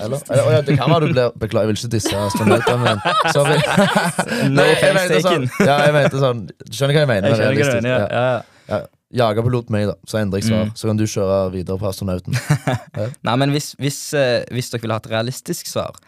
Eller? 0.00 0.22
Eller, 0.32 0.46
ja, 0.54 0.60
det 0.64 0.78
kan 0.80 0.88
være 0.88 1.10
du 1.10 1.12
blir 1.12 1.34
Beklager, 1.36 1.66
jeg 1.66 1.74
vil 1.74 1.80
ikke 1.82 1.90
disse 1.92 2.16
astronautene, 2.16 2.78
men 2.86 3.34
sorry. 3.36 3.58
Nei, 4.56 4.68
jeg 4.80 4.94
mente 4.96 5.18
sånn, 5.26 5.44
ja, 5.60 5.74
jeg 5.84 5.92
mente 5.98 6.22
sånn 6.22 6.40
Du 6.48 6.72
skjønner 6.72 6.96
hva 6.96 7.02
jeg 7.02 7.10
mener? 7.10 7.28
Jeg 7.28 7.36
skjønner 7.36 7.52
hva 7.52 7.58
du 7.58 7.60
realistisk. 7.60 7.82
mener, 7.82 8.06
ja. 8.08 8.30
Ja. 8.70 8.78
Ja. 9.12 9.28
Ja. 9.28 9.28
Jagerpilot 9.28 9.70
meg, 9.70 9.86
da, 9.90 9.94
så 10.08 10.18
endrer 10.18 10.40
jeg 10.40 10.48
svar. 10.48 10.64
Mm. 10.66 10.74
Så 10.74 10.88
kan 10.88 10.98
du 10.98 11.04
kjøre 11.06 11.52
videre 11.52 11.78
på 11.78 11.86
astronauten. 11.86 12.34
Nei, 13.26 13.36
men 13.38 13.52
hvis, 13.54 13.74
hvis, 13.78 14.00
eh, 14.18 14.42
hvis 14.54 14.72
dere 14.72 14.82
vil 14.82 14.94
ha 14.94 14.98
et 15.02 15.10
realistisk 15.12 15.70
svar, 15.70 15.98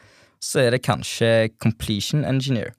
så 0.43 0.65
er 0.65 0.75
det 0.75 0.83
kanskje 0.87 1.49
completion 1.63 2.25
engineer. 2.27 2.75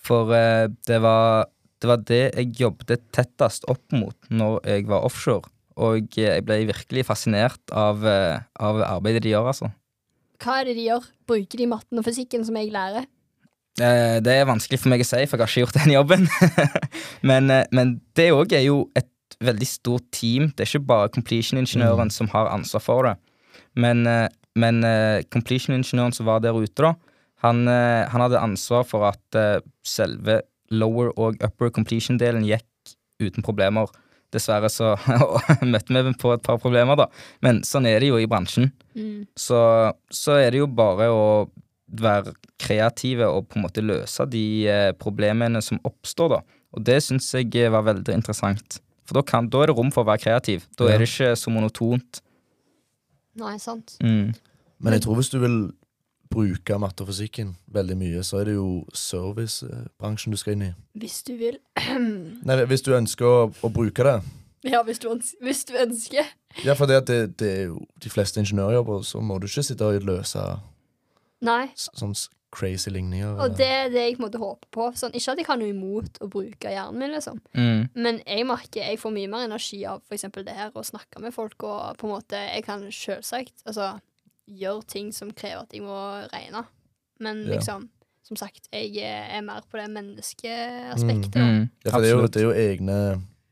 For 0.00 0.32
uh, 0.32 0.66
det, 0.88 1.00
var, 1.04 1.50
det 1.82 1.90
var 1.90 2.04
det 2.08 2.22
jeg 2.32 2.54
jobbet 2.62 3.04
tettest 3.14 3.66
opp 3.70 3.84
mot 3.92 4.16
når 4.32 4.60
jeg 4.64 4.88
var 4.90 5.04
offshore. 5.06 5.50
Og 5.80 6.18
eh, 6.18 6.34
jeg 6.36 6.46
ble 6.48 6.62
virkelig 6.72 7.06
fascinert 7.08 7.62
av, 7.72 8.02
uh, 8.04 8.40
av 8.60 8.82
arbeidet 8.88 9.24
de 9.24 9.34
gjør, 9.34 9.52
altså. 9.52 9.70
Hva 10.40 10.60
er 10.60 10.70
det 10.70 10.78
de 10.78 10.88
gjør? 10.88 11.08
Bruker 11.28 11.60
de 11.60 11.68
matten 11.68 12.00
og 12.00 12.06
fysikken 12.06 12.44
som 12.48 12.56
jeg 12.56 12.72
lærer? 12.72 13.06
Eh, 13.80 14.18
Det 14.24 14.34
er 14.34 14.48
vanskelig 14.48 14.80
for 14.80 14.92
meg 14.92 15.04
å 15.04 15.08
si, 15.08 15.20
for 15.28 15.38
jeg 15.38 15.44
har 15.44 15.52
ikke 15.52 15.64
gjort 15.64 15.78
den 15.78 15.94
jobben. 15.94 16.28
men, 17.30 17.52
men 17.76 17.94
det 18.16 18.30
òg 18.34 18.56
er 18.56 18.64
jo 18.66 18.82
et 18.98 19.09
veldig 19.44 19.68
stort 19.68 20.06
team. 20.14 20.50
Det 20.54 20.64
er 20.64 20.70
ikke 20.74 20.88
bare 20.90 21.12
completion-ingeniøren 21.14 22.12
som 22.12 22.28
har 22.34 22.50
ansvar 22.52 22.84
for 22.84 23.08
det. 23.08 23.16
Men, 23.78 24.06
eh, 24.06 24.28
men 24.58 24.84
eh, 24.84 25.22
completion-ingeniøren 25.32 26.14
som 26.16 26.28
var 26.28 26.42
der 26.44 26.56
ute, 26.56 26.82
da, 26.82 26.94
han, 27.44 27.64
eh, 27.68 28.04
han 28.10 28.24
hadde 28.24 28.42
ansvar 28.42 28.84
for 28.88 29.08
at 29.08 29.64
selve 29.86 30.42
lower 30.70 31.10
og 31.18 31.40
upper 31.42 31.72
completion-delen 31.74 32.44
gikk 32.46 32.94
uten 33.20 33.44
problemer. 33.44 33.88
Dessverre 34.30 34.68
så 34.70 34.92
møtte 35.72 36.04
vi 36.04 36.12
på 36.20 36.34
et 36.34 36.44
par 36.46 36.60
problemer, 36.62 36.98
da. 36.98 37.08
Men 37.42 37.64
sånn 37.66 37.88
er 37.90 37.98
det 38.00 38.12
jo 38.12 38.20
i 38.20 38.28
bransjen. 38.30 38.70
Mm. 38.94 39.24
Så, 39.38 39.58
så 40.12 40.38
er 40.38 40.52
det 40.52 40.60
jo 40.60 40.68
bare 40.70 41.08
å 41.10 41.24
være 41.90 42.36
kreative 42.60 43.26
og 43.26 43.48
på 43.50 43.58
en 43.58 43.64
måte 43.64 43.82
løse 43.82 44.22
de 44.30 44.92
problemene 45.00 45.58
som 45.64 45.80
oppstår, 45.82 46.36
da. 46.36 46.60
Og 46.76 46.84
det 46.86 47.00
syns 47.02 47.32
jeg 47.34 47.72
var 47.74 47.88
veldig 47.88 48.14
interessant. 48.14 48.78
For 49.10 49.18
da, 49.18 49.24
kan, 49.26 49.48
da 49.50 49.64
er 49.64 49.72
det 49.72 49.74
rom 49.74 49.90
for 49.90 50.04
å 50.04 50.06
være 50.06 50.22
kreativ. 50.22 50.68
Da 50.78 50.86
Ja. 50.86 50.94
er 50.94 51.02
det 51.02 51.08
ikke 51.10 51.32
så 51.34 51.50
monotont. 51.50 52.20
Nei, 53.40 53.56
sant. 53.58 53.96
Mm. 54.02 54.34
Men 54.78 54.92
jeg 54.94 55.02
tror 55.02 55.16
hvis 55.18 55.30
du 55.32 55.38
vil 55.42 55.56
bruke 56.30 56.76
matte 56.78 57.02
og 57.02 57.08
fysikken 57.10 57.56
veldig 57.74 57.96
mye, 57.98 58.22
så 58.22 58.38
er 58.40 58.44
det 58.52 58.54
jo 58.54 58.84
servicebransjen 58.94 60.30
du 60.30 60.38
skal 60.38 60.54
inn 60.54 60.62
i. 60.68 60.74
Hvis 61.02 61.24
du 61.26 61.34
vil. 61.40 61.58
Nei, 62.46 62.56
Hvis 62.70 62.84
du 62.86 62.92
ønsker 62.94 63.26
å, 63.26 63.40
å 63.50 63.70
bruke 63.74 64.06
det. 64.06 64.20
Ja, 64.70 64.82
hvis 64.84 65.00
du, 65.02 65.08
hvis 65.40 65.64
du 65.66 65.72
ønsker. 65.80 66.26
Ja, 66.62 66.74
for 66.76 66.86
det, 66.86 67.00
at 67.02 67.06
det, 67.10 67.20
det 67.40 67.48
er 67.50 67.62
jo 67.72 67.80
de 68.02 68.10
fleste 68.12 68.38
ingeniørjobber, 68.42 69.02
så 69.08 69.18
må 69.24 69.38
du 69.40 69.46
ikke 69.48 69.64
sitte 69.64 69.86
og 69.88 70.04
løse 70.06 70.42
Nei. 71.42 71.70
sånn 71.74 72.12
crazy 72.52 72.90
ligninger. 72.90 73.36
Og 73.40 73.56
det 73.58 73.66
er 73.66 73.88
det 73.92 74.02
jeg 74.02 74.16
på 74.16 74.22
en 74.22 74.26
måte 74.26 74.40
håper 74.42 74.68
på. 74.74 74.88
Sånn, 74.98 75.12
ikke 75.14 75.32
at 75.34 75.38
jeg 75.42 75.46
har 75.46 75.58
noe 75.60 75.70
imot 75.70 76.18
å 76.24 76.28
bruke 76.32 76.72
hjernen 76.72 76.98
min, 76.98 77.12
liksom. 77.14 77.38
Mm. 77.54 77.84
Men 77.94 78.20
jeg 78.26 78.46
merker 78.48 78.82
jeg 78.82 78.98
får 79.02 79.14
mye 79.14 79.30
mer 79.30 79.46
energi 79.46 79.80
av 79.86 80.02
eksempel 80.10 80.44
det 80.46 80.56
her, 80.58 80.72
å 80.74 80.84
snakke 80.86 81.22
med 81.22 81.34
folk, 81.36 81.62
og 81.62 81.96
på 82.00 82.08
en 82.08 82.14
måte 82.16 82.40
Jeg 82.40 82.64
kan 82.66 82.82
selvsagt 82.90 83.62
altså, 83.66 83.92
gjøre 84.50 84.82
ting 84.90 85.12
som 85.14 85.30
krever 85.30 85.62
at 85.62 85.72
jeg 85.72 85.82
må 85.86 85.98
regne. 86.32 86.64
Men 87.20 87.44
Ja. 87.46 87.54
liksom, 87.56 87.88
som 88.26 88.36
sagt, 88.36 88.68
jeg 88.72 88.96
er 89.02 89.40
mer 89.42 89.62
på 89.70 89.78
det 89.78 89.90
menneskeaspektet. 89.90 91.36
Mm. 91.36 91.58
Mm. 91.60 91.70
Ja, 91.84 91.90
for 91.90 92.00
det 92.00 92.10
er, 92.10 92.14
jo, 92.16 92.26
det 92.26 92.36
er 92.36 92.46
jo 92.48 92.52
egne 92.52 92.98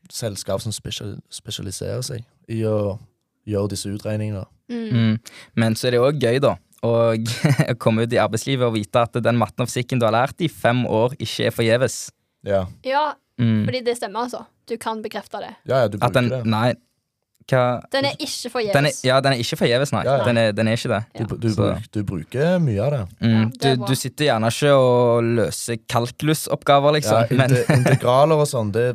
selskap 0.09 0.61
som 0.61 0.71
spesial, 0.71 1.19
spesialiserer 1.29 2.01
seg 2.01 2.23
i 2.49 2.63
å 2.65 2.97
gjøre 3.49 3.69
disse 3.69 3.89
utregningene. 3.89 4.45
Mm. 4.69 4.89
Mm. 4.93 5.19
Men 5.55 5.75
så 5.75 5.87
er 5.87 5.91
det 5.95 6.01
òg 6.03 6.19
gøy, 6.21 6.39
da. 6.43 6.55
Å 6.85 7.75
komme 7.81 8.05
ut 8.05 8.13
i 8.15 8.19
arbeidslivet 8.21 8.67
og 8.67 8.75
vite 8.77 9.01
at 9.03 9.17
den 9.23 9.39
matten 9.39 9.65
og 9.65 9.71
fysikken 9.71 9.99
du 9.99 10.05
har 10.07 10.15
lært 10.15 10.39
i 10.45 10.47
fem 10.51 10.85
år, 10.87 11.17
ikke 11.19 11.49
er 11.49 11.55
forgjeves. 11.55 11.97
Ja, 12.47 12.65
Ja, 12.87 13.13
Mm. 13.39 13.63
fordi 13.63 13.79
det 13.85 13.93
stemmer, 13.95 14.25
altså. 14.27 14.41
Du 14.67 14.73
kan 14.77 15.01
bekrefte 15.01 15.39
det. 15.39 15.53
ja, 15.65 15.77
ja 15.85 15.87
du 15.87 15.97
bruker 15.97 16.13
den 16.13 16.29
det. 16.29 16.39
Nei, 16.45 16.73
hva 17.49 17.81
Den 17.91 18.05
er 18.05 18.17
ikke 18.19 18.43
den 18.43 18.51
forgjeves. 18.51 18.99
Ja, 19.07 19.19
den 19.23 19.33
er 19.33 19.39
ikke 19.39 19.57
forgjeves, 19.61 19.93
nei. 19.95 20.03
Ja, 20.05 20.17
ja. 20.19 20.25
Den, 20.27 20.37
er, 20.37 20.51
den 20.51 20.67
er 20.67 20.75
ikke 20.77 20.91
det. 20.91 20.99
Du, 21.15 21.35
du, 21.37 21.47
bruk, 21.55 21.87
du 21.95 22.03
bruker 22.03 22.59
mye 22.59 22.81
av 22.83 22.91
det. 22.91 23.01
Mm. 23.23 23.51
Det 23.55 23.71
du, 23.79 23.85
du 23.87 23.95
sitter 23.95 24.27
gjerne 24.27 24.51
ikke 24.51 24.73
og 24.75 25.23
løser 25.39 25.79
kalkulusoppgaver, 25.89 26.97
liksom. 26.99 27.23
Ja, 27.31 27.39
men, 27.39 27.55
inte, 27.55 27.73
integraler 27.79 28.43
og 28.43 28.49
sånn, 28.51 28.73
det 28.75 28.89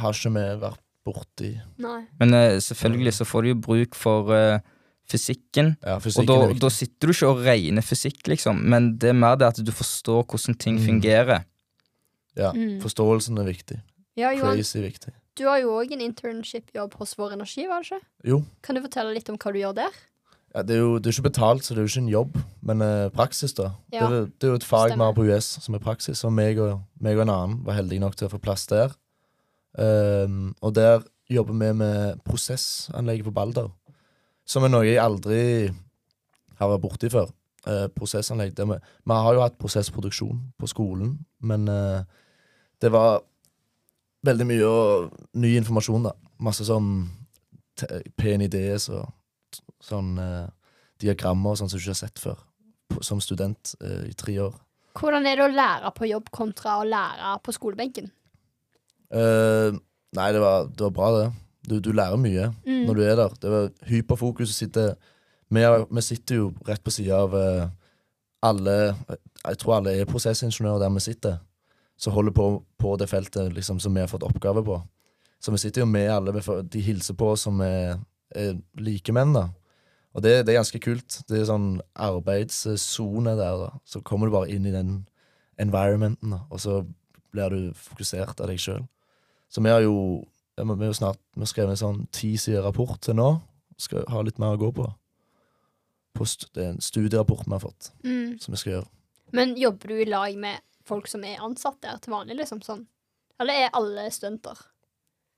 har 0.00 0.16
ikke 0.16 0.32
vi 0.38 0.46
vært 0.64 0.80
borti. 1.06 1.52
Nei. 1.80 2.00
men 2.20 2.34
uh, 2.36 2.58
selvfølgelig 2.60 3.14
så 3.20 3.28
får 3.28 3.42
du 3.46 3.52
jo 3.52 3.60
bruk 3.68 3.96
for 3.96 4.32
eh, 4.36 4.58
fysikken. 5.10 5.72
Ja, 5.84 5.96
Og 5.98 6.26
da, 6.28 6.36
da 6.66 6.70
sitter 6.72 7.10
du 7.10 7.12
ikke 7.14 7.28
og 7.34 7.44
regner 7.46 7.82
fysikk, 7.84 8.22
liksom. 8.30 8.62
Men 8.70 8.92
det 9.02 9.10
er 9.12 9.18
mer 9.18 9.36
det 9.40 9.48
at 9.52 9.60
du 9.66 9.72
forstår 9.74 10.24
hvordan 10.24 10.58
ting 10.58 10.78
Mm. 10.80 10.84
fungerer. 10.86 11.44
Ja, 12.38 12.52
Mm. 12.54 12.78
Forståelsen 12.80 13.38
er 13.42 13.44
viktig. 13.50 13.80
Ja, 14.16 14.30
Johan, 14.32 14.56
Crazy 14.56 14.80
viktig. 14.80 15.12
du 15.36 15.44
har 15.48 15.58
jo 15.60 15.70
òg 15.80 15.92
en 15.92 16.00
internship-jobb 16.00 16.94
hos 17.00 17.14
Vår 17.18 17.32
Energi, 17.32 17.66
var 17.66 17.82
det 17.82 17.90
ikke? 17.92 18.00
Jo, 18.24 18.44
Kan 18.62 18.76
du 18.76 18.82
fortelle 18.82 19.14
litt 19.14 19.28
om 19.30 19.36
hva 19.38 19.52
du 19.52 19.58
gjør 19.58 19.74
der? 19.74 19.90
ja, 20.54 20.62
det, 20.62 20.74
er 20.76 20.80
jo 20.80 20.98
det 20.98 21.06
er 21.10 21.14
ikke 21.20 21.30
betalt, 21.30 21.62
så 21.64 21.74
det 21.74 21.78
er 21.78 21.86
jo 21.86 21.90
ikke 21.92 22.04
en 22.04 22.08
jobb, 22.14 22.38
men 22.62 22.82
eh, 22.82 23.08
praksis, 23.14 23.52
da. 23.54 23.70
Ja, 23.92 24.08
det, 24.08 24.16
er, 24.18 24.24
det 24.38 24.44
er 24.48 24.50
jo 24.54 24.58
et 24.60 24.64
fag 24.66 24.92
vi 24.94 24.98
har 25.02 25.12
på 25.14 25.26
US 25.30 25.46
som 25.62 25.74
er 25.74 25.78
praksis, 25.78 26.24
og 26.24 26.32
meg 26.32 26.58
og, 26.58 26.80
meg 27.00 27.16
og 27.16 27.22
en 27.22 27.30
annen 27.34 27.64
var 27.64 27.74
heldige 27.78 28.00
nok 28.02 28.16
til 28.16 28.26
å 28.28 28.30
få 28.34 28.40
plass 28.42 28.66
der. 28.66 28.90
Um, 29.78 30.54
og 30.62 30.74
der 30.74 31.02
jobber 31.30 31.54
vi 31.54 31.72
med 31.78 32.18
prosessanlegget 32.26 33.24
på 33.28 33.32
Balder, 33.32 33.68
som 34.50 34.66
er 34.66 34.72
noe 34.72 34.88
jeg 34.88 34.98
aldri 35.02 35.42
har 36.58 36.72
vært 36.72 36.84
borti 36.84 37.10
før. 37.12 37.30
Eh, 37.68 37.86
prosessanlegg. 37.94 38.56
Vi, 38.56 38.76
vi 38.76 39.18
har 39.24 39.36
jo 39.36 39.44
hatt 39.44 39.58
prosessproduksjon 39.60 40.40
på 40.58 40.70
skolen, 40.70 41.18
men 41.44 41.68
eh, 41.70 42.02
det 42.80 42.90
var 42.92 43.20
veldig 44.26 44.46
mye 44.48 44.68
og, 44.68 45.18
ny 45.40 45.54
informasjon, 45.60 46.08
da. 46.08 46.14
Masse 46.40 46.66
sånn 46.68 46.90
pen 48.20 48.44
idé 48.44 48.64
og 48.76 49.60
sånn 49.84 50.16
eh, 50.20 50.48
diagrammer 51.00 51.56
sånn 51.56 51.70
som 51.70 51.78
du 51.78 51.84
ikke 51.84 51.94
har 51.94 52.00
sett 52.02 52.20
før 52.20 52.40
på, 52.90 53.02
som 53.06 53.20
student 53.24 53.74
eh, 53.84 54.10
i 54.10 54.16
tre 54.18 54.36
år. 54.42 54.56
Hvordan 54.98 55.28
er 55.28 55.38
det 55.38 55.46
å 55.46 55.52
lære 55.52 55.92
på 55.96 56.08
jobb 56.10 56.32
kontra 56.34 56.80
å 56.80 56.88
lære 56.88 57.36
på 57.44 57.54
skolebenken? 57.56 58.10
Eh, 59.10 59.78
nei, 60.16 60.28
det 60.34 60.42
var, 60.42 60.68
det 60.68 60.86
var 60.88 60.96
bra, 60.96 61.10
det. 61.16 61.28
Du, 61.68 61.78
du 61.80 61.90
lærer 61.92 62.16
mye 62.16 62.46
Mm. 62.66 62.86
når 62.86 62.94
du 62.94 63.02
er 63.02 63.16
der. 63.16 63.28
Det 63.42 63.50
var 63.50 63.70
hyperfokus. 63.86 64.54
Sitter, 64.56 64.94
vi, 65.50 65.60
er- 65.60 65.86
vi 65.90 66.00
sitter 66.00 66.36
jo 66.36 66.52
rett 66.68 66.82
på 66.84 66.90
sida 66.90 67.18
av 67.22 67.34
eh, 67.34 67.68
alle 68.42 68.96
Jeg 69.44 69.58
tror 69.58 69.76
alle 69.76 69.92
er 70.00 70.04
prosessingeniører 70.08 70.78
der 70.80 70.90
vi 70.94 71.00
sitter, 71.00 71.38
som 71.98 72.12
holder 72.12 72.32
på 72.32 72.62
på 72.78 72.96
det 72.96 73.08
feltet 73.08 73.52
liksom, 73.52 73.78
som 73.80 73.94
vi 73.94 74.00
har 74.00 74.08
fått 74.08 74.22
oppgave 74.24 74.62
på. 74.64 74.80
Så 75.40 75.50
vi 75.52 75.58
sitter 75.58 75.80
jo 75.82 75.86
med 75.86 76.08
alle. 76.10 76.32
De 76.64 76.80
hilser 76.80 77.14
på 77.14 77.36
som 77.36 77.60
er, 77.60 77.98
er 78.34 78.56
likemenn, 78.76 79.32
da. 79.34 79.48
Og 80.14 80.22
det, 80.22 80.46
det 80.46 80.52
er 80.54 80.58
ganske 80.58 80.80
kult. 80.80 81.20
Det 81.28 81.38
er 81.40 81.44
sånn 81.48 81.80
arbeidssone 81.94 83.36
der, 83.38 83.56
da. 83.60 83.70
Så 83.84 84.00
kommer 84.02 84.26
du 84.26 84.32
bare 84.34 84.50
inn 84.52 84.66
i 84.66 84.72
den 84.74 85.06
environmenten, 85.60 86.30
da. 86.34 86.40
Og 86.50 86.60
så 86.60 86.80
blir 87.32 87.52
du 87.52 87.60
fokusert 87.76 88.40
av 88.40 88.48
deg 88.50 88.58
sjøl. 88.60 88.82
Så 89.50 89.62
vi 89.62 89.70
har 89.72 89.80
jo 89.84 90.24
vi 90.68 90.84
har 90.84 90.92
jo 90.92 90.98
snart 90.98 91.18
vi 91.36 91.46
skrevet 91.46 91.70
en 91.70 91.76
sånn 91.80 92.00
ti 92.12 92.36
sider 92.36 92.62
rapport 92.62 93.00
til 93.00 93.14
nå. 93.14 93.40
Skal 93.80 94.04
ha 94.08 94.20
litt 94.22 94.38
mer 94.38 94.56
å 94.56 94.60
gå 94.60 94.72
på. 94.76 94.86
Post, 96.14 96.48
det 96.54 96.64
er 96.64 96.72
en 96.74 96.80
studierapport 96.82 97.46
vi 97.46 97.52
har 97.54 97.60
fått, 97.62 97.90
Mm. 98.04 98.38
som 98.40 98.52
vi 98.52 98.58
skal 98.58 98.72
gjøre. 98.72 98.88
Men 99.32 99.56
jobber 99.56 99.88
du 99.88 99.94
i 100.02 100.04
lag 100.04 100.36
med 100.36 100.60
folk 100.84 101.06
som 101.06 101.22
er 101.24 101.38
ansatt 101.38 101.80
der 101.80 101.98
til 101.98 102.12
vanlig, 102.12 102.36
liksom? 102.36 102.60
sånn? 102.62 102.86
Eller 103.38 103.54
er 103.54 103.70
alle 103.72 104.10
studenter? 104.10 104.58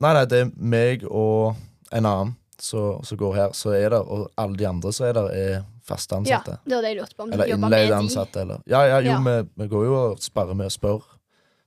Nei, 0.01 0.13
nei, 0.15 0.25
det 0.25 0.41
er 0.41 0.51
meg 0.57 1.05
og 1.05 1.55
en 1.93 2.07
annen 2.07 2.37
som 2.59 3.03
går 3.19 3.35
her, 3.35 3.53
som 3.53 3.73
er 3.73 3.91
der. 3.91 4.01
Og 4.03 4.31
alle 4.39 4.57
de 4.57 4.67
andre 4.67 4.93
som 4.93 5.07
er 5.07 5.13
der, 5.13 5.29
er 5.31 5.65
fast 5.83 6.11
Ja, 6.11 6.21
det 6.21 6.75
var 6.75 6.83
det 6.83 6.95
jeg 6.95 6.99
lurte 7.01 7.17
på. 7.17 7.23
Om 7.23 7.33
Eller 7.33 7.47
innleide 7.47 7.97
ansatte, 7.97 8.41
eller 8.41 8.63
Ja, 8.67 8.85
ja, 8.87 8.99
jo, 9.01 9.11
Ja. 9.11 9.19
Vi, 9.43 9.49
vi 9.57 9.69
går 9.69 9.85
jo 9.85 9.95
og 9.95 10.19
sparrer 10.23 10.55
med 10.55 10.67
og 10.67 10.73
spør, 10.73 11.03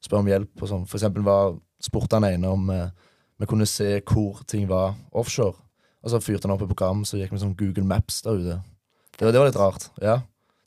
spør 0.01 0.19
om 0.19 0.25
hjelp 0.25 0.61
og 0.61 0.69
sånn. 0.69 0.87
For 0.87 0.97
eksempel 0.97 1.23
var, 1.23 1.57
spurte 1.79 2.13
han 2.13 2.23
ene 2.23 2.47
om 2.51 2.69
eh, 2.69 2.89
vi 3.39 3.45
kunne 3.45 3.65
se 3.67 3.99
hvor 4.01 4.43
ting 4.47 4.67
var 4.69 4.95
offshore. 5.11 5.55
Og 6.03 6.11
så 6.11 6.19
fyrte 6.21 6.45
han 6.47 6.51
opp 6.55 6.61
et 6.61 6.69
program, 6.75 7.03
så 7.05 7.17
gikk 7.17 7.31
vi 7.33 7.37
sånn 7.41 7.55
Google 7.57 7.83
Maps 7.83 8.21
der 8.21 8.37
ute. 8.37 8.61
Det 9.17 9.25
var, 9.25 9.31
det 9.31 9.39
var 9.41 9.47
litt 9.49 9.59
rart. 9.59 9.89
Ja. 10.01 10.19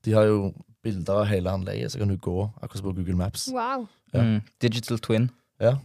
De 0.04 0.12
har 0.12 0.24
jo 0.26 0.52
bilder 0.82 1.20
av 1.22 1.26
hele 1.30 1.50
anlegget, 1.50 1.92
så 1.92 1.98
kan 1.98 2.08
du 2.08 2.16
gå 2.16 2.50
akkurat 2.62 2.78
som 2.80 2.88
på 2.90 2.96
Google 2.96 3.16
Maps. 3.16 3.48
Wow. 3.52 3.86
Ja. 4.14 4.22
Mm. 4.22 4.40
Digital 4.60 4.98
twin. 4.98 5.30
Ja. 5.60 5.76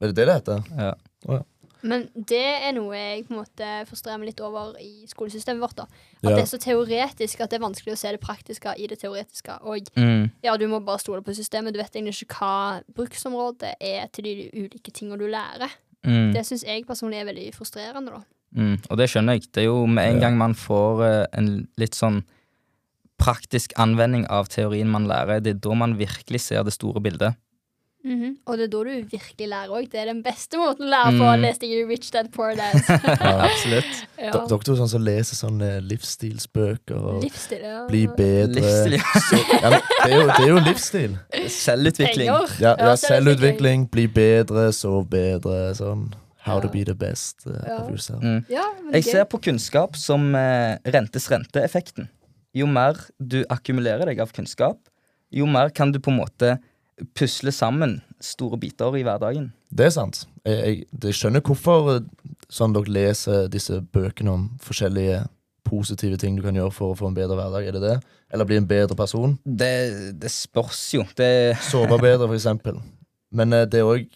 Er 0.00 0.06
det 0.12 0.16
det 0.16 0.26
det 0.26 0.34
heter? 0.34 0.62
Ja. 0.76 1.42
Men 1.80 2.08
det 2.28 2.40
er 2.42 2.72
noe 2.74 2.90
jeg 2.98 3.26
på 3.28 3.34
en 3.36 3.38
måte 3.44 3.66
frustrerer 3.86 4.18
meg 4.18 4.32
litt 4.32 4.40
over 4.42 4.74
i 4.82 5.04
skolesystemet 5.06 5.62
vårt. 5.62 5.76
da. 5.78 5.84
At 6.18 6.30
Ja. 6.30 6.36
det 6.36 6.42
er 6.42 6.50
så 6.50 6.58
teoretisk 6.58 7.40
at 7.40 7.50
det 7.50 7.60
er 7.60 7.66
vanskelig 7.66 7.92
å 7.94 7.98
se 7.98 8.10
det 8.10 8.20
praktiske 8.20 8.74
i 8.78 8.86
det 8.88 8.98
teoretiske. 8.98 9.60
Og 9.62 9.86
Mm. 9.96 10.30
ja, 10.42 10.56
du 10.56 10.66
må 10.66 10.80
bare 10.84 10.98
stole 10.98 11.22
på 11.22 11.34
systemet. 11.34 11.72
Du 11.72 11.78
vet 11.78 11.92
egentlig 11.94 12.22
ikke 12.24 12.34
hva 12.40 12.82
bruksområdet 12.94 13.74
er 13.80 14.06
til 14.12 14.24
de 14.24 14.50
ulike 14.54 14.90
tingene 14.90 15.18
du 15.18 15.26
lærer. 15.28 15.70
Mm. 16.06 16.32
Det 16.32 16.44
syns 16.46 16.64
jeg 16.64 16.86
personlig 16.86 17.18
er 17.20 17.24
veldig 17.32 17.54
frustrerende, 17.54 18.12
da. 18.12 18.20
Mm. 18.54 18.76
Og 18.90 18.96
det 18.96 19.08
skjønner 19.10 19.32
jeg. 19.36 19.48
Det 19.52 19.62
er 19.62 19.66
jo 19.68 19.86
med 19.86 20.08
en 20.08 20.20
Ja. 20.20 20.20
gang 20.28 20.38
man 20.38 20.54
får 20.54 21.02
eh, 21.04 21.26
en 21.38 21.68
litt 21.76 21.94
sånn 21.94 22.22
praktisk 23.18 23.72
anvending 23.76 24.26
av 24.30 24.46
teorien 24.48 24.88
man 24.88 25.06
lærer, 25.10 25.40
det 25.42 25.56
er 25.56 25.58
da 25.58 25.74
man 25.74 25.96
virkelig 25.98 26.40
ser 26.40 26.62
det 26.62 26.72
store 26.72 27.00
bildet. 27.02 27.34
Mhm. 28.04 28.36
Og 28.46 28.56
det 28.56 28.64
er 28.68 28.70
da 28.70 28.80
du 28.86 29.08
virkelig 29.10 29.46
lærer 29.50 29.72
òg. 29.74 29.88
Det 29.90 29.98
er 30.00 30.06
den 30.12 30.20
beste 30.22 30.56
måten 30.60 30.86
å 30.86 30.90
lære 30.92 31.16
på. 31.18 31.24
Mm. 31.26 31.42
Leste 31.42 31.66
jeg 31.66 31.82
i 31.82 31.88
Rich 31.88 32.12
Dad 32.14 32.28
Poor 32.32 32.54
Dad. 32.54 32.78
Ja. 33.18 33.32
Absolutt. 33.48 34.04
ja. 34.18 34.30
Dere 34.32 34.58
er 34.58 34.78
sånn 34.78 34.90
som 34.92 35.02
leser 35.02 35.36
sånne 35.38 35.70
livsstilsbøker 35.84 36.96
og 37.10 37.24
Livsstil. 37.24 37.64
Ja. 37.66 37.80
bli 37.90 38.04
bedre 38.06 38.62
Livsstil. 38.94 39.42
ja, 39.42 39.58
ja 39.64 39.70
det, 39.74 39.80
er 40.06 40.14
jo, 40.14 40.22
det 40.30 40.44
er 40.44 40.48
jo 40.52 40.62
livsstil. 40.68 41.18
Selvutvikling. 41.58 42.30
Ja, 42.30 42.44
ja, 42.78 42.94
selvutvikling. 42.94 42.98
selvutvikling, 43.02 43.86
bli 43.92 44.06
bedre, 44.14 44.68
sov 44.76 45.08
bedre, 45.10 45.74
sånn. 45.78 46.08
How 46.48 46.60
to 46.64 46.68
be 46.72 46.84
the 46.86 46.94
best 46.96 47.44
uh, 47.46 47.58
Ja. 47.66 47.80
of 47.82 47.90
yourself. 47.90 48.22
Mm. 48.22 48.44
Ja, 48.48 48.62
Jeg 48.92 49.02
er 49.02 49.10
ser 49.10 49.24
på 49.28 49.40
kunnskap 49.42 49.96
som 50.00 50.30
eh, 50.38 50.78
rentes 50.86 51.26
rente-effekten. 51.28 52.08
Jo 52.56 52.64
mer 52.70 52.96
du 53.20 53.42
akkumulerer 53.52 54.06
deg 54.08 54.22
av 54.24 54.32
kunnskap, 54.32 54.78
jo 55.34 55.44
mer 55.50 55.68
kan 55.76 55.92
du 55.92 55.98
på 56.00 56.08
en 56.14 56.22
måte 56.22 56.54
pusle 57.18 57.52
sammen 57.54 57.98
store 58.24 58.58
biter 58.58 58.96
i 58.98 59.04
hverdagen. 59.06 59.50
Det 59.70 59.88
er 59.88 59.94
sant. 59.94 60.24
Jeg, 60.44 60.58
jeg, 60.58 60.86
jeg 61.04 61.16
skjønner 61.18 61.44
hvorfor 61.44 61.90
uh, 61.98 62.36
sånn 62.50 62.74
dere 62.74 62.92
leser 62.92 63.48
disse 63.52 63.80
bøkene 63.94 64.32
om 64.34 64.46
forskjellige 64.64 65.24
positive 65.68 66.16
ting 66.16 66.38
du 66.38 66.42
kan 66.44 66.56
gjøre 66.56 66.72
for 66.72 66.94
å 66.94 66.96
få 66.98 67.10
en 67.10 67.16
bedre 67.18 67.36
hverdag. 67.38 67.68
Er 67.68 67.76
det 67.76 67.82
det? 67.84 67.96
Eller 68.32 68.48
bli 68.48 68.56
en 68.60 68.68
bedre 68.68 68.96
person? 68.96 69.36
Det, 69.44 69.72
det 70.20 70.30
spørs 70.32 70.80
jo. 70.96 71.04
Det, 71.16 71.58
Sove 71.68 72.00
bedre, 72.00 72.26
for 72.26 72.38
eksempel. 72.38 72.80
Men 73.34 73.52
uh, 73.54 73.66
det 73.68 73.82
er 73.82 73.90
òg 73.90 74.08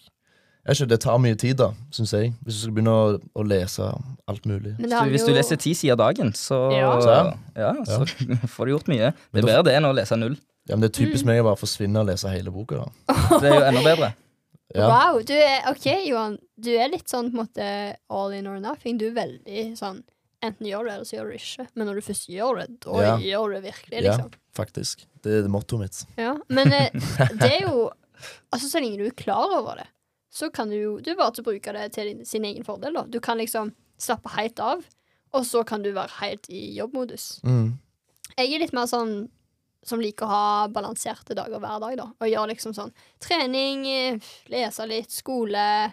Det 0.62 1.00
tar 1.02 1.18
mye 1.18 1.34
tid, 1.34 1.56
da, 1.58 1.72
syns 1.90 2.12
jeg. 2.14 2.32
Hvis 2.46 2.60
du 2.60 2.64
skal 2.64 2.74
begynne 2.76 2.92
å, 2.94 3.16
å 3.34 3.42
lese 3.42 3.88
alt 4.30 4.44
mulig. 4.46 4.76
Men 4.78 4.92
det 4.92 5.00
hvis 5.10 5.24
du 5.26 5.32
leser 5.34 5.58
ti 5.58 5.74
sider 5.74 5.98
dagen, 5.98 6.30
så, 6.38 6.70
Ja. 6.70 6.92
Så? 7.02 7.16
ja, 7.58 7.72
så 7.82 8.06
får 8.54 8.66
du 8.70 8.74
gjort 8.76 8.90
mye. 8.92 9.10
Det 9.34 9.42
er 9.42 9.48
bedre 9.50 9.66
det 9.66 9.74
enn 9.80 9.90
å 9.90 9.94
lese 9.96 10.18
null. 10.20 10.38
Ja, 10.68 10.76
men 10.76 10.80
Det 10.80 10.90
er 10.96 11.02
Mm. 11.04 11.10
typisk 11.12 11.24
meg 11.24 11.40
å 11.40 11.44
bare 11.44 11.56
forsvinne 11.58 12.00
og 12.00 12.06
lese 12.06 12.28
hele 12.30 12.50
boka. 12.54 12.76
da. 12.84 13.14
Det 13.40 13.50
er 13.50 13.54
jo 13.58 13.64
enda 13.66 13.82
bedre. 13.82 14.14
Ja. 14.74 14.86
Wow, 14.88 15.20
du 15.22 15.34
er 15.34 15.66
OK, 15.68 15.86
Johan. 16.08 16.38
Du 16.58 16.70
er 16.78 16.88
litt 16.88 17.08
sånn 17.10 17.30
på 17.32 17.38
en 17.38 17.46
måte 17.46 17.96
all 18.08 18.32
in 18.32 18.46
or 18.46 18.58
nothing. 18.60 18.96
Du 18.98 19.06
er 19.10 19.14
veldig 19.14 19.76
sånn 19.78 20.02
Enten 20.42 20.66
gjør 20.66 20.82
du 20.82 20.88
det, 20.88 20.94
eller 20.94 21.04
så 21.06 21.14
gjør 21.16 21.26
du 21.28 21.30
det 21.30 21.40
ikke. 21.40 21.66
Men 21.76 21.86
når 21.86 21.94
du 21.94 22.00
først 22.02 22.24
gjør 22.28 22.56
det, 22.58 22.80
da 22.80 22.90
Ja. 22.98 23.16
gjør 23.18 23.44
du 23.54 23.60
det 23.60 23.72
virkelig, 23.72 24.02
Ja. 24.02 24.10
liksom. 24.16 24.32
Faktisk. 24.52 25.04
Det 25.22 25.44
er 25.44 25.48
mottoet 25.48 25.80
mitt. 25.80 26.04
Ja. 26.18 26.32
Men 26.48 26.72
eh, 26.72 26.90
det 27.38 27.52
er 27.52 27.60
jo 27.68 27.90
Altså, 28.52 28.66
så 28.70 28.80
lenge 28.82 28.98
du 28.98 29.04
er 29.06 29.10
klar 29.14 29.50
over 29.54 29.76
det, 29.76 29.86
så 30.32 30.50
kan 30.52 30.68
du 30.68 30.74
jo 30.76 30.98
Du 31.00 31.10
er 31.12 31.16
bare 31.16 31.30
til 31.32 31.44
å 31.44 31.46
bruke 31.46 31.72
det 31.72 31.92
til 31.92 32.06
din, 32.06 32.24
sin 32.24 32.42
egen 32.44 32.64
fordel, 32.64 32.92
da. 32.94 33.02
Du 33.04 33.20
kan 33.20 33.38
liksom 33.38 33.72
slappe 33.98 34.30
helt 34.34 34.58
av, 34.58 34.82
og 35.32 35.44
så 35.44 35.64
kan 35.64 35.82
du 35.82 35.92
være 35.92 36.10
helt 36.20 36.46
i 36.50 36.74
jobbmodus. 36.76 37.40
Mm. 37.44 37.78
Jeg 38.38 38.52
er 38.54 38.58
litt 38.58 38.72
mer 38.72 38.86
sånn 38.86 39.28
som 39.84 40.00
liker 40.00 40.26
å 40.26 40.28
ha 40.30 40.68
balanserte 40.68 41.34
dager 41.34 41.58
hver 41.58 41.80
dag, 41.82 41.96
da. 41.98 42.06
Og 42.20 42.28
gjør 42.30 42.48
liksom 42.52 42.74
sånn 42.76 42.92
trening, 43.20 43.86
eh, 43.86 44.18
lese 44.52 44.86
litt, 44.86 45.10
skole 45.10 45.92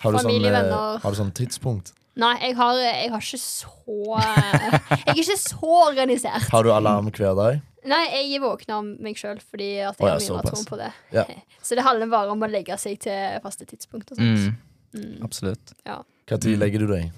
familie, 0.00 0.20
sånn, 0.22 0.44
eh, 0.46 0.52
venner. 0.62 0.98
har 1.02 1.10
du 1.12 1.16
sånn 1.18 1.32
tidspunkt? 1.34 1.92
Nei, 2.18 2.34
jeg 2.48 2.56
har, 2.58 2.74
jeg 2.82 3.10
har 3.10 3.20
ikke 3.22 3.38
så 3.38 4.18
Jeg 5.06 5.14
er 5.14 5.20
ikke 5.22 5.38
så 5.38 5.74
organisert. 5.86 6.48
Har 6.50 6.64
du 6.66 6.72
alarm 6.74 7.10
hver 7.14 7.34
dag? 7.38 7.60
Nei, 7.88 8.00
jeg 8.32 8.40
våkner 8.42 8.74
av 8.80 8.84
meg 9.00 9.14
sjøl 9.16 9.38
fordi 9.38 9.68
at 9.86 9.96
jeg 9.96 10.02
Å 10.02 10.08
ja, 10.08 10.16
har 10.18 10.42
mye 10.42 10.42
mer 10.50 10.64
på 10.66 10.78
det. 10.80 10.88
Ja. 11.14 11.24
Så 11.62 11.76
det 11.78 11.84
handler 11.86 12.10
bare 12.10 12.32
om 12.34 12.42
å 12.42 12.48
legge 12.50 12.74
seg 12.80 12.98
til 13.00 13.38
faste 13.44 13.64
tidspunkt 13.70 14.10
og 14.12 14.18
sånt. 14.18 14.48
Mm, 14.48 14.56
Mm. 14.88 15.22
absolutt. 15.22 15.74
Hva 15.84 16.38
tid 16.40 16.56
Mm. 16.56 16.60
legger 16.62 16.78
du 16.80 16.86
deg? 16.88 17.10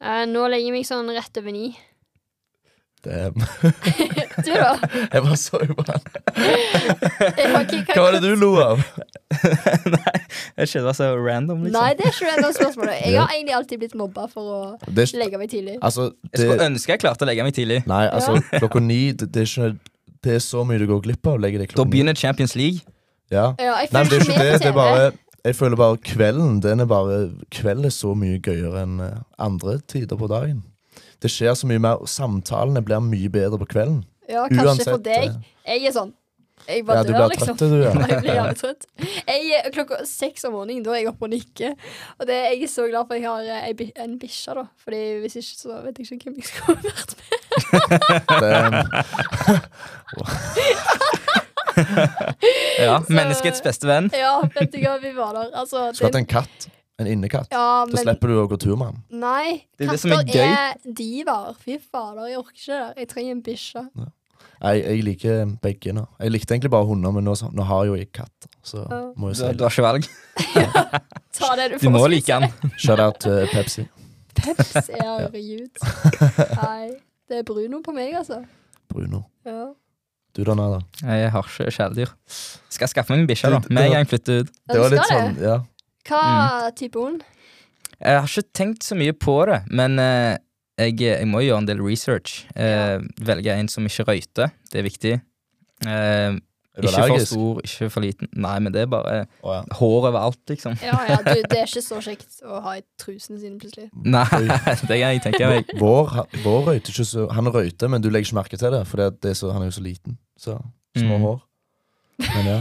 Uh, 0.00 0.24
nå 0.26 0.48
legger 0.48 0.64
jeg 0.64 0.72
meg 0.72 0.86
sånn 0.88 1.10
rett 1.14 1.36
over 1.38 1.52
ni. 1.52 1.76
Damn. 3.02 3.34
Du, 4.42 4.50
da? 4.50 4.72
Jeg 5.12 5.22
bare 5.22 5.36
så 5.36 5.58
på 5.58 5.84
han. 5.86 6.04
Hva 7.92 8.04
var 8.04 8.14
det 8.16 8.20
du 8.24 8.30
lo 8.40 8.54
av? 8.62 8.80
Nei, 9.92 10.14
jeg 10.56 10.68
skjønner 10.70 10.86
det 10.86 10.88
var 10.88 10.96
så 10.96 11.08
random, 11.18 11.66
liksom. 11.66 11.76
Nei, 11.76 11.90
det 11.98 12.06
er 12.08 12.14
ikke 12.16 12.34
det 12.46 12.52
spørsmål. 12.56 12.90
Jeg 12.96 13.18
har 13.18 13.34
egentlig 13.34 13.54
alltid 13.58 13.82
blitt 13.82 13.96
mobba 13.98 14.26
for 14.32 14.54
å 14.56 14.60
Det 14.88 15.06
legge 15.20 15.40
meg 15.40 15.50
tidlig. 15.52 15.76
altså, 15.80 16.08
Jeg 16.32 16.42
skulle 16.46 16.66
ønske 16.70 16.94
jeg 16.94 17.02
klarte 17.04 17.26
å 17.26 17.30
legge 17.30 17.46
meg 17.46 17.56
tidlig. 17.56 17.82
nei, 17.90 18.02
altså, 18.08 18.38
klokka 18.56 18.82
ni 18.84 19.00
det, 19.12 19.28
det, 19.34 19.44
er 19.44 19.52
ikke, 19.52 19.70
det 20.24 20.34
er 20.38 20.42
så 20.44 20.64
mye 20.68 20.80
du 20.82 20.88
går 20.90 21.04
glipp 21.08 21.28
av 21.28 21.36
å 21.38 21.42
legge 21.44 21.62
deg 21.62 21.76
Da 21.76 21.86
begynner 21.88 22.18
Champions 22.18 22.56
League. 22.58 22.80
Ja. 23.32 23.52
Ja, 23.60 23.76
jeg 23.84 23.92
Nei, 23.92 24.04
det 24.08 24.18
er 24.18 24.26
ikke 24.26 24.40
det. 24.40 24.58
Det 24.64 24.72
er 24.72 24.76
bare 24.76 25.06
Jeg 25.44 25.56
føler 25.56 25.76
bare 25.80 25.96
kvelden 26.04 26.58
Den 26.64 26.84
er 26.84 26.88
bare 26.90 27.22
Kveld 27.52 27.88
er 27.88 27.94
så 27.94 28.12
mye 28.18 28.40
gøyere 28.44 28.84
enn 28.84 29.00
eh, 29.00 29.16
andre 29.40 29.78
tider 29.88 30.20
på 30.20 30.28
dagen. 30.32 30.62
Det 31.22 31.30
skjer 31.30 31.54
så 31.58 31.66
mye 31.70 31.78
mer. 31.82 31.96
og 32.02 32.08
Samtalene 32.10 32.82
blir 32.84 33.00
mye 33.04 33.28
bedre 33.30 33.58
på 33.62 33.66
kvelden. 33.76 34.02
Ja, 34.30 34.44
kanskje 34.48 34.66
Uansett, 34.68 34.90
for 34.90 35.02
deg. 35.02 35.30
eh, 35.64 35.76
Jeg 35.78 35.86
er 35.90 35.92
sånn 35.96 36.12
Jeg 36.68 36.84
bare 36.86 36.96
Ja, 36.96 37.02
du 37.02 37.12
dør, 37.12 37.28
liksom. 37.32 37.56
trøtt, 37.58 37.70
du, 37.72 37.78
ja. 37.82 37.90
Jeg 38.12 38.20
blir 38.22 38.34
jævlig 38.36 38.58
trøtt. 38.60 38.84
Jeg, 39.26 39.40
er- 39.58 39.70
klokka 39.74 39.96
seks 40.06 40.44
om 40.46 40.52
morgenen, 40.54 40.84
da 40.86 40.90
er 40.94 41.00
jeg 41.02 41.08
oppe 41.10 41.26
og 41.26 41.30
nikker. 41.32 41.72
Og 42.20 42.26
det, 42.28 42.36
jeg 42.38 42.62
er 42.62 42.70
så 42.70 42.84
glad 42.86 43.06
for 43.08 43.14
at 43.14 43.20
jeg 43.20 43.26
har 43.26 43.42
eh, 43.42 44.02
en 44.04 44.14
bikkje, 44.22 44.54
da. 44.60 44.64
Fordi 44.84 45.00
hvis 45.24 45.36
ikke, 45.42 45.56
så 45.58 45.80
vet 45.82 45.98
jeg 45.98 46.06
ikke 46.12 46.30
hvem 46.30 46.36
jeg 46.38 46.46
skulle 46.52 46.76
vært 46.86 47.10
med. 48.42 48.72
Ja, 52.82 53.00
Menneskets 53.08 53.62
beste 53.64 53.86
venn. 53.88 54.10
Ja, 54.16 54.34
vet 54.54 54.72
du 54.74 54.78
hva, 54.82 54.96
vi 55.02 55.12
var 55.16 55.34
der. 55.36 55.50
Altså, 55.56 55.88
skulle 55.96 56.10
hatt 56.12 56.18
en 56.20 56.28
katt. 56.30 56.68
En 57.00 57.06
innekatt. 57.08 57.48
ja, 57.50 57.84
Da 57.88 57.96
slipper 58.02 58.28
du 58.28 58.34
å 58.42 58.48
gå 58.50 58.58
tur 58.60 58.76
med 58.76 58.92
den. 58.92 59.20
Nei. 59.20 59.64
Det 59.78 59.86
er 59.88 59.92
det 59.94 60.00
som 60.00 60.12
er 60.12 60.24
katter 60.24 60.42
er 60.44 60.74
divaer. 61.00 61.54
Fy 61.58 61.78
fader, 61.80 62.26
jeg 62.28 62.38
orker 62.38 62.52
ikke 62.58 62.80
det. 62.80 62.98
Jeg 63.02 63.08
trenger 63.08 63.32
en 63.32 63.42
bikkje. 63.42 63.84
Jeg, 64.62 64.82
jeg 64.84 65.02
liker 65.04 65.40
begge 65.62 65.92
nå. 65.96 66.04
Jeg 66.20 66.30
likte 66.30 66.54
egentlig 66.54 66.70
bare 66.70 66.86
hunder, 66.86 67.10
men 67.16 67.24
nå, 67.26 67.34
nå 67.52 67.64
har 67.66 67.86
jo 67.88 67.96
jeg 67.98 68.12
katt. 68.12 68.46
Så 68.62 68.84
Ja. 68.84 69.00
må 69.16 69.32
Du, 69.32 69.32
jeg 69.32 69.36
si 69.40 69.56
du 69.58 69.64
har 69.64 69.70
ikke 69.72 69.86
valg. 69.88 70.06
Ta 71.38 71.54
det 71.58 71.70
du 71.72 71.78
får. 71.78 71.82
Du 71.82 71.90
må 71.90 72.06
like 72.12 72.28
jeg 72.28 72.40
den. 72.44 72.70
si. 72.76 72.86
Shout 72.86 73.00
out 73.00 73.18
til 73.24 73.46
Pepsi. 73.50 73.86
Pepsi, 74.38 74.92
herregud. 75.02 75.82
Nei, 76.62 76.90
det 77.28 77.38
er 77.40 77.42
Bruno 77.48 77.80
på 77.82 77.92
meg, 77.96 78.14
altså. 78.20 78.42
Bruno. 78.92 79.24
Ja. 79.48 79.72
Du 80.36 80.44
da, 80.48 80.54
Nada? 80.56 80.78
Jeg 81.02 81.30
har 81.34 81.42
ikke 81.48 81.70
kjæledyr. 81.74 82.12
Skal 82.72 82.88
skaffe 82.88 83.12
meg 83.12 83.20
en 83.24 83.26
bikkje, 83.28 83.50
da. 83.52 83.58
Med 83.68 83.84
en 83.88 83.92
gang 83.98 84.06
flytte 84.08 84.38
flytter 84.38 84.46
ut. 84.46 84.54
Det 84.72 84.78
var 84.80 84.94
litt 84.94 85.10
sånn, 85.10 85.34
ja. 85.42 85.58
Hva 86.08 86.22
Mm. 86.68 86.74
type 86.76 86.98
hund? 86.98 87.22
Jeg 88.02 88.18
har 88.20 88.26
ikke 88.26 88.48
tenkt 88.54 88.82
så 88.84 88.96
mye 88.98 89.12
på 89.14 89.36
det, 89.46 89.60
men 89.70 89.98
eh, 90.02 90.36
jeg, 90.78 90.96
jeg 91.00 91.26
må 91.30 91.38
gjøre 91.44 91.58
en 91.62 91.66
del 91.68 91.82
research. 91.84 92.46
Eh, 92.56 92.98
Velge 93.22 93.52
en 93.54 93.68
som 93.68 93.84
ikke 93.86 94.04
røyter. 94.08 94.50
Det 94.72 94.80
er 94.80 94.88
viktig. 94.88 95.12
Eh, 95.86 96.32
Er 96.74 96.80
du 96.80 96.88
ikke 96.88 97.04
for 97.12 97.24
stor, 97.28 97.60
ikke 97.68 97.90
for 97.92 98.00
liten. 98.00 98.28
Nei, 98.32 98.54
men 98.64 98.72
det 98.72 98.80
er 98.82 98.86
bare 98.90 99.26
oh, 99.44 99.52
ja. 99.54 99.62
hår 99.76 100.06
overalt, 100.08 100.40
liksom. 100.48 100.72
Ja, 100.82 100.96
ja, 101.06 101.18
du, 101.20 101.42
det 101.50 101.58
er 101.60 101.66
ikke 101.68 101.82
så 101.84 101.98
kjekt 102.00 102.38
å 102.48 102.62
ha 102.64 102.78
i 102.78 102.82
trusene 102.98 103.38
sine 103.42 103.58
plutselig. 103.60 103.90
Nei, 103.92 104.24
det 104.88 104.88
kan 104.88 104.98
jeg 105.12 105.22
tenke 105.26 105.50
meg. 105.52 105.74
Vår, 105.78 106.14
vår 106.42 106.62
røyter 106.70 106.90
ikke 106.94 107.04
så 107.06 107.26
Han 107.36 107.52
røyter, 107.52 107.92
men 107.92 108.00
du 108.02 108.08
legger 108.08 108.30
ikke 108.32 108.38
merke 108.40 108.56
til 108.58 108.72
det, 108.72 108.82
for 108.88 108.96
det, 109.04 109.10
det 109.22 109.34
er 109.34 109.38
så, 109.38 109.52
han 109.52 109.62
er 109.62 109.68
jo 109.70 109.76
så 109.78 109.84
liten. 109.84 110.16
Så 110.40 110.56
små 110.96 111.18
Mm. 111.20 111.28
hår. 111.28 111.38
Men 112.22 112.48
ja. 112.48 112.58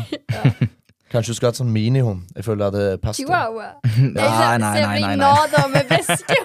Kanskje 1.11 1.33
du 1.33 1.35
skulle 1.37 1.49
hatt 1.51 1.59
sånn 1.59 1.71
minihund. 1.73 2.21
Jeg 2.37 2.45
føler 2.47 2.71
det 2.71 2.81
hadde 2.81 2.99
passet. 3.03 3.25
Chihuahua. 3.25 3.67
Nei, 3.83 4.13
nei, 4.15 4.57
nei. 4.63 4.99
nei, 5.03 5.15
nei. 5.19 5.65
Med 5.73 5.89
væske. 5.91 6.37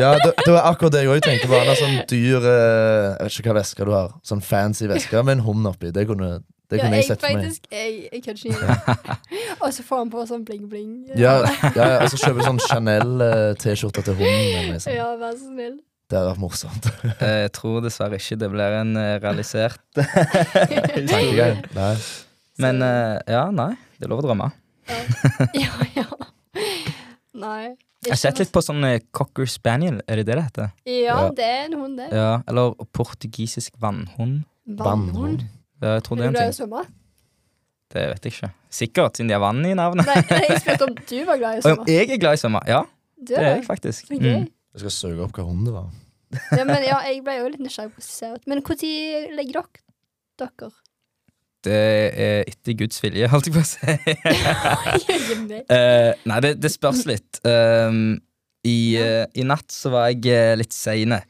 Ja, 0.00 0.14
det, 0.22 0.30
det 0.40 0.50
var 0.54 0.70
akkurat 0.72 0.94
det 0.96 1.02
jeg 1.04 1.10
òg 1.12 1.20
tenkte 1.22 1.46
Bare 1.52 1.70
en 1.74 1.78
sånn 1.78 1.98
dyr 2.10 2.42
eh, 2.48 3.04
Jeg 3.20 3.28
vet 3.28 3.36
ikke 3.38 3.52
hva 3.52 3.56
veske 3.60 3.86
du 3.86 3.92
har. 3.94 4.14
Sånn 4.26 4.40
fancy 4.42 4.88
veske 4.90 5.20
med 5.22 5.36
en 5.38 5.44
hund 5.46 5.68
oppi. 5.70 5.92
Det 5.94 6.06
kunne, 6.08 6.30
det 6.72 6.80
Ja, 6.80 6.86
kunne 6.86 6.98
jeg 6.98 7.04
jeg 7.04 7.10
sett 7.12 7.22
for 7.22 7.36
meg. 7.36 7.44
faktisk 7.44 7.68
Jeg, 7.70 7.92
jeg 8.10 8.24
kan 8.24 8.34
ikke. 8.40 9.16
Og 9.62 9.68
så 9.76 9.84
får 9.86 10.02
han 10.02 10.12
på 10.16 10.24
sånn 10.32 10.44
bling-bling. 10.48 10.90
Ja, 11.14 11.36
ja, 11.44 11.70
ja, 11.76 11.88
og 12.02 12.10
så 12.12 12.18
kjøper 12.24 12.40
du 12.40 12.46
sånn 12.48 12.62
Chanel-T-skjorte 12.64 14.02
til 14.08 14.16
hunden. 14.18 14.80
Sånn. 14.82 14.96
ja, 14.96 15.06
vær 15.20 15.36
så 15.36 15.46
snill. 15.52 15.76
Det 16.10 16.18
hadde 16.18 16.32
vært 16.34 16.42
morsomt. 16.42 16.88
Jeg 17.20 17.52
tror 17.56 17.78
dessverre 17.84 18.18
ikke 18.20 18.36
det 18.42 18.50
blir 18.52 18.74
en 18.82 18.90
eh, 19.00 19.14
realisert 19.22 19.80
Tankegang. 21.12 21.62
Men 22.62 22.82
eh, 22.86 23.18
ja, 23.34 23.48
nei. 23.50 23.72
Det 23.98 24.06
er 24.06 24.12
lov 24.12 24.22
å 24.22 24.26
drømme. 24.28 24.50
Ja, 25.56 25.72
ja. 25.98 26.06
Nei. 27.34 27.74
Jeg 28.04 28.12
har 28.12 28.20
sett 28.20 28.38
litt 28.42 28.50
på 28.52 28.60
sånn 28.62 28.84
eh, 28.86 28.98
cocker 29.16 29.48
spaniel, 29.48 30.02
er 30.06 30.20
det 30.20 30.26
det 30.28 30.36
det 30.38 30.44
heter? 30.44 30.72
Ja, 30.86 31.16
Ja. 31.24 31.30
det 31.34 31.44
er 31.48 31.62
en 31.70 31.78
hund, 31.80 31.96
det. 31.98 32.10
Ja, 32.12 32.42
Eller 32.50 32.74
portugisisk 32.94 33.78
vannhund. 33.80 34.42
Vannhund. 34.66 35.46
Ja, 35.82 35.96
jeg 35.96 36.04
tror 36.06 36.20
det 36.20 36.24
Er 36.24 36.28
er 36.28 36.34
du 36.34 36.38
glad 36.38 36.50
i 36.52 36.54
å 36.54 36.58
svømme? 36.60 36.84
Det 37.94 38.04
vet 38.10 38.26
jeg 38.26 38.32
ikke. 38.34 38.50
Sikkert, 38.74 39.16
siden 39.18 39.28
de 39.30 39.34
har 39.36 39.42
vann 39.44 39.64
i 39.66 39.74
navnet. 39.78 40.06
Nei, 40.08 40.44
jeg 40.48 40.60
spurte 40.64 40.88
om 40.88 40.94
du 40.98 41.16
var 41.28 41.40
glad 41.40 41.56
i 41.56 41.58
å 41.60 41.64
svømme. 41.66 41.88
jeg 41.90 42.10
er 42.10 42.20
glad 42.22 42.36
i 42.36 42.40
å 42.40 42.42
svømme. 42.44 42.62
Ja, 42.70 42.80
Det 43.16 43.36
er 43.38 43.44
er 43.48 43.56
jeg 43.56 43.66
faktisk. 43.68 44.08
Okay. 44.10 44.40
Mm. 44.44 44.48
Jeg 44.74 44.84
skal 44.84 44.94
søke 45.00 45.26
opp 45.26 45.36
hva 45.38 45.44
hund 45.48 45.66
det 45.68 45.74
var. 45.74 45.90
Ja, 46.58 46.64
men 46.66 46.82
ja, 46.82 46.96
jeg 47.06 47.20
ble 47.24 47.36
jo 47.38 47.50
litt 47.52 47.62
nysgjerrig 47.62 47.92
på 47.94 48.00
hvordan 48.02 48.08
det 48.08 48.16
ser 48.18 48.34
ut. 48.34 48.46
Men 48.50 48.58
når 48.60 49.36
legger 49.38 49.60
dere 49.60 50.48
dere? 50.58 50.70
Det 51.64 51.72
er 52.20 52.42
etter 52.50 52.76
Guds 52.76 53.00
vilje, 53.00 53.28
holdt 53.32 53.48
jeg 53.48 53.54
på 53.56 53.62
å 53.62 53.68
si. 53.68 53.96
uh. 53.96 55.58
Eh, 55.72 56.12
nei, 56.28 56.38
det, 56.44 56.54
det 56.62 56.70
spørs 56.74 57.04
litt. 57.08 57.40
Um, 57.48 58.16
i, 58.64 58.76
uh, 59.00 59.24
I 59.36 59.44
natt 59.48 59.72
så 59.72 59.92
var 59.94 60.08
jeg 60.12 60.24
eh, 60.32 60.54
litt 60.60 60.72
seine. 60.76 61.22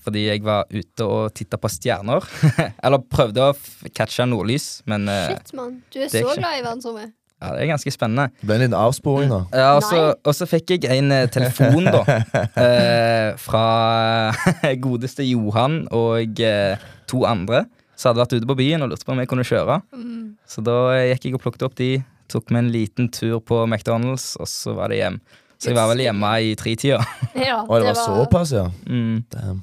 Fordi 0.00 0.22
jeg 0.30 0.40
var 0.46 0.64
ute 0.72 1.04
og 1.04 1.34
titta 1.36 1.58
på 1.60 1.68
stjerner. 1.70 2.24
Eller 2.86 3.02
prøvde 3.12 3.50
å 3.50 3.54
f- 3.54 3.84
catche 3.94 4.24
nordlys, 4.30 4.78
men 4.88 5.04
uh, 5.10 5.26
Shit, 5.28 5.50
mann. 5.58 5.80
Du 5.92 5.98
er 6.00 6.08
så 6.08 6.22
ikke- 6.24 6.38
glad 6.40 6.56
i 6.56 6.62
verdensrommet. 6.64 7.12
ja, 7.40 7.50
det 7.56 7.62
er 7.66 7.68
ganske 7.74 7.92
spennende. 7.92 8.30
Det 8.40 8.48
ble 8.48 8.56
en 8.56 8.64
liten 8.64 8.78
avsporing, 8.80 9.30
da. 9.32 9.42
Ja, 9.56 9.68
og 9.76 9.84
så- 9.84 10.14
og 10.24 10.34
så 10.36 10.48
fikk 10.48 10.72
jeg 10.78 10.88
en 10.96 11.12
eh, 11.12 11.26
telefon, 11.32 11.84
da. 11.90 12.00
eh, 12.64 13.28
fra 13.40 13.66
godeste 14.86 15.26
Johan 15.28 15.82
og 15.92 16.40
eh, 16.40 16.80
to 17.10 17.22
andre 17.28 17.66
som 18.00 18.10
hadde 18.10 18.22
jeg 18.22 18.24
vært 18.24 18.36
ute 18.40 18.48
på 18.48 18.56
byen 18.62 18.84
og 18.86 18.90
lurte 18.94 19.04
på 19.04 19.12
om 19.12 19.20
jeg 19.20 19.28
kunne 19.28 19.44
kjøre. 19.44 19.76
Mm. 19.92 20.24
Så 20.48 20.64
da 20.64 20.76
gikk 21.10 21.28
jeg 21.28 21.36
og 21.36 21.42
plukket 21.44 21.66
opp 21.68 21.76
de, 21.76 21.90
tok 22.32 22.48
meg 22.54 22.64
en 22.64 22.72
liten 22.72 23.10
tur 23.12 23.40
på 23.44 23.58
McDonald's, 23.68 24.32
og 24.40 24.48
så 24.48 24.72
var 24.78 24.88
det 24.92 25.02
hjem. 25.02 25.18
Så 25.60 25.68
jeg 25.68 25.76
var 25.76 25.90
vel 25.92 26.00
hjemme 26.06 26.30
i 26.48 26.54
tretida. 26.56 27.02
Ja, 27.36 27.60
og 27.66 27.74
det 27.82 27.90
var 27.92 27.98
såpass, 28.00 28.54
ja. 28.56 28.70
Mm. 28.88 29.20
Damn. 29.34 29.60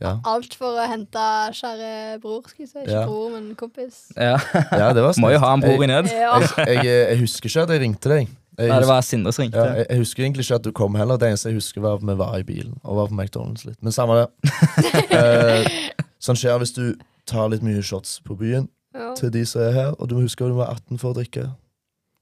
Ja. 0.00 0.14
Alt 0.30 0.54
for 0.56 0.78
å 0.80 0.84
hente 0.88 1.22
kjære 1.58 2.20
bror, 2.22 2.44
skal 2.48 2.62
jeg 2.64 2.70
si. 2.70 2.78
Ikke 2.86 2.94
Ja. 2.94 3.02
bror, 3.10 3.32
men 3.34 3.50
kompis. 3.58 3.98
Ja. 4.16 4.36
ja, 4.70 4.92
det 4.96 5.02
var 5.04 5.18
Må 5.20 5.32
jo 5.34 5.40
ha 5.42 5.50
en 5.52 5.60
bror 5.64 5.82
i 5.84 5.88
ned. 5.90 6.06
nød. 6.08 6.46
Jeg, 6.62 6.78
jeg, 6.78 6.86
jeg 7.10 7.18
husker 7.20 7.50
ikke 7.50 7.66
at 7.66 7.74
jeg 7.74 7.82
ringte 7.84 8.12
deg. 8.14 8.30
Jeg 8.60 8.68
Nei, 8.70 8.78
det 8.82 8.88
var 8.88 9.04
Sindre 9.04 9.32
som 9.32 9.44
ringte. 9.44 9.66
jeg 9.88 9.98
husker 10.00 10.24
egentlig 10.24 10.44
ikke 10.46 10.56
at 10.60 10.64
du 10.68 10.72
kom 10.76 10.96
heller. 11.00 11.20
Det 11.20 11.28
eneste 11.32 11.50
jeg 11.50 11.58
husker, 11.60 11.82
var 11.84 11.98
at 11.98 12.06
vi 12.06 12.16
var 12.22 12.38
i 12.38 12.46
bilen 12.48 12.74
og 12.84 12.96
var 13.02 13.10
på 13.12 13.18
McDonald's 13.18 13.66
litt. 13.68 13.78
Men 13.84 13.92
samme 13.96 14.22
det. 14.22 14.28
Eh, 15.20 15.68
sånn 16.22 16.38
skjer 16.38 16.58
hvis 16.62 16.72
du 16.76 16.82
tar 17.30 17.48
litt 17.52 17.62
mye 17.66 17.82
shots 17.86 18.18
på 18.26 18.36
byen 18.40 18.68
Ja. 18.94 19.12
til 19.14 19.30
de 19.30 19.44
som 19.46 19.62
er 19.62 19.70
her, 19.76 19.90
og 19.98 20.08
du 20.10 20.16
må 20.16 20.24
huske 20.26 20.42
at 20.44 20.50
du 20.50 20.56
var 20.58 20.72
18 20.74 20.98
for 20.98 21.12
å 21.12 21.18
drikke. 21.20 21.44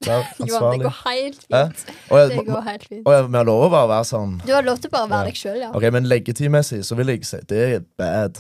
Vær 0.04 0.26
Jo, 0.38 0.59
det 0.70 0.82
går 0.84 0.96
helt 1.04 1.38
fint. 1.42 1.80
fint. 1.80 1.96
Og 2.12 2.18
jeg, 2.20 2.28
Det 2.36 2.44
går 2.46 2.61
helt 2.68 2.84
fint. 2.88 3.06
og 3.06 3.12
jeg, 3.16 3.24
vi 3.32 3.36
har 3.40 3.44
lov 3.48 3.62
å 3.66 3.70
bare 3.72 3.88
være 3.90 4.04
sånn 4.12 4.36
Du 4.46 4.52
har 4.54 4.62
lov 4.62 4.78
til 4.84 4.90
bare 4.92 5.09
å 5.09 5.11
være 5.11 5.24
Ja. 5.24 5.30
deg 5.32 5.40
sjøl, 5.40 5.56
ja. 5.64 5.70
Ok, 5.74 5.88
Men 5.92 6.04
leggetidmessig 6.12 6.84
så 6.86 6.94
vil 7.00 7.06
jeg 7.14 7.24
si 7.26 7.40
det 7.48 7.62
er 7.74 7.80
bad. 7.98 8.38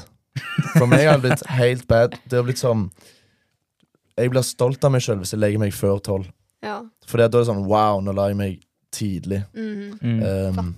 For 0.76 0.86
meg 0.86 1.08
har 1.08 1.18
det 1.18 1.24
blitt 1.24 1.46
helt 1.50 1.88
bad. 1.90 2.14
Det 2.28 2.36
har 2.38 2.44
blitt 2.46 2.60
sånn 2.62 2.90
Jeg 4.18 4.30
blir 4.30 4.42
stolt 4.46 4.84
av 4.84 4.92
meg 4.94 5.02
sjøl 5.02 5.18
hvis 5.22 5.32
jeg 5.34 5.40
legger 5.40 5.58
meg 5.58 5.72
før 5.74 5.98
tolv. 6.02 6.28
ja. 6.62 6.82
For 7.08 7.18
da 7.18 7.24
er 7.24 7.28
det 7.32 7.46
sånn 7.48 7.64
wow, 7.66 8.00
nå 8.04 8.12
la 8.14 8.28
jeg 8.28 8.36
meg 8.36 8.60
tidlig. 8.92 9.42
Mm. 9.54 9.98
Mm. 10.02 10.22
Um, 10.58 10.74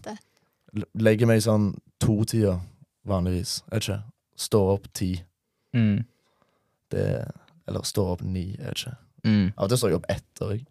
legger 0.96 1.26
meg 1.26 1.40
sånn 1.42 1.72
to-tida 2.00 2.60
vanligvis. 3.08 3.62
Jeg 3.66 3.74
vet 3.80 3.82
ikke. 3.88 4.02
Står 4.36 4.72
opp 4.76 4.86
ti. 4.94 5.08
Mm. 5.76 6.04
Det 6.90 7.04
Eller 7.68 7.82
står 7.86 8.12
opp 8.16 8.22
ni. 8.26 8.56
Jeg 8.58 8.66
vet 8.66 8.80
ikke. 8.80 8.96
Mm. 9.24 9.52
Av 9.56 9.64
og 9.64 9.68
til 9.70 9.78
står 9.78 9.90
jeg 9.92 9.98
opp 10.00 10.06
etter. 10.10 10.50
Jeg. 10.56 10.64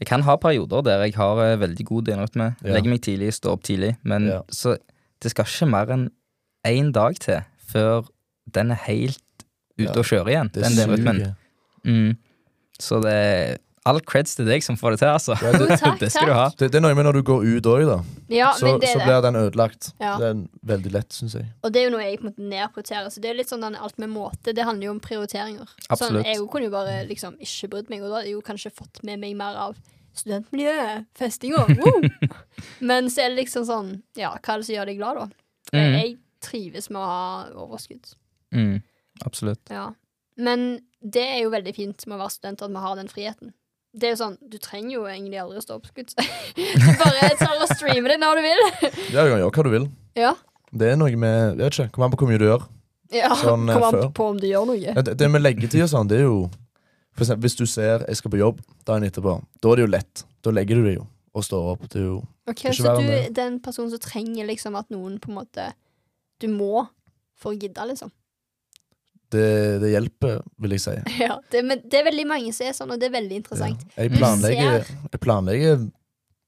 Jeg 0.00 0.08
kan 0.10 0.22
ha 0.26 0.34
perioder 0.36 0.82
der 0.84 1.04
jeg 1.06 1.14
har 1.16 1.38
eh, 1.44 1.56
veldig 1.60 1.86
god 1.88 2.04
døgnrytme. 2.08 2.48
Ja. 2.64 2.74
Legger 2.74 2.90
meg 2.92 3.00
tidlig, 3.04 3.32
står 3.36 3.52
opp 3.56 3.62
tidlig. 3.64 3.94
Men 4.02 4.26
Ja. 4.28 4.42
så 4.52 4.76
det 5.22 5.30
skal 5.32 5.44
ikke 5.48 5.68
mer 5.70 5.86
enn 5.94 6.10
én 6.66 6.92
dag 6.92 7.16
til 7.20 7.40
før 7.72 8.08
den 8.52 8.70
er 8.72 8.80
helt 8.86 9.22
ute 9.78 9.88
Ja. 9.88 9.92
å 9.96 10.04
kjøre 10.04 10.28
igjen. 10.28 10.50
Det 10.52 10.62
den 10.62 10.76
døgnrytmen. 10.76 11.16
suger. 11.16 11.36
Mm. 11.84 12.16
Så 12.80 13.00
det 13.02 13.12
er 13.12 13.58
all 13.88 14.00
creds 14.04 14.34
til 14.36 14.48
deg 14.48 14.64
som 14.64 14.76
får 14.76 14.94
det 14.94 14.98
til, 15.02 15.08
altså. 15.08 15.36
Ja, 15.40 15.52
det, 15.56 15.76
takk, 15.80 15.98
det 16.02 16.10
skal 16.12 16.28
du 16.28 16.34
ha. 16.36 16.46
det, 16.58 16.68
det 16.72 16.80
er 16.80 16.84
noe 16.84 16.96
med 16.98 17.06
når 17.08 17.18
du 17.20 17.22
går 17.30 17.46
ut 17.46 17.68
òg, 17.70 17.84
da. 17.88 17.98
Ja, 18.32 18.50
Så, 18.58 18.74
så 18.84 18.98
blir 19.00 19.22
den 19.24 19.38
ødelagt. 19.40 19.92
Ja. 20.02 20.16
Det 20.20 20.28
er 20.28 20.42
veldig 20.72 20.92
lett, 20.98 21.16
syns 21.16 21.36
jeg. 21.38 21.48
Og 21.64 21.72
det 21.72 21.82
er 21.82 21.88
jo 21.88 21.94
noe 21.94 22.02
jeg 22.04 22.18
på 22.20 22.26
en 22.26 22.30
måte 22.32 22.48
nedprioriterer. 22.50 23.08
Så 23.14 23.22
det 23.24 23.30
er 23.32 23.38
litt 23.38 23.52
sånn 23.52 23.64
den 23.64 23.78
alt 23.80 23.96
med 24.02 24.12
måte. 24.12 24.52
Det 24.56 24.66
handler 24.68 24.90
jo 24.90 24.96
om 24.96 25.00
prioriteringer. 25.04 25.72
Absolutt. 25.88 26.20
Sånn, 26.20 26.28
jeg 26.28 26.42
kunne 26.52 26.68
jo 26.68 26.74
bare 26.74 26.98
liksom 27.08 27.38
ikke 27.40 27.70
brydd 27.72 27.94
meg, 27.94 28.04
og 28.04 28.10
da 28.12 28.18
hadde 28.20 28.28
jeg 28.30 28.36
jo 28.36 28.44
kanskje 28.50 28.74
fått 28.82 29.00
med 29.06 29.22
meg 29.22 29.38
mer 29.38 29.56
av 29.68 29.78
studentmiljøet, 30.20 31.06
festinga. 31.16 31.64
Men 32.90 33.08
så 33.12 33.24
er 33.24 33.32
det 33.32 33.44
liksom 33.44 33.64
sånn 33.68 33.92
Ja, 34.18 34.34
hva 34.36 34.56
er 34.56 34.60
det 34.60 34.66
som 34.68 34.74
gjør 34.74 34.90
deg 34.90 35.00
glad, 35.00 35.20
da? 35.22 35.28
Mm. 35.70 35.94
Jeg 35.94 36.12
trives 36.44 36.90
med 36.90 37.00
å 37.00 37.06
ha 37.08 37.24
overskudd. 37.64 38.12
Mm. 38.56 38.80
Absolutt. 39.24 39.62
Ja. 39.70 39.90
Men 40.40 40.80
det 41.00 41.22
er 41.22 41.40
jo 41.44 41.52
veldig 41.52 41.72
fint 41.76 42.04
med 42.08 42.16
å 42.18 42.22
være 42.24 42.34
student 42.34 42.64
at 42.64 42.72
vi 42.74 42.84
har 42.84 42.98
den 42.98 43.10
friheten. 43.12 43.52
Det 43.92 44.06
er 44.06 44.12
jo 44.14 44.18
sånn, 44.20 44.36
Du 44.46 44.58
trenger 44.62 44.92
jo 44.94 45.06
egentlig 45.10 45.40
aldri 45.42 45.58
å 45.58 45.64
stå 45.64 45.78
opp, 45.80 45.88
skudd. 45.90 46.12
Du 46.56 46.90
bare 47.00 47.30
tar 47.40 47.56
og 47.58 47.70
streamer 47.74 48.12
det 48.14 48.18
når 48.22 48.38
du 48.38 48.44
vil. 48.46 48.62
Ja, 49.10 49.24
du 49.24 49.32
kan 49.32 49.40
gjøre 49.40 49.50
hva 49.56 49.64
du 49.66 49.70
vil. 49.74 49.88
Ja. 50.18 50.34
Det 50.70 50.92
er 50.92 50.98
noe 51.00 51.16
med 51.18 51.58
Jeg 51.58 51.64
vet 51.64 51.78
ikke, 51.80 51.90
Kom 51.96 52.04
an 52.06 52.12
på 52.14 52.20
hvor 52.22 52.30
mye 52.30 52.38
du 52.38 52.46
gjør. 52.46 52.66
ja. 53.10 53.30
Sånn, 53.40 53.64
eh, 53.68 53.74
Kom 53.74 53.86
an 53.88 53.96
før. 53.96 54.10
på 54.14 54.26
om 54.30 54.38
du 54.38 54.46
gjør 54.46 54.68
noe. 54.70 54.94
Det, 55.02 55.16
det 55.18 55.30
med 55.30 55.42
leggetid 55.42 55.82
og 55.82 55.90
sånn, 55.90 56.10
det 56.10 56.20
er 56.20 56.28
jo 56.28 56.36
For 57.16 57.24
eksempel, 57.26 57.42
Hvis 57.48 57.58
du 57.58 57.64
ser 57.66 58.04
jeg 58.06 58.20
skal 58.20 58.30
på 58.30 58.38
jobb 58.38 58.60
dagen 58.86 59.08
etterpå, 59.08 59.34
da 59.60 59.72
er 59.72 59.80
det 59.80 59.86
jo 59.88 59.90
lett. 59.96 60.22
Da 60.46 60.54
legger 60.54 60.78
du 60.78 60.86
deg 60.86 61.00
jo 61.00 61.08
og 61.34 61.44
står 61.46 61.66
opp. 61.74 61.82
Det 61.90 62.00
er 62.00 62.06
jo 62.08 62.20
Ok, 62.50 62.62
Så 62.74 62.94
du 62.98 63.10
er 63.10 63.28
den 63.34 63.58
personen 63.62 63.90
som 63.92 64.00
trenger 64.02 64.46
liksom 64.48 64.74
at 64.78 64.88
noen 64.90 65.18
på 65.22 65.30
en 65.30 65.36
måte 65.42 65.68
Du 66.42 66.46
må 66.50 66.86
for 67.38 67.52
å 67.52 67.58
gidde, 67.58 67.82
liksom. 67.90 68.10
Det, 69.30 69.80
det 69.82 69.90
hjelper, 69.92 70.40
vil 70.58 70.70
jeg 70.74 70.80
si. 70.80 70.94
Ja, 71.22 71.36
det, 71.52 71.60
men 71.64 71.80
det 71.86 72.00
er 72.00 72.04
veldig 72.10 72.26
mange 72.26 72.52
som 72.56 72.66
er 72.66 72.72
sånn, 72.74 72.90
og 72.90 72.98
det 73.00 73.10
er 73.10 73.14
veldig 73.20 73.36
Ja. 73.36 73.42
interessant. 73.44 73.84
Jeg 73.96 74.10
planlegger 74.16 74.84
Jeg 75.12 75.20
planlegger 75.22 75.88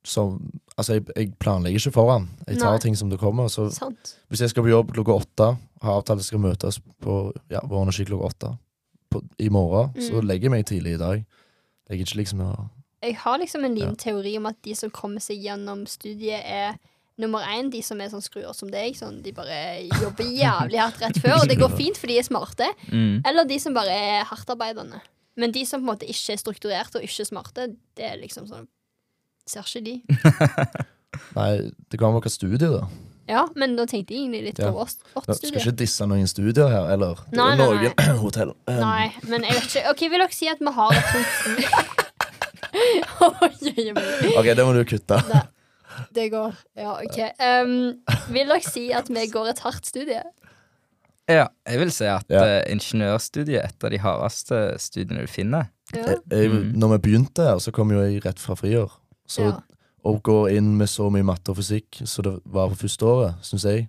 som 0.04 0.38
Altså, 0.78 0.94
jeg, 0.96 1.04
jeg 1.14 1.34
planlegger 1.38 1.78
ikke 1.78 1.92
foran. 1.92 2.24
Jeg 2.48 2.56
tar 2.58 2.72
Nei. 2.72 2.78
ting 2.80 2.94
som 2.96 3.10
det 3.12 3.18
kommer. 3.20 3.50
Så 3.52 3.66
Sant. 3.70 4.14
hvis 4.32 4.40
jeg 4.40 4.50
skal 4.50 4.64
på 4.64 4.70
jobb 4.72 4.92
klokka 4.96 5.12
åtte, 5.20 5.48
har 5.82 5.98
avtale 6.00 6.22
skal 6.24 6.40
møtes 6.40 6.78
på 7.04 7.16
ja, 7.52 7.60
vår 7.68 7.82
energi 7.84 8.06
klokka 8.08 8.30
åtte 8.30 8.52
på, 9.12 9.20
i 9.38 9.50
morgen, 9.52 9.92
så 10.00 10.16
Mm. 10.22 10.26
legger 10.26 10.48
jeg 10.48 10.50
meg 10.50 10.64
tidlig 10.66 10.94
i 10.94 11.02
dag. 11.02 11.24
Jeg 11.90 12.06
liksom 12.16 12.40
Jeg 13.02 13.16
har 13.16 13.38
liksom 13.38 13.64
en 13.66 13.74
liten 13.74 13.90
Ja. 13.98 14.12
teori 14.12 14.36
om 14.38 14.46
at 14.46 14.56
de 14.62 14.74
som 14.74 14.90
kommer 14.90 15.20
seg 15.20 15.42
gjennom 15.44 15.84
studiet, 15.86 16.40
er 16.42 16.78
nummer 17.20 17.44
én 17.52 17.68
de 17.72 17.82
som 17.84 18.00
er 18.00 18.08
sånn 18.12 18.22
skruer 18.24 18.52
som 18.56 18.70
deg. 18.72 18.96
Sånn, 18.98 19.20
de 19.24 19.32
bare 19.36 19.56
jobber 20.00 20.24
jævlig 20.32 20.80
hardt 20.80 21.00
rett 21.02 21.18
før, 21.22 21.42
og 21.42 21.48
det 21.50 21.58
går 21.60 21.72
fint, 21.80 21.98
for 22.00 22.06
de 22.10 22.18
er 22.18 22.26
smarte. 22.26 22.68
Mm. 22.92 23.22
Eller 23.28 23.44
de 23.48 23.58
som 23.62 23.74
bare 23.76 23.92
er 23.92 24.24
hardtarbeidende. 24.30 25.00
Men 25.36 25.52
de 25.54 25.62
som 25.68 25.80
på 25.80 25.86
en 25.86 25.92
måte 25.94 26.08
ikke 26.08 26.34
er 26.34 26.40
strukturerte 26.42 27.00
og 27.00 27.04
ikke 27.06 27.24
smarte, 27.24 27.70
det 27.96 28.04
er 28.10 28.18
liksom 28.20 28.48
sånn 28.50 28.68
Ser 29.48 29.64
ikke 29.66 29.80
de. 29.82 29.94
Nei, 31.38 31.48
det 31.90 31.98
kan 31.98 32.12
være 32.14 32.22
hva 32.28 32.30
studie, 32.30 32.68
da. 32.70 32.84
Ja, 33.26 33.40
men 33.58 33.72
da 33.74 33.86
tenkte 33.90 34.14
jeg 34.14 34.22
egentlig 34.26 34.42
litt 34.50 34.60
Ja. 34.62 34.68
på 34.70 34.76
vårt, 34.84 35.00
vårt 35.16 35.26
Nå, 35.30 35.34
skal 35.34 35.56
ikke 35.58 35.72
disse 35.80 36.06
noen 36.06 36.28
studier 36.30 36.68
her, 36.70 36.86
eller 36.94 37.18
det 37.30 37.38
Nei, 37.40 37.48
er 37.54 37.58
nei, 37.58 37.66
noen 37.88 38.20
hotell. 38.22 38.52
Um, 38.70 38.78
Nei, 38.82 39.08
men 39.26 39.42
jeg 39.48 39.56
vet 39.56 39.66
ikke. 39.70 39.82
Ok, 39.90 40.04
Vil 40.12 40.22
dere 40.22 40.36
si 40.36 40.50
at 40.52 40.62
vi 40.62 40.74
har 40.78 40.94
et 40.94 41.10
sånt. 41.10 41.98
Ok, 43.22 44.46
det 44.56 44.64
må 44.64 44.72
du 44.76 44.82
kutte. 44.88 45.18
Nei, 45.28 45.42
det 46.14 46.30
går. 46.32 46.54
Ja, 46.76 46.92
OK. 47.02 47.18
Um, 47.40 47.74
vil 48.34 48.46
dere 48.48 48.62
si 48.62 48.90
at 48.92 49.08
vi 49.08 49.26
går 49.32 49.50
et 49.52 49.58
hardt 49.64 49.86
studie? 49.86 50.22
Ja, 51.30 51.46
jeg 51.68 51.78
vil 51.78 51.92
si 51.94 52.04
at 52.04 52.24
Ja. 52.30 52.42
uh, 52.42 52.72
ingeniørstudiet 52.72 53.60
er 53.60 53.68
et 53.68 53.84
av 53.84 53.90
de 53.90 53.98
hardeste 54.02 54.62
studiene 54.82 55.20
du 55.22 55.30
finner. 55.30 55.68
Ja. 55.94 56.06
Jeg, 56.06 56.16
jeg, 56.30 56.50
Mm. 56.50 56.72
når 56.78 56.88
vi 56.96 56.98
begynte 56.98 57.42
her, 57.42 57.58
så 57.58 57.70
kom 57.72 57.90
jo 57.92 58.00
jeg 58.02 58.24
rett 58.24 58.38
fra 58.38 58.54
friår. 58.54 58.90
Så 59.28 59.42
ja. 59.42 59.52
å 60.04 60.20
gå 60.22 60.50
inn 60.56 60.76
med 60.76 60.88
så 60.88 61.10
mye 61.10 61.22
matte 61.24 61.50
og 61.50 61.56
fysikk 61.56 62.02
som 62.06 62.24
det 62.24 62.40
var 62.46 62.68
på 62.72 62.76
første 62.86 63.02
året, 63.06 63.34
syns 63.42 63.64
jeg 63.64 63.88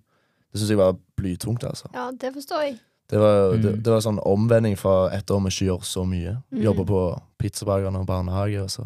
Det 0.53 0.59
synes 0.59 0.69
jeg 0.69 0.77
var 0.77 0.93
blytungt, 1.17 1.63
altså. 1.63 1.87
ja, 1.95 2.11
det 2.11 2.29
forstår 2.35 2.61
jeg. 2.61 2.79
Det 3.09 3.19
var, 3.19 3.53
Mm. 3.55 3.61
det, 3.61 3.83
det 3.83 3.91
var 3.91 3.99
sånn 4.01 4.19
omvending 4.25 4.77
fra 4.77 5.09
et 5.11 5.25
år 5.31 5.39
vi 5.41 5.49
ikke 5.49 5.65
gjør 5.65 5.81
så 5.83 6.03
mye. 6.05 6.37
Mm. 6.51 6.61
Jobber 6.61 6.85
på 6.85 7.21
pizzabakeren 7.39 7.95
og 7.95 8.05
barnehage. 8.05 8.61
Og 8.61 8.69
så. 8.69 8.85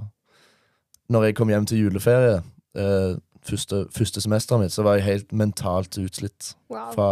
Når 1.10 1.24
jeg 1.26 1.36
kom 1.36 1.50
hjem 1.50 1.66
til 1.66 1.78
juleferie, 1.84 2.42
eh, 2.78 3.18
første, 3.48 3.84
første 3.96 4.22
semesteret 4.24 4.62
mitt, 4.66 4.74
så 4.76 4.84
var 4.86 4.98
jeg 5.00 5.06
helt 5.08 5.32
mentalt 5.34 5.98
utslitt. 6.02 6.54
Wow. 6.70 6.92
Fra 6.96 7.10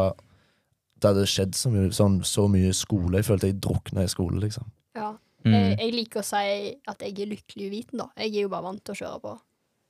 det 1.02 1.10
hadde 1.12 1.26
skjedd 1.28 1.56
så 1.60 1.70
mye, 1.74 1.90
sånn, 1.94 2.22
så 2.26 2.48
mye 2.50 2.72
skole. 2.74 3.20
Jeg 3.20 3.28
følte 3.28 3.50
jeg 3.52 3.60
drukna 3.62 4.06
i 4.06 4.12
skole, 4.12 4.40
liksom. 4.42 4.70
Ja. 4.96 5.12
Mm. 5.46 5.54
Jeg, 5.54 5.74
jeg 5.84 5.92
liker 5.94 6.24
å 6.24 6.26
si 6.26 6.72
at 6.90 7.04
jeg 7.06 7.20
er 7.22 7.30
lykkelig 7.36 7.68
uviten, 7.70 8.00
da. 8.02 8.08
Jeg 8.18 8.32
er 8.32 8.46
jo 8.48 8.54
bare 8.54 8.66
vant 8.66 8.82
til 8.88 8.96
å 8.96 9.00
kjøre 9.02 9.20
på. 9.26 9.36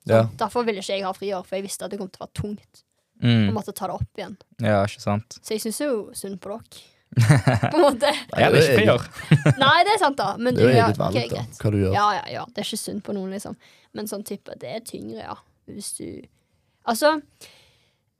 Så 0.05 0.11
Ja. 0.11 0.23
Derfor 0.37 0.65
ville 0.67 0.81
ikke 0.83 0.97
jeg 0.97 1.05
ha 1.05 1.13
friår, 1.15 1.45
for 1.45 1.55
jeg 1.57 1.63
visste 1.65 1.85
at 1.85 1.93
det 1.93 1.99
kom 2.01 2.09
til 2.09 2.19
å 2.21 2.25
være 2.27 2.35
tungt. 2.41 2.81
Og 3.21 3.29
Mm. 3.29 3.53
måtte 3.55 3.71
ta 3.73 3.87
det 3.87 3.95
opp 3.95 4.17
igjen. 4.19 4.35
Ja, 4.59 4.81
ikke 4.83 4.99
sant? 5.01 5.37
Så 5.41 5.53
jeg 5.55 5.61
syns 5.63 5.79
jo 5.79 6.09
synd 6.13 6.41
på 6.43 6.49
dere. 6.51 6.83
på 7.71 7.77
en 7.77 7.85
måte. 7.85 8.09
Jeg 8.11 8.51
det 8.51 8.59
er 8.59 8.59
ikke 8.59 8.79
friår. 8.81 9.05
Nei, 9.63 9.77
det 9.87 9.93
er 9.93 9.99
sant, 10.01 10.17
da. 10.19 10.35
Men 10.37 10.53
Det 10.57 10.65
er 10.65 10.67
jo 10.67 10.75
ja, 10.75 10.87
eget 10.89 10.99
valg, 10.99 11.15
da, 11.31 11.43
hva 11.61 11.71
du 11.71 11.77
gjør. 11.79 11.93
Ja, 11.95 12.07
ja, 12.17 12.23
ja. 12.33 12.45
Det 12.51 12.59
er 12.59 12.67
ikke 12.67 12.81
synd 12.81 13.03
på 13.07 13.15
noen, 13.15 13.31
liksom. 13.31 13.55
Men 13.95 14.09
sånn 14.11 14.25
type, 14.27 14.57
det 14.59 14.73
er 14.75 14.83
tyngre, 14.83 15.21
ja. 15.23 15.37
Hvis 15.67 15.93
du 15.97 16.05
Altså, 16.87 17.19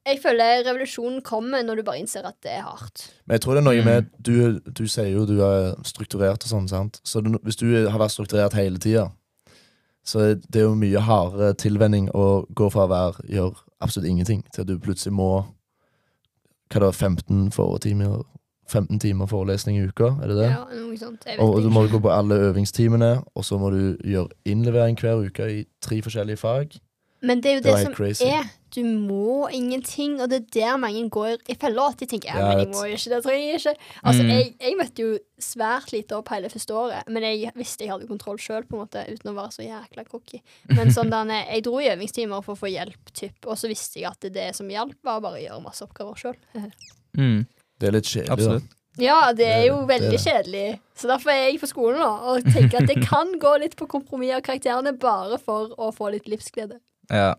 jeg 0.05 0.19
føler 0.23 0.63
revolusjonen 0.65 1.21
kommer 1.21 1.61
når 1.63 1.75
du 1.75 1.83
bare 1.83 1.99
innser 2.01 2.25
at 2.25 2.35
det 2.41 2.51
er 2.51 2.61
hardt. 2.65 3.11
Men 3.27 3.35
jeg 3.35 3.41
tror 3.41 3.53
det 3.53 3.61
er 3.61 3.67
noe 3.67 3.81
Mm. 3.81 3.85
med 3.85 4.05
Du, 4.21 4.59
du 4.59 4.87
sier 4.87 5.11
jo 5.13 5.25
du 5.25 5.39
er 5.45 5.75
strukturert 5.83 6.41
og 6.45 6.49
sånn, 6.49 6.67
sant. 6.69 6.99
Så 7.03 7.21
du, 7.21 7.37
hvis 7.43 7.55
du 7.61 7.67
har 7.89 7.99
vært 7.99 8.11
strukturert 8.15 8.53
hele 8.53 8.77
tida, 8.79 9.11
Så 10.05 10.35
det 10.37 10.55
er 10.61 10.67
jo 10.67 10.75
mye 10.75 10.99
hardere 11.01 11.53
tilvenning 11.57 12.09
å 12.13 12.45
gå 12.53 12.67
fra 12.71 12.85
å 12.85 12.89
være 12.89 13.25
gjør 13.27 13.55
absolutt 13.81 14.05
ingenting, 14.09 14.43
til 14.53 14.61
at 14.61 14.67
du 14.67 14.77
plutselig 14.77 15.13
må 15.13 15.45
Hva 16.69 16.79
da, 16.79 16.91
15 16.91 17.51
foretimer 17.51 18.23
15 18.67 18.99
timer 18.99 19.25
forelesning 19.29 19.77
i 19.77 19.87
uka, 19.87 20.07
er 20.23 20.27
det 20.27 20.37
det? 20.37 20.49
Ja, 20.49 20.63
noe 20.73 20.97
sånt. 20.97 21.25
Jeg 21.25 21.37
vet 21.37 21.43
Og 21.45 21.61
du 21.61 21.67
ikke. 21.69 21.73
må 21.73 21.87
gå 21.87 21.99
på 22.01 22.09
alle 22.09 22.35
øvingstimene, 22.49 23.23
og 23.35 23.43
så 23.45 23.59
må 23.61 23.69
du 23.69 23.97
gjøre 24.03 24.29
innlevering 24.45 24.97
hver 24.97 25.21
uke 25.27 25.45
i 25.59 25.65
tre 25.81 26.01
forskjellige 26.01 26.37
fag. 26.37 26.73
Men 27.25 27.41
det 27.41 27.49
er 27.51 27.55
jo 27.57 27.61
Det 27.65 27.71
det, 27.73 27.81
som 27.87 27.93
crazy. 27.97 28.25
er. 28.29 28.45
Du 28.75 28.81
må 28.83 29.47
ingenting, 29.55 30.17
og 30.21 30.27
det 30.29 30.37
er 30.41 30.47
der 30.55 30.77
mange 30.77 31.05
går 31.09 31.37
i 31.49 31.55
fella. 31.55 31.85
At 31.93 32.01
de 32.01 32.05
tenker 32.11 32.27
ja, 32.33 32.41
men 32.49 32.59
jeg 32.59 32.67
må 32.73 32.81
jo 32.89 32.97
ikke 32.97 33.11
det, 33.13 33.19
trenger 33.23 33.45
jeg 33.47 33.59
ikke. 33.61 33.73
Altså, 34.03 34.23
Mm. 34.25 34.29
jeg, 34.33 34.49
jeg 34.59 34.77
møtte 34.81 34.99
jo 35.05 35.11
svært 35.39 35.93
lite 35.95 36.17
opp 36.17 36.27
hele 36.33 36.49
første 36.51 36.75
året, 36.75 37.07
men 37.07 37.23
jeg 37.23 37.53
visste 37.55 37.85
jeg 37.85 37.93
hadde 37.93 38.07
kontroll 38.09 38.37
sjøl, 38.37 38.65
uten 38.67 39.31
å 39.31 39.35
være 39.37 39.53
så 39.55 39.63
jækla 39.63 40.05
cocky. 40.11 40.41
Men 40.75 40.91
sånn 40.91 41.09
der, 41.09 41.31
jeg 41.53 41.63
dro 41.63 41.79
i 41.79 41.87
øvingstimer 41.95 42.43
for 42.43 42.55
å 42.55 42.59
få 42.59 42.67
hjelp, 42.73 43.13
typ, 43.13 43.47
og 43.47 43.55
så 43.57 43.67
visste 43.71 44.01
jeg 44.01 44.11
at 44.11 44.19
det 44.33 44.49
som 44.55 44.67
hjalp, 44.67 44.97
var 45.03 45.21
bare 45.21 45.39
å 45.39 45.45
gjøre 45.47 45.63
masse 45.63 45.81
oppgaver 45.87 46.15
sjøl. 46.19 46.35
Mm, 47.15 47.45
Det 47.79 47.87
er 47.87 47.91
litt 47.95 48.03
kjedelig, 48.11 48.31
absolutt. 48.35 48.63
Ja, 48.99 49.31
det 49.35 49.47
er 49.47 49.65
jo 49.67 49.77
det 49.85 49.87
veldig 49.99 50.11
det. 50.11 50.19
kjedelig. 50.23 50.79
Så 50.95 51.07
derfor 51.07 51.31
er 51.31 51.49
jeg 51.49 51.59
på 51.61 51.67
skolen 51.67 51.99
nå 51.99 52.09
og 52.31 52.43
tenker 52.43 52.81
at 52.81 52.87
det 52.91 53.01
kan 53.11 53.31
gå 53.39 53.53
litt 53.59 53.75
på 53.79 53.87
kompromiss 53.87 54.33
av 54.35 54.41
karakterene 54.43 54.93
bare 54.99 55.37
for 55.39 55.71
å 55.79 55.93
få 55.95 56.11
litt 56.11 56.27
livsglede. 56.27 56.79
Ja. 57.09 57.35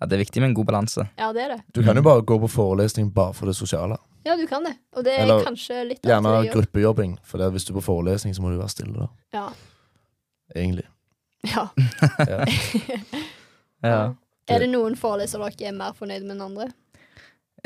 ja, 0.00 0.06
det 0.06 0.16
er 0.18 0.22
viktig 0.24 0.40
med 0.42 0.50
en 0.50 0.54
god 0.58 0.66
balanse. 0.66 1.06
Ja, 1.18 1.32
det 1.32 1.42
er 1.46 1.54
det. 1.56 1.60
Du 1.72 1.82
kan 1.86 1.96
jo 1.96 2.02
bare 2.06 2.22
gå 2.26 2.38
på 2.42 2.50
forelesning 2.52 3.12
bare 3.14 3.32
for 3.36 3.46
det 3.50 3.56
sosiale. 3.56 3.96
Ja, 4.26 4.34
du 4.36 4.42
kan 4.50 4.64
det. 4.66 4.74
Og 4.96 5.04
det 5.06 5.12
er 5.14 5.22
Eller 5.22 5.44
kanskje 5.46 5.84
litt 5.86 6.00
av 6.04 6.10
Gjerne 6.10 6.30
det 6.32 6.38
jeg 6.40 6.48
gjør. 6.50 6.56
gruppejobbing, 6.60 7.16
for 7.22 7.38
det, 7.38 7.46
er 7.46 7.50
hvis 7.54 7.64
du 7.68 7.72
er 7.72 7.78
på 7.78 7.84
forelesning, 7.86 8.34
så 8.34 8.42
må 8.42 8.50
du 8.50 8.58
være 8.58 8.72
stille, 8.74 9.06
da. 9.06 9.08
Ja. 9.38 9.46
Egentlig. 10.56 10.86
ja. 11.54 11.68
Ja. 12.26 12.44
Ja. 13.86 13.98
Er 14.48 14.62
det 14.62 14.68
noen 14.72 14.96
forelesere 14.98 15.46
dere 15.52 15.68
er 15.70 15.74
mer 15.76 15.94
fornøyd 15.98 16.24
med 16.26 16.36
enn 16.36 16.44
andre? 16.48 16.68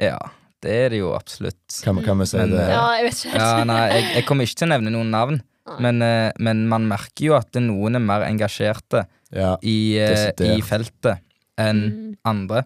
ja, 0.01 0.17
det 0.65 0.73
er 0.85 0.93
det 0.93 0.99
jo 1.01 1.11
absolutt. 1.17 1.61
Kan, 1.85 1.99
kan 2.05 2.19
vi 2.21 2.27
si 2.29 2.37
Men, 2.41 2.51
det? 2.55 2.61
eh, 2.67 2.71
Ja, 2.75 2.85
jeg 2.99 3.05
vet 3.07 3.21
ikke. 3.25 3.39
Ja, 3.41 3.65
nei, 3.69 3.79
jeg, 3.95 4.05
jeg 4.19 4.25
kommer 4.29 4.45
ikke 4.49 4.59
til 4.61 4.67
å 4.69 4.71
nevne 4.75 4.93
noen 4.93 5.11
navn, 5.13 5.41
men, 5.81 6.03
eh, 6.05 6.31
men 6.41 6.63
man 6.69 6.87
merker 6.91 7.27
jo 7.31 7.37
at 7.39 7.57
noen 7.63 7.97
er 7.97 8.05
mer 8.05 8.25
engasjerte 8.27 9.05
Ja. 9.33 9.55
i, 9.63 9.77
eh, 10.01 10.33
i 10.51 10.61
feltet 10.67 11.21
enn 11.61 11.83
Mm. 11.91 12.17
andre. 12.25 12.63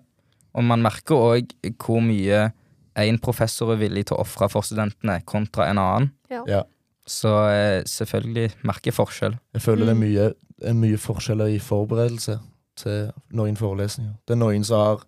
Og 0.54 0.64
man 0.64 0.82
merker 0.84 1.16
òg 1.18 1.50
hvor 1.82 2.00
mye 2.04 2.52
én 2.96 3.18
professor 3.20 3.72
er 3.74 3.80
villig 3.80 4.06
til 4.06 4.16
å 4.16 4.20
ofre 4.22 4.46
for 4.52 4.62
studentene, 4.62 5.16
kontra 5.26 5.66
en 5.70 5.78
annen. 5.82 6.10
Ja. 6.30 6.44
Ja. 6.46 6.62
Så 7.06 7.28
eh, 7.50 7.82
selvfølgelig 7.84 8.52
merker 8.64 8.92
jeg 8.92 8.94
forskjell. 8.94 9.34
Jeg 9.52 9.62
føler 9.62 9.86
det 9.86 9.96
er 9.96 9.98
Mm. 9.98 10.04
mye, 10.06 10.34
er 10.62 10.74
mye 10.78 10.96
forskjeller 10.96 11.50
i 11.52 11.58
forberedelse 11.58 12.38
til 12.76 13.10
noen 13.32 13.56
forelesninger. 13.58 14.14
Det 14.26 14.34
er 14.36 14.40
noen 14.40 14.64
som 14.64 14.78
har 14.78 15.02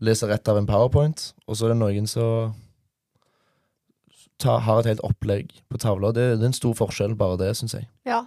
leser 0.00 0.28
rett 0.28 0.48
av 0.48 0.58
en 0.58 0.66
powerpoint, 0.66 1.32
og 1.48 1.56
så 1.56 1.64
er 1.64 1.68
det 1.74 1.78
noen 1.80 2.06
som 2.06 2.54
ta, 4.38 4.58
har 4.58 4.80
et 4.82 4.86
helt 4.92 5.00
opplegg 5.06 5.50
på 5.70 5.78
tavla. 5.80 6.12
Det, 6.12 6.24
det 6.38 6.44
er 6.44 6.50
en 6.52 6.56
stor 6.56 6.74
forskjell, 6.78 7.14
bare 7.18 7.38
det, 7.40 7.52
syns 7.56 7.74
jeg. 7.78 7.88
Ja. 8.08 8.22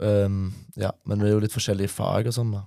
Um, 0.00 0.52
ja, 0.76 0.90
men 1.06 1.18
det 1.20 1.28
er 1.28 1.34
jo 1.36 1.42
litt 1.44 1.54
forskjellige 1.54 1.90
fag 1.94 2.26
og 2.30 2.34
sånn, 2.36 2.52
da. 2.56 2.64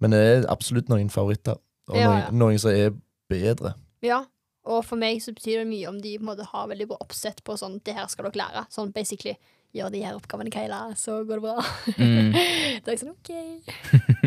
Men 0.00 0.14
det 0.14 0.20
er 0.26 0.46
absolutt 0.52 0.88
noen 0.88 1.10
favoritter, 1.12 1.58
og 1.90 1.96
Ja, 1.96 2.06
noen, 2.08 2.20
ja. 2.24 2.30
noen 2.32 2.58
som 2.62 2.70
er 2.72 2.92
bedre. 3.30 3.74
ja. 4.02 4.24
Og 4.70 4.84
for 4.84 5.00
meg 5.00 5.22
så 5.24 5.32
betyr 5.32 5.62
det 5.62 5.68
mye 5.70 5.88
om 5.88 5.96
de 6.04 6.10
på 6.18 6.20
en 6.20 6.28
måte 6.28 6.44
har 6.44 6.66
veldig 6.68 6.86
bra 6.90 6.98
oppsett 7.00 7.38
på 7.42 7.54
sånn 7.56 7.78
Det 7.82 7.94
her 7.96 8.06
skal 8.12 8.26
dere 8.28 8.36
lære. 8.42 8.66
Sånn 8.70 8.90
basically 8.92 9.32
gjør 9.76 9.90
de 9.94 10.00
her 10.02 10.16
oppgavene 10.18 10.50
Keila, 10.50 10.80
så 10.98 11.20
går 11.26 11.38
det 11.38 11.44
bra. 11.44 11.62
Mm. 11.96 12.32
da 12.34 12.90
er 12.90 12.96
jeg 12.96 13.00
sånn 13.02 13.12
OK. 13.12 13.30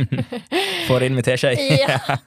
får 0.87 1.03
det 1.03 1.09
inn 1.09 1.17
med 1.17 1.27
teskje. 1.27 1.53
Ja. 1.79 1.97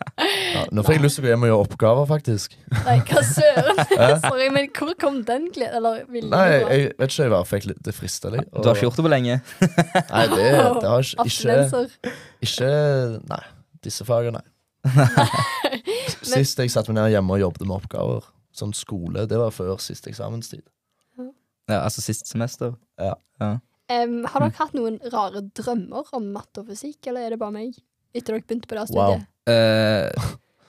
Ja, 0.57 0.63
nå 0.73 0.81
får 0.87 0.95
jeg 0.95 1.03
lyst 1.05 1.19
til 1.19 1.23
å 1.23 1.27
gå 1.27 1.31
hjem 1.35 1.43
og 1.45 1.51
gjøre 1.51 1.65
oppgaver, 1.67 2.07
faktisk. 2.09 2.55
Nei, 2.87 2.95
hva 3.11 3.21
søren? 3.27 3.81
Sorry, 4.25 4.47
men 4.55 4.71
hvor 4.73 4.95
kom 5.01 5.19
den 5.29 5.51
gleden? 5.53 5.85
Nei, 6.33 6.45
jeg, 6.49 6.87
vet 6.97 7.13
ikke, 7.13 7.27
jeg 7.27 7.33
bare 7.35 7.49
fikk 7.51 7.67
litt, 7.69 7.83
det 7.85 7.93
frista 7.93 8.33
litt. 8.33 8.49
Du 8.55 8.65
har 8.65 8.73
ikke 8.73 8.87
gjort 8.87 9.01
det 9.03 9.05
på 9.05 9.13
lenge. 9.13 9.37
Nei, 9.61 10.25
det, 10.33 10.47
det 10.49 10.89
har 10.89 11.05
ikke, 11.05 11.29
ikke. 11.29 11.85
Ikke 12.49 12.71
Nei. 13.29 13.43
Disse 13.85 14.07
fagene, 14.09 14.41
nei. 14.41 15.27
Sist 16.27 16.59
jeg 16.59 16.73
satte 16.73 16.91
meg 16.91 17.03
ned 17.03 17.13
hjemme 17.15 17.37
og 17.37 17.43
jobbet 17.43 17.67
med 17.67 17.77
oppgaver, 17.77 18.27
sånn 18.57 18.73
skole, 18.75 19.27
det 19.29 19.39
var 19.39 19.53
før 19.55 19.77
siste 19.83 20.11
eksamenstid. 20.11 20.65
Ja, 21.69 21.81
altså 21.83 22.01
sist 22.05 22.29
semester. 22.31 22.75
Em, 22.99 24.25
har 24.25 24.41
Mm. 24.41 24.51
dere 24.51 24.59
hatt 24.59 24.75
noen 24.75 24.99
rare 25.13 25.41
drømmer 25.55 26.05
om 26.13 26.33
matte 26.33 26.59
og 26.63 26.67
fysikk, 26.69 27.07
eller 27.07 27.21
er 27.27 27.31
det 27.31 27.39
bare 27.39 27.53
meg? 27.53 27.75
Etter 28.15 28.35
dere 28.35 28.43
begynte 28.43 28.67
på 28.67 28.75
det 28.75 28.91
Wow. 28.91 29.15
studiet? 29.15 29.27
Eh, 29.47 30.11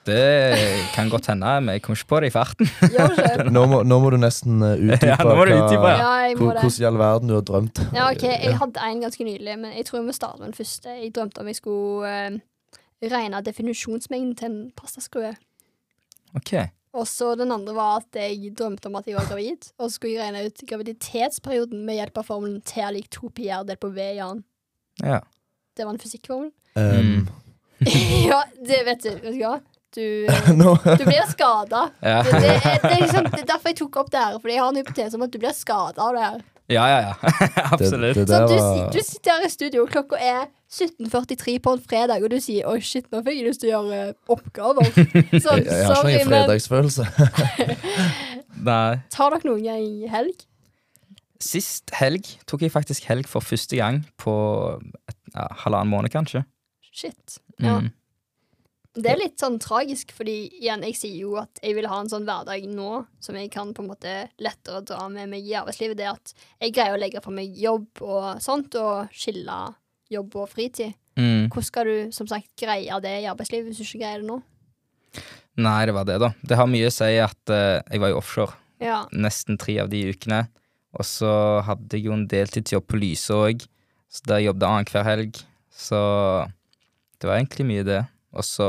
det 0.06 0.94
kan 0.94 1.10
godt 1.10 1.26
hende, 1.26 1.60
men 1.60 1.72
jeg 1.74 1.82
kom 1.82 1.94
ikke 1.94 2.06
på 2.08 2.20
det 2.20 2.26
i 2.28 2.30
farten. 2.30 2.66
Nå 3.52 3.66
må, 3.66 3.82
nå 3.82 3.98
må 4.00 4.10
du 4.10 4.16
nesten 4.16 4.62
uh, 4.62 4.74
utdype 4.86 5.06
Ja, 5.06 5.16
Ja, 5.18 6.34
hvordan 6.34 6.80
i 6.80 6.84
all 6.84 6.96
verden 6.98 7.28
du 7.28 7.34
har 7.34 7.42
drømt. 7.42 7.78
Ja, 7.94 8.10
ok, 8.10 8.22
Jeg 8.22 8.56
hadde 8.58 8.80
en 8.86 9.00
ganske 9.02 9.24
nylig, 9.24 9.58
men 9.58 9.72
jeg 9.76 9.84
tror 9.86 9.98
jeg 10.00 10.06
må 10.06 10.12
starte 10.14 10.38
med 10.38 10.46
den 10.52 10.54
første. 10.54 10.88
Jeg 11.02 11.12
drømte 11.14 11.40
om 11.40 11.46
jeg 11.46 11.56
skulle 11.56 12.06
uh, 12.06 12.38
regne 13.02 13.42
definisjonsmengden 13.44 14.36
til 14.36 14.46
en 14.50 14.72
pastaskrue. 14.76 15.34
Ok. 16.36 16.52
Og 16.98 17.06
så 17.06 17.32
den 17.38 17.52
andre 17.54 17.74
var 17.76 18.00
at 18.00 18.18
jeg 18.18 18.52
drømte 18.58 18.90
om 18.90 18.98
at 18.98 19.06
jeg 19.06 19.18
var 19.18 19.28
gravid. 19.30 19.70
Og 19.78 19.86
så 19.86 19.94
skulle 19.94 20.16
jeg 20.16 20.24
regne 20.24 20.48
ut 20.48 20.64
graviditetsperioden 20.70 21.84
med 21.86 22.00
hjelp 22.00 22.18
av 22.18 22.26
formelen 22.26 22.60
T 22.66 22.82
er 22.82 22.94
lik 22.96 23.06
2 23.14 23.30
pi 23.36 23.50
r 23.54 23.66
delt 23.68 23.82
på 23.82 23.92
V 23.94 24.08
i 24.16 24.22
annen. 24.24 24.42
Ja. 25.04 25.20
Det 25.78 25.86
var 25.86 25.94
en 25.94 26.02
fysikkformel. 26.02 26.50
Um, 26.74 27.28
ja, 28.30 28.42
det 28.58 28.82
vet 28.88 29.04
du. 29.04 29.12
Vet 29.14 29.30
du 29.30 29.42
hva? 29.44 29.58
Du, 29.94 30.26
eh, 30.28 30.96
du 30.98 31.04
blir 31.06 31.30
skada. 31.30 31.88
Ja. 32.02 32.22
Det, 32.22 32.32
det, 32.32 32.54
det, 32.82 32.92
er 32.92 33.00
liksom, 33.00 33.30
det 33.30 33.40
er 33.44 33.50
derfor 33.54 33.72
jeg 33.72 33.78
tok 33.78 34.02
opp 34.02 34.10
det 34.12 34.20
her, 34.20 34.38
Fordi 34.42 34.56
jeg 34.56 34.62
har 34.62 34.74
en 34.74 34.80
hypotese 34.82 35.16
om 35.18 35.24
at 35.24 35.32
du 35.32 35.38
blir 35.40 35.54
skada 35.56 36.08
av 36.08 36.18
det 36.18 36.24
her. 36.26 36.42
Ja, 36.68 36.84
ja, 36.88 36.98
ja. 37.00 37.14
Absolutt. 37.72 38.16
Det, 38.16 38.26
det 38.28 38.48
Så 38.48 38.58
du, 38.92 38.98
du 38.98 39.04
sitter 39.04 39.38
her 39.38 39.46
i 39.46 39.50
studio, 39.52 39.86
klokka 39.88 40.18
er 40.20 40.48
17.43 40.68 41.54
på 41.64 41.72
en 41.72 41.80
fredag, 41.80 42.24
og 42.24 42.30
du 42.30 42.36
sier 42.44 42.68
'oi, 42.68 42.80
shit, 42.84 43.06
nå 43.12 43.22
fikk 43.24 43.40
jeg 43.40 43.46
lyst 43.48 43.62
til 43.62 43.70
å 43.70 43.78
gjøre 43.78 44.00
eh, 44.10 44.12
oppgaver'. 44.34 44.90
Sånn, 45.44 45.64
jeg, 45.64 45.70
jeg 45.70 45.86
har 45.88 45.96
sorry, 45.96 46.12
ikke 46.12 46.28
noen 46.28 46.34
fredagsfølelse. 46.34 47.08
Nei. 48.68 48.98
tar 49.14 49.32
dere 49.32 49.46
noen 49.48 49.64
gang 49.64 49.88
helg? 50.12 50.44
Sist 51.40 51.92
helg 51.94 52.26
tok 52.50 52.66
jeg 52.66 52.74
faktisk 52.74 53.06
helg 53.08 53.28
for 53.30 53.44
første 53.44 53.78
gang 53.78 54.02
på 54.18 54.34
et, 55.08 55.18
ja, 55.32 55.46
halvannen 55.62 55.92
måned, 55.94 56.12
kanskje. 56.12 56.42
Shit. 56.90 57.38
Ja. 57.62 57.78
Mm. 57.78 57.92
Det 58.98 59.10
er 59.12 59.20
litt 59.20 59.38
sånn 59.38 59.60
tragisk, 59.62 60.10
fordi 60.16 60.48
igjen, 60.58 60.82
jeg 60.88 60.96
sier 60.98 61.18
jo 61.20 61.36
at 61.38 61.60
jeg 61.62 61.76
vil 61.76 61.86
ha 61.86 62.00
en 62.02 62.10
sånn 62.10 62.24
hverdag 62.26 62.64
nå 62.66 63.04
som 63.22 63.36
jeg 63.38 63.50
kan 63.54 63.70
på 63.76 63.84
en 63.84 63.90
måte 63.92 64.14
lettere 64.42 64.82
dra 64.88 65.04
med 65.12 65.30
meg 65.30 65.46
i 65.46 65.54
arbeidslivet. 65.60 66.00
Det 66.00 66.08
at 66.10 66.32
jeg 66.64 66.74
greier 66.74 66.96
å 66.96 67.00
legge 67.00 67.22
fra 67.22 67.34
meg 67.34 67.54
jobb 67.54 68.02
og 68.02 68.42
sånt, 68.42 68.74
og 68.80 69.12
skille 69.14 69.58
jobb 70.10 70.34
og 70.42 70.50
fritid. 70.50 70.96
Mm. 71.18 71.48
Hvordan 71.50 71.68
skal 71.68 71.88
du 71.90 72.12
som 72.14 72.28
sagt 72.30 72.50
greie 72.58 73.00
det 73.04 73.14
i 73.22 73.28
arbeidslivet 73.30 73.70
hvis 73.70 73.80
du 73.80 73.86
ikke 73.86 74.02
greier 74.02 74.22
det 74.22 74.30
nå? 74.30 74.40
Nei, 75.58 75.80
det 75.90 75.94
var 75.96 76.06
det, 76.06 76.18
da. 76.22 76.32
Det 76.46 76.58
har 76.58 76.70
mye 76.70 76.90
å 76.90 76.94
si 76.94 77.14
at 77.18 77.50
uh, 77.50 77.80
jeg 77.82 78.02
var 78.02 78.12
i 78.12 78.18
offshore 78.18 78.54
Ja. 78.82 79.00
nesten 79.10 79.58
tre 79.58 79.80
av 79.82 79.90
de 79.90 80.04
ukene. 80.12 80.44
Og 80.98 81.04
så 81.06 81.30
hadde 81.66 81.98
jeg 81.98 82.06
jo 82.06 82.14
en 82.14 82.28
deltidsjobb 82.30 82.86
på 82.88 83.00
Lyse 83.02 83.34
òg, 83.34 83.64
så 84.08 84.30
der 84.30 84.44
jobbet 84.46 84.64
jeg 84.64 84.70
annenhver 84.70 85.06
helg. 85.06 85.42
Så 85.74 85.98
det 87.18 87.28
var 87.28 87.40
egentlig 87.40 87.66
mye 87.68 87.86
det. 87.86 88.04
Og 88.36 88.44
så 88.44 88.66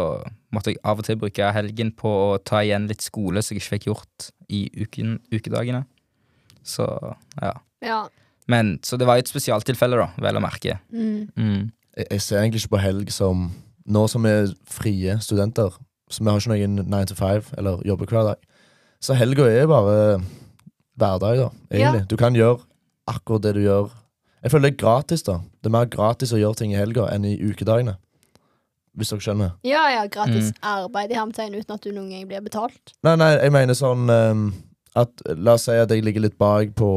måtte 0.56 0.72
jeg 0.72 0.80
av 0.88 1.02
og 1.02 1.06
til 1.08 1.18
bruke 1.20 1.50
helgen 1.52 1.92
på 1.98 2.10
å 2.10 2.38
ta 2.40 2.62
igjen 2.64 2.88
litt 2.90 3.04
skole 3.04 3.44
som 3.44 3.56
jeg 3.56 3.64
ikke 3.64 3.74
fikk 3.76 3.88
gjort 3.90 4.30
i 4.56 4.62
uken, 4.80 5.18
ukedagene. 5.34 5.84
Så 6.64 6.86
ja. 7.42 7.54
ja. 7.84 8.00
Men, 8.50 8.78
så 8.84 8.98
det 8.98 9.08
var 9.10 9.20
et 9.20 9.30
spesialtilfelle, 9.30 10.00
da, 10.00 10.10
vel 10.24 10.40
å 10.40 10.44
merke. 10.44 10.80
Mm. 10.94 11.28
Mm. 11.36 11.68
Jeg, 11.98 12.08
jeg 12.16 12.24
ser 12.26 12.42
egentlig 12.42 12.64
ikke 12.64 12.78
på 12.78 12.86
helg 12.86 13.12
som 13.16 13.50
Nå 13.90 14.04
som 14.06 14.22
vi 14.22 14.30
er 14.30 14.52
frie 14.70 15.16
studenter, 15.18 15.74
så 16.14 16.22
vi 16.22 16.30
har 16.30 16.38
ikke 16.38 16.52
noen 16.52 16.92
9 16.94 17.08
to 17.10 17.16
5 17.18 17.56
eller 17.58 17.80
jobber 17.88 18.12
hver 18.12 18.28
dag. 18.28 18.44
Så 19.02 19.16
helga 19.18 19.48
er 19.50 19.66
bare 19.72 20.20
hverdag, 21.00 21.40
da, 21.40 21.48
egentlig. 21.72 22.04
Du 22.12 22.14
kan 22.20 22.38
gjøre 22.38 22.60
akkurat 23.10 23.48
det 23.48 23.56
du 23.58 23.64
gjør. 23.64 23.90
Jeg 24.44 24.54
føler 24.54 24.68
det 24.68 24.76
er 24.76 24.84
gratis, 24.84 25.24
da. 25.26 25.40
Det 25.58 25.72
er 25.72 25.74
mer 25.74 25.90
gratis 25.90 26.36
å 26.36 26.38
gjøre 26.38 26.60
ting 26.60 26.76
i 26.76 26.78
helga 26.78 27.08
enn 27.10 27.26
i 27.26 27.34
ukedagene. 27.42 27.96
Hvis 29.00 29.10
dere 29.14 29.24
skjønner. 29.24 29.52
Ja, 29.64 29.86
ja, 29.96 30.02
gratis 30.12 30.50
Mm. 30.52 30.58
arbeid 30.62 31.12
i 31.12 31.16
hermetegn 31.16 31.54
uten 31.56 31.74
at 31.78 31.82
du 31.86 31.92
noen 31.96 32.10
gang 32.12 32.28
blir 32.28 32.42
betalt. 32.44 32.94
Nei, 33.04 33.16
nei, 33.16 33.30
jeg 33.40 33.52
mener 33.56 33.74
sånn 33.80 34.10
um, 34.12 34.54
at 34.96 35.22
La 35.38 35.54
oss 35.56 35.64
si 35.70 35.72
at 35.72 35.90
jeg 35.90 36.04
ligger 36.04 36.22
litt 36.26 36.38
bak 36.38 36.74
på 36.76 36.90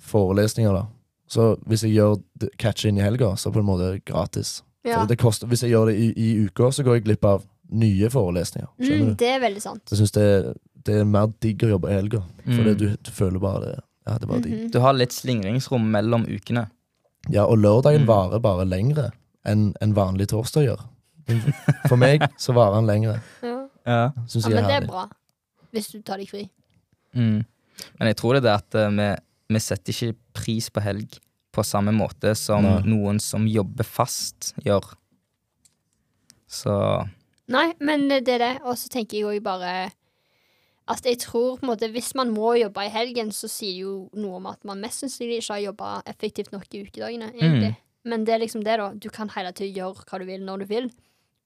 forelesninger, 0.00 0.72
da. 0.72 0.86
Så 1.28 1.58
hvis 1.68 1.82
jeg 1.84 1.96
gjør 1.96 2.16
catch 2.58 2.86
inn 2.88 2.96
i 2.98 3.02
helga, 3.04 3.34
så 3.36 3.50
på 3.52 3.58
en 3.60 3.66
måte 3.68 3.90
gratis. 4.06 4.62
Ja. 4.86 5.00
For 5.00 5.06
det 5.10 5.18
koster, 5.18 5.46
hvis 5.50 5.60
jeg 5.66 5.72
gjør 5.74 5.90
det 5.90 5.96
i, 5.98 6.12
i 6.16 6.46
uka, 6.46 6.70
så 6.72 6.84
går 6.86 6.94
jeg 7.00 7.04
glipp 7.04 7.24
av 7.28 7.42
nye 7.70 8.08
forelesninger. 8.08 8.68
Skjønner 8.80 9.02
Mm, 9.04 9.08
du? 9.10 9.14
det 9.20 9.28
er 9.34 9.40
veldig 9.40 9.60
sant. 9.60 9.82
Jeg 9.90 9.98
syns 9.98 10.12
det, 10.12 10.56
det 10.86 10.94
er 11.02 11.04
mer 11.04 11.26
digg 11.40 11.58
å 11.66 11.68
jobbe 11.74 11.90
i 11.90 11.96
helga. 11.98 12.22
For 12.46 12.62
Mm. 12.64 12.78
du, 12.78 12.86
du 12.96 13.10
føler 13.10 13.38
bare 13.42 13.60
det. 13.66 13.74
Ja, 14.06 14.14
det 14.16 14.22
er 14.22 14.26
bare 14.32 14.40
digg. 14.40 14.52
Mhm. 14.54 14.70
Du 14.72 14.78
har 14.80 14.94
litt 14.94 15.12
slingringsrom 15.12 15.90
mellom 15.90 16.24
ukene. 16.26 16.70
Ja, 17.28 17.44
og 17.44 17.58
lørdagen 17.58 18.06
Mm. 18.06 18.08
varer 18.08 18.40
bare 18.40 18.64
lengre 18.64 19.10
enn 19.44 19.74
en 19.82 19.92
vanlig 19.94 20.28
torsdag 20.28 20.64
gjør. 20.64 20.80
Men 21.28 21.42
For 21.88 22.00
meg 22.00 22.24
så 22.40 22.54
varer 22.56 22.78
han 22.80 22.88
lengre. 22.88 23.18
Ja. 23.44 23.54
Ja. 23.88 24.00
Ja, 24.12 24.48
men 24.48 24.52
det 24.52 24.58
er 24.58 24.68
herlig. 24.74 24.90
bra. 24.90 25.06
Hvis 25.72 25.88
du 25.92 26.00
tar 26.04 26.20
deg 26.20 26.28
fri. 26.28 26.46
Mm. 27.16 27.44
Men 27.98 28.10
jeg 28.10 28.16
tror 28.20 28.36
det 28.36 28.42
er 28.42 28.46
det 28.48 28.54
at 28.58 28.76
eh, 28.80 28.90
vi, 28.98 29.08
vi 29.54 29.62
setter 29.64 29.94
ikke 29.94 30.18
pris 30.36 30.68
på 30.72 30.82
helg 30.84 31.18
på 31.54 31.64
samme 31.64 31.92
måte 31.96 32.34
som 32.36 32.64
Nei. 32.66 32.80
noen 32.88 33.20
som 33.22 33.46
jobber 33.48 33.86
fast, 33.88 34.52
gjør. 34.64 34.92
Så 36.48 36.74
Nei, 37.48 37.70
men 37.80 38.08
det 38.10 38.28
er 38.28 38.42
det. 38.42 38.54
Og 38.68 38.76
så 38.76 38.90
tenker 38.92 39.18
jeg 39.18 39.28
òg 39.28 39.40
bare 39.44 39.72
at 40.88 41.04
jeg 41.04 41.18
tror 41.20 41.58
på 41.58 41.66
en 41.66 41.72
måte 41.72 41.88
hvis 41.92 42.14
man 42.16 42.30
må 42.32 42.54
jobbe 42.56 42.86
i 42.86 42.92
helgen, 42.92 43.32
så 43.32 43.48
sier 43.50 43.74
det 43.74 43.84
jo 43.84 43.96
noe 44.16 44.38
om 44.40 44.46
at 44.48 44.62
man 44.68 44.80
mest 44.80 45.04
sannsynlig 45.04 45.42
ikke 45.42 45.56
har 45.56 45.64
jobba 45.66 45.90
effektivt 46.08 46.52
nok 46.54 46.64
i 46.72 46.84
ukedagene. 46.86 47.28
egentlig. 47.34 47.74
Men 48.08 48.24
det 48.24 48.34
er 48.34 48.40
liksom 48.40 48.64
det, 48.64 48.78
da. 48.80 48.92
Du 48.96 49.10
kan 49.12 49.28
hele 49.34 49.52
tiden 49.52 49.76
gjøre 49.76 50.06
hva 50.08 50.20
du 50.20 50.24
vil 50.28 50.44
når 50.44 50.64
du 50.64 50.70
vil. 50.70 50.88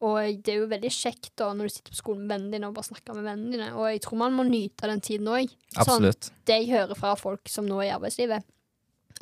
Og 0.03 0.43
det 0.43 0.51
er 0.51 0.57
jo 0.65 0.71
veldig 0.71 0.91
kjekt 0.91 1.29
da 1.39 1.53
når 1.55 1.69
du 1.69 1.73
sitter 1.77 1.93
på 1.95 2.01
skolen 2.01 2.25
med 2.27 2.33
vennene 2.35 2.57
dine 2.57 2.69
og 2.71 2.75
bare 2.75 2.89
snakker 2.91 3.15
med 3.15 3.27
vennene 3.29 3.53
dine. 3.55 3.69
Og 3.79 3.85
jeg 3.93 4.01
tror 4.03 4.19
man 4.19 4.35
må 4.35 4.43
nyte 4.49 4.89
den 4.91 5.01
tiden 5.05 5.29
òg. 5.31 5.53
Sånn, 5.79 6.09
det 6.49 6.57
jeg 6.59 6.71
hører 6.73 6.99
fra 6.99 7.13
folk 7.21 7.47
som 7.53 7.69
nå 7.71 7.79
er 7.85 7.93
i 7.93 7.95
arbeidslivet 7.95 8.43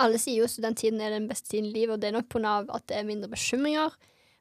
Alle 0.01 0.17
sier 0.23 0.41
jo 0.41 0.49
studenttiden 0.49 1.03
er 1.05 1.13
den 1.13 1.27
beste 1.29 1.51
tiden 1.53 1.69
i 1.69 1.75
livet, 1.75 1.93
og 1.99 2.01
det 2.01 2.09
er 2.09 2.17
nok 2.17 2.31
pga. 2.33 2.55
at 2.73 2.87
det 2.89 2.97
er 2.97 3.05
mindre 3.05 3.29
bekymringer. 3.29 3.93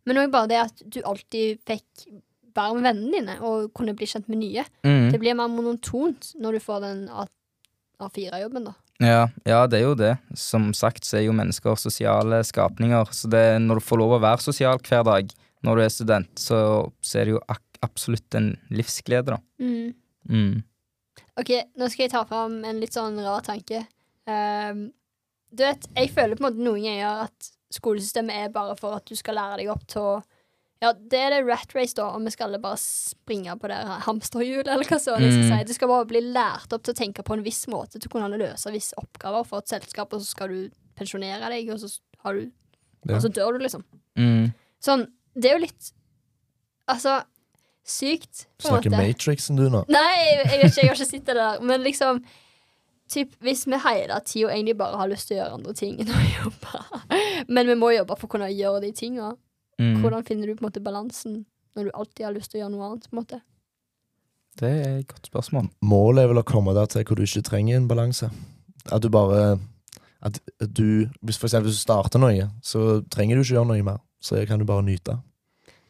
Men 0.07 0.21
òg 0.21 0.31
bare 0.31 0.47
det 0.47 0.59
at 0.61 0.83
du 0.87 1.01
alltid 1.03 1.59
fikk 1.67 2.05
være 2.55 2.75
med 2.77 2.85
vennene 2.87 3.11
dine 3.17 3.35
og 3.45 3.73
kunne 3.75 3.93
bli 3.97 4.07
kjent 4.07 4.29
med 4.31 4.39
nye. 4.39 4.63
Mm. 4.87 5.09
Det 5.11 5.19
blir 5.19 5.35
mer 5.35 5.51
monotont 5.51 6.31
når 6.39 6.55
du 6.55 6.59
får 6.63 6.79
den 6.85 7.03
A- 7.11 7.27
A4-jobben, 7.99 8.69
da. 8.69 8.73
Ja, 9.03 9.27
ja, 9.47 9.59
det 9.67 9.79
er 9.79 9.85
jo 9.85 9.93
det. 9.95 10.13
Som 10.35 10.71
sagt 10.75 11.03
så 11.07 11.19
er 11.19 11.25
jo 11.27 11.35
mennesker 11.35 11.75
sosiale 11.79 12.41
skapninger. 12.47 13.11
Så 13.15 13.29
det, 13.31 13.43
når 13.63 13.79
du 13.79 13.85
får 13.85 14.01
lov 14.01 14.15
å 14.17 14.23
være 14.23 14.43
sosial 14.43 14.79
hver 14.83 15.03
dag 15.07 15.29
når 15.65 15.76
du 15.76 15.84
er 15.84 15.90
student, 15.94 16.31
så, 16.40 16.60
så 17.02 17.19
er 17.19 17.26
det 17.30 17.34
jo 17.36 17.41
absolutt 17.84 18.36
en 18.40 18.52
livsglede, 18.72 19.36
da. 19.36 19.40
Mm. 19.60 19.94
Mm. 20.30 20.64
OK, 21.40 21.52
nå 21.80 21.88
skal 21.91 22.06
jeg 22.06 22.11
ta 22.14 22.23
fram 22.27 22.60
en 22.68 22.80
litt 22.81 22.95
sånn 22.95 23.19
rar 23.23 23.41
tanke. 23.45 23.86
Um, 24.30 24.90
du 25.52 25.64
vet, 25.65 25.88
jeg 25.95 26.11
føler 26.14 26.36
på 26.38 26.44
en 26.44 26.49
måte 26.52 26.64
noen 26.64 26.84
ganger 26.86 27.23
at 27.27 27.52
skolesystemet 27.73 28.45
er 28.45 28.52
bare 28.53 28.76
for 28.80 28.98
at 28.98 29.06
du 29.10 29.15
skal 29.18 29.38
lære 29.40 29.61
deg 29.61 29.72
opp 29.73 29.86
til 29.90 30.02
å 30.02 30.19
Ja, 30.80 30.94
det 30.95 31.19
er 31.19 31.34
det 31.34 31.40
rat 31.44 31.73
race, 31.76 31.91
da, 31.98 32.06
om 32.15 32.23
vi 32.23 32.31
skal 32.31 32.48
alle 32.48 32.60
bare 32.64 32.77
springe 32.80 33.52
på 33.60 33.68
det 33.68 33.80
hamsterhjulet, 34.06 34.69
eller 34.72 34.88
hva 34.88 34.95
så 35.03 35.18
jeg 35.19 35.34
skal 35.34 35.44
Mm. 35.44 35.49
si. 35.57 35.64
Du 35.68 35.73
skal 35.76 35.90
bare 35.91 36.06
bli 36.07 36.22
lært 36.23 36.72
opp 36.72 36.84
til 36.88 36.94
å 36.94 36.99
tenke 37.02 37.22
på 37.27 37.34
en 37.36 37.44
viss 37.44 37.65
måte 37.68 37.99
til 37.99 38.07
å 38.07 38.14
kunne 38.14 38.40
løse 38.40 38.72
visse 38.72 38.95
oppgaver 38.95 39.44
for 39.45 39.60
et 39.60 39.68
selskap, 39.68 40.14
og 40.15 40.22
så 40.23 40.30
skal 40.31 40.48
du 40.48 40.69
pensjonere 40.95 41.49
deg, 41.52 41.68
og 41.76 41.81
så, 41.84 41.91
har 42.23 42.34
du, 42.40 42.45
Ja. 43.10 43.15
og 43.18 43.22
så 43.26 43.27
dør 43.27 43.57
du, 43.57 43.65
liksom. 43.65 43.84
Mm. 44.15 44.53
Sånn, 44.80 45.03
det 45.35 45.51
er 45.51 45.57
jo 45.57 45.64
litt 45.65 45.91
Altså, 46.89 47.19
sykt, 47.85 48.47
på 48.57 48.65
en 48.65 48.72
Snakker 48.81 48.89
måte. 48.95 49.01
Matrixen 49.11 49.56
du 49.60 49.68
nå? 49.69 49.84
Nei, 49.93 50.14
jeg, 50.26 50.38
jeg 50.39 50.60
vet 50.61 50.72
ikke, 50.72 50.81
jeg 50.81 50.89
har 50.89 50.95
ikke 50.97 51.06
sett 51.11 51.27
det 51.27 51.35
der. 51.38 51.60
Men 51.61 51.84
liksom 51.85 52.23
typ, 53.14 53.35
Hvis 53.45 53.65
vi 53.69 53.77
hele 53.84 54.18
tida 54.26 54.49
egentlig 54.56 54.76
bare 54.80 54.97
har 54.97 55.07
lyst 55.11 55.27
til 55.30 55.38
å 55.38 55.43
gjøre 55.43 55.60
andre 55.60 55.73
ting 55.77 55.99
enn 56.01 56.10
å 56.10 56.23
jobbe, 56.39 56.81
men 57.49 57.69
vi 57.69 57.76
må 57.77 57.91
jobbe 57.93 58.18
for 58.18 58.26
å 58.30 58.34
kunne 58.38 58.49
gjøre 58.53 58.81
de 58.88 58.91
tinga, 58.97 59.35
Mm. 59.80 60.01
hvordan 60.03 60.26
finner 60.27 60.49
du 60.49 60.56
på 60.57 60.65
en 60.65 60.68
måte 60.68 60.81
balansen 60.84 61.45
når 61.77 61.85
du 61.88 61.91
alltid 61.95 62.26
har 62.26 62.34
lyst 62.35 62.51
til 62.51 62.60
å 62.60 62.64
gjøre 62.65 62.72
noe 62.73 62.88
annet? 62.89 63.06
på 63.07 63.14
en 63.15 63.19
måte? 63.22 63.38
Det 64.60 64.68
er 64.76 64.97
et 64.99 65.07
godt 65.07 65.30
spørsmål. 65.30 65.69
Målet 65.88 66.23
er 66.26 66.27
vel 66.34 66.41
å 66.41 66.43
komme 66.43 66.73
der 66.76 66.89
til 66.91 67.06
hvor 67.07 67.15
du 67.15 67.23
ikke 67.23 67.45
trenger 67.47 67.77
en 67.77 67.88
balanse. 67.88 68.27
At 68.91 69.01
du 69.01 69.07
bare 69.14 69.60
At 70.22 70.35
du 70.60 71.07
Hvis 71.23 71.38
for 71.39 71.47
eksempel 71.47 71.69
hvis 71.72 71.80
du 71.80 71.85
starter 71.85 72.19
noe, 72.19 72.49
så 72.61 72.99
trenger 73.07 73.38
du 73.39 73.41
ikke 73.45 73.56
gjøre 73.56 73.69
noe 73.72 73.85
mer. 73.88 74.01
Så 74.21 74.35
jeg 74.37 74.47
kan 74.47 74.59
du 74.59 74.65
bare 74.65 74.83
nyte. 74.83 75.17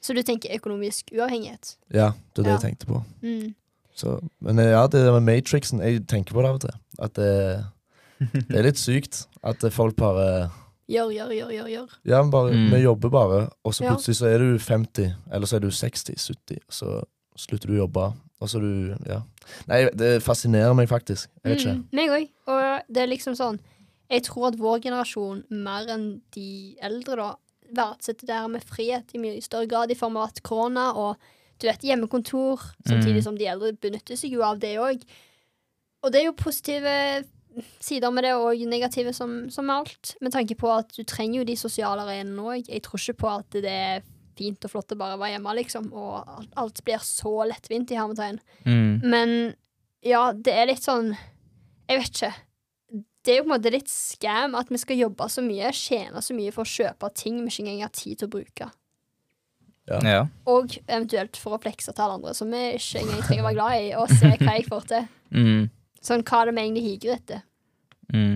Så 0.02 0.14
du 0.16 0.22
tenker 0.24 0.54
økonomisk 0.56 1.10
uavhengighet? 1.12 1.76
Ja, 1.92 2.12
det 2.36 2.40
er 2.40 2.44
det 2.44 2.52
Ja. 2.52 2.58
jeg 2.58 2.62
tenkte 2.68 2.86
på. 2.88 3.04
Mm. 3.24 3.56
Så, 3.96 4.14
men 4.42 4.60
eh, 4.60 4.70
ja, 4.72 4.86
det 4.88 5.02
med 5.12 5.24
Matrixen 5.28 5.82
Jeg 5.84 6.06
tenker 6.08 6.34
på 6.34 6.42
det 6.42 6.50
av 6.50 6.56
og 6.56 6.62
til. 6.62 6.76
At 7.00 7.14
det, 7.16 7.66
det 8.50 8.58
er 8.60 8.64
litt 8.64 8.80
sykt 8.80 9.26
at 9.44 9.64
folk 9.74 9.96
bare 10.00 10.50
Gjør, 10.90 11.12
gjør, 11.14 11.32
gjør, 11.36 11.50
gjør. 11.54 11.68
gjør. 11.70 11.90
Ja, 12.10 12.22
men 12.24 12.32
bare, 12.32 12.52
Mm. 12.56 12.70
vi 12.74 12.80
jobber 12.82 13.10
bare, 13.14 13.50
og 13.64 13.74
så 13.74 13.86
plutselig 13.86 14.16
så 14.18 14.26
er 14.26 14.40
du 14.42 14.58
50, 14.58 15.12
eller 15.32 15.46
så 15.46 15.56
er 15.58 15.60
du 15.60 15.68
60-70, 15.70 16.58
så 16.70 17.04
slutter 17.38 17.68
du 17.70 17.76
å 17.76 17.84
jobbe. 17.84 18.08
Og 18.42 18.48
så 18.50 18.60
du 18.60 18.96
Ja. 19.06 19.20
Nei, 19.68 19.84
det 19.94 20.24
fascinerer 20.24 20.74
meg 20.74 20.88
faktisk. 20.90 21.28
Jeg 21.44 21.52
vet 21.52 21.60
ikke. 21.60 21.76
Mm, 21.76 21.86
meg 21.94 22.10
òg. 22.10 22.30
Og 22.48 22.82
det 22.90 23.04
er 23.04 23.08
liksom 23.08 23.36
sånn 23.36 23.60
Jeg 24.10 24.24
tror 24.24 24.48
at 24.48 24.56
vår 24.58 24.80
generasjon, 24.82 25.44
mer 25.52 25.86
enn 25.94 26.22
de 26.34 26.76
eldre, 26.82 27.16
da, 27.16 27.36
verdsetter 27.76 28.26
det 28.28 28.36
her 28.36 28.48
med 28.48 28.64
frihet 28.64 29.14
i 29.16 29.20
mye 29.22 29.42
større 29.42 29.68
grad, 29.68 29.92
i 29.92 29.96
form 30.00 30.18
av 30.18 30.30
at 30.30 30.42
korona 30.44 30.92
og 30.96 31.18
du 31.60 31.68
vet, 31.68 31.82
hjemmekontor, 31.84 32.62
samtidig 32.88 33.18
Mm. 33.20 33.24
som 33.24 33.36
de 33.38 33.46
eldre 33.52 33.74
benytter 33.74 34.16
seg 34.16 34.32
jo 34.32 34.42
av 34.48 34.60
det 34.60 34.78
òg. 34.80 35.02
Og 36.04 36.12
det 36.14 36.22
er 36.22 36.26
jo 36.30 36.32
positive 36.32 37.26
sider 37.84 38.12
med 38.12 38.24
det, 38.24 38.34
og 38.34 38.56
negative 38.70 39.12
som, 39.14 39.50
som 39.52 39.70
alt. 39.70 40.16
Med 40.22 40.32
tanke 40.32 40.56
på 40.56 40.70
at 40.72 40.94
du 40.96 41.04
trenger 41.04 41.40
jo 41.42 41.44
de 41.50 41.56
sosiale 41.60 42.00
arenene 42.06 42.40
òg. 42.40 42.70
Jeg 42.70 42.82
tror 42.86 42.96
ikke 43.02 43.18
på 43.20 43.32
at 43.40 43.50
det 43.52 43.66
er 43.66 44.02
fint 44.38 44.64
og 44.64 44.72
flott 44.72 44.94
å 44.96 44.98
bare 44.98 45.18
være 45.20 45.34
hjemme, 45.36 45.56
liksom, 45.58 45.92
og 45.92 46.24
alt- 46.38 46.54
alt 46.56 46.84
blir 46.86 47.00
så 47.04 47.34
lettvint 47.50 47.92
i 47.92 47.96
hermetegn. 48.00 48.40
Mm. 48.66 49.02
Men 49.04 49.34
ja, 50.02 50.32
det 50.32 50.54
er 50.54 50.66
litt 50.72 50.86
sånn 50.86 51.18
Jeg 51.90 52.00
vet 52.00 52.14
ikke. 52.22 52.34
Det 53.26 53.34
er 53.34 53.42
jo 53.42 53.46
på 53.46 53.50
en 53.50 53.56
måte 53.58 53.72
litt 53.74 53.90
scam 53.92 54.54
at 54.56 54.70
vi 54.72 54.80
skal 54.80 55.00
jobbe 55.02 55.26
så 55.32 55.42
mye, 55.44 55.72
tjene 55.76 56.22
så 56.24 56.36
mye 56.38 56.54
for 56.56 56.64
å 56.64 56.72
kjøpe 56.72 57.10
ting 57.20 57.42
vi 57.44 57.52
ikke 57.52 57.66
engang 57.66 57.82
har 57.84 57.92
tid 57.96 58.22
til 58.22 58.30
å 58.30 58.34
bruke. 58.38 58.70
Ja. 59.90 60.22
Og 60.46 60.76
eventuelt 60.86 61.38
for 61.42 61.58
å 61.58 61.62
flekse 61.62 61.92
til 61.92 62.06
alle 62.06 62.20
andre 62.20 62.34
som 62.38 62.52
vi 62.54 62.62
ikke 62.78 63.02
engang 63.02 63.24
trenger 63.26 63.44
å 63.44 63.48
være 63.48 63.58
glad 63.58 63.78
i, 63.82 63.88
og 63.98 64.12
se 64.14 64.32
hva 64.38 64.56
jeg 64.56 64.68
får 64.70 64.90
til. 64.92 65.08
Mm. 65.34 65.64
Sånn, 66.06 66.24
hva 66.30 66.42
er 66.44 66.50
det 66.52 66.56
vi 66.56 66.66
egentlig 66.68 66.84
higer 66.86 67.16
etter? 67.18 67.42
Mm. 68.14 68.36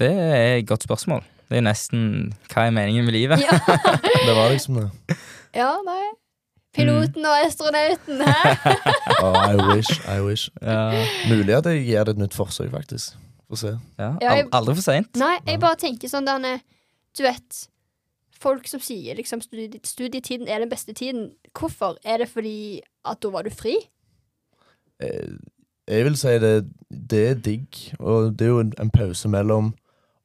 Det 0.00 0.10
er 0.10 0.56
et 0.58 0.66
godt 0.68 0.84
spørsmål. 0.86 1.22
Det 1.50 1.58
er 1.58 1.64
nesten 1.66 2.02
hva 2.50 2.66
er 2.68 2.74
meningen 2.74 3.06
med 3.08 3.16
livet? 3.16 3.42
Ja, 3.42 3.56
Det 4.26 4.34
var 4.36 4.52
liksom 4.52 4.82
det. 4.82 5.16
ja 5.56 5.70
nei. 5.86 6.02
Piloten 6.76 7.24
og 7.26 7.40
astronauten, 7.42 8.20
hæ? 8.22 8.52
Oh, 9.24 9.34
I 9.34 9.56
wish, 9.74 9.90
I 10.06 10.20
wish. 10.22 10.50
Ja. 10.62 10.92
Mulig 11.28 11.56
at 11.56 11.66
jeg 11.66 11.82
gir 11.88 12.06
det 12.06 12.14
et 12.14 12.20
nytt 12.22 12.36
forsøk, 12.36 12.70
faktisk. 12.72 13.16
Få 13.50 13.56
se. 13.58 13.72
Ja. 13.98 14.12
Ja, 14.22 14.34
jeg- 14.36 14.48
Aldri 14.52 14.74
for 14.78 14.82
seint. 14.86 15.16
Nei, 15.18 15.38
jeg 15.46 15.58
bare 15.60 15.76
tenker 15.76 16.08
sånn 16.08 16.24
der 16.26 16.60
Du 17.16 17.22
vet 17.24 17.66
Folk 18.40 18.66
som 18.68 18.80
sier 18.80 19.14
liksom 19.18 19.42
studietiden 19.84 20.48
er 20.48 20.60
den 20.62 20.70
beste 20.70 20.94
tiden. 20.94 21.32
Hvorfor? 21.52 21.96
Er 22.04 22.18
det 22.22 22.28
fordi 22.30 22.80
at 23.04 23.20
da 23.20 23.28
var 23.28 23.42
du 23.42 23.50
fri? 23.50 23.74
Eh, 25.02 25.36
Jeg 25.90 26.04
vil 26.04 26.16
si 26.16 26.28
det, 26.38 26.70
det 27.10 27.20
er 27.30 27.34
digg, 27.34 27.66
og 27.98 28.36
det 28.38 28.44
er 28.46 28.50
jo 28.52 28.60
en, 28.60 28.72
en 28.78 28.90
pause 28.94 29.26
mellom 29.28 29.72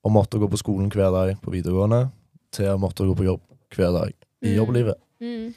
å 0.05 0.11
måtte 0.13 0.37
gå 0.37 0.45
på 0.51 0.59
skolen 0.61 0.91
hver 0.93 1.09
dag 1.11 1.31
på 1.41 1.49
videregående, 1.55 2.11
til 2.53 2.65
å 2.69 2.77
måtte 2.77 3.01
gå 3.07 3.15
på 3.17 3.25
jobb 3.25 3.41
hver 3.73 3.91
dag 3.95 4.13
i 4.43 4.51
Mm. 4.51 4.55
jobblivet. 4.59 4.95
Mm. 5.19 5.53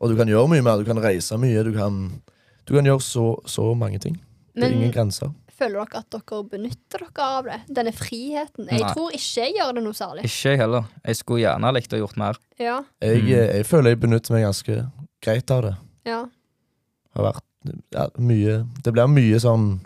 Og 0.00 0.08
du 0.10 0.16
kan 0.16 0.28
gjøre 0.28 0.48
mye 0.52 0.62
mer. 0.62 0.78
Du 0.78 0.84
kan 0.84 1.00
reise 1.02 1.36
mye. 1.36 1.64
Du 1.64 1.72
kan, 1.74 2.22
du 2.68 2.74
kan 2.74 2.84
gjøre 2.86 3.02
så, 3.02 3.34
så 3.46 3.74
mange 3.76 3.98
ting. 3.98 4.14
Det 4.54 4.62
er 4.64 4.68
Men 4.70 4.78
ingen 4.78 4.92
grenser. 4.92 5.32
Føler 5.58 5.80
dere 5.84 6.00
at 6.00 6.10
dere 6.14 6.38
benytter 6.52 7.02
dere 7.04 7.24
av 7.24 7.44
det? 7.48 7.58
Denne 7.74 7.92
friheten? 7.92 8.68
Jeg 8.70 8.80
Nei. 8.84 8.92
tror 8.94 9.10
ikke 9.16 9.42
jeg 9.44 9.54
gjør 9.58 9.74
det 9.74 9.82
noe 9.84 9.96
særlig. 9.98 10.24
Ikke 10.28 10.52
jeg 10.52 10.58
heller. 10.62 10.84
Jeg 11.04 11.16
skulle 11.20 11.42
gjerne 11.42 11.72
likt 11.74 11.92
å 11.96 12.00
gjort 12.02 12.16
mer. 12.16 12.38
Ja, 12.58 12.78
Jeg, 13.02 13.22
Mm. 13.22 13.28
eh, 13.32 13.56
jeg 13.58 13.66
føler 13.66 13.90
jeg 13.90 14.00
benytter 14.00 14.32
meg 14.34 14.44
ganske 14.46 14.92
greit 15.22 15.50
av 15.50 15.62
det. 15.62 15.76
ja. 16.06 16.24
Har 17.16 17.32
vært 17.32 17.44
ja, 17.90 18.08
mye 18.18 18.64
Det 18.84 18.92
blir 18.92 19.08
mye 19.10 19.38
sånn 19.40 19.80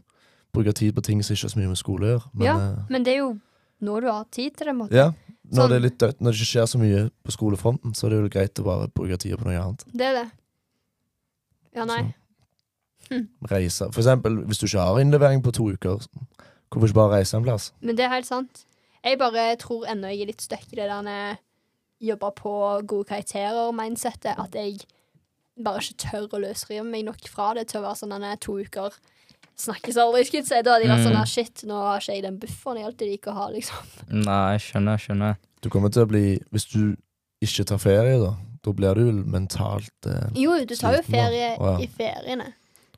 Bruke 0.52 0.74
tid 0.74 0.94
på 0.94 1.02
ting 1.02 1.22
som 1.22 1.32
ikke 1.34 1.44
har 1.44 1.48
så 1.54 1.56
mye 1.58 1.68
med 1.68 1.78
skole 1.78 2.04
å 2.04 2.10
gjøre. 2.18 2.28
Men 2.34 2.44
Ja. 2.46 2.56
eh, 2.58 2.76
Men 2.90 3.02
det 3.04 3.14
er 3.14 3.18
jo 3.18 3.40
nå 3.80 4.00
du 4.00 4.06
har 4.10 4.24
tid 4.30 4.54
til 4.56 4.66
det. 4.66 4.74
måte. 4.76 4.92
ja, 4.92 5.12
når 5.50 5.56
Sånn. 5.56 5.68
det 5.70 5.76
er 5.76 5.80
litt 5.80 5.98
dødt, 5.98 6.20
når 6.20 6.30
det 6.32 6.40
ikke 6.40 6.52
skjer 6.52 6.66
så 6.68 6.78
mye 6.78 7.10
på 7.24 7.32
skolefronten, 7.32 7.94
så 7.96 8.04
er 8.06 8.10
det 8.10 8.20
jo 8.20 8.28
greit 8.38 8.54
å 8.60 8.64
bare 8.64 8.88
bruke 8.88 9.16
tida 9.18 9.36
på 9.38 9.44
noe 9.46 9.58
annet. 9.58 9.84
Det 9.92 10.02
er 10.06 10.12
det. 10.24 10.30
Ja, 11.74 11.84
nei. 11.84 12.14
Reise. 13.50 13.88
For 13.92 14.00
eksempel, 14.02 14.40
hvis 14.48 14.58
du 14.62 14.66
ikke 14.66 14.80
har 14.86 15.00
innlevering 15.02 15.42
på 15.44 15.52
to 15.56 15.68
uker, 15.74 16.02
hvorfor 16.72 16.88
ikke 16.88 16.98
bare 17.00 17.18
reise 17.18 17.36
en 17.36 17.44
plass? 17.46 17.70
Men 17.80 17.96
det 17.98 18.06
er 18.06 18.14
helt 18.14 18.28
sant. 18.28 18.64
Jeg 19.04 19.18
bare 19.18 19.56
tror 19.58 19.86
ennå 19.90 20.10
jeg 20.12 20.22
er 20.22 20.30
litt 20.30 20.42
stuck 20.44 20.66
i 20.72 20.76
det 20.78 20.88
der 20.88 21.02
med 21.02 21.40
jobbe 22.02 22.30
på 22.38 22.52
gode 22.90 23.08
karakterer-mindsettet. 23.10 24.38
At 24.38 24.54
jeg 24.58 24.80
bare 25.62 25.82
ikke 25.82 25.98
tør 26.06 26.28
å 26.38 26.42
løsrive 26.46 26.84
meg 26.86 27.04
nok 27.06 27.26
fra 27.30 27.52
det 27.58 27.68
til 27.70 27.80
å 27.80 27.86
være 27.88 28.00
sånn 28.02 28.14
denne 28.14 28.36
to 28.40 28.56
uker 28.62 28.94
snakkes 29.62 29.98
aldri, 30.00 30.24
skulle 30.26 30.40
jeg 30.42 30.48
si. 30.48 30.60
Da 30.64 30.72
hadde 30.76 30.86
jeg 30.86 30.92
vært 30.94 31.04
sånn 31.06 31.12
Mm. 31.16 31.20
ah, 31.20 31.28
shit, 31.28 31.62
nå 31.68 31.76
har 31.82 32.00
ikke 32.00 32.14
jeg 32.14 32.22
den 32.24 32.38
bufferen 32.40 32.78
jeg 32.80 32.86
alltid 32.88 33.10
liker 33.12 33.30
å 33.30 33.34
ha, 33.36 33.48
liksom. 33.52 33.90
Nei, 34.24 34.56
skjønner, 34.58 35.02
skjønner. 35.02 35.36
Du 35.62 35.68
kommer 35.70 35.92
til 35.94 36.02
å 36.02 36.08
bli 36.10 36.40
Hvis 36.50 36.64
du 36.72 36.96
ikke 37.42 37.64
tar 37.68 37.78
ferie, 37.78 38.16
da, 38.18 38.32
da 38.64 38.72
blir 38.72 38.94
du 38.94 39.04
vel 39.04 39.20
mentalt 39.26 40.06
eh, 40.06 40.30
Jo, 40.38 40.56
du 40.64 40.74
tar 40.74 40.96
jo 40.96 41.02
da. 41.02 41.06
ferie 41.10 41.52
Å, 41.58 41.76
i 41.82 41.86
feriene. 41.86 42.52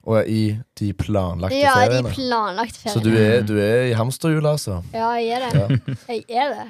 Og 0.04 0.28
i 0.28 0.58
de 0.76 0.92
planlagte 0.92 1.56
Ja, 1.56 1.74
de 1.88 1.90
feriene. 2.02 2.10
planlagte 2.12 2.76
Så 2.90 3.00
feriene. 3.00 3.04
du 3.04 3.16
er, 3.16 3.42
du 3.48 3.54
er 3.58 3.84
i 3.88 3.92
hamsterhjulet, 3.96 4.50
altså? 4.50 4.82
Ja, 4.92 5.12
jeg 5.16 5.30
er 5.32 5.46
det. 5.48 5.52
Ja. 5.88 5.94
Jeg 6.12 6.24
er 6.28 6.50
det. 6.58 6.66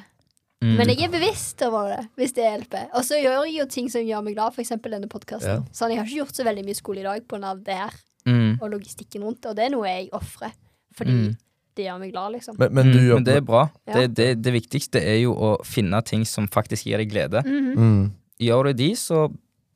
Mm. 0.64 0.76
Men 0.78 0.88
jeg 0.88 1.02
er 1.04 1.10
bevisst 1.12 1.60
over 1.66 1.88
det, 1.90 2.04
hvis 2.16 2.32
det 2.32 2.44
hjelper. 2.46 2.86
Og 2.94 3.02
så 3.04 3.18
gjør 3.20 3.42
jeg 3.44 3.56
jo 3.58 3.64
ting 3.68 3.90
som 3.92 4.00
gjør 4.06 4.22
meg 4.24 4.36
glad, 4.36 4.54
f.eks. 4.54 4.70
denne 4.86 5.08
podkasten. 5.10 5.50
Ja. 5.50 5.72
Sånn, 5.76 5.90
jeg 5.92 5.98
har 5.98 6.06
ikke 6.06 6.20
gjort 6.22 6.38
så 6.38 6.46
veldig 6.46 6.64
mye 6.64 6.78
skole 6.78 7.02
i 7.02 7.06
dag 7.08 7.26
pga. 7.28 7.54
det 7.64 7.74
her 7.82 7.94
Mm. 8.26 8.54
og 8.62 8.70
logistikken 8.72 9.20
rundt 9.26 9.42
det, 9.42 9.50
og 9.50 9.56
det 9.58 9.64
er 9.66 9.72
noe 9.74 9.84
jeg 9.84 10.08
ofrer 10.16 10.52
fordi 10.96 11.10
Mm. 11.12 11.36
det 11.76 11.84
gjør 11.84 11.98
meg 12.00 12.12
glad, 12.14 12.32
liksom. 12.32 12.56
Men, 12.58 12.72
men 12.72 12.86
du 12.92 12.98
Mm, 13.00 13.14
men 13.14 13.24
det 13.24 13.34
er 13.36 13.40
bra. 13.42 13.68
Ja. 13.86 13.92
Det, 13.98 14.14
det, 14.14 14.28
det 14.42 14.52
viktigste 14.54 14.96
er 15.02 15.18
jo 15.20 15.34
å 15.34 15.50
finne 15.66 16.00
ting 16.02 16.24
som 16.24 16.46
faktisk 16.48 16.86
gir 16.86 16.96
deg 17.02 17.10
glede. 17.10 17.42
-hmm. 17.44 17.76
mm. 17.76 18.12
Gjør 18.40 18.64
du 18.64 18.72
de, 18.72 18.90
så 18.96 19.28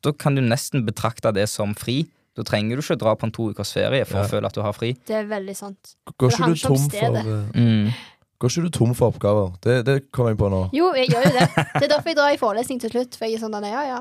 da 0.02 0.12
kan 0.12 0.34
du 0.34 0.40
nesten 0.40 0.86
betrakte 0.86 1.34
det 1.34 1.48
som 1.48 1.74
fri. 1.74 2.06
Da 2.38 2.44
trenger 2.46 2.78
du 2.78 2.84
ikke 2.84 2.96
dra 3.00 3.16
på 3.18 3.26
en 3.26 3.32
to 3.34 3.48
ukers 3.50 3.72
ferie 3.74 4.04
for 4.06 4.20
Ja. 4.20 4.26
å 4.26 4.30
føle 4.30 4.46
at 4.46 4.54
du 4.54 4.62
har 4.62 4.72
fri. 4.76 4.92
Det 5.08 5.16
er 5.18 5.26
veldig 5.26 5.56
sant. 5.58 5.96
Går 6.18 6.30
ikke 6.30 6.52
du 6.52 6.62
tom 6.62 6.88
for 6.94 7.18
eh, 7.18 7.50
Mm. 7.58 7.90
Går 8.38 8.52
ikke 8.52 8.62
du 8.62 8.70
tom 8.70 8.92
for 8.94 9.10
oppgaver? 9.10 9.48
Det, 9.60 9.84
det 9.84 9.96
kommer 10.14 10.30
jeg 10.30 10.38
på 10.38 10.48
nå. 10.52 10.60
Jo, 10.72 10.92
jeg 10.94 11.08
gjør 11.10 11.24
jo 11.26 11.32
det. 11.34 11.46
Det 11.74 11.82
er 11.82 11.90
derfor 11.90 12.08
jeg 12.12 12.16
drar 12.20 12.30
i 12.30 12.38
forelesning 12.38 12.78
til 12.80 12.92
slutt. 12.94 13.16
For 13.18 13.26
jeg 13.26 13.34
er 13.34 13.42
sånn 13.42 13.66
ja, 13.66 13.82
ja. 13.88 13.98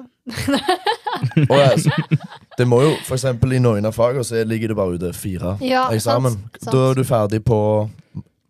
Og, 1.49 1.57
altså, 1.57 1.89
det 2.59 2.67
må 2.69 2.81
jo, 2.83 2.91
for 3.07 3.15
eksempel 3.17 3.55
I 3.57 3.59
noen 3.63 3.85
av 3.89 3.95
fagene 3.97 4.21
så 4.27 4.43
ligger 4.45 4.69
det 4.73 4.77
bare 4.77 4.93
ute 4.99 5.09
fire 5.17 5.55
Ja, 5.65 5.87
eksamen. 5.89 6.35
sant, 6.37 6.59
sant. 6.61 6.73
Da 6.75 6.83
er 6.91 6.99
du 6.99 7.03
ferdig 7.07 7.41
på 7.47 7.57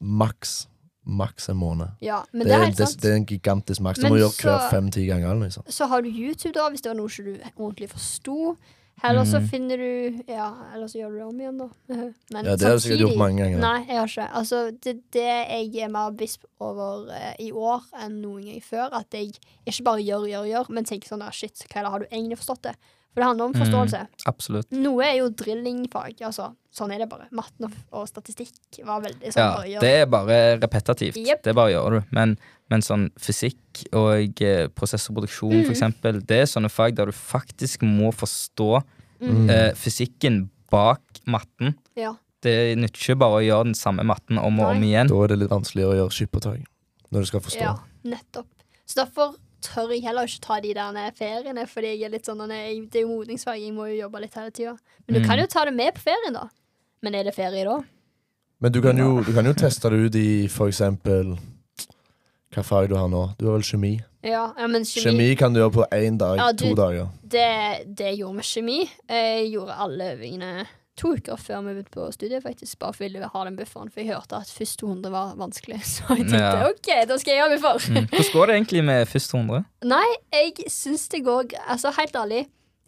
maks 0.01 0.65
maks 1.07 1.47
en 1.49 1.55
måned. 1.55 1.87
ja 2.03 2.17
men 2.33 2.41
Det, 2.43 2.47
det 2.49 2.55
er 2.57 2.63
helt 2.65 2.77
det, 2.77 2.87
sant. 2.89 3.01
det 3.01 3.11
er 3.11 3.15
en 3.15 3.25
gigantisk 3.29 3.79
maks. 3.85 3.99
Du 4.03 4.09
må 4.11 4.17
gjøre 4.19 4.35
hver 4.43 4.65
fem-ti 4.73 5.05
ganger. 5.07 5.37
Liksom. 5.39 5.63
Så 5.71 5.87
har 5.87 6.01
du 6.03 6.09
YouTube, 6.11 6.51
da, 6.57 6.65
hvis 6.69 6.81
det 6.83 6.89
var 6.91 6.97
noe 6.99 7.07
ikke 7.07 7.23
du 7.23 7.61
ordentlig 7.63 7.87
forsto. 7.93 8.57
Eller 9.03 9.25
så 9.29 9.37
Mhm. 9.39 9.47
finner 9.49 9.77
du 9.77 10.23
Ja, 10.27 10.47
eller 10.73 10.87
så 10.87 10.97
gjør 10.97 11.11
du 11.11 11.17
det 11.19 11.25
om 11.27 11.39
igjen, 11.39 11.57
da. 11.57 11.67
Men 12.33 12.45
Ja, 12.45 12.55
Det 12.55 12.61
har 12.65 12.73
du 12.73 12.79
sikkert 12.79 12.99
gjort 13.03 13.17
mange 13.17 13.37
ganger. 13.43 13.59
Nei, 13.59 13.85
jeg 13.85 13.97
har 13.97 14.07
ikke. 14.07 14.29
Altså, 14.33 14.71
det, 14.81 14.95
det 15.11 15.25
jeg 15.25 15.75
er 15.85 15.87
mer 15.93 16.11
bisp 16.17 16.43
over 16.59 17.11
eh, 17.13 17.35
i 17.39 17.51
år 17.51 17.83
enn 18.01 18.21
noen 18.23 18.43
gang 18.45 18.61
før, 18.65 18.89
at 18.93 19.05
jeg 19.13 19.33
ikke 19.67 19.83
bare 19.83 20.01
gjør, 20.01 20.25
gjør, 20.27 20.47
gjør, 20.49 20.69
men 20.73 20.83
tenker 20.85 21.07
sånn 21.13 21.21
ah, 21.21 21.29
shit, 21.31 21.53
hva 21.69 21.77
er 21.79 21.83
det, 21.83 21.91
har 21.91 21.99
du 21.99 22.05
egentlig 22.11 22.37
forstått 22.41 22.61
det? 22.63 22.75
For 23.17 23.23
det 23.23 23.27
handler 23.31 23.45
om 23.47 23.53
Mm. 23.55 23.61
forståelse. 23.63 23.99
Absolutt. 24.29 24.67
Noe 24.77 25.01
er 25.03 25.15
jo 25.17 25.29
drillingfag, 25.33 26.19
altså. 26.21 26.51
Sånn 26.71 26.91
er 26.93 26.99
det 27.01 27.07
bare. 27.09 27.25
Matten 27.33 27.65
og, 27.65 27.71
og 27.91 28.03
statistikk 28.07 28.77
var 28.85 29.01
veldig 29.01 29.31
sånn 29.33 29.41
Ja, 29.41 29.55
bare 29.57 29.79
det 29.81 29.93
er 30.01 30.05
bare 30.05 30.35
repetativt. 30.61 31.17
Yep. 31.17 31.41
Det 31.47 31.55
bare 31.57 31.71
gjør 31.73 31.95
du. 31.95 32.05
Men, 32.13 32.35
men 32.69 32.81
sånn 32.85 33.07
fysikk 33.17 33.87
og 33.97 34.37
eh, 34.45 34.67
prosess 34.67 35.09
og 35.09 35.15
produksjon, 35.17 35.49
Mm. 35.55 35.65
for 35.65 35.73
eksempel, 35.73 36.21
det 36.27 36.37
er 36.43 36.45
sånne 36.45 36.69
fag 36.69 36.93
der 36.93 37.07
du 37.09 37.11
faktisk 37.11 37.81
må 37.81 38.13
forstå 38.13 38.83
Mm. 39.19 39.49
eh, 39.49 39.71
fysikken 39.73 40.49
bak 40.69 41.01
matten. 41.25 41.73
Ja. 41.95 42.13
Det 42.43 42.77
nytter 42.77 43.01
ikke 43.01 43.17
bare 43.17 43.41
å 43.41 43.45
gjøre 43.47 43.63
den 43.71 43.73
samme 43.73 44.05
matten 44.05 44.37
om 44.37 44.59
og 44.59 44.75
om 44.75 44.83
igjen. 44.83 45.07
Da 45.09 45.23
er 45.23 45.27
det 45.33 45.39
litt 45.39 45.49
vanskeligere 45.49 45.95
å 45.95 45.99
gjøre 46.05 46.13
skippertak. 46.13 46.63
Når 47.11 47.19
du 47.21 47.25
skal 47.25 47.39
forstå. 47.39 47.59
Ja, 47.65 47.75
nettopp. 48.05 48.45
Så 48.85 49.01
derfor 49.03 49.33
tør 49.61 49.89
jeg 49.91 50.03
heller 50.03 50.23
ikke 50.29 50.41
ta 50.41 50.59
de 50.61 50.73
der 50.73 51.11
feriene, 51.17 51.67
fordi 51.67 51.87
jeg 51.99 52.03
er 52.03 52.09
litt 52.09 52.25
sånn 52.25 52.49
jeg, 52.49 52.89
Det 52.91 52.99
er 53.01 53.05
jo 53.07 53.07
modningsfag, 53.17 53.59
jeg 53.61 53.73
må 53.73 53.87
jo 53.89 54.01
jobbe 54.07 54.21
litt 54.21 54.33
hele 54.35 54.51
tida. 54.51 54.77
Men 55.07 55.13
du 55.15 55.19
Mm. 55.21 55.25
kan 55.27 55.39
jo 55.39 55.45
ta 55.47 55.65
det 55.65 55.73
med 55.73 55.93
på 55.95 55.99
ferien, 56.01 56.33
da. 56.33 56.47
Men 57.01 57.15
er 57.15 57.23
det 57.23 57.35
ferie 57.35 57.63
da? 57.65 57.81
Men 58.59 58.71
du 58.71 58.81
kan, 58.81 58.97
jo, 58.97 59.21
du 59.21 59.33
kan 59.33 59.45
jo 59.45 59.53
teste 59.53 59.89
det 59.89 59.99
ut 60.05 60.15
i 60.15 60.47
for 60.47 60.67
eksempel 60.67 61.37
Hva 62.53 62.63
fag 62.63 62.87
du 62.89 62.95
har 62.95 63.07
nå? 63.07 63.35
Du 63.37 63.45
har 63.45 63.53
vel 63.57 63.61
kjemi? 63.61 63.99
Ja, 64.23 64.53
ja 64.57 64.67
men 64.67 64.81
kjemi, 64.81 65.03
Kjemi 65.11 65.37
kan 65.37 65.53
du 65.53 65.59
gjøre 65.59 65.73
på 65.73 65.85
én 65.91 66.17
dag, 66.17 66.37
Ja, 66.37 66.51
du- 66.51 66.63
to 66.69 66.75
dager. 66.75 67.09
Det, 67.27 67.95
det 67.95 68.17
gjorde 68.17 68.37
vi 68.37 68.41
kjemi. 68.41 68.89
Jeg 69.09 69.51
gjorde 69.51 69.75
alle 69.77 70.15
øvingene 70.15 70.65
to 70.97 71.13
uker 71.13 71.35
før 71.37 71.61
vi 71.61 71.73
begynte 71.75 71.91
på 71.93 72.07
studiet, 72.11 72.43
faktisk. 72.43 72.79
Bare 72.79 72.93
for 72.93 73.03
jeg 73.05 73.13
ville 73.13 73.27
ha 73.33 73.43
den 73.45 73.55
bufferen, 73.55 73.89
for 73.93 74.01
jeg 74.01 74.09
hørte 74.15 74.35
at 74.41 74.49
først 74.49 74.79
200 74.79 75.11
var 75.13 75.35
vanskelig. 75.37 75.79
Så 75.93 76.03
jeg 76.09 76.17
tenkte 76.25 76.41
Ja. 76.41 76.67
OK, 76.69 76.89
da 77.07 77.17
skal 77.17 77.33
jeg 77.33 77.43
ha 77.43 77.49
buffer. 77.55 77.89
Mm. 77.93 78.07
Hvordan 78.09 78.31
går 78.33 78.45
det 78.47 78.55
egentlig 78.55 78.83
med 78.83 79.05
første 79.07 79.37
100? 79.37 79.63
Nei, 79.85 80.05
jeg 80.33 80.53
syns 80.73 81.07
det 81.13 81.23
går 81.25 81.43
Altså, 81.67 81.91
helt 81.99 82.15
ærlig, 82.15 82.47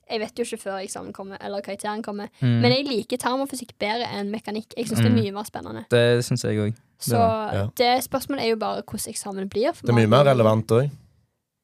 jeg 0.10 0.20
vet 0.20 0.40
jo 0.40 0.44
ikke 0.44 0.58
før 0.64 0.78
eksamen 0.82 1.14
kommer, 1.14 1.38
eller 1.42 1.62
karakteren 1.62 2.02
kommer, 2.04 2.28
Mm. 2.42 2.60
men 2.64 2.72
jeg 2.72 2.86
liker 2.88 3.18
termofysikk 3.18 3.76
bedre 3.80 4.08
enn 4.18 4.32
mekanikk. 4.34 4.74
Jeg 4.78 4.88
syns 4.88 5.00
det 5.04 5.06
er 5.06 5.10
Mm. 5.16 5.22
mye 5.24 5.32
mer 5.34 5.44
spennende. 5.46 5.86
Det 5.92 6.26
syns 6.26 6.44
jeg 6.44 6.58
òg. 6.58 6.74
Så 7.00 7.16
ja. 7.16 7.68
det 7.78 8.04
spørsmålet 8.04 8.42
er 8.44 8.50
jo 8.50 8.56
bare 8.58 8.82
hvordan 8.82 9.14
eksamen 9.14 9.48
blir. 9.50 9.72
for 9.74 9.86
Det 9.86 9.94
er 9.94 10.00
mye 10.02 10.08
mer 10.10 10.24
relevant 10.26 10.68
òg. 10.68 10.90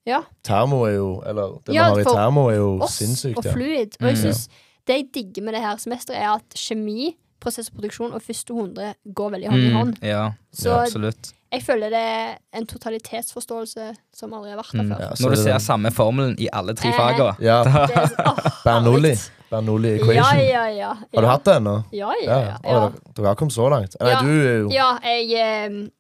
Ja. 0.06 0.22
Termo 0.44 0.84
er 0.86 0.94
jo 0.96 1.24
Eller 1.26 1.58
det 1.66 1.74
Ja, 1.74 1.90
man 1.90 1.92
har 1.92 2.00
i 2.00 2.04
termo, 2.16 2.48
er 2.52 2.56
jo 2.56 2.80
Oss 2.84 3.00
sinnssykt. 3.02 3.38
og 3.38 3.46
Ja. 3.46 3.52
fluid. 3.54 3.98
Og 4.00 4.08
jeg 4.08 4.16
Mm. 4.16 4.22
synes 4.22 4.48
det 4.88 4.96
jeg 5.00 5.08
digger 5.14 5.44
med 5.44 5.54
det 5.56 5.62
her 5.62 5.78
semesteret, 5.78 6.18
er 6.22 6.30
at 6.36 6.56
kjemi, 6.56 7.16
prosess 7.40 7.70
og 7.70 7.76
produksjon 7.80 8.14
og 8.14 8.22
første 8.24 8.54
100 8.56 8.94
går 9.14 9.32
veldig 9.36 9.50
hånd 9.52 9.64
i 9.64 9.72
hånd. 9.74 9.96
Mm. 10.00 10.08
Ja, 10.08 10.32
Så 10.54 10.70
Ja, 10.70 10.82
absolutt. 10.84 11.34
jeg 11.52 11.62
føler 11.64 11.90
det 11.90 12.00
er 12.02 12.38
en 12.54 12.66
totalitetsforståelse 12.66 13.96
som 14.14 14.34
aldri 14.34 14.50
har 14.52 14.58
vært 14.58 14.72
der 14.72 14.84
Mm. 14.84 14.92
før. 14.92 15.00
Ja, 15.02 15.10
Når 15.20 15.30
du 15.30 15.40
er 15.40 15.44
ser 15.44 15.60
samme 15.60 15.92
formelen 15.92 16.36
i 16.40 16.48
alle 16.54 16.74
tre 16.74 16.90
Eh. 16.90 16.98
fagene. 16.98 17.36
Ja, 17.40 17.64
sånn, 17.66 18.52
Bernoulli. 18.66 19.16
Bernoulli 19.52 19.90
equation. 20.00 20.40
ja, 20.50 20.66
ja. 20.70 20.94
Har 20.94 21.22
du 21.22 21.28
hatt 21.28 21.44
det 21.46 21.54
ennå? 21.56 21.76
Ja, 21.92 22.12
ja, 22.24 22.40
ja. 22.40 22.58
Ja. 22.64 22.90
dere- 22.90 23.14
Dere 23.16 23.26
har 23.28 23.36
kommet 23.36 23.54
så 23.54 23.70
langt? 23.70 23.96
Nei, 24.02 24.16
du 24.24 24.32
er 24.48 24.58
jo 24.64 24.70
Ja, 24.72 24.98
jeg 25.04 25.72
um, 25.72 25.92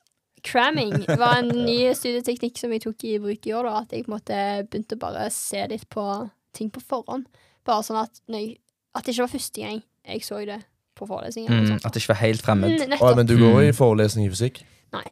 Cramming 0.43 1.05
var 1.17 1.37
en 1.39 1.47
ny 1.65 1.93
studieteknikk 1.93 2.57
som 2.57 2.71
jeg 2.71 2.81
tok 2.83 3.03
i 3.03 3.17
bruk 3.19 3.45
i 3.47 3.51
år. 3.53 3.63
Da, 3.63 3.79
at 3.81 3.89
jeg 3.91 4.05
på 4.05 4.11
en 4.13 4.19
måte 4.19 4.67
begynte 4.69 4.97
bare 4.99 5.25
å 5.27 5.31
se 5.31 5.65
litt 5.67 5.87
på 5.89 6.29
ting 6.53 6.69
på 6.69 6.81
forhånd. 6.81 7.25
Bare 7.65 7.81
sånn 7.81 7.97
at, 8.03 8.19
når 8.29 8.39
jeg, 8.43 8.57
at 8.95 9.03
det 9.05 9.13
ikke 9.15 9.25
var 9.27 9.33
første 9.35 9.61
gang 9.61 9.83
jeg 10.07 10.21
så 10.23 10.39
det 10.45 10.61
på 10.95 11.05
forelesningen. 11.09 11.65
Mm. 11.65 11.79
At 11.83 11.91
det 11.93 12.01
ikke 12.01 12.13
var 12.13 12.21
helt 12.21 12.41
fremmed. 12.41 12.69
Mm, 12.87 12.93
oh. 13.01 13.15
Men 13.15 13.27
du 13.27 13.35
går 13.37 13.59
Mm. 13.61 13.67
i 13.69 13.71
forelesning 13.75 14.25
i 14.27 14.29
fysikk? 14.31 14.61
Nei. 14.93 15.03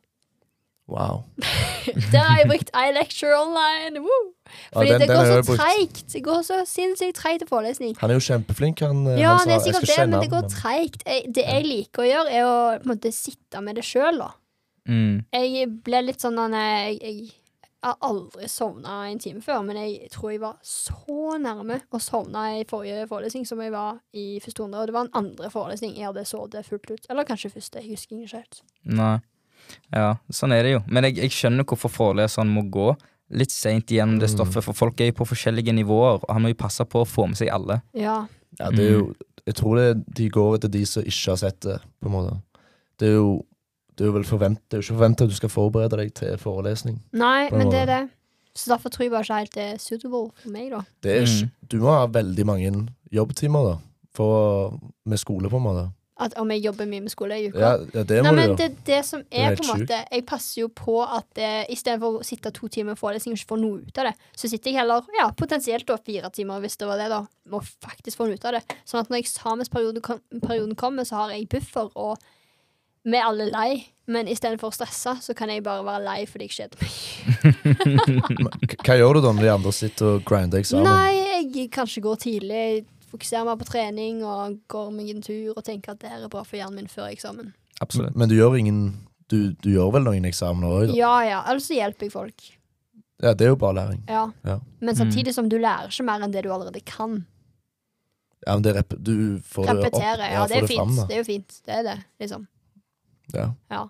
Wow. 0.87 1.23
Der 2.11 2.19
har 2.19 2.37
jeg 2.39 2.47
brukt 2.51 2.69
iLecture 2.75 3.33
online. 3.39 3.99
Woo! 4.03 4.21
Ja, 4.45 4.77
Fordi 4.79 4.89
den- 4.89 4.99
det 5.01 5.07
den 5.09 5.17
har 5.17 5.25
går 5.25 5.41
så 5.41 5.55
treikt. 5.55 5.93
treigt. 5.93 6.13
Det 6.13 6.23
går 6.23 6.41
så 6.43 6.57
sinnssykt 6.67 7.15
treigt 7.15 7.39
til 7.39 7.47
forelesning. 7.47 7.95
Han 7.99 8.09
er 8.09 8.13
jo 8.19 8.19
kjempeflink, 8.19 8.79
han. 8.79 9.07
eh, 9.07 9.19
Ja, 9.19 9.29
han 9.29 9.39
sa- 9.39 9.45
det 9.45 9.53
er 9.55 9.59
sikkert 9.73 9.95
det, 9.97 10.09
men 10.09 10.19
det 10.21 10.29
går 10.31 10.49
treigt. 10.49 11.03
Det 11.35 11.43
jeg 11.47 11.63
liker 11.65 12.03
å 12.03 12.07
gjøre, 12.11 12.31
er 12.31 12.43
å 12.43 12.79
på 12.79 12.89
en 12.89 12.95
måte, 12.97 13.11
sitte 13.13 13.61
med 13.63 13.75
det 13.75 13.83
sjøl, 13.83 14.17
da. 14.19 14.31
Mm. 14.87 15.23
Jeg 15.33 15.69
ble 15.83 16.01
litt 16.03 16.19
sånn 16.21 16.35
jeg, 16.51 16.99
jeg, 17.01 17.31
jeg 17.83 17.91
har 17.91 17.97
aldri 18.07 18.47
sovna 18.47 18.93
en 19.11 19.19
time 19.19 19.41
før, 19.43 19.59
men 19.67 19.75
jeg 19.81 20.09
tror 20.13 20.31
jeg 20.31 20.39
var 20.39 20.55
så 20.63 21.33
nærme 21.43 21.81
å 21.91 21.99
sovne 21.99 22.43
i 22.61 22.63
forrige 22.69 23.05
forelesning 23.09 23.43
som 23.49 23.59
jeg 23.59 23.73
var 23.73 23.97
i 24.15 24.39
første 24.39 24.63
hundre. 24.63 24.79
Og 24.79 24.87
det 24.87 24.95
var 24.95 25.09
en 25.09 25.17
andre 25.19 25.49
forelesning 25.51 25.97
jeg 25.97 26.07
hadde 26.07 26.23
sovet 26.29 26.63
fullt 26.65 26.93
ut. 26.93 27.09
Eller 27.11 27.27
kanskje 27.27 27.51
første. 27.51 27.81
Jeg 27.83 27.91
husker 27.97 28.21
ikke 28.23 28.37
helt. 28.39 28.61
Nei. 28.87 29.17
Ja, 29.91 30.13
sånn 30.31 30.55
er 30.55 30.63
det 30.63 30.71
jo. 30.77 30.79
Men 30.87 31.03
jeg, 31.09 31.17
jeg 31.25 31.35
skjønner 31.35 31.67
hvorfor 31.67 31.91
foreleseren 31.91 32.49
må 32.55 32.63
gå 32.71 32.93
litt 33.33 33.51
seint 33.51 33.91
gjennom 33.91 34.19
det 34.21 34.29
Mm. 34.29 34.35
stoffet, 34.37 34.63
for 34.63 34.73
folk 34.73 34.99
er 35.01 35.11
jo 35.11 35.19
på 35.19 35.27
forskjellige 35.27 35.73
nivåer, 35.75 36.19
og 36.23 36.29
han 36.31 36.41
må 36.43 36.51
jo 36.53 36.59
passe 36.63 36.85
på 36.85 37.01
å 37.03 37.07
få 37.07 37.27
med 37.27 37.37
seg 37.39 37.49
alle. 37.51 37.81
Ja. 37.93 38.27
Ja, 38.59 38.69
det 38.71 38.79
er 38.87 38.91
jo 38.99 39.13
Jeg 39.45 39.55
tror 39.55 39.75
det, 39.75 40.05
de 40.15 40.29
går 40.29 40.53
etter 40.55 40.69
de 40.71 40.85
som 40.87 41.03
ikke 41.03 41.31
har 41.33 41.35
sett 41.41 41.59
det, 41.65 41.79
på 41.99 42.07
en 42.07 42.13
måte. 42.15 42.35
Det 42.97 43.09
er 43.09 43.17
jo 43.17 43.43
det 43.97 44.05
er 44.05 44.09
jo 44.09 44.17
det 44.17 44.25
er 44.73 44.79
jo 44.79 44.81
ikke 44.81 44.95
forventa 44.95 45.23
at 45.23 45.29
du 45.29 45.35
skal 45.35 45.49
forberede 45.49 45.97
deg 45.97 46.13
til 46.17 46.37
forelesning. 46.41 46.99
Nei, 47.13 47.49
men 47.51 47.69
det 47.71 47.79
er 47.85 47.85
det. 47.85 48.03
Så 48.55 48.69
derfor 48.73 48.89
tror 48.89 49.03
jeg 49.03 49.11
bare 49.11 49.23
ikke 49.25 49.39
helt 49.41 49.55
det 49.55 49.63
er 49.63 49.77
suitable 49.81 50.29
for 50.37 50.49
meg, 50.53 50.69
da. 50.71 50.83
Det 51.01 51.11
er, 51.11 51.21
ikke- 51.21 51.45
Mm. 51.45 51.51
Du 51.69 51.77
må 51.81 51.91
ha 51.91 52.05
veldig 52.05 52.45
mange 52.45 52.87
jobbtimer 53.11 53.63
da, 53.71 53.77
for, 54.13 54.79
med 55.05 55.17
skole, 55.17 55.49
på 55.49 55.57
en 55.57 55.63
måte. 55.63 55.91
At 56.19 56.35
om 56.37 56.51
jeg 56.51 56.61
jobber 56.61 56.85
mye 56.85 57.01
med 57.01 57.09
skole 57.09 57.33
i 57.41 57.47
uka. 57.49 57.59
Ja, 57.59 57.71
ja 57.93 58.03
det 58.03 58.21
Nei, 58.21 58.29
må 58.29 58.35
men 58.35 58.49
du 58.49 58.55
det 58.55 58.85
det 58.85 58.99
som 59.05 59.23
er 59.31 59.49
er, 59.51 59.55
på 59.55 59.63
en 59.63 59.79
måte 59.79 59.97
Jeg 60.11 60.25
passer 60.25 60.61
jo 60.61 60.67
på 60.69 61.01
at 61.01 61.25
eh, 61.41 61.65
istedenfor 61.73 62.19
å 62.19 62.23
sitte 62.23 62.51
to 62.53 62.67
timer 62.67 62.93
i 62.93 62.95
forelesning 62.95 63.33
og 63.33 63.39
ikke 63.39 63.49
få 63.49 63.57
noe 63.59 63.81
ut 63.81 63.97
av 63.97 64.05
det, 64.05 64.13
så 64.37 64.47
sitter 64.47 64.71
jeg 64.71 64.79
heller 64.79 65.01
ja, 65.17 65.31
potensielt 65.31 65.87
da 65.87 65.97
fire 65.97 66.29
timer, 66.29 66.61
hvis 66.61 66.77
det 66.77 66.87
var 66.87 67.01
det, 67.01 67.09
da, 67.09 67.25
Må 67.49 67.59
faktisk 67.65 68.17
få 68.17 68.27
noe 68.29 68.37
ut 68.37 68.45
av 68.45 68.53
det. 68.53 68.63
Sånn 68.85 69.01
at 69.01 69.09
når 69.09 69.23
eksamensperioden 69.23 70.01
kom, 70.05 70.75
kommer, 70.75 71.03
så 71.03 71.15
har 71.15 71.31
jeg 71.31 71.49
buffer, 71.49 71.89
og 71.95 72.17
vi 73.03 73.17
er 73.19 73.25
alle 73.27 73.49
lei. 73.51 73.71
Men 74.11 74.27
istedenfor 74.27 74.67
å 74.67 74.75
stresse, 74.75 75.13
så 75.23 75.33
kan 75.37 75.47
jeg 75.47 75.63
bare 75.63 75.83
være 75.87 76.03
lei 76.03 76.23
fordi 76.27 76.49
jeg 76.49 76.55
kjeder 76.57 76.81
meg. 76.83 76.91
Hva 78.83 78.97
gjør 78.99 79.15
du 79.15 79.21
da 79.23 79.31
når 79.31 79.45
de 79.45 79.51
andre 79.53 79.71
sitter 79.75 80.17
og 80.17 80.25
grinder 80.27 80.59
eksamen? 80.59 80.89
Nei, 80.89 81.45
jeg 81.53 81.69
kanskje 81.71 82.03
går 82.03 82.19
tidlig, 82.25 82.65
fokuserer 83.13 83.47
meg 83.47 83.61
på 83.61 83.67
trening 83.69 84.19
og 84.27 84.57
går 84.71 84.89
meg 84.91 85.13
en 85.13 85.23
tur 85.23 85.53
og 85.55 85.63
tenker 85.63 85.95
at 85.95 86.01
det 86.03 86.11
her 86.11 86.25
er 86.25 86.33
bra 86.33 86.43
for 86.43 86.59
hjernen 86.59 86.81
min 86.81 86.91
før 86.91 87.07
eksamen. 87.13 87.53
Absolutt. 87.83 88.17
Men 88.19 88.31
du 88.31 88.35
gjør 88.37 88.59
ingen 88.59 88.83
Du, 89.31 89.53
du 89.63 89.69
gjør 89.71 89.93
vel 89.95 90.03
noen 90.05 90.27
eksamener 90.27 90.67
òg, 90.67 90.83
da? 90.91 90.95
Ja 90.99 91.13
ja, 91.25 91.37
ellers 91.49 91.65
så 91.71 91.77
hjelper 91.77 92.05
jeg 92.05 92.11
folk. 92.13 92.43
Ja, 93.23 93.31
det 93.33 93.47
er 93.47 93.53
jo 93.53 93.55
bare 93.57 93.77
læring. 93.79 94.01
Ja. 94.11 94.25
Ja. 94.43 94.57
Men 94.83 94.97
samtidig 94.99 95.31
som 95.33 95.47
du 95.49 95.55
lærer 95.63 95.87
ikke 95.89 96.03
mer 96.05 96.21
enn 96.25 96.33
det 96.35 96.43
du 96.43 96.51
allerede 96.53 96.81
kan. 96.85 97.21
Ja, 98.43 98.57
men 98.57 98.65
det 98.65 98.73
rep 98.75 98.93
du 98.99 99.39
får 99.47 99.69
det 99.69 99.73
opp. 99.77 99.85
Repetere. 99.87 100.27
Ja, 100.35 100.43
det 100.51 100.57
er 100.59 100.67
fint. 100.67 100.81
fram, 100.83 101.07
det 101.07 101.15
er 101.15 101.21
jo 101.23 101.27
fint. 101.29 101.55
Det 101.63 101.77
er 101.79 101.85
det, 101.87 101.95
liksom. 102.19 102.43
Ja. 103.33 103.49
Ja. 103.71 103.83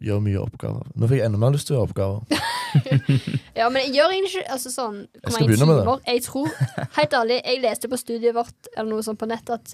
Gjør 0.00 0.22
mye 0.24 0.40
oppgaver. 0.40 0.86
Nå 0.96 1.08
fikk 1.10 1.20
jeg 1.20 1.28
enda 1.28 1.40
mer 1.42 1.52
lyst 1.52 1.68
til 1.68 1.76
å 1.76 1.80
gjøre 1.80 1.90
oppgaver. 1.90 2.24
Ja, 3.58 3.66
men 3.66 3.82
jeg 3.82 3.96
gjør 3.96 4.12
egentlig 4.14 4.44
ikke 4.44 4.52
altså 4.54 4.70
sånn 4.70 4.98
Jeg 5.02 5.32
skal 5.34 5.48
begynne 5.48 5.66
med 5.66 5.80
det. 5.82 5.94
Jeg 6.06 6.20
tror, 6.22 6.52
helt 6.94 7.16
ærlig, 7.18 7.38
jeg 7.42 7.62
leste 7.64 7.88
på 7.90 7.98
studiet 7.98 8.36
vårt 8.36 8.68
eller 8.76 8.92
noe 8.92 9.02
sånt 9.02 9.18
på 9.18 9.26
nett 9.26 9.50
at 9.50 9.72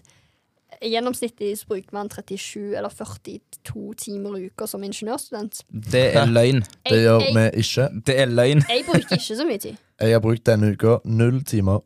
Gjennomsnittlig 0.83 1.55
så 1.61 1.69
bruker 1.71 1.95
man 1.95 2.09
37 2.11 2.75
eller 2.77 2.91
42 2.93 3.83
timer 4.01 4.35
i 4.37 4.49
uka 4.51 4.67
som 4.69 4.83
ingeniørstudent. 4.85 5.63
Det 5.71 6.03
er 6.19 6.27
løgn. 6.29 6.59
Det 6.85 6.93
Jeg, 6.97 7.05
gjør 7.07 7.21
jeg, 7.23 7.35
vi 7.37 7.45
ikke. 7.63 7.87
Det 8.09 8.17
er 8.21 8.33
løgn. 8.33 8.65
jeg 8.69 8.85
bruker 8.89 9.17
ikke 9.17 9.37
så 9.39 9.47
mye 9.49 9.63
tid. 9.63 9.79
Jeg 10.01 10.13
har 10.17 10.21
brukt 10.25 10.45
denne 10.49 10.73
uka 10.75 10.99
null 11.05 11.39
timer. 11.49 11.85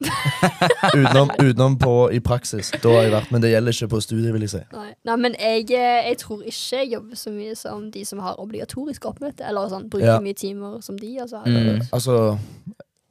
utenom, 0.94 1.30
utenom 1.42 1.78
på 1.78 1.94
i 2.12 2.20
praksis. 2.20 2.70
Da 2.82 2.88
har 2.92 3.02
jeg 3.06 3.12
vært, 3.12 3.30
Men 3.34 3.42
det 3.42 3.50
gjelder 3.52 3.74
ikke 3.74 3.88
på 3.94 4.00
studiet, 4.04 4.32
vil 4.34 4.44
jeg 4.46 4.50
si. 4.52 4.60
Nei, 4.72 4.92
Nei 5.08 5.16
men 5.16 5.34
jeg, 5.40 5.64
eh, 5.74 6.08
jeg 6.10 6.18
tror 6.22 6.42
ikke 6.46 6.76
jeg 6.82 6.92
jobber 6.92 7.16
så 7.18 7.32
mye 7.34 7.56
som 7.58 7.90
de 7.94 8.04
som 8.04 8.18
har 8.22 8.38
obligatorisk 8.38 9.08
oppmøte. 9.10 9.42
Eller 9.48 9.68
sånn, 9.72 9.88
bruker 9.90 10.06
Ja. 10.14 10.20
mye 10.20 10.34
timer 10.38 10.80
som 10.82 10.96
de. 10.98 11.18
Altså. 11.20 11.42
Mm. 11.46 11.82
Altså, 11.92 12.38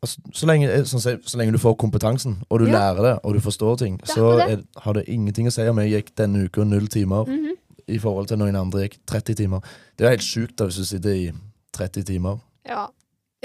altså 0.01 0.21
så, 0.33 0.45
lenge, 0.47 0.69
sånn, 0.85 1.01
så 1.25 1.37
lenge 1.37 1.51
du 1.51 1.57
får 1.61 1.75
kompetansen, 1.77 2.37
og 2.49 2.59
du 2.59 2.65
Ja. 2.67 2.71
lærer 2.93 3.01
det, 3.03 3.19
og 3.23 3.33
du 3.33 3.39
forstår 3.39 3.77
ting, 3.77 3.97
Det 3.97 4.07
så 4.09 4.39
er, 4.49 4.63
har 4.77 4.93
det 4.93 5.05
ingenting 5.07 5.47
å 5.47 5.51
si 5.51 5.67
om 5.67 5.77
jeg 5.79 5.91
gikk 6.05 6.15
denne 6.15 6.45
uka 6.45 6.63
null 6.63 6.87
timer 6.87 7.25
Mhm. 7.25 7.55
i 7.87 7.97
forhold 7.97 8.27
til 8.27 8.37
noen 8.37 8.55
andre 8.55 8.87
gikk 8.87 8.97
30 9.07 9.35
timer. 9.35 9.59
Det 9.97 10.05
er 10.05 10.09
helt 10.09 10.21
sjukt 10.21 10.55
da 10.55 10.65
hvis 10.65 10.77
du 10.77 10.85
sitter 10.85 11.09
i 11.09 11.31
30 11.73 12.03
timer. 12.05 12.39
ja. 12.65 12.87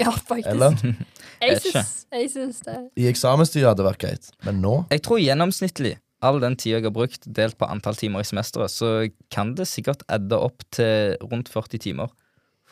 Ja, 0.01 0.11
faktisk. 0.11 0.47
Eller? 0.49 0.77
Jeg 1.43 1.49
Vet 1.57 1.65
ikke. 1.67 1.83
syns, 1.83 2.05
jeg 2.13 2.31
syns 2.31 2.59
det. 2.65 2.77
I 2.97 3.07
eksamenstida 3.11 3.69
hadde 3.71 3.83
det 3.83 3.89
vært 3.89 4.01
greit, 4.05 4.29
men 4.47 4.61
nå 4.63 4.73
Jeg 4.93 5.03
tror 5.05 5.19
gjennomsnittlig, 5.21 5.97
all 6.23 6.39
den 6.39 6.55
tida 6.55 6.77
jeg 6.79 6.87
har 6.87 6.95
brukt 6.95 7.25
delt 7.27 7.57
på 7.59 7.67
antall 7.67 7.97
timer 7.99 8.23
i 8.23 8.27
semesteret, 8.27 8.71
så 8.71 9.09
kan 9.33 9.53
det 9.57 9.67
sikkert 9.67 10.05
edde 10.07 10.39
opp 10.39 10.63
til 10.71 11.17
rundt 11.27 11.51
40 11.51 11.81
timer. 11.83 12.13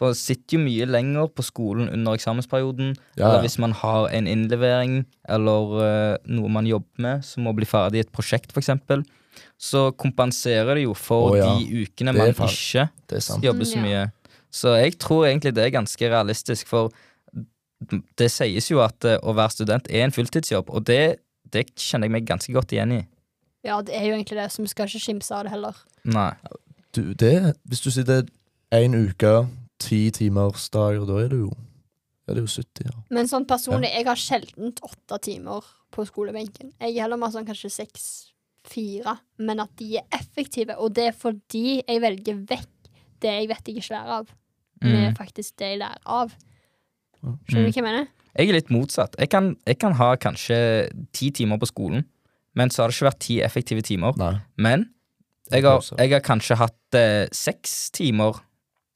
For 0.02 0.16
jeg 0.16 0.18
sitter 0.18 0.56
jo 0.58 0.64
mye 0.64 0.86
lenger 0.90 1.28
på 1.36 1.44
skolen 1.46 1.90
under 1.94 2.16
eksamensperioden. 2.18 2.96
Ja, 3.20 3.28
Eller 3.28 3.44
hvis 3.44 3.60
man 3.62 3.76
har 3.78 4.08
en 4.10 4.26
innlevering 4.26 5.04
eller 5.30 5.76
uh, 5.78 6.16
noe 6.26 6.50
man 6.50 6.66
jobber 6.66 7.04
med, 7.06 7.26
som 7.28 7.46
må 7.46 7.54
bli 7.54 7.68
ferdig 7.70 8.00
i 8.00 8.06
et 8.08 8.14
prosjekt, 8.16 8.50
f.eks. 8.56 8.72
Så 9.62 9.92
kompenserer 10.02 10.80
det 10.80 10.88
jo 10.88 10.96
for 10.98 11.36
oh, 11.36 11.38
ja. 11.38 11.52
de 11.54 11.84
ukene 11.86 12.16
man 12.18 12.32
ikke 12.34 12.50
er 12.90 13.44
jobber 13.46 13.68
så 13.68 13.78
Mm, 13.78 13.86
mye. 13.86 14.02
Så 14.52 14.74
jeg 14.80 14.98
tror 15.00 15.28
egentlig 15.30 15.54
det 15.56 15.68
er 15.68 15.76
ganske 15.78 16.10
realistisk, 16.10 16.68
for 16.68 16.90
det 17.90 18.28
sies 18.32 18.68
jo 18.72 18.82
at 18.84 19.06
eh, 19.10 19.18
å 19.26 19.34
være 19.38 19.56
student 19.56 19.88
er 19.90 20.06
en 20.06 20.14
fulltidsjobb, 20.16 20.70
og 20.70 20.86
det, 20.90 21.20
det 21.52 21.66
kjenner 21.76 22.08
jeg 22.10 22.16
meg 22.18 22.28
ganske 22.30 22.54
godt 22.54 22.76
igjen 22.76 22.94
i. 23.00 23.02
Ja, 23.66 23.80
det 23.86 23.94
er 23.98 24.08
jo 24.10 24.16
egentlig 24.18 24.38
det, 24.40 24.48
så 24.54 24.64
vi 24.64 24.70
skal 24.72 24.90
ikke 24.90 25.02
skimse 25.04 25.34
av 25.38 25.46
det 25.46 25.52
heller. 25.54 25.78
Nei. 26.10 26.32
Du, 26.94 27.14
det, 27.14 27.56
hvis 27.70 27.82
du 27.86 27.92
sitter 27.94 28.26
en 28.76 28.96
uke, 28.98 29.34
ti 29.82 30.00
timers 30.14 30.66
dager, 30.74 31.06
da 31.10 31.20
er 31.24 31.30
det 31.32 31.40
jo, 31.44 31.52
ja, 32.28 32.34
det 32.36 32.42
jo 32.44 32.50
70. 32.52 32.88
Ja. 32.90 32.96
Men 33.14 33.30
sånn 33.30 33.46
personlig, 33.50 33.92
jeg 33.94 34.06
har 34.10 34.20
sjelden 34.20 34.74
åtte 34.86 35.20
timer 35.30 35.66
på 35.94 36.06
skolebenken. 36.10 36.74
Jeg 36.82 36.96
er 36.98 37.06
heller 37.06 37.20
mer 37.22 37.34
sånn 37.34 37.48
kanskje 37.48 37.72
seks-fire, 37.78 39.16
men 39.42 39.62
at 39.64 39.74
de 39.80 39.98
er 40.02 40.06
effektive. 40.18 40.78
Og 40.82 40.94
det 40.98 41.10
er 41.12 41.18
fordi 41.18 41.82
jeg 41.82 42.04
velger 42.04 42.44
vekk 42.50 42.70
det 43.22 43.34
jeg 43.38 43.50
vet 43.52 43.68
jeg 43.70 43.82
ikke 43.82 43.94
lærer 43.96 44.16
av, 44.22 44.32
med 44.82 45.12
Mm. 45.12 45.16
faktisk 45.18 45.58
det 45.62 45.68
jeg 45.76 45.80
lærer 45.84 46.02
av. 46.10 46.32
Skjønner 47.22 47.68
Mm. 47.68 47.72
du 47.72 47.72
hva 47.72 47.76
jeg 47.76 47.84
mener? 47.86 48.08
Jeg 48.38 48.48
er 48.50 48.54
litt 48.56 48.70
motsatt. 48.72 49.16
Jeg 49.20 49.30
kan, 49.30 49.56
jeg 49.68 49.78
kan 49.80 49.94
ha 50.00 50.16
kanskje 50.16 50.58
ti 51.14 51.30
timer 51.36 51.60
på 51.60 51.68
skolen, 51.68 52.06
men 52.56 52.70
så 52.72 52.84
har 52.84 52.90
det 52.92 52.96
ikke 52.98 53.10
vært 53.10 53.20
ti 53.26 53.40
effektive 53.44 53.82
timer. 53.84 54.16
Nei. 54.18 54.34
Men 54.58 54.86
jeg 55.52 55.64
har, 55.64 55.82
jeg 55.98 56.12
har 56.14 56.24
kanskje 56.24 56.56
hatt 56.58 56.96
eh, 56.96 57.28
seks 57.36 57.92
timer 57.92 58.40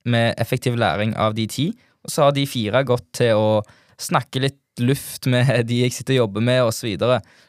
med 0.06 0.36
effektiv 0.40 0.76
læring 0.80 1.16
av 1.18 1.36
de 1.36 1.48
ti, 1.48 1.68
og 2.06 2.12
så 2.14 2.24
har 2.28 2.32
de 2.38 2.46
fire 2.48 2.84
gått 2.88 3.08
til 3.20 3.36
å 3.36 3.62
snakke 4.00 4.40
litt 4.44 4.62
luft 4.80 5.26
med 5.28 5.50
de 5.70 5.82
jeg 5.84 5.92
sitter 5.94 6.16
og 6.16 6.22
jobber 6.26 6.42
med, 6.42 6.64
osv. 6.64 6.96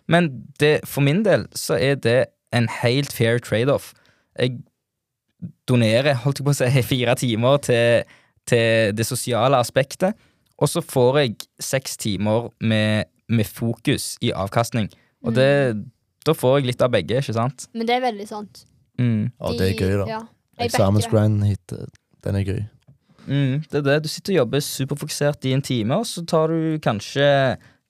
Men 0.08 0.30
det, 0.58 0.80
for 0.86 1.02
min 1.06 1.22
del 1.26 1.46
så 1.54 1.78
er 1.78 1.94
det 2.02 2.18
en 2.52 2.66
helt 2.82 3.12
fair 3.12 3.38
trade-off. 3.38 3.92
Jeg 4.38 4.58
donerer, 5.68 6.14
holdt 6.24 6.40
jeg 6.40 6.46
på 6.46 6.54
å 6.54 6.58
si, 6.58 6.82
fire 6.94 7.14
timer 7.18 7.58
til, 7.66 8.16
til 8.48 8.94
det 8.96 9.06
sosiale 9.06 9.58
aspektet, 9.62 10.16
og 10.56 10.70
så 10.72 10.82
får 10.84 11.18
jeg 11.20 11.34
seks 11.62 11.98
timer 12.00 12.48
med, 12.60 13.10
med 13.28 13.48
fokus 13.48 14.14
i 14.24 14.32
avkastning. 14.32 14.88
Og 15.26 15.34
det, 15.36 15.50
da 16.26 16.34
får 16.36 16.60
jeg 16.60 16.70
litt 16.72 16.84
av 16.84 16.94
begge, 16.94 17.20
ikke 17.20 17.36
sant? 17.36 17.68
Men 17.76 17.88
det 17.88 17.98
er 17.98 18.06
veldig 18.06 18.28
sant. 18.30 18.64
Mm. 19.00 19.28
Ja, 19.28 19.52
det 19.58 19.68
er 19.68 19.76
gøy, 19.76 19.94
da. 20.00 20.08
Ja. 20.14 20.22
Eksamensgrind 20.66 21.44
hit, 21.44 21.76
den 22.24 22.40
er 22.40 22.46
gøy. 22.46 22.64
Mm, 23.26 23.64
det 23.68 23.80
er 23.80 23.86
det. 23.90 23.96
Du 24.04 24.08
sitter 24.08 24.36
og 24.36 24.42
jobber 24.44 24.62
superfokusert 24.64 25.48
i 25.50 25.54
en 25.56 25.64
time, 25.64 25.98
og 25.98 26.06
så 26.08 26.22
tar 26.28 26.52
du 26.54 26.78
kanskje 26.82 27.26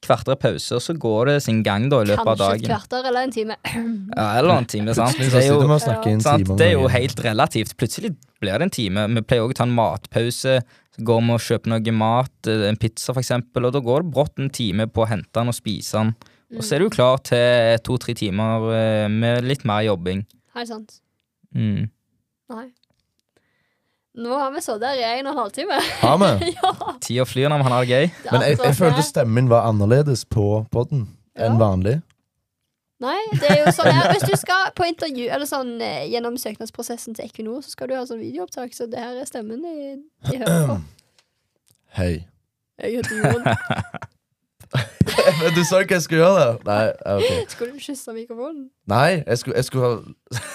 kvarter 0.07 0.37
pause, 0.39 0.77
og 0.77 0.83
så 0.83 0.95
går 0.99 1.31
det 1.31 1.37
sin 1.47 1.63
gang 1.67 1.89
da 1.91 2.03
i 2.05 2.09
løpet 2.11 2.31
av 2.33 2.39
dagen. 2.41 2.63
Kanskje 2.63 2.67
et 2.67 2.73
kvarter 2.73 3.09
eller 3.11 3.27
en 3.27 3.35
time. 3.35 3.57
Ja, 4.17 4.27
eller 4.41 4.55
en 4.57 4.69
time, 4.71 4.95
sant? 4.97 5.19
Det 5.19 5.43
er 5.43 5.49
jo, 5.51 5.79
sant? 6.25 6.53
Det 6.59 6.69
er 6.69 6.75
jo 6.77 6.89
helt 6.93 7.23
relativt. 7.25 7.77
Plutselig 7.81 8.15
blir 8.43 8.59
det 8.59 8.69
en 8.69 8.75
time. 8.75 9.07
Vi 9.17 9.25
pleier 9.27 9.47
også 9.47 9.57
å 9.57 9.61
ta 9.61 9.67
en 9.69 9.77
matpause. 9.77 10.59
Så 10.97 11.05
går 11.05 11.20
vi 11.20 11.35
og 11.35 11.44
kjøper 11.44 11.73
noe 11.74 11.93
mat, 11.93 12.48
eh, 12.48 12.64
en 12.70 12.81
pizza 12.81 13.12
eksempel, 13.12 13.68
og 13.68 13.77
da 13.77 13.82
går 13.85 14.06
det 14.06 14.14
brått 14.16 14.40
en 14.40 14.48
time 14.51 14.89
på 14.89 15.05
å 15.05 15.10
hente 15.10 15.32
den 15.36 15.52
og 15.52 15.56
spise 15.56 16.01
den. 16.01 16.14
Og 16.56 16.64
så 16.64 16.77
er 16.77 16.85
du 16.85 16.90
klar 16.94 17.20
til 17.27 17.77
to-tre 17.85 18.14
timer 18.16 18.70
eh, 18.73 19.06
med 19.12 19.44
litt 19.44 19.66
mer 19.68 19.82
jobbing. 19.85 20.24
Helt 20.56 20.70
sant. 20.70 20.98
Mm. 21.52 21.90
Nei. 22.55 22.66
Nå 24.16 24.32
har 24.40 24.52
vi 24.55 24.62
sittet 24.64 24.86
her 24.89 24.97
i 24.97 25.18
en 25.18 25.27
og 25.28 25.35
en 25.35 25.40
halv 25.43 25.52
time. 25.52 25.78
Har 26.01 26.16
vi? 26.23 26.51
ja. 26.56 26.73
Tida 27.05 27.27
flyr 27.28 27.51
når 27.52 27.60
man 27.60 27.74
har 27.74 27.85
det 27.85 27.93
gøy. 27.93 28.10
Men 28.31 28.47
jeg, 28.47 28.59
jeg 28.64 28.78
følte 28.78 29.05
stemmen 29.05 29.43
min 29.43 29.51
var 29.52 29.68
annerledes 29.68 30.24
på 30.24 30.64
podden 30.73 31.05
enn 31.36 31.59
vanlig. 31.60 31.98
Nei, 33.02 33.18
det 33.36 33.48
er 33.51 33.59
jo 33.60 33.73
sånn 33.77 33.93
her. 33.93 34.09
Hvis 34.14 34.24
du 34.24 34.32
skal 34.40 34.70
på 34.77 34.86
intervju 34.89 35.27
Eller 35.28 35.44
sånn 35.48 35.74
eh, 35.85 36.06
gjennom 36.09 36.39
søknadsprosessen 36.40 37.16
til 37.18 37.27
Equinor, 37.28 37.60
så 37.64 37.74
skal 37.74 37.90
du 37.90 37.97
ha 37.98 38.05
sånn 38.09 38.23
videoopptak, 38.23 38.73
så 38.73 38.86
det 38.89 39.02
her 39.02 39.18
er 39.20 39.28
stemmen 39.28 39.60
de, 39.60 39.74
de 40.31 40.39
hører 40.40 40.70
på. 40.70 40.78
Hei. 41.98 42.12
Jeg 42.81 42.98
heter 43.01 43.20
Jon. 43.20 43.44
Men 45.40 45.55
du 45.55 45.62
sa 45.64 45.81
ikke 45.85 45.97
jeg 45.97 46.05
skulle 46.06 46.24
gjøre 46.24 46.40
det? 46.40 46.66
Nei, 46.66 46.86
ok. 47.16 47.28
Skulle 47.55 47.77
du 47.77 47.85
kysse 47.85 48.12
mikrofonen? 48.16 48.64
Nei, 48.90 49.23
jeg 49.27 49.39
skulle, 49.39 49.56
jeg 49.56 49.68
skulle 49.68 49.86
ha 49.86 49.93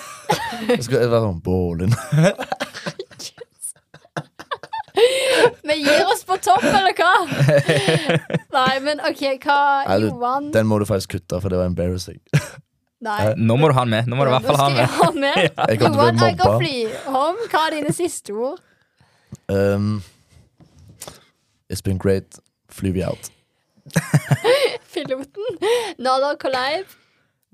Jeg 0.69 0.84
skulle 0.85 1.07
være 1.09 1.23
sånn 1.26 1.41
Bålen. 1.45 1.93
Vi 5.69 5.76
gir 5.82 6.06
oss 6.11 6.23
på 6.28 6.38
topp, 6.44 6.64
eller 6.68 6.94
hva? 6.98 7.11
Nei, 8.57 8.73
men 8.86 9.02
OK, 9.07 9.23
hva 9.44 9.57
Nei, 9.88 9.98
du- 10.03 10.10
Johan? 10.11 10.49
Den 10.56 10.68
må 10.69 10.80
du 10.82 10.86
faktisk 10.90 11.18
kutte, 11.18 11.40
for 11.41 11.53
det 11.53 11.60
var 11.61 11.69
embarrassing. 11.72 12.19
Nei. 13.07 13.32
Nå 13.38 13.56
må 13.57 13.72
du 13.72 13.73
ha 13.73 13.86
den 13.86 13.95
med. 13.95 14.10
Nå 14.11 14.18
må 14.19 14.28
du 14.28 14.30
i 14.30 14.36
hvert 14.36 14.45
fall 14.45 14.60
ha 14.61 14.68
den 14.69 14.78
med. 14.78 14.95
ha 14.99 15.10
med. 15.18 15.38
Jeg 15.41 15.80
kommer 15.82 15.82
til 15.82 15.88
å 15.90 16.06
Johan 16.06 16.18
bli 16.18 16.26
mobba. 16.28 16.49
Eggerfli, 16.61 17.49
hva 17.56 17.61
er 17.65 17.76
dine 17.80 17.94
siste 17.98 18.36
ord? 18.38 18.61
Um, 19.49 19.88
it's 21.72 21.82
been 21.82 21.98
great. 21.98 22.38
Fly 22.69 22.91
vi 22.94 23.02
out. 23.07 23.32
Piloten? 24.94 25.57
Nada 25.98 26.36
Collab? 26.40 26.94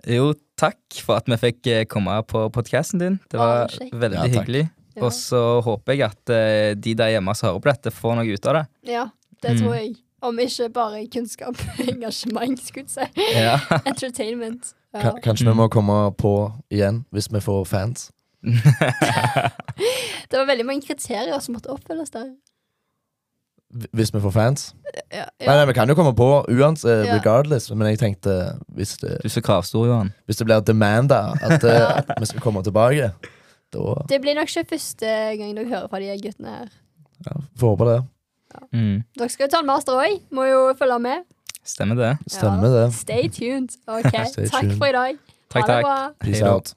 Jo, 0.08 0.34
takk 0.60 1.00
for 1.04 1.18
at 1.22 1.30
vi 1.32 1.38
fikk 1.42 1.68
eh, 1.72 1.86
komme 1.90 2.20
på 2.30 2.44
podkasten 2.54 3.02
din. 3.02 3.16
Det 3.32 3.40
var 3.40 3.72
oh, 3.72 3.88
veldig 3.94 4.20
Ja, 4.20 4.26
takk. 4.28 4.36
hyggelig. 4.42 4.66
Ja. 4.98 5.04
Og 5.06 5.14
så 5.14 5.40
håper 5.62 5.94
jeg 5.94 6.08
at 6.10 6.30
eh, 6.34 6.74
de 6.76 6.94
der 6.98 7.12
hjemme 7.14 7.36
som 7.38 7.52
hører 7.52 7.62
på 7.62 7.70
dette, 7.72 7.92
får 7.94 8.16
noe 8.18 8.34
ut 8.34 8.46
av 8.50 8.54
det. 8.60 8.66
ja, 8.90 9.06
det 9.44 9.52
Mm. 9.54 9.60
tror 9.62 9.76
jeg. 9.78 9.96
Om 10.26 10.40
ikke 10.42 10.70
bare 10.74 11.04
kunnskap. 11.14 11.56
Engasjement, 11.92 12.58
skulle 12.66 12.88
jeg 12.90 13.12
si. 13.14 13.28
Ja. 13.38 13.60
Entertainment. 13.86 14.74
Ja. 14.96 15.02
Ka- 15.12 15.20
Kanskje 15.22 15.46
vi 15.46 15.54
må 15.54 15.68
komme 15.70 16.12
på 16.18 16.32
igjen 16.74 17.04
hvis 17.14 17.30
vi 17.32 17.40
får 17.44 17.66
fans. 17.70 18.08
Det 20.30 20.38
var 20.38 20.46
veldig 20.50 20.66
mange 20.66 20.82
kriterier 20.88 21.40
som 21.44 21.56
måtte 21.58 21.70
oppfylles 21.72 22.12
der. 22.14 22.32
Hv- 23.78 23.90
Hvis 24.00 24.12
vi 24.16 24.22
får 24.24 24.32
fans. 24.34 24.68
Ja, 25.14 25.26
Nei, 25.44 25.56
nei, 25.60 25.66
Vi 25.70 25.74
kan 25.78 25.90
jo 25.92 25.96
komme 25.96 26.14
på 26.18 26.28
uansett, 26.50 27.06
Ja. 27.06 27.14
regardless, 27.20 27.70
men 27.72 27.88
jeg 27.92 28.00
tenkte 28.00 28.58
hvis 28.74 28.98
det, 29.02 29.20
Du 29.22 29.28
er 29.28 29.34
så 29.38 29.42
kravstor, 29.44 29.86
Johan. 29.88 30.14
hvis 30.26 30.38
det 30.38 30.46
blir 30.48 30.62
demanda 30.62 31.34
at 31.42 31.64
eh, 31.64 32.02
vi 32.20 32.26
skal 32.26 32.42
komme 32.42 32.64
tilbake, 32.64 33.12
da 33.78 34.06
Det 34.10 34.20
blir 34.24 34.36
nok 34.38 34.50
ikke 34.52 34.70
første 34.76 35.14
gang 35.40 35.56
dere 35.58 35.70
hører 35.72 35.88
fra 35.92 36.00
de 36.04 36.18
guttene 36.24 36.54
her. 36.60 36.70
ja, 37.28 37.34
får 37.60 37.74
håpe 37.76 37.88
det. 37.92 37.98
Mm. 38.74 39.04
Dere 39.20 39.30
skal 39.30 39.48
jo 39.48 39.52
ta 39.54 39.60
en 39.60 39.68
master 39.70 39.94
òg. 40.02 40.22
Må 40.32 40.46
jo 40.50 40.62
følge 40.80 41.00
med. 41.04 41.26
Stemmer 41.68 41.96
det. 42.00 42.14
Stemmer 42.32 42.70
det. 42.72 42.86
Stay 42.96 43.28
tuned. 43.30 43.76
Ok, 43.88 44.08
Stay 44.32 44.48
Takk 44.48 44.62
tuned. 44.64 44.78
for 44.80 44.86
i 44.88 44.96
dag. 44.96 45.18
Takk, 45.52 45.62
ha 45.62 45.68
det 45.68 45.74
takk. 45.76 45.84
bra. 45.84 45.98
Peace 46.24 46.44
out. 46.48 46.74